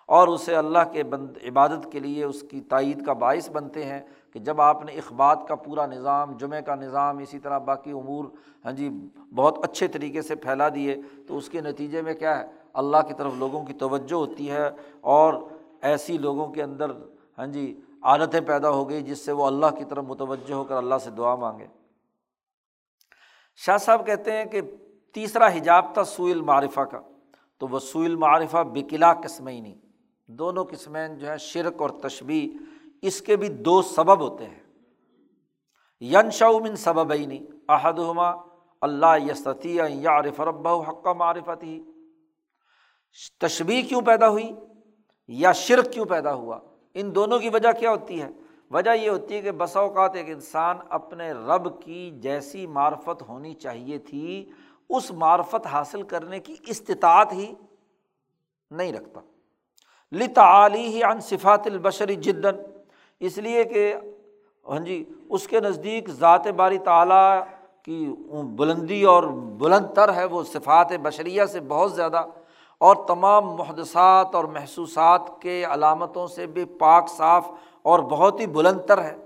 اور 0.07 0.29
اسے 0.29 0.57
اللہ 0.57 0.79
کے 0.93 1.03
بند، 1.03 1.37
عبادت 1.49 1.93
کے 1.93 2.01
لیے 2.01 2.25
اس 2.25 2.45
کی 2.51 2.61
تائید 2.61 3.07
کا 3.07 3.13
باعث 3.13 3.51
بنتے 3.51 3.85
ہیں۔ 3.85 4.01
کہ 4.33 4.41
جب 4.41 4.61
آپ 4.61 4.85
نے 4.85 4.93
اخبات 4.93 5.47
کا 5.49 5.55
پورا 5.55 5.87
نظام، 5.87 6.37
جمعہ 6.37 6.61
کا 6.61 6.75
نظام، 6.75 7.19
اسی 7.19 7.39
طرح 7.39 7.59
باقی 7.59 7.91
امور 7.91 8.25
ہاں 8.65 8.73
جی 8.73 8.89
بہت 9.35 9.59
اچھے 9.65 9.89
طریقے 9.89 10.23
سے 10.23 10.35
پھیلا 10.35 10.69
دیے، 10.75 10.97
تو 11.29 11.37
اس 11.37 11.49
کے 11.49 11.61
نتیجے 11.61 12.03
میں 12.03 12.15
کیا 12.15 12.39
ہے؟ 12.39 12.47
اللہ 12.73 12.97
کی 13.09 13.15
طرف 13.15 13.33
لوگوں 13.39 13.65
کی 13.65 13.73
توجہ 13.73 14.15
ہوتی 14.15 14.51
ہے 14.51 14.69
اور 15.01 15.35
ایسی 15.83 16.19
لوگوں 16.19 16.47
کے 16.47 16.63
اندر 16.63 16.91
ہاں 17.39 17.47
جی 17.47 17.81
عادتیں 18.03 18.41
پیدا 18.41 18.71
ہو 18.71 18.89
گئی 18.89 19.03
جس 19.03 19.25
سے 19.25 19.33
وہ 19.33 19.47
اللہ 19.47 19.75
کی 19.79 19.85
طرف 19.85 20.05
متوجہ 20.05 20.55
ہو 20.55 20.65
کر 20.65 20.77
اللہ 20.77 20.99
سے 21.05 21.11
دعا 21.11 21.35
مانگے۔ 21.35 21.67
شاہ 23.57 23.77
صاحب 23.77 24.07
کہتے 24.07 24.33
ہیں 24.33 24.45
کہ 24.45 24.61
تیسرا 25.15 25.47
حجاب 25.47 25.93
تھا 25.95 26.05
سوئل 26.05 26.41
معرفہ 26.41 26.81
کا، 26.81 27.01
تو 27.59 27.69
وہ 27.69 27.79
سوئل 27.79 28.17
معرفہ 28.17 28.63
بکلا 28.73 29.13
قسمیں 29.15 29.61
نہیں 29.61 29.75
دونوں 30.29 30.65
قسمیں 30.65 31.09
جو 31.09 31.27
ہے 31.27 31.37
شرک 31.39 31.83
اور 31.83 31.91
تشبی 32.03 32.49
اس 33.03 33.23
کے 33.23 33.37
بھی 33.37 33.49
دو 33.49 33.83
سبب 33.83 34.21
ہوتے 34.21 34.45
ہیں۔ 34.45 34.61
ین 36.01 36.31
شعمن 36.31 36.77
سبب 36.77 37.13
ہی 37.13 37.27
نہیں 37.27 37.47
اللہ 38.81 39.31
یسطی 39.31 39.79
یا 39.91 40.11
عارف 40.11 40.41
رب 40.41 40.69
حق 40.69 41.07
معرفت 41.07 41.63
ہی 41.63 41.83
تشبی 43.41 43.83
کیوں 43.83 44.03
پیدا 44.03 44.29
ہوئی 44.29 44.53
یا 45.29 45.53
شرک 45.53 45.93
کیوں 45.93 46.05
پیدا 46.05 46.35
ہوا؟ 46.35 46.59
ان 46.95 47.15
دونوں 47.15 47.39
کی 47.39 47.49
وجہ 47.49 47.73
کیا 47.73 47.91
ہوتی 47.91 48.23
ہے؟ 48.23 48.29
وجہ 48.71 48.91
یہ 48.91 49.11
ہوتی 49.11 49.35
ہے 49.35 49.41
کہ 49.41 49.51
بسا 49.51 49.81
اوقات 49.81 50.15
ایک 50.15 50.31
انسان 50.31 50.77
اپنے 50.89 51.33
رب 51.33 51.83
کی 51.83 52.11
جیسی 52.11 52.67
معرفت 52.67 53.23
ہونی 53.29 53.55
چاہیے 53.55 53.99
تھی، 53.99 54.51
اس 54.91 55.11
معرفت 55.11 55.67
حاصل 55.67 56.03
کرنے 56.03 56.41
کی 56.41 56.57
استطاعت 56.67 57.33
ہی 57.33 57.55
نہیں 58.71 58.93
رکھتا۔ 58.93 59.21
لتعلی 60.13 60.87
ہی 60.87 61.05
ان 61.05 61.21
صفات 61.21 61.67
البشری 61.67 62.15
جدن 62.15 62.80
اس 63.21 63.39
لیے 63.39 63.65
کہ 63.65 63.95
ہاں 64.69 64.79
جی 64.79 65.05
اس 65.29 65.49
کے 65.49 65.61
نزدیک 65.61 66.09
ذات 66.11 66.47
باری 66.47 66.79
تعلیٰ 66.79 67.41
کی 67.83 68.15
بلندی 68.57 69.03
اور 69.05 69.23
بلند 69.59 69.87
تر 69.95 70.15
ہے 70.15 70.25
وہ 70.25 70.43
صفات 70.43 70.93
بشریہ 71.03 71.45
سے 71.45 71.61
بہت 71.61 71.93
زیادہ 71.93 72.25
اور 72.79 72.97
تمام 73.09 73.47
محدثات 73.47 74.35
اور 74.35 74.45
محسوسات 74.45 75.21
کے 75.41 75.65
علامتوں 75.65 76.27
سے 76.27 76.47
بھی 76.47 76.65
پاک، 76.65 77.09
صاف 77.09 77.51
اور 77.83 77.99
بہت 77.99 78.41
ہی 78.41 78.47
بلند 78.47 78.81
تر 78.87 79.03
ہے۔ 79.03 79.17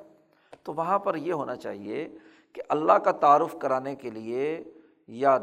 تو 0.62 0.72
وہاں 0.72 0.98
پر 0.98 1.14
یہ 1.14 1.32
ہونا 1.32 1.56
چاہیے 1.56 2.08
کہ 2.52 2.62
اللہ 2.68 2.92
کا 2.92 3.12
تعارف 3.12 3.58
کرانے 3.58 3.94
کے 3.94 4.10
لیے 4.10 4.64
یا 5.08 5.38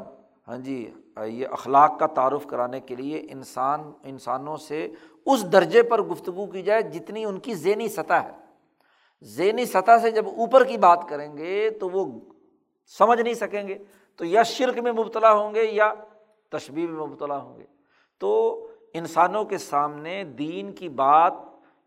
ہاں 0.47 0.57
جی 0.57 0.91
یہ 1.25 1.47
اخلاق 1.51 1.99
کا 1.99 2.07
تعارف 2.07 2.45
کرانے 2.47 2.79
کے 2.79 2.95
لیے 2.95 3.27
انسان، 3.29 3.91
انسانوں 4.03 4.57
سے 4.57 4.87
اس 5.25 5.51
درجے 5.53 5.83
پر 5.83 6.01
گفتگو 6.01 6.45
کی 6.45 6.61
جائے 6.61 6.81
جتنی 6.81 7.25
ان 7.25 7.39
کی 7.39 7.53
ذہنی 7.53 7.87
سطح 7.89 8.13
ہے۔ 8.13 8.40
ذہنی 9.23 9.65
سطح 9.65 9.91
سے 10.01 10.11
جب 10.11 10.27
اوپر 10.27 10.63
کی 10.63 10.77
بات 10.77 11.09
کریں 11.09 11.37
گے 11.37 11.69
تو 11.69 11.89
وہ 11.89 12.19
سمجھ 12.97 13.21
نہیں 13.21 13.33
سکیں 13.33 13.67
گے، 13.67 13.77
تو 14.15 14.25
یا 14.25 14.43
شرک 14.43 14.79
میں 14.79 14.91
مبتلا 14.91 15.33
ہوں 15.33 15.55
گے 15.55 15.63
یا 15.63 15.93
تشبیح 16.49 16.87
میں 16.87 17.07
مبتلا 17.07 17.37
ہوں 17.37 17.57
گے۔ 17.57 17.65
تو 18.19 18.67
انسانوں 18.93 19.43
کے 19.43 19.57
سامنے 19.57 20.23
دین 20.23 20.71
کی 20.71 20.89
بات 20.89 21.33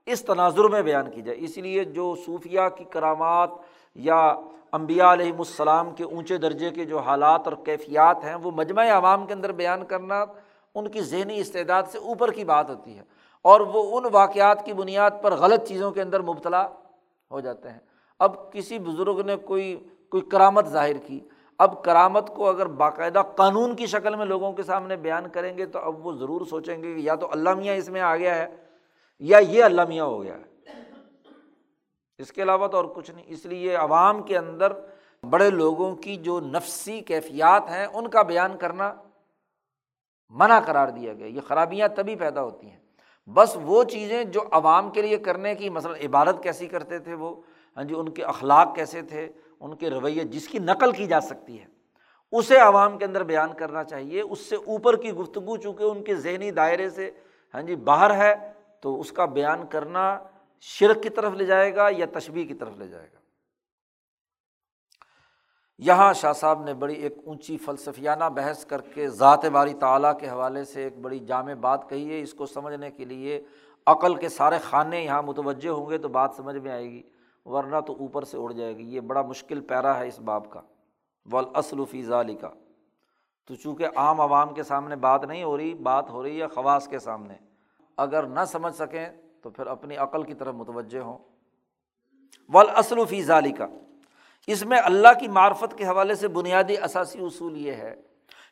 اس 0.06 0.24
تناظر 0.24 0.65
میں 0.65 0.82
بیان 0.82 1.11
کی 1.11 1.23
جائے۔ 1.23 1.39
اس 1.40 1.59
لیے 1.59 1.85
جو 1.85 2.15
صوفیہ 2.27 2.61
کی 2.77 2.85
کرامات 2.85 3.51
یا 3.94 4.35
امبیا 4.73 5.12
علیہم 5.12 5.39
السلام 5.39 5.90
کے 5.90 6.05
اونچے 6.05 6.36
درجے 6.36 6.70
کے 6.70 6.85
جو 6.85 6.98
حالات 6.98 7.40
اور 7.44 7.52
کیفیات 7.65 8.24
ہیں، 8.24 8.35
وہ 8.35 8.51
مجمع 8.51 8.85
عوام 8.90 9.27
کے 9.27 9.35
اندر 9.35 9.52
بیان 9.52 9.85
کرنا 9.85 10.24
ان 10.74 10.89
کی 10.89 11.01
ذہنی 11.01 11.40
استعداد 11.40 11.82
سے 11.93 11.98
اوپر 11.98 12.31
کی 12.31 12.44
بات 12.44 12.70
ہوتی 12.70 12.98
ہے۔ 12.98 13.02
اور 13.43 13.61
وہ 13.61 13.98
ان 13.98 14.05
واقعات 14.12 14.66
کی 14.66 14.73
بنیاد 14.73 15.11
پر 15.23 15.35
غلط 15.35 15.69
چیزوں 15.69 15.93
کے 15.93 16.02
اندر 16.02 16.20
مبتلا 16.20 16.69
ہو 17.31 17.41
جاتے 17.41 17.71
ہیں۔ 17.71 17.79
اب 18.19 18.53
کسی 18.53 18.79
بزرگ 18.79 19.21
نے 19.27 19.37
کوئی 19.37 19.87
کوئی 20.09 20.23
کرامت 20.23 20.67
ظاہر 20.67 20.99
کی۔ 20.99 21.21
اب 21.59 21.85
کرامت 21.85 22.29
کو 22.29 22.49
اگر 22.49 22.67
باقاعدہ 22.67 23.23
قانون 23.37 23.77
کی 23.77 23.87
شکل 23.87 24.17
میں 24.17 24.27
لوگوں 24.27 24.53
کے 24.53 24.63
سامنے 24.63 24.97
بیان 24.97 25.29
کریں 25.29 25.59
گے 25.59 25.67
تو 25.67 25.79
اب 25.79 26.07
وہ 26.07 26.13
ضرور 26.13 26.47
سوچیں 26.47 26.83
گے 26.83 26.95
کہ 26.95 27.01
یا 27.01 27.15
تو 27.15 27.29
اللہ 27.33 27.55
میاں 27.55 27.75
اس 27.75 27.89
میں 27.89 28.01
آ 28.01 28.17
گیا 28.17 28.35
ہے 28.35 28.57
یا 29.19 29.39
یہ 29.39 29.65
اللہ 29.65 29.83
میاں 29.89 30.05
ہو 30.05 30.23
گیا 30.23 30.35
ہے۔ 30.35 30.55
اس 32.19 32.33
کے 32.33 32.43
علاوہ 32.43 32.67
تو 32.67 32.77
اور 32.77 32.85
کچھ 32.85 33.11
نہیں۔ 33.11 33.25
اس 33.29 33.47
لیے 33.47 33.75
عوام 33.75 34.23
کے 34.23 34.39
اندر 34.39 34.73
بڑے 35.31 35.51
لوگوں 35.51 35.97
کی 35.97 36.17
جو 36.17 36.41
نفسی 36.41 37.01
کیفیات 37.01 37.71
ہیں، 37.71 37.87
ان 37.87 38.09
کا 38.09 38.23
بیان 38.23 38.57
کرنا 38.57 38.95
منع 40.31 40.61
قرار 40.61 40.89
دیا 40.89 41.13
گیا۔ 41.13 41.27
یہ 41.27 41.41
خرابیاں 41.41 41.89
تبھی 41.89 42.17
پیدا 42.17 42.43
ہوتی 42.43 42.71
ہیں۔ 42.71 42.84
بس 43.27 43.57
وہ 43.63 43.85
چیزیں 43.85 44.25
جو 44.25 44.41
عوام 44.51 44.91
کے 44.91 45.03
لیے 45.03 45.17
کرنے 45.17 45.55
کی، 45.55 45.71
مثلاً 45.71 46.01
عبادت 46.05 46.43
کیسی 46.43 46.67
کرتے 46.67 46.99
تھے 46.99 47.15
وہ؟ 47.15 47.41
ہاں 47.77 47.85
جی 47.85 47.95
ان 47.95 48.09
کے 48.09 48.25
اخلاق 48.25 48.77
کیسے 48.77 49.03
تھے؟ 49.03 49.29
ان 49.61 49.77
کے 49.77 49.91
رویے، 49.91 50.25
جس 50.25 50.49
کی 50.49 50.59
نقل 50.59 50.93
کی 50.93 51.07
جا 51.07 51.21
سکتی 51.21 51.61
ہے۔ 51.61 51.67
اسے 52.33 52.57
عوام 52.57 52.99
کے 52.99 53.05
اندر 53.05 53.23
بیان 53.23 53.53
کرنا 53.53 53.85
چاہیے۔ 53.85 54.21
اس 54.21 54.39
سے 54.41 54.57
اوپر 54.57 54.97
کی 54.97 55.13
گفتگو، 55.13 55.57
چونکہ 55.57 55.83
ان 55.83 56.03
کے 56.03 56.15
ذہنی 56.15 56.51
دائرے 56.51 56.91
سے 56.91 57.11
ہاں 57.55 57.63
جی 57.63 57.77
باہر 57.77 58.17
ہے، 58.17 58.53
تو 58.81 59.01
اس 59.01 59.13
کا 59.13 59.25
بیان 59.25 59.67
کرنا 59.67 60.19
شرک 60.61 61.03
کی 61.03 61.09
طرف 61.09 61.33
لے 61.33 61.45
جائے 61.45 61.77
گا 61.77 61.89
یا 61.97 62.07
تشبیح 62.13 62.47
کی 62.47 62.55
طرف 62.55 62.77
لے 62.79 62.89
جائے 62.89 63.09
گا؟ 63.15 63.19
یہاں 65.79 66.13
شاہ 66.13 66.33
صاحب 66.33 66.63
نے 66.63 66.75
بڑی 66.75 66.95
ایک 66.95 67.19
اونچی 67.25 67.57
فلسفیانہ 67.57 68.25
بحث 68.25 68.67
کر 68.67 68.81
کے 68.81 69.09
ذات 69.09 69.45
باری 69.45 69.75
تعلیٰ 69.75 70.19
کے 70.19 70.29
حوالے 70.29 70.65
سے 70.65 70.83
ایک 70.83 70.99
بڑی 70.99 71.19
جامع 71.19 71.55
بات 71.55 71.89
کہی 71.89 72.11
ہے۔ 72.11 72.21
اس 72.21 72.35
کو 72.35 72.47
سمجھنے 72.47 72.91
کے 72.91 73.05
لیے 73.05 73.45
عقل 73.87 74.15
کے 74.15 74.29
سارے 74.29 74.59
خانے 74.59 75.05
یہاں 75.05 75.23
متوجہ 75.23 75.69
ہوں 75.69 75.91
گے 75.91 75.99
تو 75.99 76.09
بات 76.09 76.31
سمجھ 76.37 76.57
میں 76.57 76.71
آئے 76.71 76.91
گی، 76.91 77.03
ورنہ 77.45 77.81
تو 77.87 77.93
اوپر 77.93 78.23
سے 78.23 78.37
اڑ 78.39 78.53
جائے 78.53 78.77
گی۔ 78.77 78.95
یہ 78.95 79.01
بڑا 79.01 79.23
مشکل 79.23 79.61
پیرا 79.61 79.99
ہے 79.99 80.09
اس 80.09 80.21
باپ 80.21 80.51
کا۔ 80.51 80.61
ولاصلفی 81.33 82.03
ظالی 82.03 82.35
کا 82.35 82.49
تو 83.47 83.55
چونکہ 83.55 83.87
عام 83.97 84.21
عوام 84.21 84.55
کے 84.55 84.63
سامنے 84.63 84.97
بات 84.97 85.25
نہیں 85.25 85.43
ہو 85.43 85.57
رہی، 85.57 85.75
بات 85.75 86.11
ہو 86.11 86.23
رہی 86.23 86.43
ہے 86.43 86.47
خواص 86.47 86.89
کے 86.89 86.99
سامنے۔ 86.99 87.35
اگر 87.97 88.23
نہ 88.23 88.41
سمجھ 88.49 88.75
سکیں 88.75 89.07
تو 89.43 89.51
پھر 89.51 89.67
اپنی 89.67 89.97
عقل 89.97 90.23
کی 90.23 90.35
طرف 90.35 90.55
متوجہ 90.55 91.01
ہوں۔ 91.01 91.19
ولاصلفی 92.49 93.23
ظالی 93.23 93.53
کا 93.53 93.67
اس 94.47 94.65
میں 94.65 94.79
اللہ 94.79 95.09
کی 95.21 95.29
معرفت 95.29 95.79
کے 95.79 95.85
حوالے 95.85 96.15
سے 96.15 96.29
بنیادی 96.29 96.77
اثاثی 96.77 97.19
اصول 97.19 97.57
یہ 97.57 97.73
ہے 97.73 97.95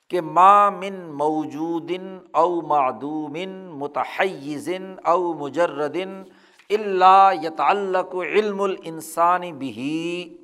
کہ 0.09 0.21
ما 0.21 0.71
من 0.71 1.13
موجود 1.15 1.91
او 2.33 2.61
معدومن 2.61 3.67
متحزن 3.67 4.95
او 5.05 5.35
مجردن 5.35 6.23
اللہ 6.71 7.31
یتعلق 7.43 8.15
علم 8.15 8.63
الانسانی 8.63 9.53
بھی 9.53 10.39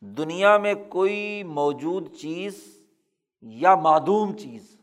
دنیا 0.00 0.58
میں 0.58 0.74
کوئی 0.88 1.42
موجود 1.42 2.16
چیز 2.16 2.84
یا 3.40 3.74
معدوم 3.74 4.36
چیز 4.36 4.76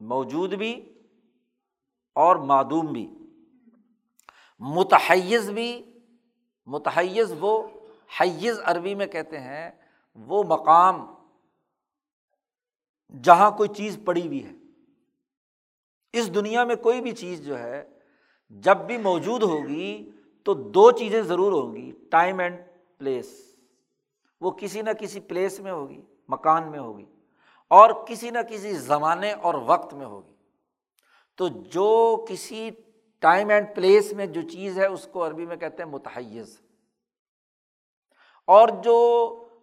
موجود 0.00 0.54
بھی 0.54 0.96
اور 2.14 2.36
معدوم 2.36 2.86
بھی۔ 2.86 3.08
متحیز 4.58 5.50
بھی 5.50 5.91
متحیز 6.66 7.32
وہ 7.40 7.68
حیز 8.20 8.60
عربی 8.64 8.94
میں 8.94 9.06
کہتے 9.06 9.40
ہیں، 9.40 9.70
وہ 10.16 10.42
مقام 10.44 11.06
جہاں 13.22 13.50
کوئی 13.50 13.68
چیز 13.68 13.98
پڑی 14.04 14.26
ہوئی 14.26 14.44
ہے۔ 14.44 14.52
اس 16.12 16.34
دنیا 16.34 16.64
میں 16.64 16.76
کوئی 16.76 17.00
بھی 17.00 17.12
چیز 17.12 17.44
جو 17.46 17.58
ہے، 17.58 17.88
جب 18.50 18.76
بھی 18.76 18.96
موجود 18.96 19.42
ہوگی 19.42 20.10
تو 20.46 20.54
دو 20.54 20.90
چیزیں 20.90 21.22
ضرور 21.22 21.52
ہوں 21.52 21.74
گی، 21.76 21.90
ٹائم 22.10 22.38
اینڈ 22.38 22.58
پلیس۔ 22.98 23.56
وہ 24.40 24.50
کسی 24.50 24.82
نہ 24.82 24.90
کسی 24.90 25.20
پلیس 25.20 25.60
میں 25.60 25.72
ہوگی، 25.72 26.00
مکان 26.28 26.70
میں 26.70 26.78
ہوگی، 26.78 27.04
اور 27.70 27.90
کسی 28.08 28.30
نہ 28.30 28.38
کسی 28.50 28.72
زمانے 28.72 29.32
اور 29.32 29.54
وقت 29.66 29.94
میں 29.94 30.06
ہوگی۔ 30.06 30.34
تو 31.38 31.48
جو 31.48 32.24
کسی 32.28 32.70
ٹائم 33.22 33.48
اینڈ 33.48 33.66
پلیس 33.74 34.12
میں 34.12 34.26
جو 34.26 34.42
چیز 34.42 34.78
ہے 34.78 34.86
اس 34.86 35.08
کو 35.12 35.26
عربی 35.26 35.46
میں 35.46 35.56
کہتے 35.56 35.82
ہیں 35.82 35.90
متحیز۔ 35.90 36.60
اور 38.46 38.68
جو 38.68 38.98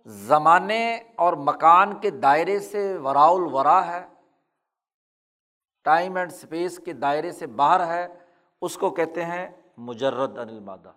زمانے 0.05 0.99
اور 1.15 1.33
مکان 1.33 1.99
کے 1.99 2.09
دائرے 2.09 2.59
سے 2.59 2.97
ورا 2.97 3.25
الورا 3.25 3.87
ہے، 3.87 4.07
ٹائم 5.83 6.15
اینڈ 6.15 6.31
اسپیس 6.31 6.79
کے 6.85 6.93
دائرے 6.93 7.31
سے 7.31 7.47
باہر 7.47 7.87
ہے، 7.87 8.07
اس 8.61 8.77
کو 8.77 8.89
کہتے 8.89 9.25
ہیں 9.25 9.49
مجرد 9.77 10.37
انل 10.37 10.59
مادہ 10.59 10.91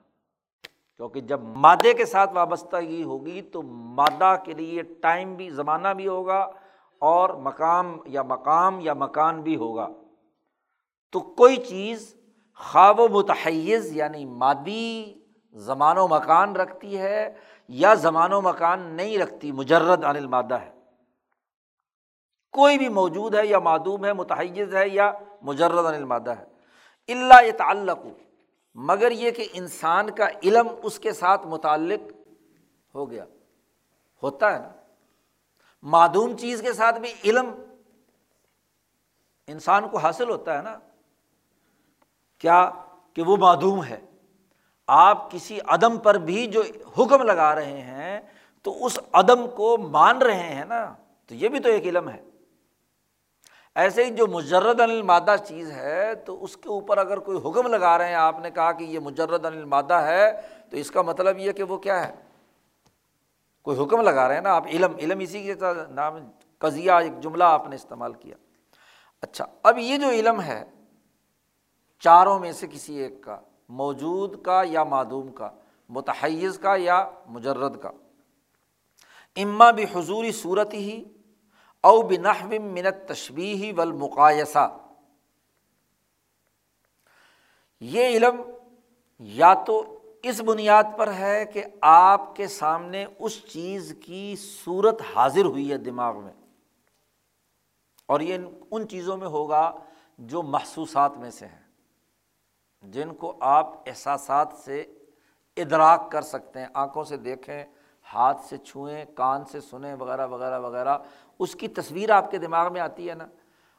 کیونکہ 0.97 1.21
جب 1.21 1.41
مادے 1.41 1.95
کے 1.95 2.05
ساتھ 2.05 2.31
وابستگی 2.33 3.03
ہوگی 3.03 3.43
تو 3.43 3.63
مادہ 3.63 4.37
کے 4.45 4.53
لیے 4.53 4.83
ٹائم 4.83 5.35
بھی، 5.35 5.51
زمانہ 5.51 5.89
بھی 5.89 6.09
ہوگا 6.09 6.51
اور 6.99 7.31
مقام 7.31 7.99
یا 8.07 8.23
مقام 8.23 8.81
یا 8.81 8.95
مکان 8.95 9.43
بھی 9.43 9.57
ہوگا۔ 9.57 9.89
تو 11.13 11.21
کوئی 11.21 11.57
چیز 11.57 12.22
خواب 12.63 13.01
و 13.01 13.09
متحیز 13.09 13.97
یعنی 13.97 14.25
مادی 14.25 15.15
زمان 15.53 15.99
و 15.99 16.09
مکان 16.09 16.57
رکھتی 16.57 16.99
ہے 16.99 17.35
یا 17.69 17.95
زمان 17.95 18.33
و 18.33 18.41
مکان 18.41 18.81
نہیں 18.81 19.19
رکھتی، 19.19 19.53
مجرد 19.53 20.05
عن 20.05 20.17
المادہ 20.17 20.55
ہے۔ 20.55 20.73
کوئی 22.53 22.79
بھی 22.79 22.89
موجود 22.89 23.35
ہے 23.35 23.47
یا 23.47 23.59
معدوم 23.59 24.05
ہے 24.05 24.13
متحز 24.13 24.75
ہے 24.75 24.89
یا 24.89 25.13
مجرد 25.43 25.79
عن 25.79 25.95
المادہ 25.95 26.31
ہے۔ 26.31 26.45
اللہ 27.09 27.51
تعلق 27.59 27.99
مگر 28.75 29.11
یہ 29.11 29.31
کہ 29.31 29.49
انسان 29.53 30.11
کا 30.11 30.29
علم 30.43 30.69
اس 30.83 30.99
کے 30.99 31.13
ساتھ 31.13 31.47
متعلق 31.47 32.13
ہو 32.95 33.11
گیا۔ 33.11 33.25
ہوتا 34.23 34.55
ہے 34.55 34.59
نا۔ 34.59 34.73
معدوم 35.83 36.37
چیز 36.37 36.63
کے 36.63 36.73
ساتھ 36.73 36.99
بھی 36.99 37.15
علم 37.25 37.51
انسان 39.47 39.89
کو 39.89 39.99
حاصل 39.99 40.31
ہوتا 40.31 40.59
ہے 40.59 40.63
نا۔ 40.63 40.79
کیا 42.43 42.71
کہ 43.15 43.23
وہ 43.23 43.37
معدوم 43.37 43.85
ہے؟ 43.85 44.01
آپ 44.87 45.31
کسی 45.31 45.59
عدم 45.67 45.99
پر 45.99 46.15
بھی 46.15 46.47
جو 46.47 46.63
حکم 46.99 47.23
لگا 47.23 47.55
رہے 47.55 47.81
ہیں، 47.81 48.21
تو 48.63 48.87
اس 48.87 48.99
عدم 49.13 49.51
کو 49.57 49.79
مان 49.79 50.19
رہے 50.19 50.43
ہیں 50.43 50.65
نا، 50.65 50.95
تو 51.27 51.35
یہ 51.35 51.49
بھی 51.49 51.59
تو 51.59 51.69
ایک 51.69 51.85
علم 51.85 52.09
ہے۔ 52.09 52.23
ایسے 53.75 54.05
ہی 54.05 54.11
جو 54.11 54.27
مجرد 54.27 54.81
المادہ 54.81 55.37
چیز 55.47 55.71
ہے، 55.71 56.15
تو 56.15 56.45
اس 56.45 56.57
کے 56.57 56.69
اوپر 56.69 56.99
اگر 56.99 57.19
کوئی 57.19 57.39
حکم 57.39 57.67
لگا 57.67 57.99
رہے 57.99 58.09
ہیں، 58.09 58.15
آپ 58.15 58.39
نے 58.39 58.51
کہا 58.51 58.73
کہ 58.73 58.85
یہ 58.85 58.99
مجرد 58.99 59.45
المادہ 59.45 59.95
ہے، 59.95 60.41
تو 60.71 60.77
اس 60.77 60.91
کا 60.91 61.03
مطلب 61.03 61.39
یہ 61.39 61.53
کہ 61.53 61.63
وہ 61.63 61.77
کیا 61.77 62.09
ہے؟ 62.09 62.13
کوئی 63.63 63.83
حکم 63.83 64.01
لگا 64.01 64.29
رہے 64.29 64.35
ہیں 64.35 64.43
نا، 64.43 64.55
آپ 64.55 64.67
علم 64.67 64.97
علم 64.97 65.19
اسی 65.19 65.43
کے 65.43 65.55
نام 65.91 66.17
قضیہ 66.59 66.93
ایک 66.93 67.21
جملہ 67.21 67.45
آپ 67.45 67.69
نے 67.69 67.77
استعمال 67.77 68.13
کیا۔ 68.13 68.37
اچھا 69.23 69.47
اب 69.63 69.79
یہ 69.79 69.99
جو 69.99 70.11
علم 70.11 70.41
ہے 70.41 70.65
چاروں 72.03 72.39
میں 72.39 72.53
سے 72.53 72.67
کسی 72.67 72.95
ایک 72.95 73.13
کا، 73.21 73.41
موجود 73.69 74.43
کا 74.43 74.63
یا 74.65 74.85
معدوم 74.85 75.33
کا 75.33 75.51
متحز 75.89 76.59
کا 76.59 76.77
یا 76.77 77.11
مجرد 77.27 77.81
کا۔ 77.81 77.91
اما 79.37 79.71
بھی 79.71 79.85
حضوری 79.93 80.33
صورت 80.33 80.75
ہی 80.75 81.05
او 81.81 82.03
بنحو 82.03 82.49
منت 82.49 83.09
تشبی 83.09 83.73
و 83.77 83.81
المقایسہ 83.81 84.79
یہ 87.81 88.07
علم 88.07 88.43
یا 89.19 89.55
تو 89.55 89.99
اس 90.23 90.41
بنیاد 90.41 90.85
پر 90.97 91.13
ہے 91.13 91.45
کہ 91.45 91.65
آپ 91.81 92.37
کے 92.37 92.47
سامنے 92.47 93.07
اس 93.19 93.47
چیز 93.47 93.95
کی 94.05 94.37
صورت 94.37 95.03
حاضر 95.15 95.45
ہوئی 95.45 95.73
ہے 95.73 95.79
دماغ 95.79 96.21
میں۔ 96.21 96.33
اور 98.07 98.21
یہ 98.21 98.39
ان 98.71 98.89
چیزوں 98.89 99.17
میں 99.17 99.27
ہوگا 99.27 99.73
جو 100.19 100.43
محسوسات 100.43 101.17
میں 101.17 101.31
سے 101.31 101.47
ہیں۔ 101.47 101.62
جن 102.83 103.15
کو 103.15 103.37
آپ 103.41 103.73
احساسات 103.87 104.49
سے 104.65 104.81
ادراک 105.57 106.11
کر 106.11 106.23
سکتے 106.23 106.59
ہیں، 106.59 106.67
آنکھوں 106.75 107.05
سے 107.05 107.17
دیکھیں، 107.17 107.65
ہاتھ 108.15 108.41
سے 108.41 108.57
چھوئیں، 108.57 109.05
کان 109.15 109.45
سے 109.45 109.61
سنیں، 109.61 109.95
وغیرہ 109.95 110.27
وغیرہ 110.27 110.61
وغیرہ، 110.61 110.99
اس 111.39 111.55
کی 111.55 111.69
تصویر 111.69 112.11
آپ 112.11 112.31
کے 112.31 112.39
دماغ 112.39 112.73
میں 112.73 112.81
آتی 112.81 113.11
ہے 113.11 113.15
نا۔ 113.15 113.27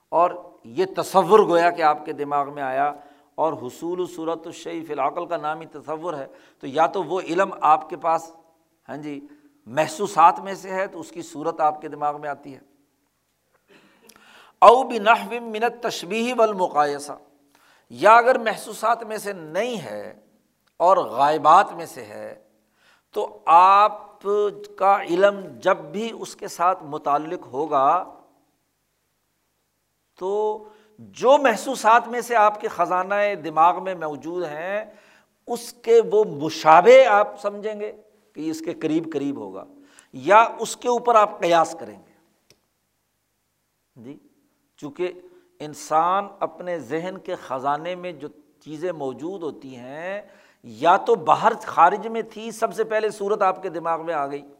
اور 0.10 0.32
یہ 0.64 0.86
تصور 0.98 1.40
گویا 1.40 1.70
کہ 1.70 1.82
آپ 1.82 2.06
کے 2.06 2.14
دماغ 2.14 2.54
میں 2.54 2.64
آیا۔ 2.64 2.94
اور 3.36 3.54
حصول 3.54 4.08
صورت 4.08 4.42
الشعیف 4.46 4.92
العقل 4.92 5.26
کا 5.26 5.38
نام 5.38 5.60
ہی 5.60 5.66
تصور 5.66 6.14
ہے۔ 6.14 6.28
تو 6.60 6.68
یا 6.68 6.88
تو 6.88 7.04
وہ 7.04 7.22
علم 7.22 7.54
آپ 7.62 7.90
کے 7.90 7.98
پاس 7.98 8.36
ہاں 8.90 8.98
جی 8.98 9.28
محسوسات 9.66 10.40
میں 10.40 10.54
سے 10.54 10.70
ہے 10.70 10.88
تو 10.88 11.00
اس 11.00 11.10
کی 11.10 11.22
صورت 11.22 11.60
آپ 11.60 11.82
کے 11.82 11.88
دماغ 11.88 12.22
میں 12.22 12.30
آتی 12.30 12.56
ہے۔ 12.56 12.60
او 14.62 14.84
بھی 14.84 15.00
نحو 15.00 15.42
منت 15.42 15.84
تشبی 15.84 16.34
و 16.38 16.54
یا 18.02 18.14
اگر 18.18 18.38
محسوسات 18.38 19.04
میں 19.04 19.18
سے 19.18 19.34
نہیں 19.34 19.82
ہے 19.82 20.14
اور 20.80 20.98
غائبات 20.98 21.74
میں 21.74 21.86
سے 21.86 22.06
ہے، 22.06 22.34
تو 23.16 23.28
آپ 23.46 24.02
کا 24.78 24.96
علم 25.04 25.40
جب 25.60 25.78
بھی 25.92 26.10
اس 26.14 26.36
کے 26.36 26.48
ساتھ 26.48 26.84
متعلق 26.84 27.46
ہوگا، 27.48 28.04
تو 30.20 30.32
جو 31.18 31.38
محسوسات 31.38 32.08
میں 32.08 32.22
سے 32.22 32.36
آپ 32.36 32.60
کے 32.62 32.68
خزانہ 32.68 33.14
دماغ 33.44 33.84
میں 33.84 33.96
موجود 33.96 34.44
ہیں، 34.44 34.86
اس 35.48 35.72
کے 35.84 36.00
وہ 36.12 36.24
مشابے 36.24 37.06
آپ 37.06 37.40
سمجھیں 37.42 37.80
گے 37.80 37.92
کہ 38.36 38.50
اس 38.50 38.60
کے 38.60 38.74
قریب 38.74 39.12
قریب 39.14 39.38
ہوگا، 39.38 39.66
یا 40.14 40.44
اس 40.60 40.76
کے 40.78 40.88
اوپر 40.90 41.16
آپ 41.16 41.40
قیاس 41.40 41.76
کریں 41.80 41.98
گے۔ 41.98 42.12
جی 43.96 44.18
چونکہ 44.80 45.12
انسان 45.66 46.28
اپنے 46.40 46.80
ذہن 46.80 47.18
کے 47.18 47.36
خزانے 47.36 47.96
میں 47.96 48.12
جو 48.12 48.28
چیزیں 48.60 48.92
موجود 48.92 49.44
ہوتی 49.44 49.76
ہیں، 49.76 50.22
یا 50.64 50.98
تو 50.98 51.16
باہر 51.16 51.52
خارج 51.64 52.08
میں 52.08 52.22
تھی، 52.22 52.52
سب 52.52 52.74
سے 52.74 52.84
پہلے 52.84 53.10
صورت 53.10 53.42
آپ 53.42 53.64
کے 53.64 53.70
دماغ 53.70 54.06
میں 54.06 54.14
آ 54.14 54.28
گئی۔ 54.28 54.54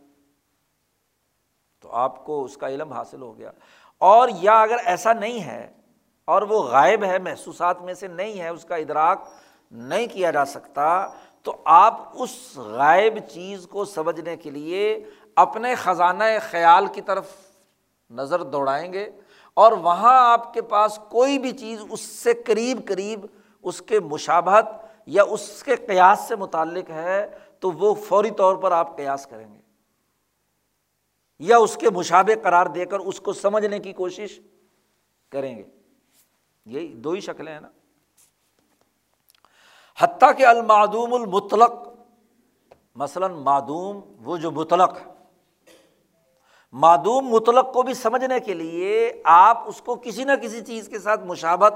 تو 1.80 1.92
آپ 1.92 2.26
کو 2.26 2.44
اس 2.44 2.58
کا 2.58 2.68
علم 2.68 2.94
حاصل 2.94 3.22
ہو 3.22 3.38
گیا۔ 3.38 3.52
اور 3.98 4.30
یا 4.42 4.62
اگر 4.62 4.78
ایسا 4.86 5.14
نہیں 5.14 5.44
ہے، 5.44 5.72
اور 6.26 6.42
وہ 6.42 6.64
غائب 6.64 7.04
ہے، 7.04 7.20
محسوسات 7.20 7.82
میں 7.82 7.94
سے 7.94 8.08
نہیں 8.08 8.40
ہے، 8.40 8.48
اس 8.48 8.66
کا 8.66 8.76
ادراک 8.76 9.30
نہیں 9.72 10.08
کیا 10.08 10.32
جا 10.32 10.46
سکتا، 10.46 11.08
تو 11.42 11.56
آپ 11.66 12.02
اس 12.14 12.58
غائب 12.58 13.14
چیز 13.32 13.68
کو 13.70 13.86
سمجھنے 13.86 14.38
کے 14.38 14.50
لیے 14.50 15.06
اپنے 15.36 15.76
خزانہ 15.76 16.24
خیال 16.42 16.88
کی 16.88 17.02
طرف 17.02 17.32
نظر 18.10 18.44
دوڑائیں 18.44 18.94
گے۔ 18.94 19.10
اور 19.54 19.72
وہاں 19.72 20.32
آپ 20.32 20.54
کے 20.54 20.62
پاس 20.62 21.00
کوئی 21.10 21.40
بھی 21.40 21.52
چیز 21.52 21.82
اس 21.90 22.02
سے 22.02 22.34
قریب 22.34 22.88
قریب 22.88 23.26
اس 23.64 23.82
کے 23.82 24.00
مشابہت 24.00 24.66
یا 25.06 25.24
اس 25.24 25.64
کے 25.64 25.76
قیاس 25.76 26.20
سے 26.20 26.36
متعلق 26.36 26.90
ہے، 26.90 27.38
تو 27.60 27.72
وہ 27.72 27.94
فوری 27.94 28.32
طور 28.32 28.56
پر 28.56 28.72
آپ 28.72 28.98
قیاس 28.98 29.28
کریں 29.28 29.54
گے۔ 29.54 29.60
یا 31.40 31.58
اس 31.58 31.78
کے 31.78 31.90
مشابے 31.90 32.36
قرار 32.36 32.66
دے 32.66 32.86
کر 32.86 33.00
اس 33.00 33.20
کو 33.20 33.34
سمجھنے 33.34 33.80
کی 33.80 33.94
کوشش 33.94 34.40
کریں 35.30 35.58
گے۔ 35.58 35.64
یہی 36.66 36.94
دو 36.94 37.12
ہی 37.12 37.20
شکلیں 37.20 37.54
ہیں 37.54 37.62
نا۔ 37.62 37.70
حتیٰ 40.00 40.38
کہ 40.38 40.46
المعدوم 40.46 41.14
المطلق، 41.14 41.72
مثلاً 42.96 43.32
معدوم 43.32 44.02
وہ 44.20 44.38
جو 44.38 44.52
مطلق 44.52 44.98
ہے۔ 44.98 45.13
معدوم 46.74 47.28
مطلق 47.28 47.74
کو 47.74 47.82
بھی 47.82 47.94
سمجھنے 47.94 48.40
کے 48.40 48.54
لیے 48.54 49.22
آپ 49.24 49.68
اس 49.68 49.82
کو 49.82 49.96
کسی 49.96 50.24
نہ 50.24 50.32
کسی 50.42 50.62
چیز 50.62 50.88
کے 50.88 51.00
ساتھ 51.00 51.22
مشابت 51.22 51.74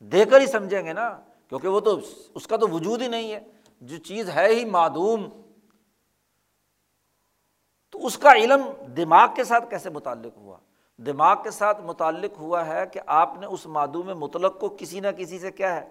دے 0.00 0.24
کر 0.24 0.40
ہی 0.40 0.46
سمجھیں 0.46 0.84
گے 0.84 0.92
نا، 0.92 1.20
کیونکہ 1.48 1.68
وہ 1.68 1.80
تو 1.80 2.00
اس 2.34 2.46
کا 2.46 2.56
تو 2.56 2.68
وجود 2.68 3.02
ہی 3.02 3.08
نہیں 3.08 3.32
ہے۔ 3.32 3.40
جو 3.80 3.96
چیز 3.96 4.30
ہے 4.30 4.46
ہی 4.46 4.64
معدوم، 4.64 5.28
تو 7.90 8.06
اس 8.06 8.18
کا 8.18 8.32
علم 8.32 8.60
دماغ 8.96 9.28
کے 9.36 9.44
ساتھ 9.44 9.70
کیسے 9.70 9.90
متعلق 9.90 10.36
ہوا؟ 10.36 10.56
دماغ 10.98 11.42
کے 11.42 11.50
ساتھ 11.50 11.80
متعلق 11.80 12.38
ہوا 12.38 12.66
ہے 12.66 12.86
کہ 12.92 13.00
آپ 13.06 13.34
نے 13.40 13.46
اس 13.46 13.66
معدوم 13.66 14.18
مطلق 14.18 14.60
کو 14.60 14.68
کسی 14.68 15.00
نہ 15.00 15.08
کسی 15.08 15.38
سے 15.38 15.50
کیا 15.50 15.76
ہے؟ 15.76 15.88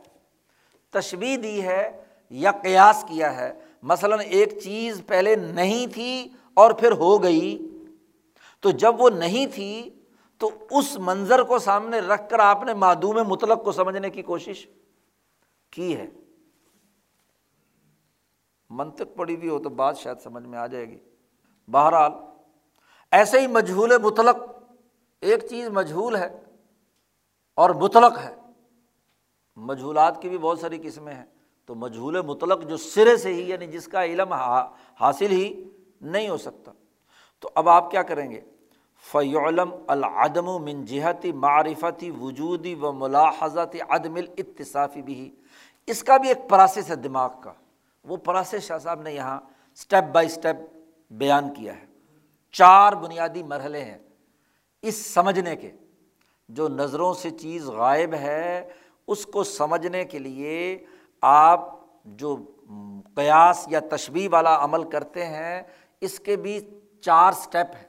تشبیح 0.89 1.37
دی 1.43 1.63
ہے 1.63 2.03
یا 2.29 2.51
قیاس 2.51 3.05
کیا 3.07 3.35
ہے؟ 3.35 3.53
مثلاً 3.83 4.19
ایک 4.19 4.59
چیز 4.63 5.01
پہلے 5.07 5.35
نہیں 5.35 5.87
تھی 5.87 6.27
اور 6.59 6.71
پھر 6.71 6.91
ہو 6.91 7.23
گئی۔ 7.23 7.67
تو 8.59 8.71
جب 8.71 9.01
وہ 9.01 9.09
نہیں 9.09 9.45
تھی، 9.45 9.89
تو 10.37 10.51
اس 10.71 10.97
منظر 10.99 11.43
کو 11.43 11.59
سامنے 11.59 11.99
رکھ 11.99 12.29
کر 12.29 12.39
آپ 12.39 12.63
نے 12.63 12.73
معدوم 12.73 13.17
مطلق 13.27 13.63
کو 13.63 13.71
سمجھنے 13.71 14.09
کی 14.09 14.21
کوشش 14.21 14.67
کی 15.71 15.97
ہے۔ 15.97 16.07
منطق 18.69 19.15
پڑی 19.15 19.35
ہوئی 19.35 19.49
ہو 19.49 19.59
تو 19.59 19.69
بات 19.69 19.97
شاید 19.97 20.19
سمجھ 20.19 20.43
میں 20.43 20.59
آ 20.59 20.67
جائے 20.67 20.89
گی۔ 20.89 20.97
بہرحال، 21.71 22.11
ایسے 23.11 23.41
ہی 23.41 23.47
مجھول 23.47 23.91
مطلق، 24.03 24.37
ایک 25.21 25.45
چیز 25.49 25.69
مجھول 25.69 26.15
ہے 26.15 26.43
اور 27.55 27.69
مطلق 27.69 28.17
ہے۔ 28.17 28.35
مجھولات 29.55 30.21
کی 30.21 30.29
بھی 30.29 30.37
بہت 30.37 30.59
ساری 30.59 30.77
قسمیں 30.83 31.13
ہیں۔ 31.13 31.25
تو 31.65 31.75
مجھول 31.75 32.21
مطلق 32.21 32.63
جو 32.69 32.77
سرے 32.77 33.17
سے 33.17 33.33
ہی 33.33 33.49
یعنی 33.49 33.67
جس 33.67 33.87
کا 33.87 34.05
علم 34.05 34.33
حاصل 34.99 35.31
ہی 35.31 35.63
نہیں 36.01 36.29
ہو 36.29 36.37
سکتا۔ 36.37 36.71
تو 37.39 37.49
اب 37.55 37.69
آپ 37.69 37.91
کیا 37.91 38.03
کریں 38.03 38.31
گے؟ 38.31 38.41
فعلم 39.11 39.75
العدم 39.87 40.47
و 40.47 40.59
من 40.59 40.85
جہتی 40.85 41.31
معرفتی 41.31 42.11
وجودی 42.11 42.75
و 42.75 42.91
ملاحظتی 42.91 43.79
عدم 43.89 44.15
الاتصافی 44.15 45.01
بھی 45.01 45.35
اس 45.87 46.03
کا 46.03 46.17
بھی 46.17 46.29
ایک 46.29 46.49
پراسس 46.49 46.89
ہے 46.89 46.95
دماغ 46.95 47.41
کا۔ 47.41 47.53
وہ 48.03 48.17
پراسس 48.17 48.61
شاہ 48.61 48.77
صاحب 48.77 49.01
نے 49.01 49.13
یہاں 49.13 49.39
اسٹیپ 49.75 50.03
بائی 50.13 50.27
اسٹیپ 50.27 50.55
بیان 51.11 51.53
کیا 51.53 51.75
ہے۔ 51.75 51.85
چار 52.51 52.93
بنیادی 52.93 53.43
مرحلے 53.43 53.83
ہیں۔ 53.83 53.97
اس 54.81 55.05
سمجھنے 55.05 55.55
کے۔ 55.55 55.71
جو 56.49 56.67
نظروں 56.67 57.13
سے 57.13 57.29
چیز 57.29 57.65
غائب 57.65 58.13
ہے، 58.13 58.69
اس 59.07 59.25
کو 59.25 59.43
سمجھنے 59.43 60.05
کے 60.05 60.19
لیے 60.19 60.85
آپ 61.21 61.79
جو 62.05 62.37
قیاس 63.15 63.67
یا 63.67 63.79
تشبیح 63.91 64.29
والا 64.31 64.63
عمل 64.63 64.89
کرتے 64.89 65.25
ہیں 65.25 65.61
اس 66.01 66.19
کے 66.19 66.35
بھی 66.35 66.79
چار 67.01 67.31
اسٹیپ 67.31 67.75
ہیں۔ 67.75 67.87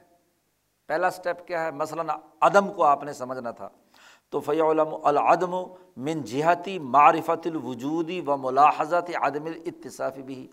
پہلا 0.87 1.07
اسٹیپ 1.07 1.47
کیا 1.47 1.65
ہے؟ 1.65 1.71
مثلاً 1.71 2.09
عدم 2.41 2.73
کو 2.73 2.83
آپ 2.83 3.03
نے 3.03 3.13
سمجھنا 3.13 3.51
تھا۔ 3.51 3.69
تو 4.29 4.39
فی 4.39 4.61
علم 4.61 4.89
العدم 5.03 5.55
من 5.97 6.21
جہتی 6.23 6.79
معرفت 6.79 7.47
الوجودی 7.47 8.21
و 8.21 8.37
ملاحظت 8.37 9.11
عدم 9.15 9.45
اتصافی 9.65 10.21
بھی 10.21 10.47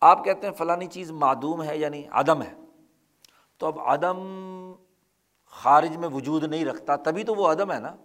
آپ 0.00 0.24
کہتے 0.24 0.46
ہیں 0.46 0.54
فلانی 0.54 0.86
چیز 0.86 1.10
معدوم 1.10 1.62
ہے 1.62 1.78
یعنی 1.78 2.02
عدم 2.10 2.42
ہے۔ 2.42 2.54
تو 3.58 3.66
اب 3.66 3.80
عدم 3.80 4.18
خارج 5.46 5.96
میں 5.96 6.08
وجود 6.08 6.44
نہیں 6.44 6.64
رکھتا، 6.64 6.96
تبھی 6.96 7.24
تو 7.24 7.34
وہ 7.34 7.52
عدم 7.52 7.72
ہے 7.72 7.78
نا۔ 7.78 7.96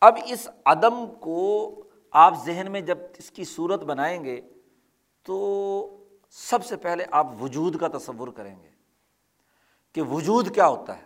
اب 0.00 0.18
اس 0.26 0.48
عدم 0.64 1.06
کو 1.20 1.70
آپ 2.10 2.34
ذہن 2.44 2.66
میں 2.70 2.80
جب 2.80 2.98
اس 3.18 3.30
کی 3.30 3.44
صورت 3.44 3.84
بنائیں 3.84 4.24
گے 4.24 4.40
تو 5.22 6.03
سب 6.36 6.64
سے 6.64 6.76
پہلے 6.76 7.04
آپ 7.10 7.26
وجود 7.40 7.76
کا 7.76 7.88
تصور 7.88 8.28
کریں 8.28 8.62
گے 8.62 8.68
کہ 9.92 10.02
وجود 10.02 10.54
کیا 10.54 10.68
ہوتا 10.68 10.96
ہے۔ 10.96 11.02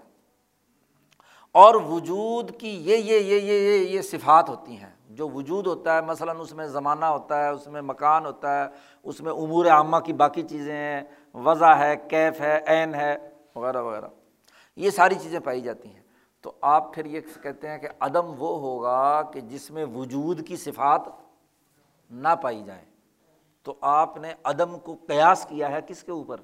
اور 1.52 1.74
وجود 1.74 2.60
کی 2.60 2.68
یہ 2.68 2.96
یہ 2.96 3.18
یہ 3.18 3.40
یہ 3.40 3.80
یہ 3.80 3.88
یہ 3.88 4.02
صفات 4.02 4.48
ہوتی 4.48 4.76
ہیں۔ 4.76 4.92
جو 5.10 5.28
وجود 5.28 5.66
ہوتا 5.66 5.96
ہے، 5.96 6.00
مثلاً 6.00 6.36
اس 6.40 6.52
میں 6.52 6.66
زمانہ 6.66 7.04
ہوتا 7.04 7.44
ہے، 7.44 7.48
اس 7.48 7.66
میں 7.66 7.82
مکان 7.82 8.26
ہوتا 8.26 8.64
ہے، 8.64 8.68
اس 9.02 9.20
میں 9.20 9.32
امور 9.32 9.66
عامہ 9.66 9.96
کی 9.96 10.12
باقی 10.12 10.42
چیزیں 10.42 10.76
ہیں۔ 10.76 11.02
وضع 11.34 11.74
ہے، 11.74 11.96
کیف 11.96 12.40
ہے، 12.40 12.60
عین 12.66 12.94
ہے، 12.94 13.16
وغیرہ 13.54 13.82
وغیرہ۔ 13.82 14.08
یہ 14.76 14.90
ساری 14.90 15.14
چیزیں 15.14 15.40
پائی 15.40 15.60
جاتی 15.60 15.94
ہیں۔ 15.94 16.02
تو 16.40 16.52
آپ 16.60 16.94
پھر 16.94 17.04
یہ 17.04 17.20
کہتے 17.42 17.68
ہیں 17.68 17.78
کہ 17.78 17.88
عدم 18.00 18.26
وہ 18.26 18.60
ہوگا 18.60 19.22
کہ 19.22 19.40
جس 19.40 19.70
میں 19.70 19.84
وجود 19.84 20.46
کی 20.46 20.56
صفات 20.56 21.02
نہ 22.10 22.28
پائی 22.42 22.62
جائیں۔ 22.64 22.97
تو 23.68 23.78
آپ 23.80 24.16
نے 24.16 24.34
عدم 24.44 24.78
کو 24.78 24.94
قیاس 24.94 25.46
کیا 25.48 25.70
ہے 25.70 25.80
کس 25.86 26.02
کے 26.02 26.12
اوپر؟ 26.12 26.40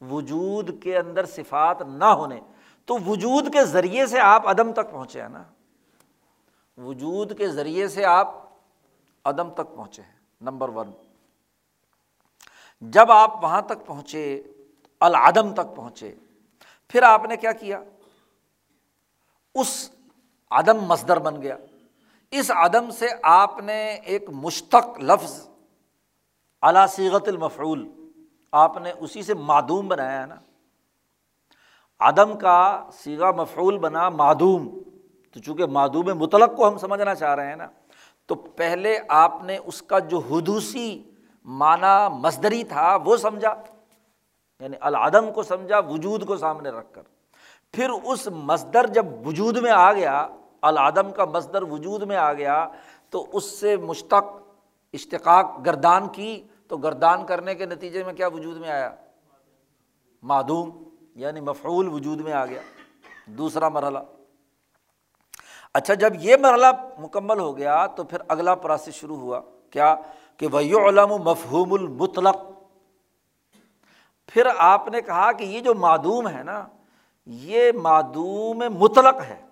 وجود 0.00 0.82
کے 0.82 0.98
اندر 0.98 1.26
صفات 1.26 1.82
نہ 1.82 2.04
ہونے۔ 2.04 2.40
تو 2.84 2.98
وجود 3.06 3.52
کے 3.52 3.64
ذریعے 3.64 4.06
سے 4.06 4.20
آپ 4.20 4.46
عدم 4.46 4.72
تک 4.72 4.90
پہنچے 4.90 5.22
ہیں 5.22 5.28
نا۔ 5.28 5.44
وجود 6.76 7.38
کے 7.38 7.48
ذریعے 7.48 7.88
سے 7.88 8.04
آپ 8.04 8.34
عدم 9.24 9.50
تک 9.50 9.76
پہنچے 9.76 10.02
ہیں۔ 10.02 10.20
Number 10.40 10.68
one. 10.68 10.90
جب 12.80 13.12
آپ 13.12 13.44
وہاں 13.44 13.62
تک 13.62 13.86
پہنچے، 13.86 14.42
العدم 15.00 15.54
تک 15.54 15.76
پہنچے، 15.76 16.14
پھر 16.88 17.02
آپ 17.02 17.24
نے 17.24 17.36
کیا 17.36 17.52
کیا؟ 17.52 17.80
اس 19.54 19.90
عدم 20.50 20.80
مصدر 20.80 21.18
بن 21.18 21.42
گیا۔ 21.42 21.56
اس 22.30 22.50
عدم 22.50 22.90
سے 22.90 23.06
آپ 23.22 23.58
نے 23.58 23.94
ایک 23.94 24.30
مشتق 24.30 24.98
لفظ 24.98 25.53
اعلیٰ 26.64 26.86
سیغت 26.86 27.28
المفعول۔ 27.28 27.88
آپ 28.52 28.78
نے 28.78 28.92
اسی 29.00 29.22
سے 29.22 29.34
معدوم 29.34 29.88
بنایا 29.88 30.20
ہے 30.20 30.26
نا۔ 30.26 30.34
عدم 32.00 32.38
کا 32.38 32.88
سیگا 32.92 33.30
مفعول 33.30 33.78
بنا 33.78 34.08
معدوم۔ 34.08 34.78
تو 35.32 35.40
چونکہ 35.40 35.66
معدوم 35.66 36.06
مطلق 36.18 36.56
کو 36.56 36.68
ہم 36.68 36.78
سمجھنا 36.78 37.14
چاہ 37.14 37.34
رہے 37.34 37.46
ہیں 37.46 37.56
نا، 37.56 37.66
تو 38.26 38.34
پہلے 38.34 38.98
آپ 39.08 39.44
نے 39.44 39.58
اس 39.64 39.82
کا 39.82 39.98
جو 39.98 40.18
حدوسی 40.18 41.02
معنی 41.44 42.16
مزدری 42.16 42.64
تھا 42.64 42.98
وہ 43.04 43.16
سمجھا۔ 43.16 43.54
یعنی 44.60 44.76
العدم 44.80 45.32
کو 45.32 45.42
سمجھا، 45.42 45.78
وجود 45.78 46.26
کو 46.26 46.36
سامنے 46.36 46.70
رکھ 46.70 46.92
کر۔ 46.92 47.02
پھر 47.72 47.90
اس 47.90 48.28
مصدر 48.28 48.86
جب 48.86 49.06
وجود 49.26 49.56
میں 49.56 49.70
آ 49.70 49.92
گیا، 49.92 50.28
العدم 50.62 51.12
کا 51.12 51.24
مصدر 51.24 51.62
وجود 51.62 52.02
میں 52.02 52.16
آ 52.16 52.32
گیا، 52.32 52.68
تو 53.10 53.26
اس 53.32 53.44
سے 53.44 53.76
مشتق، 53.76 54.24
اشتقاق، 54.92 55.58
گردان 55.66 56.08
کی 56.08 56.42
تو 56.68 56.76
گردان 56.76 57.26
کرنے 57.26 57.54
کے 57.54 57.66
نتیجے 57.66 58.04
میں 58.04 58.14
کیا 58.14 58.26
وجود 58.26 58.56
میں 58.56 58.70
آیا؟ 58.70 58.94
معدوم 60.22 60.84
یعنی 61.14 61.40
مفعول 61.40 61.88
وجود 61.88 62.20
میں 62.20 62.32
آ 62.32 62.46
گیا۔ 62.46 62.60
دوسرا 63.26 63.68
مرحلہ۔ 63.68 63.98
اچھا 65.74 65.94
جب 65.94 66.12
یہ 66.20 66.36
مرحلہ 66.36 66.66
مکمل 66.98 67.38
ہو 67.38 67.56
گیا 67.56 67.86
تو 67.86 68.04
پھر 68.04 68.18
اگلا 68.28 68.54
پروسیس 68.54 68.94
شروع 68.94 69.16
ہوا۔ 69.16 69.40
کیا؟ 69.70 69.96
کہ 70.36 70.46
وہ 70.46 70.60
علم 70.60 71.12
و 71.12 71.18
مفہوم 71.18 71.72
المطلق۔ 71.72 72.36
پھر 74.26 74.46
آپ 74.58 74.88
نے 74.88 75.02
کہا 75.02 75.32
کہ 75.32 75.44
یہ 75.44 75.60
جو 75.60 75.74
معدوم 75.74 76.28
ہے 76.28 76.42
نا، 76.42 76.68
یہ 77.26 77.72
معدوم 77.72 78.62
مطلق 78.78 79.20
ہے۔ 79.20 79.42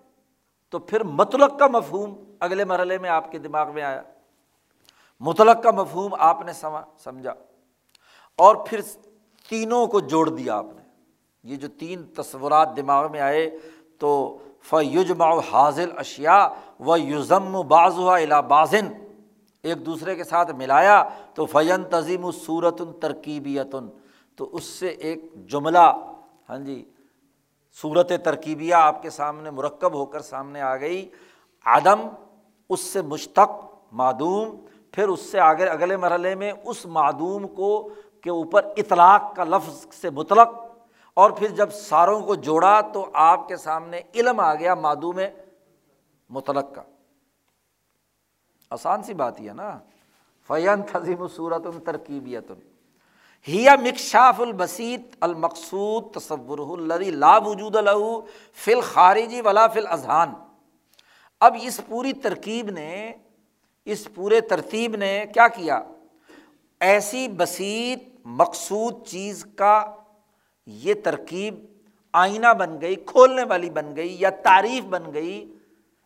تو 0.71 0.79
پھر 0.79 1.05
مطلق 1.05 1.59
کا 1.59 1.67
مفہوم 1.67 2.25
اگلے 2.41 2.65
مرحلے 2.65 2.99
میں 2.99 3.11
آپ 3.11 3.33
کے 3.33 3.39
دماغ 3.39 3.75
میں 3.75 3.83
آیا۔ 3.83 4.03
مطلق 5.23 5.63
کا 5.63 5.71
مفہوم 5.71 6.15
آپ 6.19 6.43
نے 6.43 6.53
سمجھا۔ 6.99 7.35
اور 8.37 8.57
پھر 8.57 8.81
تینوں 9.49 9.87
کو 9.87 10.01
جوڑ 10.01 10.29
دیا 10.29 10.57
آپ 10.57 10.67
نے۔ 10.77 10.83
یہ 11.43 11.57
جو 11.57 11.69
تین 11.69 12.03
تصورات 12.05 12.77
دماغ 12.77 13.11
میں 13.11 13.21
آئے 13.21 13.51
تو 13.99 14.39
فیجما 14.63 15.39
حاضل 15.53 15.91
اشیا 15.97 16.49
و 16.81 16.97
یوزم 16.97 17.61
باز 17.69 17.99
ہوا 17.99 18.19
الا 18.19 18.41
بازن 18.41 18.93
ایک 19.63 19.87
دوسرے 19.87 20.17
کے 20.17 20.25
ساتھ 20.25 20.51
ملایا 20.51 21.09
تو 21.35 21.47
فین 21.47 21.85
تظیم 21.91 22.31
صورت 22.31 22.83
ترکیبیتن 23.01 23.89
تو 24.37 24.49
اس 24.53 24.65
سے 24.65 24.89
ایک 24.89 25.47
جملہ 25.47 25.95
ہاں 26.49 26.59
جی 26.59 26.85
صورت 27.83 28.13
ترکیبیہ 28.25 28.75
آپ 28.75 29.03
کے 29.03 29.11
سامنے 29.11 29.51
مرکب 29.51 29.93
ہو 29.93 30.07
کر 30.07 30.21
سامنے 30.21 30.61
آ 30.61 30.77
گئی۔ 30.77 31.11
عدم، 31.65 32.09
اس 32.71 32.81
سے 32.81 33.03
مشتق، 33.03 33.51
معدوم 33.93 34.67
پھر 34.93 35.09
اس 35.09 35.21
سے 35.21 35.41
آگے 35.41 35.67
اگلے 35.67 35.97
مرحلے 35.97 36.35
میں 36.35 36.53
اس 36.65 36.87
معدوم 36.87 37.49
کو 37.49 37.91
کے 38.21 38.31
اوپر 38.31 38.65
اطلاق 38.77 39.37
کا 39.37 39.45
لفظ 39.45 39.87
سے 40.01 40.11
مطلق 40.11 40.49
اور 41.15 41.31
پھر 41.31 41.49
جب 41.49 41.73
ساروں 41.73 42.21
کو 42.21 42.35
جوڑا 42.35 42.81
تو 42.81 43.11
آپ 43.15 43.49
کے 43.49 43.57
سامنے 43.57 44.01
علم 44.15 44.41
آ 44.41 44.55
گیا 44.55 44.75
مادو 44.75 45.13
میں 45.13 45.31
مطلق 46.31 46.75
کا۔ 46.75 46.83
آسان 48.71 49.03
سی 49.03 49.15
بات 49.15 49.41
ہی 49.41 49.49
ہے 49.49 49.55
نا۔ 49.55 49.79
فین 50.47 50.83
تھظیم 50.83 51.29
صورت 51.29 51.63
ترکیبیت 51.85 52.51
ہیا 53.49 53.75
مکشاف 53.77 54.41
البسیط 54.41 55.17
المقصود 55.21 56.15
تصور 56.15 56.59
الدی 56.59 57.11
لا 57.11 57.39
وجود 57.39 57.77
الح 57.77 58.19
فل 58.53 58.81
خارجی 58.81 59.41
ولا 59.41 59.67
فل 59.67 59.87
اذہان 59.87 60.35
اب 61.41 61.57
اس 61.63 61.81
پوری 61.87 62.13
ترکیب 62.13 62.71
نے 62.71 63.13
اس 63.85 64.09
پورے 64.15 64.41
ترتیب 64.41 64.97
نے 64.97 65.25
کیا 65.35 65.49
کیا؟ 65.49 65.83
ایسی 66.81 67.29
بسیط، 67.29 67.99
مقصود 68.25 69.07
چیز 69.07 69.47
کا 69.57 69.97
یہ 70.67 70.95
ترکیب 71.05 71.55
آئینہ 72.13 72.53
بن 72.59 72.81
گئی، 72.81 72.95
کھولنے 72.95 73.45
والی 73.45 73.71
بن 73.71 73.97
گئی 73.97 74.17
یا 74.21 74.31
تعریف 74.31 74.85
بن 74.85 75.03
گئی، 75.15 75.53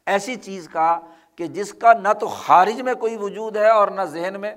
ایسی 0.07 0.37
چیز 0.37 0.69
کا 0.69 1.01
کہ 1.37 1.47
جس 1.47 1.73
کا 1.75 1.93
نہ 1.93 2.13
تو 2.21 2.27
خارج 2.27 2.81
میں 2.81 2.95
کوئی 2.95 3.17
وجود 3.17 3.57
ہے 3.57 3.69
اور 3.69 3.89
نہ 3.89 4.03
ذہن 4.03 4.41
میں، 4.41 4.55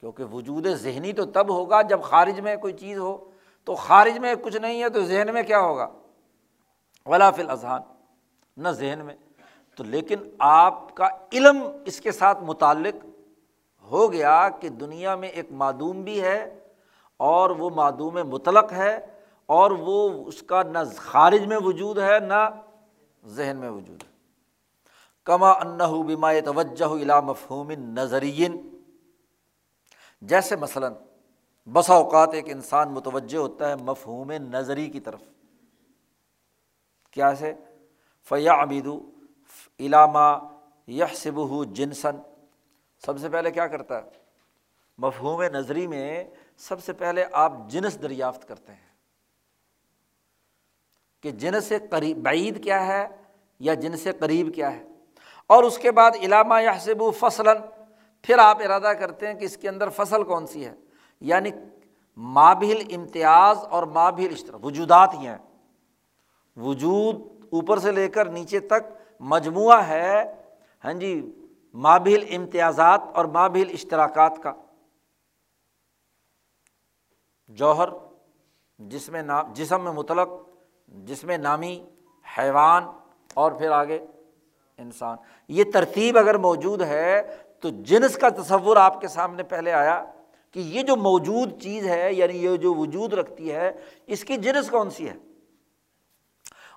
کیونکہ 0.00 0.24
وجود 0.24 0.66
ذہنی 0.66 1.12
تو 1.12 1.24
تب 1.24 1.50
ہوگا 1.50 1.82
جب 1.82 2.02
خارج 2.02 2.40
میں 2.40 2.56
کوئی 2.56 2.72
چیز 2.72 2.98
ہو، 2.98 3.30
تو 3.64 3.74
خارج 3.74 4.18
میں 4.18 4.34
کچھ 4.42 4.56
نہیں 4.56 4.82
ہے 4.82 4.88
تو 4.88 5.04
ذہن 5.04 5.34
میں 5.34 5.42
کیا 5.42 5.60
ہوگا؟ 5.60 5.88
ولا 7.06 7.30
فل 7.30 7.50
اذہان 7.50 7.82
نہ 8.56 8.68
ذہن 8.68 8.98
میں۔ 9.04 9.14
تو 9.76 9.84
لیکن 9.84 10.16
آپ 10.38 10.94
کا 10.94 11.08
علم 11.32 11.58
اس 11.84 12.00
کے 12.00 12.12
ساتھ 12.12 12.38
متعلق 12.42 13.06
ہو 13.82 14.12
گیا 14.12 14.48
کہ 14.48 14.68
دنیا 14.68 15.16
میں 15.16 15.28
ایک 15.28 15.52
معدوم 15.52 16.02
بھی 16.02 16.20
ہے 16.22 16.58
اور 17.16 17.50
وہ 17.50 17.70
معدوم 17.70 18.18
مطلق 18.28 18.72
ہے 18.72 19.06
اور 19.46 19.70
وہ 19.70 20.24
اس 20.26 20.42
کا 20.42 20.62
نہ 20.62 20.78
خارج 20.96 21.46
میں 21.46 21.56
وجود 21.56 21.98
ہے، 21.98 22.18
نہ 22.18 22.48
ذہن 23.26 23.56
میں 23.56 23.70
وجود 23.70 24.02
ہے۔ 24.02 24.08
کما 25.24 25.50
انّہ 25.50 25.92
علامہ 39.80 40.38
یہ 40.86 41.04
سب 41.14 41.64
جنسن 41.64 42.16
سب 43.06 43.18
سے 43.18 43.28
پہلے 43.28 43.50
کیا 43.50 43.66
کرتا 43.66 44.04
ہے؟ 44.04 44.08
مفہوم 44.98 45.42
نظری 45.42 45.86
میں 45.86 46.24
سب 46.56 46.84
سے 46.84 46.92
پہلے 46.92 47.24
آپ 47.32 47.52
جنس 47.66 48.02
دریافت 48.02 48.48
کرتے 48.48 48.72
ہیں۔ 48.72 48.86
کہ 51.22 51.30
جنس 51.30 51.64
سے 51.64 51.78
قریب، 51.90 52.16
بعید 52.16 52.64
کیا 52.64 52.86
ہے 52.86 53.08
یا 53.58 53.74
جن 53.74 53.96
سے 53.96 54.12
قریب 54.12 54.54
کیا 54.54 54.72
ہے؟ 54.72 54.84
اور 55.46 55.62
اس 55.62 55.78
کے 55.78 55.90
بعد 55.90 56.10
علامہ 56.22 56.62
یا 56.62 56.70
حسب 56.70 57.02
فصلاً۔ 57.18 57.56
پھر 58.22 58.38
آپ 58.38 58.62
ارادہ 58.62 58.92
کرتے 59.00 59.26
ہیں 59.26 59.34
کہ 59.34 59.44
اس 59.44 59.56
کے 59.56 59.68
اندر 59.68 59.88
فصل 59.88 60.24
کون 60.24 60.46
سی 60.46 60.66
ہے؟ 60.66 60.74
یعنی 61.20 61.50
مابل 62.16 62.82
امتیاز 62.94 63.58
اور 63.58 63.82
مابل 63.82 64.28
اشترا 64.32 64.56
وجودات 64.62 65.14
ہی 65.14 65.28
ہیں۔ 65.28 65.38
وجود 66.56 67.16
اوپر 67.52 67.78
سے 67.78 67.92
لے 67.92 68.08
کر 68.08 68.26
نیچے 68.26 68.60
تک 68.60 69.05
مجموعہ 69.20 69.88
ہے 69.88 70.42
ہاں 70.84 70.92
جی 70.92 71.32
مابل 71.74 72.34
امتیازات 72.36 73.00
اور 73.14 73.24
مابل 73.24 73.70
اشتراکات 73.72 74.32
کا۔ 74.42 74.52
جوہر، 77.48 77.88
جس 78.78 79.08
میں 79.08 79.22
نام 79.22 79.52
جسم 79.52 79.84
میں 79.84 79.92
مطلق، 79.92 80.28
جس 80.88 81.24
میں 81.24 81.38
نامی، 81.38 81.84
حیوان 82.38 82.84
اور 83.34 83.52
پھر 83.52 83.70
آگے 83.70 83.98
انسان۔ 84.78 85.16
یہ 85.48 85.64
ترتیب 85.72 86.18
اگر 86.18 86.38
موجود 86.38 86.82
ہے 86.82 87.36
تو 87.60 87.68
جنس 87.68 88.16
کا 88.16 88.28
تصور 88.28 88.76
آپ 88.76 89.00
کے 89.00 89.08
سامنے 89.08 89.42
پہلے 89.42 89.72
آیا 89.72 90.04
کہ 90.50 90.60
یہ 90.60 90.82
جو 90.82 90.96
موجود 90.96 91.62
چیز 91.62 91.86
ہے 91.88 92.12
یعنی 92.12 92.44
یہ 92.44 92.56
جو 92.56 92.74
وجود 92.74 93.12
رکھتی 93.12 93.52
ہے، 93.52 93.72
اس 94.06 94.24
کی 94.24 94.36
جنس 94.36 94.70
کون 94.70 94.90
سی 94.90 95.08
ہے؟ 95.08 95.14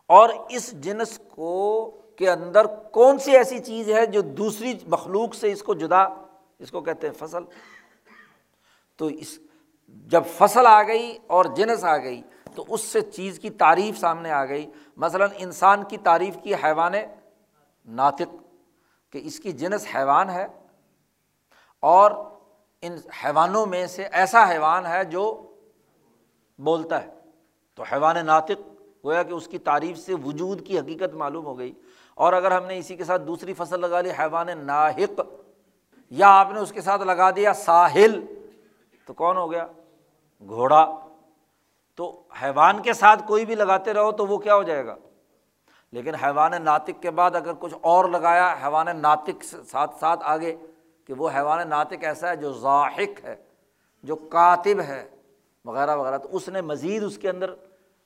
اور 0.05 0.29
اس 0.49 0.71
جنس 0.71 1.21
کو 1.29 1.98
کے 2.19 2.29
اندر 2.29 2.65
کون 2.65 3.19
سی 3.19 3.31
ایسی 3.31 3.59
چیز 3.59 3.89
ہے 3.89 4.05
جو 4.05 4.21
دوسری 4.21 4.77
مخلوق 4.87 5.35
سے 5.35 5.51
اس 5.51 5.63
کو 5.63 5.73
جدا، 5.73 6.03
اس 6.59 6.71
کو 6.71 6.81
کہتے 6.81 7.07
ہیں 7.07 7.13
فصل؟ 7.13 7.43
تو 8.97 9.05
اس، 9.05 9.39
جب 9.87 10.23
فصل 10.37 10.65
آ 10.65 10.83
گئی 10.83 11.17
اور 11.27 11.45
جنس 11.45 11.83
آ 11.83 11.97
گئی، 11.97 12.21
تو 12.55 12.65
اس 12.67 12.81
سے 12.81 13.01
چیز 13.01 13.39
کی 13.39 13.49
تعریف 13.49 13.99
سامنے 13.99 14.31
آ 14.31 14.45
گئی۔ 14.45 14.71
مثلاً 14.97 15.29
انسان 15.37 15.83
کی 15.83 15.97
تعریف 15.97 16.37
کی 16.43 16.55
حیوان 16.55 16.93
ناطق، 17.85 18.35
کہ 19.09 19.21
اس 19.23 19.39
کی 19.39 19.51
جنس 19.51 19.87
حیوان 19.95 20.29
ہے 20.29 20.47
اور 21.79 22.11
ان 22.81 22.97
حیوانوں 23.25 23.65
میں 23.65 23.87
سے 23.87 24.03
ایسا 24.03 24.49
حیوان 24.49 24.85
ہے 24.85 25.03
جو 25.03 25.53
بولتا 26.59 27.03
ہے۔ 27.03 27.07
تو 27.75 27.83
حیوان 27.83 28.25
ناطق، 28.25 28.83
گویا 29.05 29.23
کہ 29.23 29.33
اس 29.33 29.47
کی 29.47 29.57
تعریف 29.57 29.97
سے 29.97 30.13
وجود 30.13 30.67
کی 30.67 30.79
حقیقت 30.79 31.13
معلوم 31.13 31.45
ہو 31.45 31.57
گئی۔ 31.57 31.73
اور 32.19 32.33
اگر 32.33 32.51
ہم 32.51 32.65
نے 32.65 32.77
اسی 32.77 32.95
کے 32.95 33.03
ساتھ 33.03 33.21
دوسری 33.21 33.53
فصل 33.53 33.79
لگا 33.79 34.01
لی، 34.01 34.09
حیوان 34.19 34.47
ناحق، 34.57 35.21
یا 36.09 36.27
آپ 36.29 36.51
نے 36.51 36.59
اس 36.59 36.71
کے 36.71 36.81
ساتھ 36.81 37.01
لگا 37.01 37.31
دیا 37.31 37.53
ساحل، 37.53 38.25
تو 39.05 39.13
کون 39.13 39.37
ہو 39.37 39.51
گیا؟ 39.51 39.67
گھوڑا۔ 40.47 40.99
تو 41.95 42.23
حیوان 42.41 42.81
کے 42.81 42.93
ساتھ 42.93 43.23
کوئی 43.27 43.45
بھی 43.45 43.55
لگاتے 43.55 43.93
رہو 43.93 44.11
تو 44.11 44.27
وہ 44.27 44.37
کیا 44.37 44.55
ہو 44.55 44.63
جائے 44.63 44.85
گا؟ 44.85 44.95
لیکن 45.91 46.15
حیوان 46.15 46.51
ناطق 46.63 47.01
کے 47.01 47.11
بعد 47.11 47.35
اگر 47.35 47.51
کچھ 47.59 47.73
اور 47.81 48.05
لگایا، 48.05 48.55
حیوان 48.63 48.87
ناطق 49.01 49.43
ساتھ 49.43 49.95
ساتھ 49.99 50.19
آگے، 50.23 50.55
کہ 51.05 51.13
وہ 51.13 51.29
حیوان 51.29 51.69
ناطق 51.69 52.03
ایسا 52.03 52.29
ہے 52.29 52.35
جو 52.35 52.53
ذاحق 52.53 53.23
ہے، 53.23 53.35
جو 54.03 54.15
کاتب 54.15 54.79
ہے، 54.79 55.09
وغیرہ 55.65 55.95
وغیرہ، 55.95 56.17
تو 56.17 56.29
اس 56.31 56.49
نے 56.49 56.61
مزید 56.61 57.03
اس 57.03 57.17
کے 57.17 57.29
اندر 57.29 57.53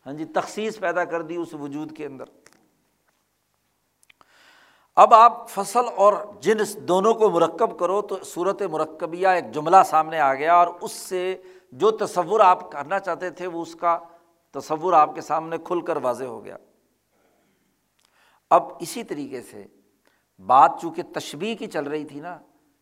ہاں 0.05 0.13
جی 0.13 0.25
تخصیص 0.25 0.79
پیدا 0.79 1.05
کر 1.05 1.21
دی 1.21 1.35
اس 1.35 1.53
وجود 1.53 1.97
کے 1.97 2.05
اندر۔ 2.05 2.25
اب 4.95 5.13
آپ 5.13 5.49
فصل 5.49 5.81
اور 5.95 6.13
جنس 6.39 6.77
دونوں 6.77 7.13
کو 7.13 7.29
مرکب 7.29 7.79
کرو 7.79 8.01
تو 8.01 8.17
صورت 8.23 8.61
مرکبیہ 8.61 9.27
ایک 9.27 9.51
جملہ 9.51 9.77
سامنے 9.85 10.19
آ 10.19 10.33
گیا 10.33 10.55
اور 10.55 10.67
اس 10.81 10.91
سے 10.91 11.41
جو 11.71 11.91
تصور 11.91 12.39
آپ 12.39 12.71
کرنا 12.71 12.99
چاہتے 12.99 13.29
تھے 13.29 13.47
وہ 13.47 13.61
اس 13.61 13.75
کا 13.75 13.99
تصور 14.51 14.93
آپ 14.93 15.15
کے 15.15 15.21
سامنے 15.21 15.57
کھل 15.63 15.81
کر 15.81 15.97
واضح 15.97 16.23
ہو 16.23 16.45
گیا۔ 16.45 16.57
اب 18.49 18.63
اسی 18.79 19.03
طریقے 19.03 19.41
سے 19.41 19.65
بات 20.39 20.71
چونکہ 20.81 21.01
تشبیح 21.13 21.55
کی 21.55 21.67
چل 21.67 21.83
رہی 21.83 22.05
تھی 22.05 22.19
نا، 22.19 22.37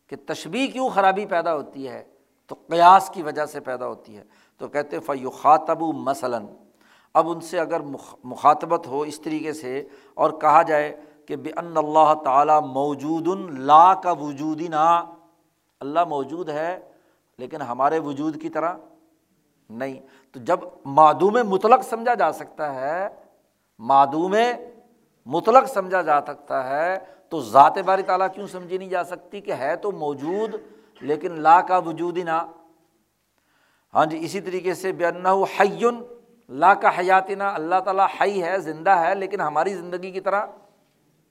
کہ 0.06 0.16
تشبیح 0.26 0.70
کیوں 0.70 0.88
خرابی 0.88 1.26
پیدا 1.26 1.54
ہوتی 1.54 1.88
ہے، 1.88 2.04
تو 2.46 2.54
قیاس 2.70 3.10
کی 3.14 3.22
وجہ 3.22 3.46
سے 3.46 3.60
پیدا 3.60 3.86
ہوتی 3.86 4.16
ہے۔ 4.16 4.24
تو 4.58 4.68
کہتے 4.68 5.00
فیو 5.00 5.30
خاطب 5.30 5.82
مثلاً۔ 5.82 6.46
اب 7.14 7.30
ان 7.30 7.40
سے 7.40 7.60
اگر 7.60 7.80
مخاطبت 8.24 8.86
ہو 8.86 9.00
اس 9.00 9.20
طریقے 9.20 9.52
سے 9.52 9.88
اور 10.14 10.30
کہا 10.30 10.62
جائے 10.62 11.00
کہ 11.26 11.36
بے 11.36 11.50
ان 11.56 11.76
اللہ 11.76 12.12
تعالیٰ 12.24 12.60
موجود 12.62 13.28
لا 13.58 13.92
کا 13.94 14.12
وجود 14.20 14.60
نہ 14.60 14.86
اللہ 15.80 16.04
موجود 16.08 16.48
ہے، 16.48 16.78
لیکن 17.38 17.62
ہمارے 17.62 17.98
وجود 17.98 18.40
کی 18.42 18.48
طرح 18.48 18.74
نہیں۔ 19.70 20.00
تو 20.34 20.40
جب 20.40 20.60
معدوم 20.84 21.38
مطلق 21.44 21.82
سمجھا 21.82 22.14
جا 22.14 22.30
سکتا 22.32 22.74
ہے 22.74 23.08
معدوم 23.80 24.34
مطلق 25.26 25.68
سمجھا 25.68 26.02
جا 26.02 26.20
سکتا 26.20 26.68
ہے، 26.68 26.98
تو 27.28 27.40
ذات 27.40 27.78
باری 27.86 28.02
تعالیٰ 28.02 28.26
کیوں 28.34 28.46
سمجھی 28.46 28.78
نہیں 28.78 28.88
جا 28.88 29.04
سکتی 29.04 29.40
کہ 29.40 29.52
ہے 29.52 29.74
تو 29.76 29.92
موجود، 29.92 30.54
لیکن 31.00 31.40
لا 31.40 31.60
کا 31.60 31.78
وجود 31.78 32.16
ہی 32.18 32.22
نہ 32.22 32.40
ہاں 33.94 34.04
جی 34.06 34.18
اسی 34.24 34.40
طریقے 34.40 34.74
سے 34.74 34.92
بے 34.92 35.06
حیون 35.60 36.02
لا 36.50 36.72
کا 36.74 36.90
حیاتینہ 36.98 37.42
اللہ 37.44 37.80
تعالیٰ 37.84 38.06
حی 38.20 38.42
ہے، 38.42 38.58
زندہ 38.58 38.90
ہے، 38.90 39.14
لیکن 39.14 39.40
ہماری 39.40 39.74
زندگی 39.74 40.10
کی 40.10 40.20
طرح 40.20 40.46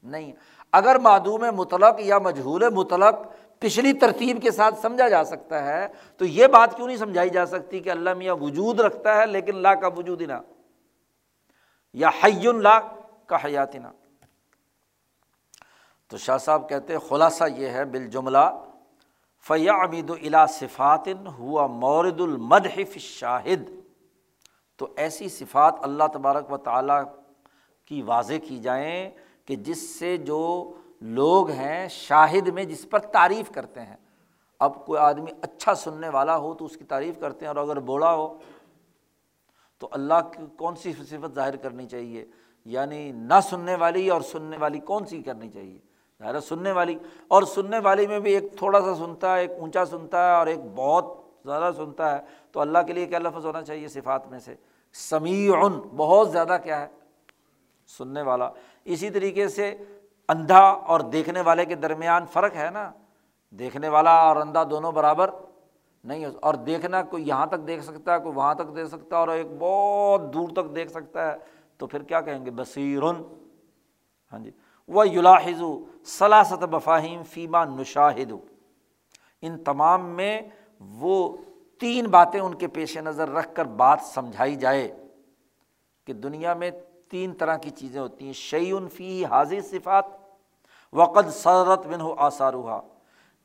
نہیں۔ 0.04 0.32
اگر 0.72 1.00
معدوم 1.00 1.46
مطلق 1.56 2.00
یا 2.00 2.20
مجہول 2.20 2.70
مطلق 2.70 3.16
پچھلی 3.60 3.94
ترتیب 3.94 4.42
کے 4.42 4.52
ساتھ 4.52 4.80
سمجھا 4.82 5.10
جا 5.10 5.24
سکتا 5.24 5.64
ہے، 5.64 5.88
تو 6.18 6.26
یہ 6.26 6.48
بات 6.48 6.76
کیوں 6.76 6.88
نہیں 6.88 6.98
سمجھائی 6.98 7.30
جا 7.30 7.46
سکتی 7.46 7.80
کہ 7.80 7.90
اللہ 7.90 8.14
میاں 8.14 8.36
وجود 8.36 8.80
رکھتا 8.80 9.16
ہے 9.16 9.26
لیکن 9.26 9.56
لا 9.56 9.76
کا 9.76 9.88
وجود 9.88 10.22
نہ۔ 10.22 10.34
یا 11.94 12.10
حیون 12.24 12.64
لا 12.64 12.80
کا 13.26 13.38
حیاتینہ 13.44 13.88
تو 16.08 16.18
شاہ 16.18 16.38
صاحب 16.38 16.70
کہتے 16.70 16.98
خلاصہ 17.10 17.44
یہ 17.58 17.68
ہے 17.68 17.86
بال 17.86 18.08
جملہ 18.08 18.66
فیا 19.48 19.74
امید 19.74 20.12
الا 20.12 20.46
صفاتن 20.46 21.28
ہوا 21.28 21.68
مورد 21.68 22.22
المدحف 22.22 22.98
شاہد 22.98 23.70
تو 24.78 24.88
ایسی 24.96 25.30
صفات 25.30 25.76
اللہ 25.82 26.04
تبارک 26.14 26.52
و 26.52 26.58
تعالیٰ 26.58 27.04
کی 27.86 28.02
واضح 28.02 28.34
کی 28.48 28.60
جائیں 28.60 29.10
کہ 29.46 29.56
جس 29.56 30.00
سے 30.00 30.18
جو 30.18 30.74
لوگ 31.02 31.50
ہیں 31.50 31.88
شاہد 31.88 32.48
میں 32.48 32.64
جس 32.64 32.90
پر 32.90 33.00
تعریف 33.00 33.52
کرتے 33.52 33.82
ہیں۔ 33.82 33.96
اب 34.60 34.86
کوئی 34.86 35.00
آدمی 35.00 35.32
اچھا 35.42 35.76
سننے 35.76 36.10
والا 36.10 36.38
ہو 36.38 36.54
تو 36.54 36.66
اس 36.66 36.78
کی 36.78 36.84
تعریف 36.84 37.20
کرتے 37.20 37.46
ہیں 37.46 37.48
اور 37.48 37.56
اگر 37.56 37.80
بوڑھا 37.80 38.16
ہو 38.16 38.38
تو 39.78 39.88
اللہ 39.92 40.14
کی 40.32 40.44
کون 40.58 40.76
سی 40.76 40.94
صفت 40.94 41.36
ظاہر 41.36 41.56
کرنی 41.56 41.88
چاہیے؟ 41.88 42.26
یعنی 42.66 43.12
نہ 43.12 43.34
سننے 43.50 43.76
والی 43.76 44.10
اور 44.10 44.22
سننے 44.22 44.58
والی 44.58 44.80
کون 44.80 45.06
سی 45.06 45.24
کرنی 45.24 45.50
چاہیے؟ 45.50 45.80
ظاہر 46.20 46.40
سننے 46.40 46.72
والی۔ 46.72 46.98
اور 47.28 47.44
سننے 47.44 47.80
والی 47.80 48.08
میں 48.08 48.20
بھی 48.20 48.34
ایک 48.34 48.58
تھوڑا 48.58 48.82
سا 48.82 48.96
سنتا 48.96 49.36
ہے، 49.36 49.42
ایک 49.42 49.52
اونچا 49.52 49.86
سنتا 49.86 50.30
ہے 50.30 50.36
اور 50.36 50.48
ایک 50.48 50.60
بہت 50.76 51.18
زیادہ 51.46 51.74
سنتا 51.76 52.16
ہے۔ 52.16 52.24
تو 52.52 52.60
اللہ 52.60 52.78
کے 52.88 52.94
لیے 52.94 53.06
کیا 53.06 53.20
لفظ 53.20 53.46
ہونا 53.46 53.62
چاہیے 53.62 53.88
صفات 53.88 54.28
میں 54.28 54.40
سے؟ 54.40 54.56
سمیع 54.94 55.52
بہت 55.98 56.32
زیادہ 56.32 56.58
کیا 56.64 56.82
ہے؟ 56.82 56.88
سننے 57.88 58.22
والا۔ 58.22 58.50
اسی 58.86 59.10
طریقے 59.10 59.48
سے 59.48 59.76
اندھا 60.30 60.60
اور 60.60 61.00
دیکھنے 61.00 61.42
والے 61.42 61.66
کے 61.66 61.76
درمیان 61.76 62.26
فرق 62.26 62.56
ہے 62.56 62.70
نا؟ 62.70 62.92
دیکھنے 63.52 63.90
والا 63.90 64.12
اور 64.12 64.36
اندھا 64.36 64.64
دونوں 64.64 64.92
برابر 64.92 65.30
نہیں 66.04 66.26
اور 66.26 66.54
دیکھنا 66.54 67.02
کوئی 67.04 67.28
یہاں 67.28 67.46
تک 67.46 67.68
دیکھ 67.68 67.84
سکتا 67.84 68.14
ہے، 68.14 68.20
کوئی 68.20 68.36
وہاں 68.36 68.54
تک 68.56 68.76
دیکھ 68.76 68.88
سکتا 68.88 69.16
ہے 69.16 69.20
اور 69.20 69.28
ایک 69.28 69.48
بہت 69.60 70.34
دور 70.34 70.50
تک 70.50 70.76
دیکھ 70.76 70.92
سکتا 70.92 71.32
ہے، 71.32 71.38
تو 71.78 71.88
پھر 71.88 72.04
کیا 72.04 72.22
کہیں 72.22 72.46
گے؟ 72.46 72.52
بصیر 72.52 73.04
ہاں 73.04 74.40
جی۔ 74.40 74.52
وہ 74.88 75.08
یلاحظ 75.10 75.62
سلاست 76.06 76.64
بفاہیم 76.64 77.24
فیما 77.24 77.66
نشاہد 77.66 78.32
ان 79.42 79.64
تمام 79.64 80.10
میں 80.10 80.42
وہ 80.80 81.38
تین 81.80 82.08
باتیں 82.08 82.40
ان 82.40 82.54
کے 82.54 82.68
پیش 82.68 82.98
نظر 82.98 83.30
رکھ 83.30 83.56
کر 83.56 83.66
بات 83.66 84.00
سمجھائی 84.02 84.56
جائے 84.56 84.96
کہ 86.06 86.14
دنیا 86.14 86.54
میں 86.54 86.72
تین 87.12 87.34
طرح 87.34 87.58
کی 87.58 87.70
چیزیں 87.70 88.02
ہوتی 88.02 88.26
ہیں۔ 88.26 88.34
شعین 88.34 88.88
فی 88.88 89.26
حاضر 89.26 89.62
صفات 89.62 90.06
وقت 90.94 91.32
سرت 91.34 91.88
بن 91.88 92.02
ہو 92.02 92.14
آثارہ 92.18 92.80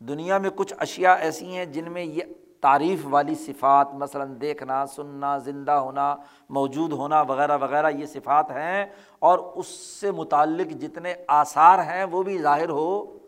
دنیا 0.01 0.38
میں 0.38 0.51
کچھ 0.56 0.74
اشیا 0.78 1.12
ایسی 1.14 1.56
ہیں 1.56 1.64
جن 1.64 1.93
میں 1.93 2.02
یہ 2.02 2.22
تعریف 2.60 3.01
والی 3.05 3.34
صفات، 3.34 3.94
مثلاً 3.94 4.34
دیکھنا، 4.40 4.86
سننا، 4.86 5.38
زندہ 5.38 5.72
ہونا، 5.72 6.16
موجود 6.51 6.93
ہونا 6.93 7.20
وغیرہ 7.22 7.56
وغیرہ 7.60 7.90
یہ 7.90 8.06
صفات 8.06 8.51
ہیں، 8.51 8.86
اور 9.18 9.38
اس 9.38 9.66
سے 10.01 10.10
متعلق 10.10 10.72
جتنے 10.80 11.14
آثار 11.28 11.78
ہیں 11.78 12.05
وہ 12.05 12.22
بھی 12.22 12.38
ظاہر 12.38 12.68
ہو 12.68 13.18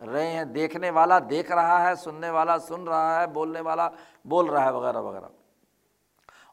رہے 0.00 0.26
ہیں۔ 0.26 0.44
دیکھنے 0.44 0.90
والا 0.90 1.18
دیکھ 1.30 1.52
رہا 1.52 1.88
ہے، 1.88 1.94
سننے 1.94 2.30
والا 2.30 2.58
سن 2.58 2.88
رہا 2.88 3.20
ہے، 3.20 3.26
بولنے 3.26 3.60
والا 3.60 3.88
بول 4.24 4.46
رہا 4.46 4.64
ہے 4.64 4.70
وغیرہ 4.70 5.00
وغیرہ۔ 5.00 5.28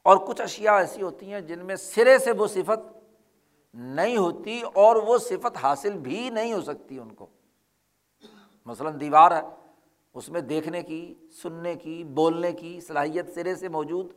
اور 0.03 0.17
کچھ 0.17 0.41
اشیا 0.41 0.75
ایسی 0.77 1.01
ہوتی 1.01 1.33
ہیں 1.33 1.41
جن 1.41 1.65
میں 1.65 1.75
سرے 1.75 2.17
سے 2.17 2.31
وہ 2.31 2.47
صفت 2.47 3.02
نہیں 3.73 4.17
ہوتی 4.17 4.61
اور 4.73 4.95
وہ 4.95 5.17
صفت 5.17 5.57
حاصل 5.63 5.93
بھی 5.93 6.29
نہیں 6.29 6.53
ہو 6.53 6.61
سکتی 6.61 6.99
ان 6.99 7.11
کو۔ 7.11 7.27
مثلاً 8.65 8.99
دیوار 8.99 9.31
ہے، 9.31 9.41
اس 10.13 10.29
میں 10.29 10.41
دیکھنے 10.41 10.83
کی، 10.83 11.13
سننے 11.41 11.75
کی، 11.75 12.03
بولنے 12.03 12.51
کی 12.51 12.81
صلاحیت 12.81 13.33
سرے 13.33 13.55
سے 13.55 13.67
موجود 13.67 14.13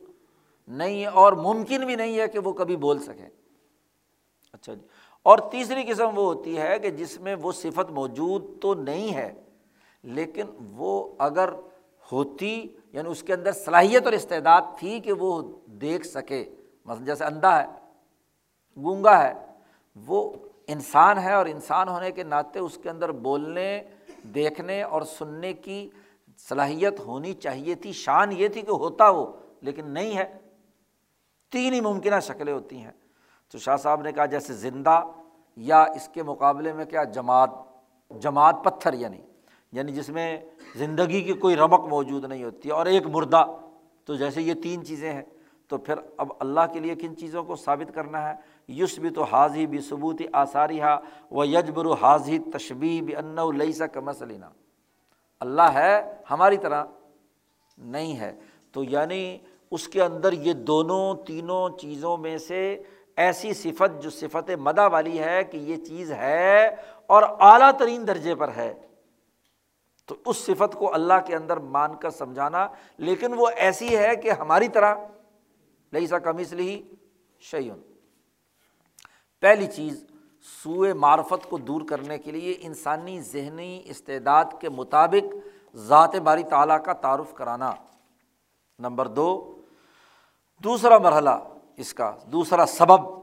نہیں 0.67 1.01
ہے 1.01 1.07
اور 1.07 1.33
ممکن 1.33 1.85
بھی 1.85 1.95
نہیں 1.95 2.19
ہے 2.19 2.27
کہ 2.27 2.39
وہ 2.39 2.53
کبھی 2.53 2.75
بول 2.75 2.99
سکیں۔ 2.99 3.29
اچھا 4.53 4.73
جی۔ 4.73 4.87
اور 5.23 5.37
تیسری 5.51 5.83
قسم 5.83 6.07
وہ 6.15 6.33
ہوتی 6.33 6.57
ہے 6.57 6.79
کہ 6.79 6.89
جس 6.89 7.19
میں 7.19 7.35
وہ 7.35 7.51
صفت 7.51 7.91
موجود 7.91 8.61
تو 8.61 8.73
نہیں 8.73 9.15
ہے، 9.15 9.41
لیکن 10.03 10.45
وہ 10.71 11.15
اگر 11.17 11.49
ہوتی 12.11 12.67
یعنی 12.93 13.09
اس 13.09 13.23
کے 13.23 13.33
اندر 13.33 13.51
صلاحیت 13.51 14.05
اور 14.05 14.13
استعداد 14.13 14.61
تھی 14.79 14.99
کہ 14.99 15.13
وہ 15.13 15.57
دیکھ 15.65 16.07
سکے۔ 16.07 16.49
مثلاً 16.85 17.05
جیسے 17.05 17.23
اندھا 17.23 17.63
ہے، 17.63 17.67
گونگا 18.77 19.23
ہے 19.23 19.46
وہ 20.05 20.33
انسان 20.67 21.17
ہے 21.17 21.33
اور 21.33 21.45
انسان 21.45 21.89
ہونے 21.89 22.11
کے 22.11 22.23
ناطے 22.23 22.59
اس 22.59 22.79
کے 22.83 22.89
اندر 22.89 23.11
بولنے، 23.11 23.83
دیکھنے 24.35 24.83
اور 24.83 25.01
سننے 25.01 25.53
کی 25.53 25.89
صلاحیت 26.37 26.99
ہونی 26.99 27.33
چاہیے 27.33 27.75
تھی، 27.75 27.91
شان 27.91 28.31
یہ 28.31 28.47
تھی 28.47 28.61
کہ 28.61 28.71
ہوتا 28.71 29.09
وہ، 29.09 29.27
لیکن 29.61 29.89
نہیں 29.89 30.17
ہے۔ 30.17 30.37
تین 31.51 31.73
ہی 31.73 31.81
ممکنہ 31.81 32.19
شکلیں 32.21 32.53
ہوتی 32.53 32.77
ہیں۔ 32.77 32.91
تو 33.51 33.57
شاہ 33.57 33.77
صاحب 33.77 34.01
نے 34.01 34.11
کہا 34.11 34.25
جیسے 34.25 34.53
زندہ 34.53 35.01
یا 35.55 35.83
اس 35.83 36.09
کے 36.13 36.23
مقابلے 36.23 36.73
میں 36.73 36.85
کیا 36.85 37.03
جماعت 37.03 37.49
جماعت 38.19 38.55
پتھر 38.63 38.93
یعنی 38.93 39.21
یعنی 39.71 39.91
جس 39.91 40.09
میں 40.09 40.39
زندگی 40.75 41.21
کی 41.21 41.33
کوئی 41.33 41.55
رمق 41.55 41.79
موجود 41.79 42.25
نہیں 42.25 42.43
ہوتی 42.43 42.69
اور 42.69 42.85
ایک 42.85 43.07
مردہ۔ 43.07 43.45
تو 44.05 44.15
جیسے 44.15 44.41
یہ 44.41 44.53
تین 44.63 44.85
چیزیں 44.85 45.13
ہیں۔ 45.13 45.23
تو 45.67 45.77
پھر 45.77 45.95
اب 46.17 46.31
اللہ 46.39 46.59
کے 46.73 46.79
لیے 46.79 46.95
کن 46.95 47.17
چیزوں 47.17 47.43
کو 47.43 47.55
ثابت 47.55 47.95
کرنا 47.95 48.29
ہے؟ 48.29 48.33
یوس 48.67 48.99
بھی 48.99 49.09
تو 49.09 49.23
حاضی 49.23 49.67
بھی 49.67 49.79
ثبوتی 49.79 50.25
آثاری 50.33 50.81
ہا 50.81 50.99
و 51.31 51.45
یجبر 51.45 51.85
و 51.85 51.93
حاضی 51.93 52.39
تشبی 52.39 53.01
بھی 53.01 53.15
ان 53.15 53.57
لئیسا 53.57 53.87
کا 53.87 53.99
اللہ 55.39 55.61
ہے، 55.61 56.13
ہماری 56.31 56.57
طرح 56.57 56.85
نہیں 57.77 58.19
ہے۔ 58.19 58.39
تو 58.71 58.83
یعنی 58.83 59.37
اس 59.71 59.87
کے 59.87 60.03
اندر 60.03 60.33
یہ 60.33 60.53
دونوں 60.53 61.15
تینوں 61.15 61.69
چیزوں 61.77 62.17
میں 62.17 62.37
سے 62.37 62.83
ایسی 63.15 63.53
صفت 63.53 64.03
جو 64.03 64.09
صفت 64.09 64.51
مدہ 64.59 64.89
والی 64.91 65.19
ہے 65.19 65.43
کہ 65.43 65.57
یہ 65.57 65.75
چیز 65.75 66.11
ہے 66.11 66.75
اور 67.07 67.23
اعلیٰ 67.23 67.71
ترین 67.71 68.07
درجے 68.07 68.35
پر 68.35 68.49
ہے۔ 68.57 68.73
تو 70.05 70.15
اس 70.25 70.37
صفت 70.37 70.75
کو 70.75 70.93
اللہ 70.93 71.13
کے 71.25 71.35
اندر 71.35 71.57
مان 71.57 71.95
کر 71.95 72.09
سمجھانا، 72.09 72.67
لیکن 72.97 73.33
وہ 73.33 73.47
ایسی 73.55 73.97
ہے 73.97 74.15
کہ 74.15 74.31
ہماری 74.31 74.67
طرح 74.67 74.95
لئی 75.93 76.07
سا 76.07 76.19
کم 76.19 76.37
اس 76.37 76.53
لیے 76.53 76.81
شعین 77.39 77.79
پہلی 79.41 79.67
چیز 79.67 80.05
سوئے 80.63 80.93
معرفت 80.93 81.49
کو 81.49 81.57
دور 81.57 81.81
کرنے 81.89 82.17
کے 82.17 82.31
لیے 82.31 82.53
انسانی 82.59 83.21
ذہنی 83.21 83.81
استعداد 83.85 84.45
کے 84.61 84.69
مطابق 84.69 85.35
ذات 85.75 86.15
باری 86.15 86.43
تعالیٰ 86.43 86.83
کا 86.83 86.93
تعارف 86.93 87.33
کرانا۔ 87.33 87.71
نمبر 88.79 89.07
دو، 89.07 89.55
دوسرا 90.63 90.97
مرحلہ، 90.97 91.29
اس 91.77 91.93
کا 91.93 92.15
دوسرا 92.31 92.65
سبب 92.65 93.17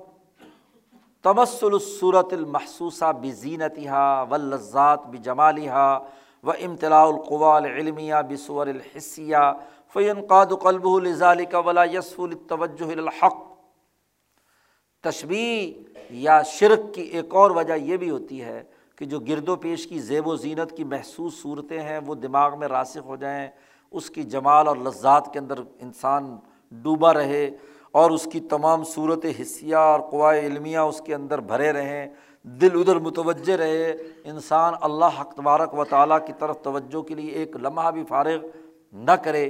تمسل 1.23 1.73
الصورت 1.73 2.33
المحسوسہ 2.33 3.13
بزینتہا 3.13 4.23
و 4.23 4.37
لذات 4.37 5.07
بجمالحا 5.07 5.99
و 6.43 6.51
امتلاء 6.51 7.05
القوال 7.05 7.65
علمیہ 7.65 8.15
بصور 8.29 8.67
الحصیہ 8.67 9.37
فعین 9.95 10.21
قاد 10.27 10.47
قلب 10.63 10.87
الظال 10.87 11.45
کا 11.45 11.59
ولا 11.59 11.85
یسف 11.85 12.21
التوجہ 12.21 12.93
الحق۔ 12.93 13.37
تشبیح 15.03 15.73
یا 16.11 16.43
شرک 16.43 16.95
کی 16.95 17.03
ایک 17.03 17.35
اور 17.35 17.51
وجہ 17.51 17.75
یہ 17.75 17.97
بھی 17.97 18.11
ہوتی 18.11 18.43
ہے 18.43 18.63
کہ 18.97 19.05
جو 19.05 19.19
گرد 19.19 19.49
و 19.49 19.57
پیش 19.57 19.87
کی 19.87 19.99
زیب 19.99 20.29
و 20.29 20.37
زینت 20.37 20.77
کی 20.77 20.85
محسوس 20.85 21.35
صورتیں 21.43 21.81
ہیں، 21.81 22.01
وہ 22.07 22.15
دماغ 22.15 22.59
میں 22.59 22.69
راسخ 22.69 23.07
ہو 23.07 23.17
جائیں، 23.17 23.49
اس 23.93 24.11
کی 24.11 24.23
جمال 24.23 24.69
اور 24.69 24.77
لذات 24.77 25.33
کے 25.33 25.39
اندر 25.39 25.59
انسان 25.81 26.37
ڈوبا 26.73 27.15
رہے 27.15 27.51
اور 27.91 28.11
اس 28.11 28.29
کی 28.33 28.41
تمام 28.41 28.85
صورت 28.85 29.27
حصیہ 29.41 29.77
اور 29.77 30.01
قوائے 30.01 30.47
علمیہ 30.47 30.79
اس 30.79 31.01
کے 31.01 31.15
اندر 31.15 31.41
بھرے 31.41 31.73
رہیں، 31.73 32.07
دل 32.43 32.81
ادھر 32.81 32.99
متوجہ 32.99 33.57
رہے، 33.57 33.91
انسان 34.25 34.75
اللہ 34.81 35.21
حق 35.21 35.35
تبارک 35.35 35.79
و 35.79 35.85
تعالیٰ 35.85 36.19
کی 36.27 36.33
طرف 36.39 36.63
توجہ 36.63 37.03
کے 37.03 37.15
لیے 37.15 37.31
ایک 37.31 37.57
لمحہ 37.57 37.91
بھی 37.91 38.05
فارغ 38.09 38.47
نہ 38.93 39.13
کرے۔ 39.25 39.49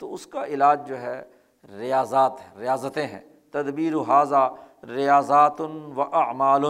تو 0.00 0.14
اس 0.14 0.26
کا 0.26 0.44
علاج 0.44 0.88
جو 0.88 1.00
ہے 1.00 1.24
ریاضات 1.78 2.32
ہے، 2.40 2.60
ریاضتیں 2.60 3.06
ہیں۔ 3.06 3.20
تدبیر 3.50 3.94
و 3.94 4.02
حاضہ 4.02 4.54
ریاضات 4.86 5.60
و 5.60 6.02
اعمال 6.02 6.64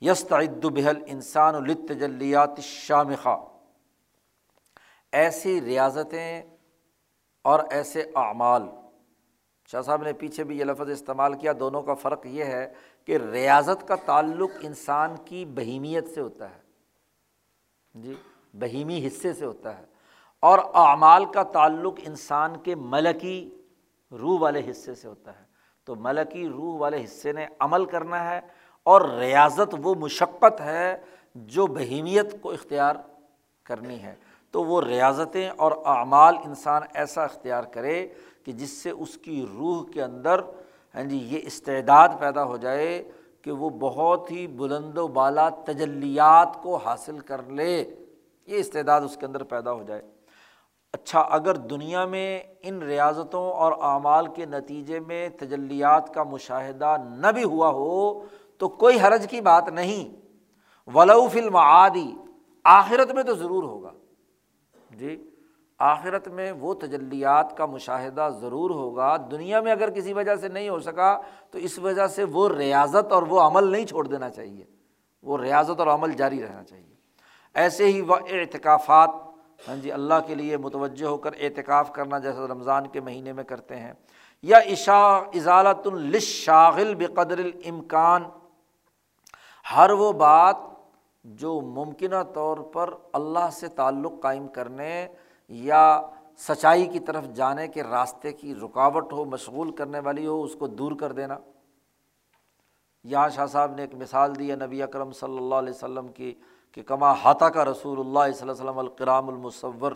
یستعد 0.00 0.64
بحل 0.64 1.02
انسان 1.06 1.54
التجلیات 1.54 2.60
شامخہ 2.60 3.44
ایسی 5.12 5.60
ریاضتیں 5.60 6.42
اور 7.42 7.60
ایسے 7.70 8.02
اعمال۔ 8.14 8.62
شاہ 9.66 9.82
صاحب 9.82 10.02
نے 10.02 10.12
پیچھے 10.12 10.44
بھی 10.44 10.58
یہ 10.58 10.64
لفظ 10.64 10.90
استعمال 10.90 11.34
کیا، 11.34 11.52
دونوں 11.60 11.82
کا 11.82 11.94
فرق 11.94 12.26
یہ 12.26 12.44
ہے 12.44 12.72
کہ 13.04 13.16
ریاضت 13.16 13.88
کا 13.88 13.94
تعلق 13.94 14.50
انسان 14.60 15.14
کی 15.24 15.44
بہیمیت 15.44 16.08
سے 16.14 16.20
ہوتا 16.20 16.50
ہے۔ 16.50 16.60
جی 17.94 18.14
بہیمی 18.54 19.06
حصے 19.06 19.32
سے 19.32 19.44
ہوتا 19.44 19.78
ہے۔ 19.78 19.99
اور 20.40 20.58
اعمال 20.74 21.24
کا 21.24 21.42
تعلق 21.42 21.94
انسان 22.06 22.56
کے 22.56 22.74
ملکی 22.74 23.50
روح 24.12 24.40
والے 24.40 24.62
حصے 24.70 24.94
سے 24.94 25.08
ہوتا 25.08 25.38
ہے۔ 25.38 25.44
تو 25.84 25.94
ملکی 25.94 26.48
روح 26.48 26.78
والے 26.78 27.04
حصے 27.04 27.32
نے 27.32 27.46
عمل 27.58 27.84
کرنا 27.84 28.30
ہے 28.30 28.40
اور 28.82 29.00
ریاضت 29.00 29.74
وہ 29.82 29.94
مشقت 29.94 30.60
ہے 30.60 30.96
جو 31.34 31.66
بہیمیت 31.66 32.42
کو 32.42 32.50
اختیار 32.50 32.96
کرنی 33.64 34.02
ہے۔ 34.02 34.14
تو 34.50 34.64
وہ 34.64 34.82
ریاضتیں 34.82 35.50
اور 35.50 35.72
اعمال 35.84 36.36
انسان 36.44 36.82
ایسا 36.94 37.24
اختیار 37.24 37.64
کرے 37.64 38.08
کہ 38.44 38.52
جس 38.52 38.82
سے 38.82 38.90
اس 38.90 39.18
کی 39.18 39.46
روح 39.58 39.84
کے 39.90 40.02
اندر 40.02 40.40
ہاں 40.94 41.02
جی 41.02 41.16
یہ 41.16 41.40
استعداد 41.42 42.08
پیدا 42.20 42.44
ہو 42.44 42.56
جائے 42.56 43.10
کہ 43.42 43.52
وہ 43.52 43.70
بہت 43.70 44.30
ہی 44.30 44.46
بلند 44.46 44.98
و 44.98 45.08
بالا 45.08 45.48
تجلیات 45.48 46.62
کو 46.62 46.76
حاصل 46.76 47.18
کر 47.18 47.42
لے۔ 47.42 47.84
یہ 48.46 48.56
استعداد 48.56 49.00
اس 49.00 49.16
کے 49.16 49.26
اندر 49.26 49.42
پیدا 49.42 49.72
ہو 49.72 49.82
جائے۔ 49.82 50.02
اچھا 50.92 51.20
اگر 51.20 51.54
دنیا 51.54 52.04
میں 52.04 52.42
ان 52.62 52.82
ریاضتوں 52.82 53.52
اور 53.52 53.72
اعمال 53.72 54.26
کے 54.26 54.46
نتیجے 54.46 55.00
میں 55.00 55.28
تجلیات 55.28 56.14
کا 56.14 56.22
مشاہدہ 56.22 56.96
نہ 57.10 57.26
بھی 57.26 57.44
ہوا 57.44 57.68
ہو، 57.68 58.24
تو 58.58 58.68
کوئی 58.68 59.00
حرج 59.00 59.26
کی 59.30 59.40
بات 59.40 59.68
نہیں۔ 59.68 60.16
ولو 60.94 61.28
فلم 61.28 61.56
عادی 61.56 62.12
آخرت 62.64 63.10
میں 63.10 63.22
تو 63.22 63.34
ضرور 63.34 63.64
ہوگا۔ 63.64 63.90
جی 64.90 65.30
آخرت 65.78 66.28
میں 66.28 66.52
وہ 66.52 66.74
تجلیات 66.74 67.56
کا 67.56 67.66
مشاہدہ 67.66 68.28
ضرور 68.40 68.70
ہوگا۔ 68.70 69.16
دنیا 69.16 69.60
میں 69.60 69.72
اگر 69.72 69.90
کسی 69.90 70.12
وجہ 70.12 70.36
سے 70.36 70.48
نہیں 70.48 70.68
ہو 70.68 70.78
سکا، 70.78 71.20
تو 71.50 71.58
اس 71.58 71.78
وجہ 71.78 72.06
سے 72.06 72.24
وہ 72.24 72.48
ریاضت 72.48 73.12
اور 73.12 73.22
وہ 73.22 73.40
عمل 73.40 73.64
نہیں 73.64 73.86
چھوڑ 73.86 74.06
دینا 74.06 74.30
چاہیے۔ 74.30 74.64
وہ 75.22 75.38
ریاضت 75.38 75.78
اور 75.78 75.86
عمل 75.86 76.12
جاری 76.12 76.42
رہنا 76.42 76.64
چاہیے۔ 76.64 76.94
ایسے 77.54 77.86
ہی 77.86 78.00
وہ 78.00 78.16
اعتکافات 78.30 79.10
ہاں 79.68 79.76
جی 79.76 79.92
اللہ 79.92 80.14
کے 80.26 80.34
لیے 80.34 80.56
متوجہ 80.56 81.06
ہو 81.06 81.18
کر 81.18 81.30
اعتکاف 81.40 81.92
کرنا 81.92 82.18
جیسے 82.18 82.38
رمضان 82.38 82.86
کے 82.86 83.00
مہینے 83.00 83.32
میں 83.32 83.44
کرتے 83.44 83.76
ہیں۔ 83.76 83.92
یا 84.42 84.58
عشا 84.58 85.16
اضالت 85.16 85.86
الشاغل 85.86 86.94
بقدر 86.94 87.38
الامکان، 87.38 88.24
ہر 89.76 89.90
وہ 89.90 90.12
بات 90.12 90.56
جو 91.24 91.60
ممکنہ 91.60 92.22
طور 92.34 92.56
پر 92.56 92.94
اللہ 93.12 93.50
سے 93.52 93.68
تعلق 93.68 94.12
قائم 94.22 94.48
کرنے 94.48 95.08
یا 95.48 96.00
سچائی 96.38 96.86
کی 96.86 97.00
طرف 97.00 97.24
جانے 97.24 97.68
کے 97.68 97.82
راستے 97.82 98.32
کی 98.32 98.54
رکاوٹ 98.54 99.12
ہو، 99.12 99.24
مشغول 99.24 99.70
کرنے 99.70 99.98
والی 99.98 100.26
ہو، 100.26 100.42
اس 100.42 100.54
کو 100.54 100.66
دور 100.66 100.92
کر 100.92 101.12
دینا۔ 101.12 101.38
یہاں 103.04 103.28
شاہ 103.28 103.46
صاحب 103.46 103.74
نے 103.74 103.82
ایک 103.82 103.94
مثال 103.94 104.38
دی 104.38 104.50
ہے، 104.50 104.56
نبی 104.56 104.82
اکرم 104.82 105.12
صلی 105.12 105.36
اللہ 105.36 105.54
علیہ 105.54 105.70
وسلم 105.70 106.08
کی 106.08 106.34
کہ 106.72 106.82
کما 106.82 107.12
ہاتھا 107.12 107.48
کا 107.48 107.64
رسول 107.64 107.98
اللہ 108.00 108.18
صلی 108.18 108.48
اللہ 108.48 108.52
علیہ 108.52 108.62
وسلم 108.62 108.78
القرام 108.78 109.28
المصور۔ 109.28 109.92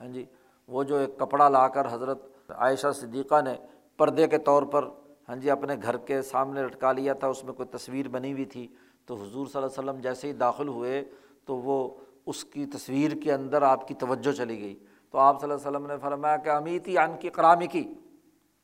ہاں 0.00 0.08
جی 0.08 0.24
وہ 0.68 0.82
جو 0.82 0.96
ایک 0.96 1.18
کپڑا 1.18 1.48
لا 1.48 1.66
کر 1.68 1.86
حضرت 1.92 2.50
عائشہ 2.50 2.92
صدیقہ 2.94 3.40
نے 3.40 3.54
پردے 3.96 4.26
کے 4.28 4.38
طور 4.38 4.62
پر 4.62 4.88
ہاں 5.28 5.36
جی 5.36 5.50
اپنے 5.50 5.74
گھر 5.82 5.96
کے 5.96 6.20
سامنے 6.22 6.62
لٹکا 6.62 6.92
لیا 6.92 7.12
تھا، 7.12 7.26
اس 7.26 7.44
میں 7.44 7.52
کوئی 7.52 7.68
تصویر 7.76 8.08
بنی 8.08 8.32
ہوئی 8.32 8.44
تھی، 8.44 8.66
تو 9.06 9.14
حضور 9.14 9.46
صلی 9.46 9.62
اللہ 9.62 9.66
علیہ 9.66 9.78
وسلم 9.78 10.00
جیسے 10.02 10.28
ہی 10.28 10.32
داخل 10.32 10.68
ہوئے، 10.68 11.02
تو 11.44 11.56
وہ 11.56 11.88
اس 12.26 12.44
کی 12.44 12.66
تصویر 12.66 13.12
کے 13.22 13.32
اندر 13.32 13.62
آپ 13.62 13.88
کی 13.88 13.94
توجہ 13.94 14.32
چلی 14.32 14.60
گئی۔ 14.60 14.74
تو 15.10 15.18
آپ 15.18 15.40
صلی 15.40 15.50
اللہ 15.50 15.68
علیہ 15.68 15.76
وسلم 15.76 15.86
نے 15.86 15.96
فرمایا 15.98 16.36
کہ 16.36 16.50
امیتی 16.50 16.96
عن 16.98 17.16
کی 17.20 17.28
کرامی 17.28 17.66
کی، 17.66 17.84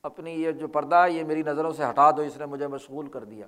اپنی 0.02 0.30
یہ 0.30 0.52
جو 0.52 0.68
پردہ 0.68 0.96
ہے، 0.96 1.12
یہ 1.12 1.24
میری 1.24 1.42
نظروں 1.42 1.72
سے 1.72 1.84
ہٹا 1.84 2.10
دو، 2.10 2.22
اس 2.22 2.36
نے 2.36 2.46
مجھے 2.46 2.66
مشغول 2.66 3.08
کر 3.08 3.24
دیا۔ 3.24 3.46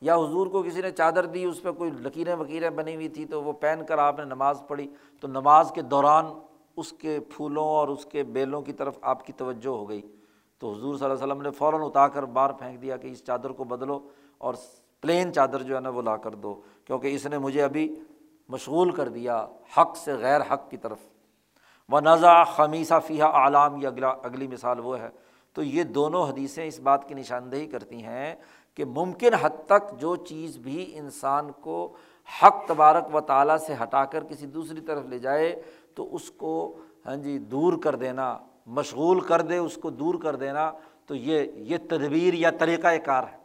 یا 0.00 0.16
حضور 0.16 0.46
کو 0.46 0.62
کسی 0.62 0.80
نے 0.80 0.90
چادر 0.90 1.26
دی، 1.26 1.44
اس 1.44 1.62
پہ 1.62 1.72
کوئی 1.72 1.90
لکیریں 1.90 2.34
وکیریں 2.34 2.70
بنی 2.70 2.94
ہوئی 2.94 3.08
تھی، 3.08 3.24
تو 3.24 3.42
وہ 3.42 3.52
پہن 3.52 3.80
کر 3.88 3.98
آپ 3.98 4.18
نے 4.18 4.24
نماز 4.24 4.62
پڑھی، 4.68 4.90
تو 5.20 5.28
نماز 5.28 5.72
کے 5.74 5.82
دوران 5.82 6.26
اس 6.76 6.92
کے 6.92 7.20
پھولوں 7.20 7.64
اور 7.64 7.88
اس 7.88 8.06
کے 8.06 8.22
بیلوں 8.22 8.62
کی 8.62 8.72
طرف 8.72 8.98
آپ 9.00 9.26
کی 9.26 9.32
توجہ 9.32 9.68
ہو 9.68 9.88
گئی۔ 9.88 10.02
تو 10.58 10.72
حضور 10.72 10.96
صلی 10.96 11.04
اللہ 11.04 11.14
علیہ 11.14 11.32
وسلم 11.32 11.42
نے 11.42 11.50
فوراً 11.50 11.80
اتا 11.82 12.08
کر 12.08 12.22
باہر 12.22 12.52
پھینک 12.52 12.82
دیا 12.82 12.96
کہ 12.96 13.06
اس 13.06 13.24
چادر 13.24 13.50
کو 13.50 13.64
بدلو 13.64 14.08
اور 14.38 14.54
پلین 15.00 15.32
چادر 15.32 15.62
جو 15.62 15.74
ہے 15.74 15.80
نا 15.80 15.88
وہ 15.88 16.02
لا 16.02 16.16
کر 16.16 16.30
دو، 16.30 16.60
کیونکہ 16.84 17.14
اس 17.14 17.26
نے 17.26 17.38
مجھے 17.38 17.62
ابھی 17.62 17.96
مشغول 18.48 18.90
کر 18.90 19.08
دیا 19.08 19.46
حق 19.76 19.96
سے 19.96 20.14
غیر 20.14 20.40
حق 20.40 20.70
کی 20.70 20.76
طرف۔ 20.76 20.98
و 21.92 22.00
نزا 22.00 22.44
خمیصہ 22.44 22.94
فیحہ 23.06 23.26
عالام 23.26 23.82
یہ 23.82 23.86
اگلا 23.86 24.08
اگلی 24.08 24.46
مثال 24.46 24.80
وہ 24.80 24.98
ہے۔ 24.98 25.08
تو 25.54 25.62
یہ 25.62 25.82
دونوں 25.84 26.28
حدیثیں 26.28 26.66
اس 26.66 26.80
بات 26.80 27.08
کی 27.08 27.14
نشاندہی 27.14 27.66
کرتی 27.66 28.04
ہیں 28.04 28.34
کہ 28.78 28.84
ممکن 28.84 29.34
حد 29.34 29.50
تک 29.66 30.00
جو 30.00 30.16
چیز 30.16 30.56
بھی 30.56 30.92
انسان 30.94 31.50
کو 31.50 31.92
حق 32.42 32.66
تبارک 32.66 33.14
و 33.14 33.20
تعالیٰ 33.20 33.56
سے 33.56 33.74
ہٹا 33.82 34.04
کر 34.04 34.24
کسی 34.24 34.46
دوسری 34.46 34.80
طرف 34.80 35.06
لے 35.06 35.18
جائے 35.18 35.62
تو 35.94 36.14
اس 36.14 36.30
کو 36.30 36.76
ہاں 37.06 37.16
جی 37.16 37.38
دور 37.38 37.72
کر 37.82 37.94
دینا، 37.94 38.38
مشغول 38.66 39.20
کر 39.20 39.40
دے، 39.40 39.56
اس 39.56 39.78
کو 39.82 39.90
دور 39.90 40.14
کر 40.22 40.36
دینا، 40.36 40.72
تو 41.06 41.14
یہ 41.14 41.46
یہ 41.54 41.76
تدبیر 41.88 42.34
یا 42.34 42.50
طریقۂ 42.50 43.04
کار 43.04 43.22
ہے۔ 43.32 43.36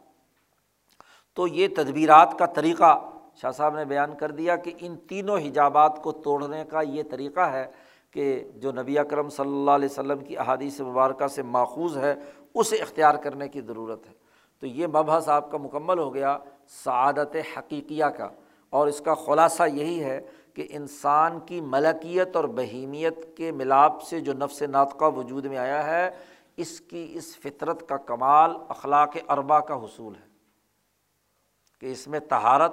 تو 1.34 1.46
یہ 1.46 1.68
تدبیرات 1.76 2.38
کا 2.38 2.46
طریقہ 2.46 3.10
شاہ 3.34 3.50
صاحب 3.50 3.76
نے 3.76 3.84
بیان 3.84 4.14
کر 4.14 4.30
دیا 4.30 4.56
کہ 4.56 4.72
ان 4.80 4.96
تینوں 4.96 5.38
حجابات 5.38 6.02
کو 6.02 6.12
توڑنے 6.12 6.64
کا 6.70 6.80
یہ 6.80 7.02
طریقہ 7.10 7.40
ہے 7.40 7.66
کہ 8.10 8.44
جو 8.56 8.72
نبی 8.72 8.98
اکرم 8.98 9.28
صلی 9.28 9.52
اللہ 9.52 9.70
علیہ 9.70 9.88
وسلم 9.90 10.18
کی 10.18 10.38
احادیث 10.38 10.80
مبارکہ 10.80 11.26
سے 11.26 11.42
ماخوذ 11.42 11.98
ہے، 11.98 12.14
اسے 12.54 12.76
اختیار 12.76 13.14
کرنے 13.14 13.48
کی 13.48 13.60
ضرورت 13.60 14.06
ہے۔ 14.06 14.23
تو 14.60 14.66
یہ 14.66 14.86
مبحث 14.86 15.28
آپ 15.28 15.50
کا 15.50 15.58
مکمل 15.58 15.98
ہو 15.98 16.14
گیا 16.14 16.38
سعادت 16.68 17.36
حقیقیہ 17.56 18.04
کا 18.04 18.28
اور 18.72 18.86
اس 18.86 19.00
کا 19.00 19.14
خلاصہ 19.14 19.62
یہی 19.72 20.02
ہے 20.04 20.20
کہ 20.54 20.66
انسان 20.70 21.38
کی 21.40 21.60
ملکیت 21.60 22.36
اور 22.36 22.44
بہیمیت 22.44 23.36
کے 23.36 23.52
ملاپ 23.52 24.02
سے 24.02 24.20
جو 24.20 24.32
نفس 24.32 24.62
ناطقہ 24.62 25.04
وجود 25.04 25.44
میں 25.44 25.58
آیا 25.58 25.86
ہے، 25.86 26.10
اس 26.56 26.80
کی 26.80 27.06
اس 27.14 27.36
فطرت 27.36 27.88
کا 27.88 27.96
کمال 27.96 28.56
اخلاق 28.68 29.16
اربا 29.28 29.60
کا 29.60 29.74
حصول 29.74 30.14
ہے 30.14 30.26
کہ 31.82 31.92
اس 31.92 32.06
میں 32.08 32.20
تہارت 32.20 32.72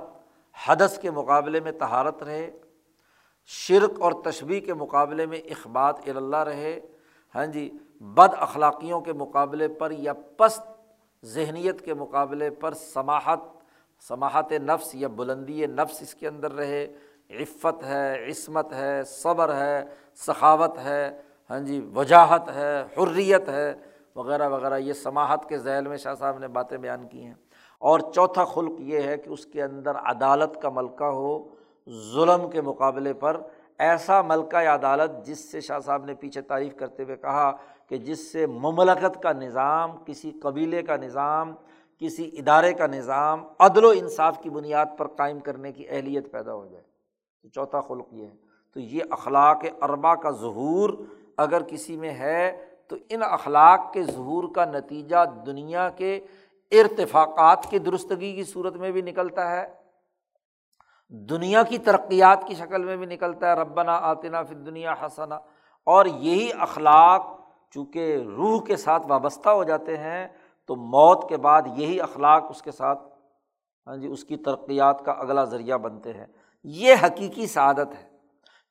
حدث 0.67 0.99
کے 0.99 1.11
مقابلے 1.11 1.59
میں 1.59 1.71
تہارت 1.71 2.23
رہے، 2.23 2.49
شرک 3.49 4.01
اور 4.01 4.11
تشبیح 4.23 4.59
کے 4.59 4.73
مقابلے 4.73 5.25
میں 5.25 5.37
اخبات 5.37 6.09
اللہ 6.09 6.43
رہے۔ 6.43 6.79
ہاں 7.35 7.45
جی 7.45 7.69
بد 8.01 8.33
اخلاقیوں 8.37 9.01
کے 9.01 9.13
مقابلے 9.13 9.67
پر 9.67 9.91
یا 9.91 10.13
پست 10.37 10.70
ذہنیت 11.25 11.81
کے 11.81 11.93
مقابلے 11.93 12.49
پر 12.49 12.73
سماہت 12.73 13.39
سماہت 14.07 14.51
نفس 14.51 14.95
یا 14.95 15.07
بلندی 15.07 15.65
نفس 15.65 16.01
اس 16.01 16.15
کے 16.15 16.27
اندر 16.27 16.51
رہے۔ 16.51 16.87
عفت 17.29 17.83
ہے، 17.83 18.29
عصمت 18.29 18.73
ہے، 18.73 19.03
صبر 19.03 19.55
ہے، 19.55 19.83
سخاوت 20.15 20.77
ہے 20.77 21.21
ہاں 21.49 21.59
جی 21.59 21.89
وجاہت 21.95 22.49
ہے، 22.55 22.83
حریت 22.97 23.49
ہے، 23.49 23.73
وغیرہ 24.15 24.49
وغیرہ۔ 24.49 24.77
یہ 24.77 24.93
سماہت 24.93 25.49
کے 25.49 25.57
ذیل 25.57 25.87
میں 25.87 25.97
شاہ 25.97 26.13
صاحب 26.13 26.39
نے 26.39 26.47
باتیں 26.47 26.77
بیان 26.77 27.07
کی 27.07 27.25
ہیں۔ 27.25 27.33
اور 27.79 27.99
چوتھا 27.99 28.45
خلق 28.45 28.79
یہ 28.79 29.01
ہے 29.01 29.17
کہ 29.17 29.29
اس 29.29 29.45
کے 29.45 29.63
اندر 29.63 29.95
عدالت 29.95 30.61
کا 30.61 30.69
ملکہ 30.69 31.03
ہو، 31.03 31.47
ظلم 32.13 32.49
کے 32.49 32.61
مقابلے 32.61 33.13
پر۔ 33.13 33.41
ایسا 33.77 34.21
ملکہ 34.21 34.55
عدالت 34.55 35.25
جس 35.25 35.51
سے 35.51 35.61
شاہ 35.61 35.79
صاحب 35.79 36.05
نے 36.05 36.13
پیچھے 36.13 36.41
تعریف 36.41 36.75
کرتے 36.75 37.03
ہوئے 37.03 37.15
کہا 37.15 37.51
کہ 37.91 37.97
جس 37.97 38.31
سے 38.31 38.47
مملکت 38.47 39.23
کا 39.23 39.31
نظام، 39.31 39.91
کسی 40.05 40.31
قبیلے 40.31 40.81
کا 40.81 40.95
نظام، 40.95 41.53
کسی 41.99 42.29
ادارے 42.33 42.73
کا 42.73 42.87
نظام 42.87 43.45
عدل 43.59 43.85
و 43.85 43.89
انصاف 43.89 44.41
کی 44.41 44.49
بنیاد 44.49 44.85
پر 44.97 45.07
قائم 45.07 45.39
کرنے 45.39 45.71
کی 45.71 45.89
اہلیت 45.89 46.31
پیدا 46.31 46.53
ہو 46.53 46.65
جائے۔ 46.65 46.83
تو 47.41 47.47
چوتھا 47.47 47.81
خلق 47.81 48.07
یہ 48.11 48.25
ہے۔ 48.25 48.35
تو 48.73 48.79
یہ 48.79 49.03
اخلاق 49.09 49.65
اربا 49.81 50.15
کا 50.15 50.31
ظہور 50.31 50.89
اگر 51.37 51.63
کسی 51.63 51.97
میں 51.97 52.09
ہے، 52.09 52.65
تو 52.87 52.95
ان 53.09 53.23
اخلاق 53.23 53.93
کے 53.93 54.03
ظہور 54.03 54.43
کا 54.55 54.65
نتیجہ 54.65 55.25
دنیا 55.45 55.89
کے 55.89 56.25
ارتفاقات 56.71 57.65
کی 57.69 57.79
درستگی 57.79 58.35
کی 58.35 58.43
صورت 58.43 58.75
میں 58.75 58.91
بھی 58.91 59.01
نکلتا 59.01 59.51
ہے۔ 59.51 59.67
دنیا 61.09 61.63
کی 61.63 61.77
ترقیات 61.77 62.47
کی 62.47 62.55
شکل 62.55 62.83
میں 62.83 62.95
بھی 62.95 63.05
نکلتا 63.05 63.47
ہے۔ 63.47 63.53
ربنا 63.53 63.93
آتنا 63.93 64.43
فی 64.43 64.55
دنیا 64.55 64.93
حسنا 65.05 65.39
اور 65.85 66.05
یہی 66.05 66.49
اخلاق 66.59 67.40
چونکہ 67.71 68.17
روح 68.37 68.63
کے 68.63 68.75
ساتھ 68.75 69.07
وابستہ 69.07 69.49
ہو 69.49 69.63
جاتے 69.63 69.97
ہیں، 69.97 70.27
تو 70.65 70.75
موت 70.75 71.29
کے 71.29 71.37
بعد 71.37 71.61
یہی 71.75 72.01
اخلاق 72.01 72.43
اس 72.49 72.61
کے 72.61 72.71
ساتھ 72.71 72.99
ہاں 73.87 73.97
جی 73.97 74.07
اس 74.07 74.23
کی 74.23 74.37
ترقیات 74.37 75.05
کا 75.05 75.11
اگلا 75.11 75.43
ذریعہ 75.43 75.77
بنتے 75.77 76.13
ہیں۔ 76.13 76.25
یہ 76.63 76.95
حقیقی 77.03 77.47
سعادت 77.47 77.95
ہے 78.03 78.09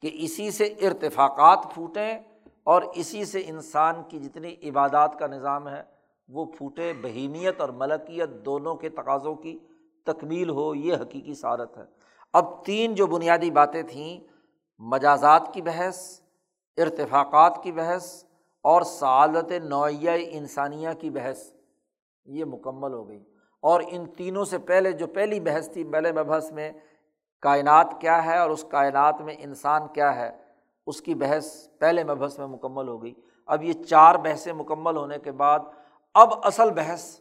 کہ 0.02 0.10
اسی 0.12 0.50
سے 0.50 0.64
ارتفاقات 0.64 1.58
پھوٹیں 1.74 2.18
اور 2.64 2.82
اسی 2.94 3.24
سے 3.24 3.42
انسان 3.46 4.02
کی 4.08 4.18
جتنی 4.18 4.54
عبادات 4.68 5.18
کا 5.18 5.26
نظام 5.26 5.68
ہے، 5.68 5.82
وہ 6.28 6.44
پھوٹے۔ 6.44 6.92
بہیمیت 6.92 7.60
اور 7.60 7.68
ملکیت 7.68 8.30
دونوں 8.44 8.74
کے 8.74 8.88
تقاضوں 8.88 9.34
کی 9.34 9.58
تکمیل 10.06 10.50
ہو، 10.50 10.74
یہ 10.74 10.94
حقیقی 10.94 11.34
سعادت 11.34 11.78
ہے۔ 11.78 11.84
اب 12.32 12.64
تین 12.64 12.94
جو 12.94 13.06
بنیادی 13.06 13.50
باتیں 13.50 13.82
تھیں، 13.82 14.20
مجازات 14.78 15.54
کی 15.54 15.62
بحث، 15.62 16.20
ارتفاقات 16.76 17.62
کی 17.62 17.72
بحث 17.72 18.24
اور 18.62 18.82
سعادت 18.82 19.52
نوعیہ 19.64 20.10
انسانیہ 20.30 20.88
کی 20.98 21.10
بحث، 21.10 21.52
یہ 22.24 22.44
مکمل 22.44 22.92
ہو 22.92 23.08
گئی۔ 23.08 23.24
اور 23.60 23.80
ان 23.88 24.06
تینوں 24.06 24.44
سے 24.44 24.58
پہلے 24.58 24.92
جو 24.92 25.06
پہلی 25.06 25.40
بحث 25.40 25.72
تھی، 25.72 25.84
پہلے 25.84 26.12
بحث 26.12 26.52
میں 26.52 26.72
کائنات 27.40 27.94
کیا 28.00 28.24
ہے 28.24 28.38
اور 28.38 28.50
اس 28.50 28.64
کائنات 28.70 29.20
میں 29.20 29.34
انسان 29.38 29.82
کیا 29.94 30.16
ہے، 30.16 30.36
اس 30.86 31.00
کی 31.00 31.14
بحث 31.14 31.68
پہلے 31.78 32.04
مبحث 32.04 32.38
میں 32.38 32.46
مکمل 32.46 32.88
ہو 32.88 33.02
گئی۔ 33.02 33.14
اب 33.46 33.62
یہ 33.62 33.72
چار 33.72 34.14
بحثیں 34.14 34.52
مکمل 34.52 34.96
ہونے 34.96 35.18
کے 35.18 35.32
بعد، 35.32 35.58
اب 36.14 36.28
اصل 36.42 36.70
بحث 36.70 37.20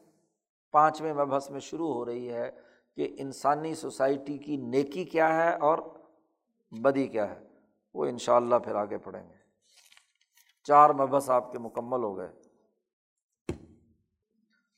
پانچویں 0.71 1.13
مبحث 1.13 1.49
میں 1.49 1.59
شروع 1.59 1.93
ہو 1.93 2.05
رہی 2.05 2.33
ہے 2.33 2.51
کہ 2.95 3.15
انسانی 3.19 3.75
سوسائٹی 3.75 4.37
کی 4.37 4.57
نیکی 4.57 5.03
کیا 5.03 5.35
ہے 5.35 5.57
اور 5.57 5.77
بدی 6.71 7.07
کیا 7.07 7.29
ہے۔ 7.29 7.39
وہ 7.93 8.05
ان 8.05 8.17
شاء 8.17 8.35
اللہ 8.35 8.55
پھر 8.55 8.75
آگے 8.75 8.97
پڑھیں 8.97 9.29
گے۔ 9.29 9.38
چار 10.63 10.89
مبحث 10.89 11.29
آپ 11.29 11.51
کے 11.51 11.59
مکمل 11.59 12.03
ہو 12.03 12.17
گئے۔ 12.17 12.31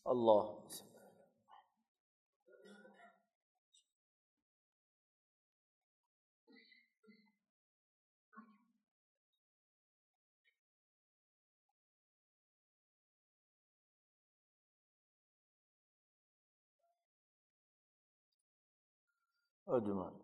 اللہ۔ 0.05 0.61
اجمان 19.67 20.20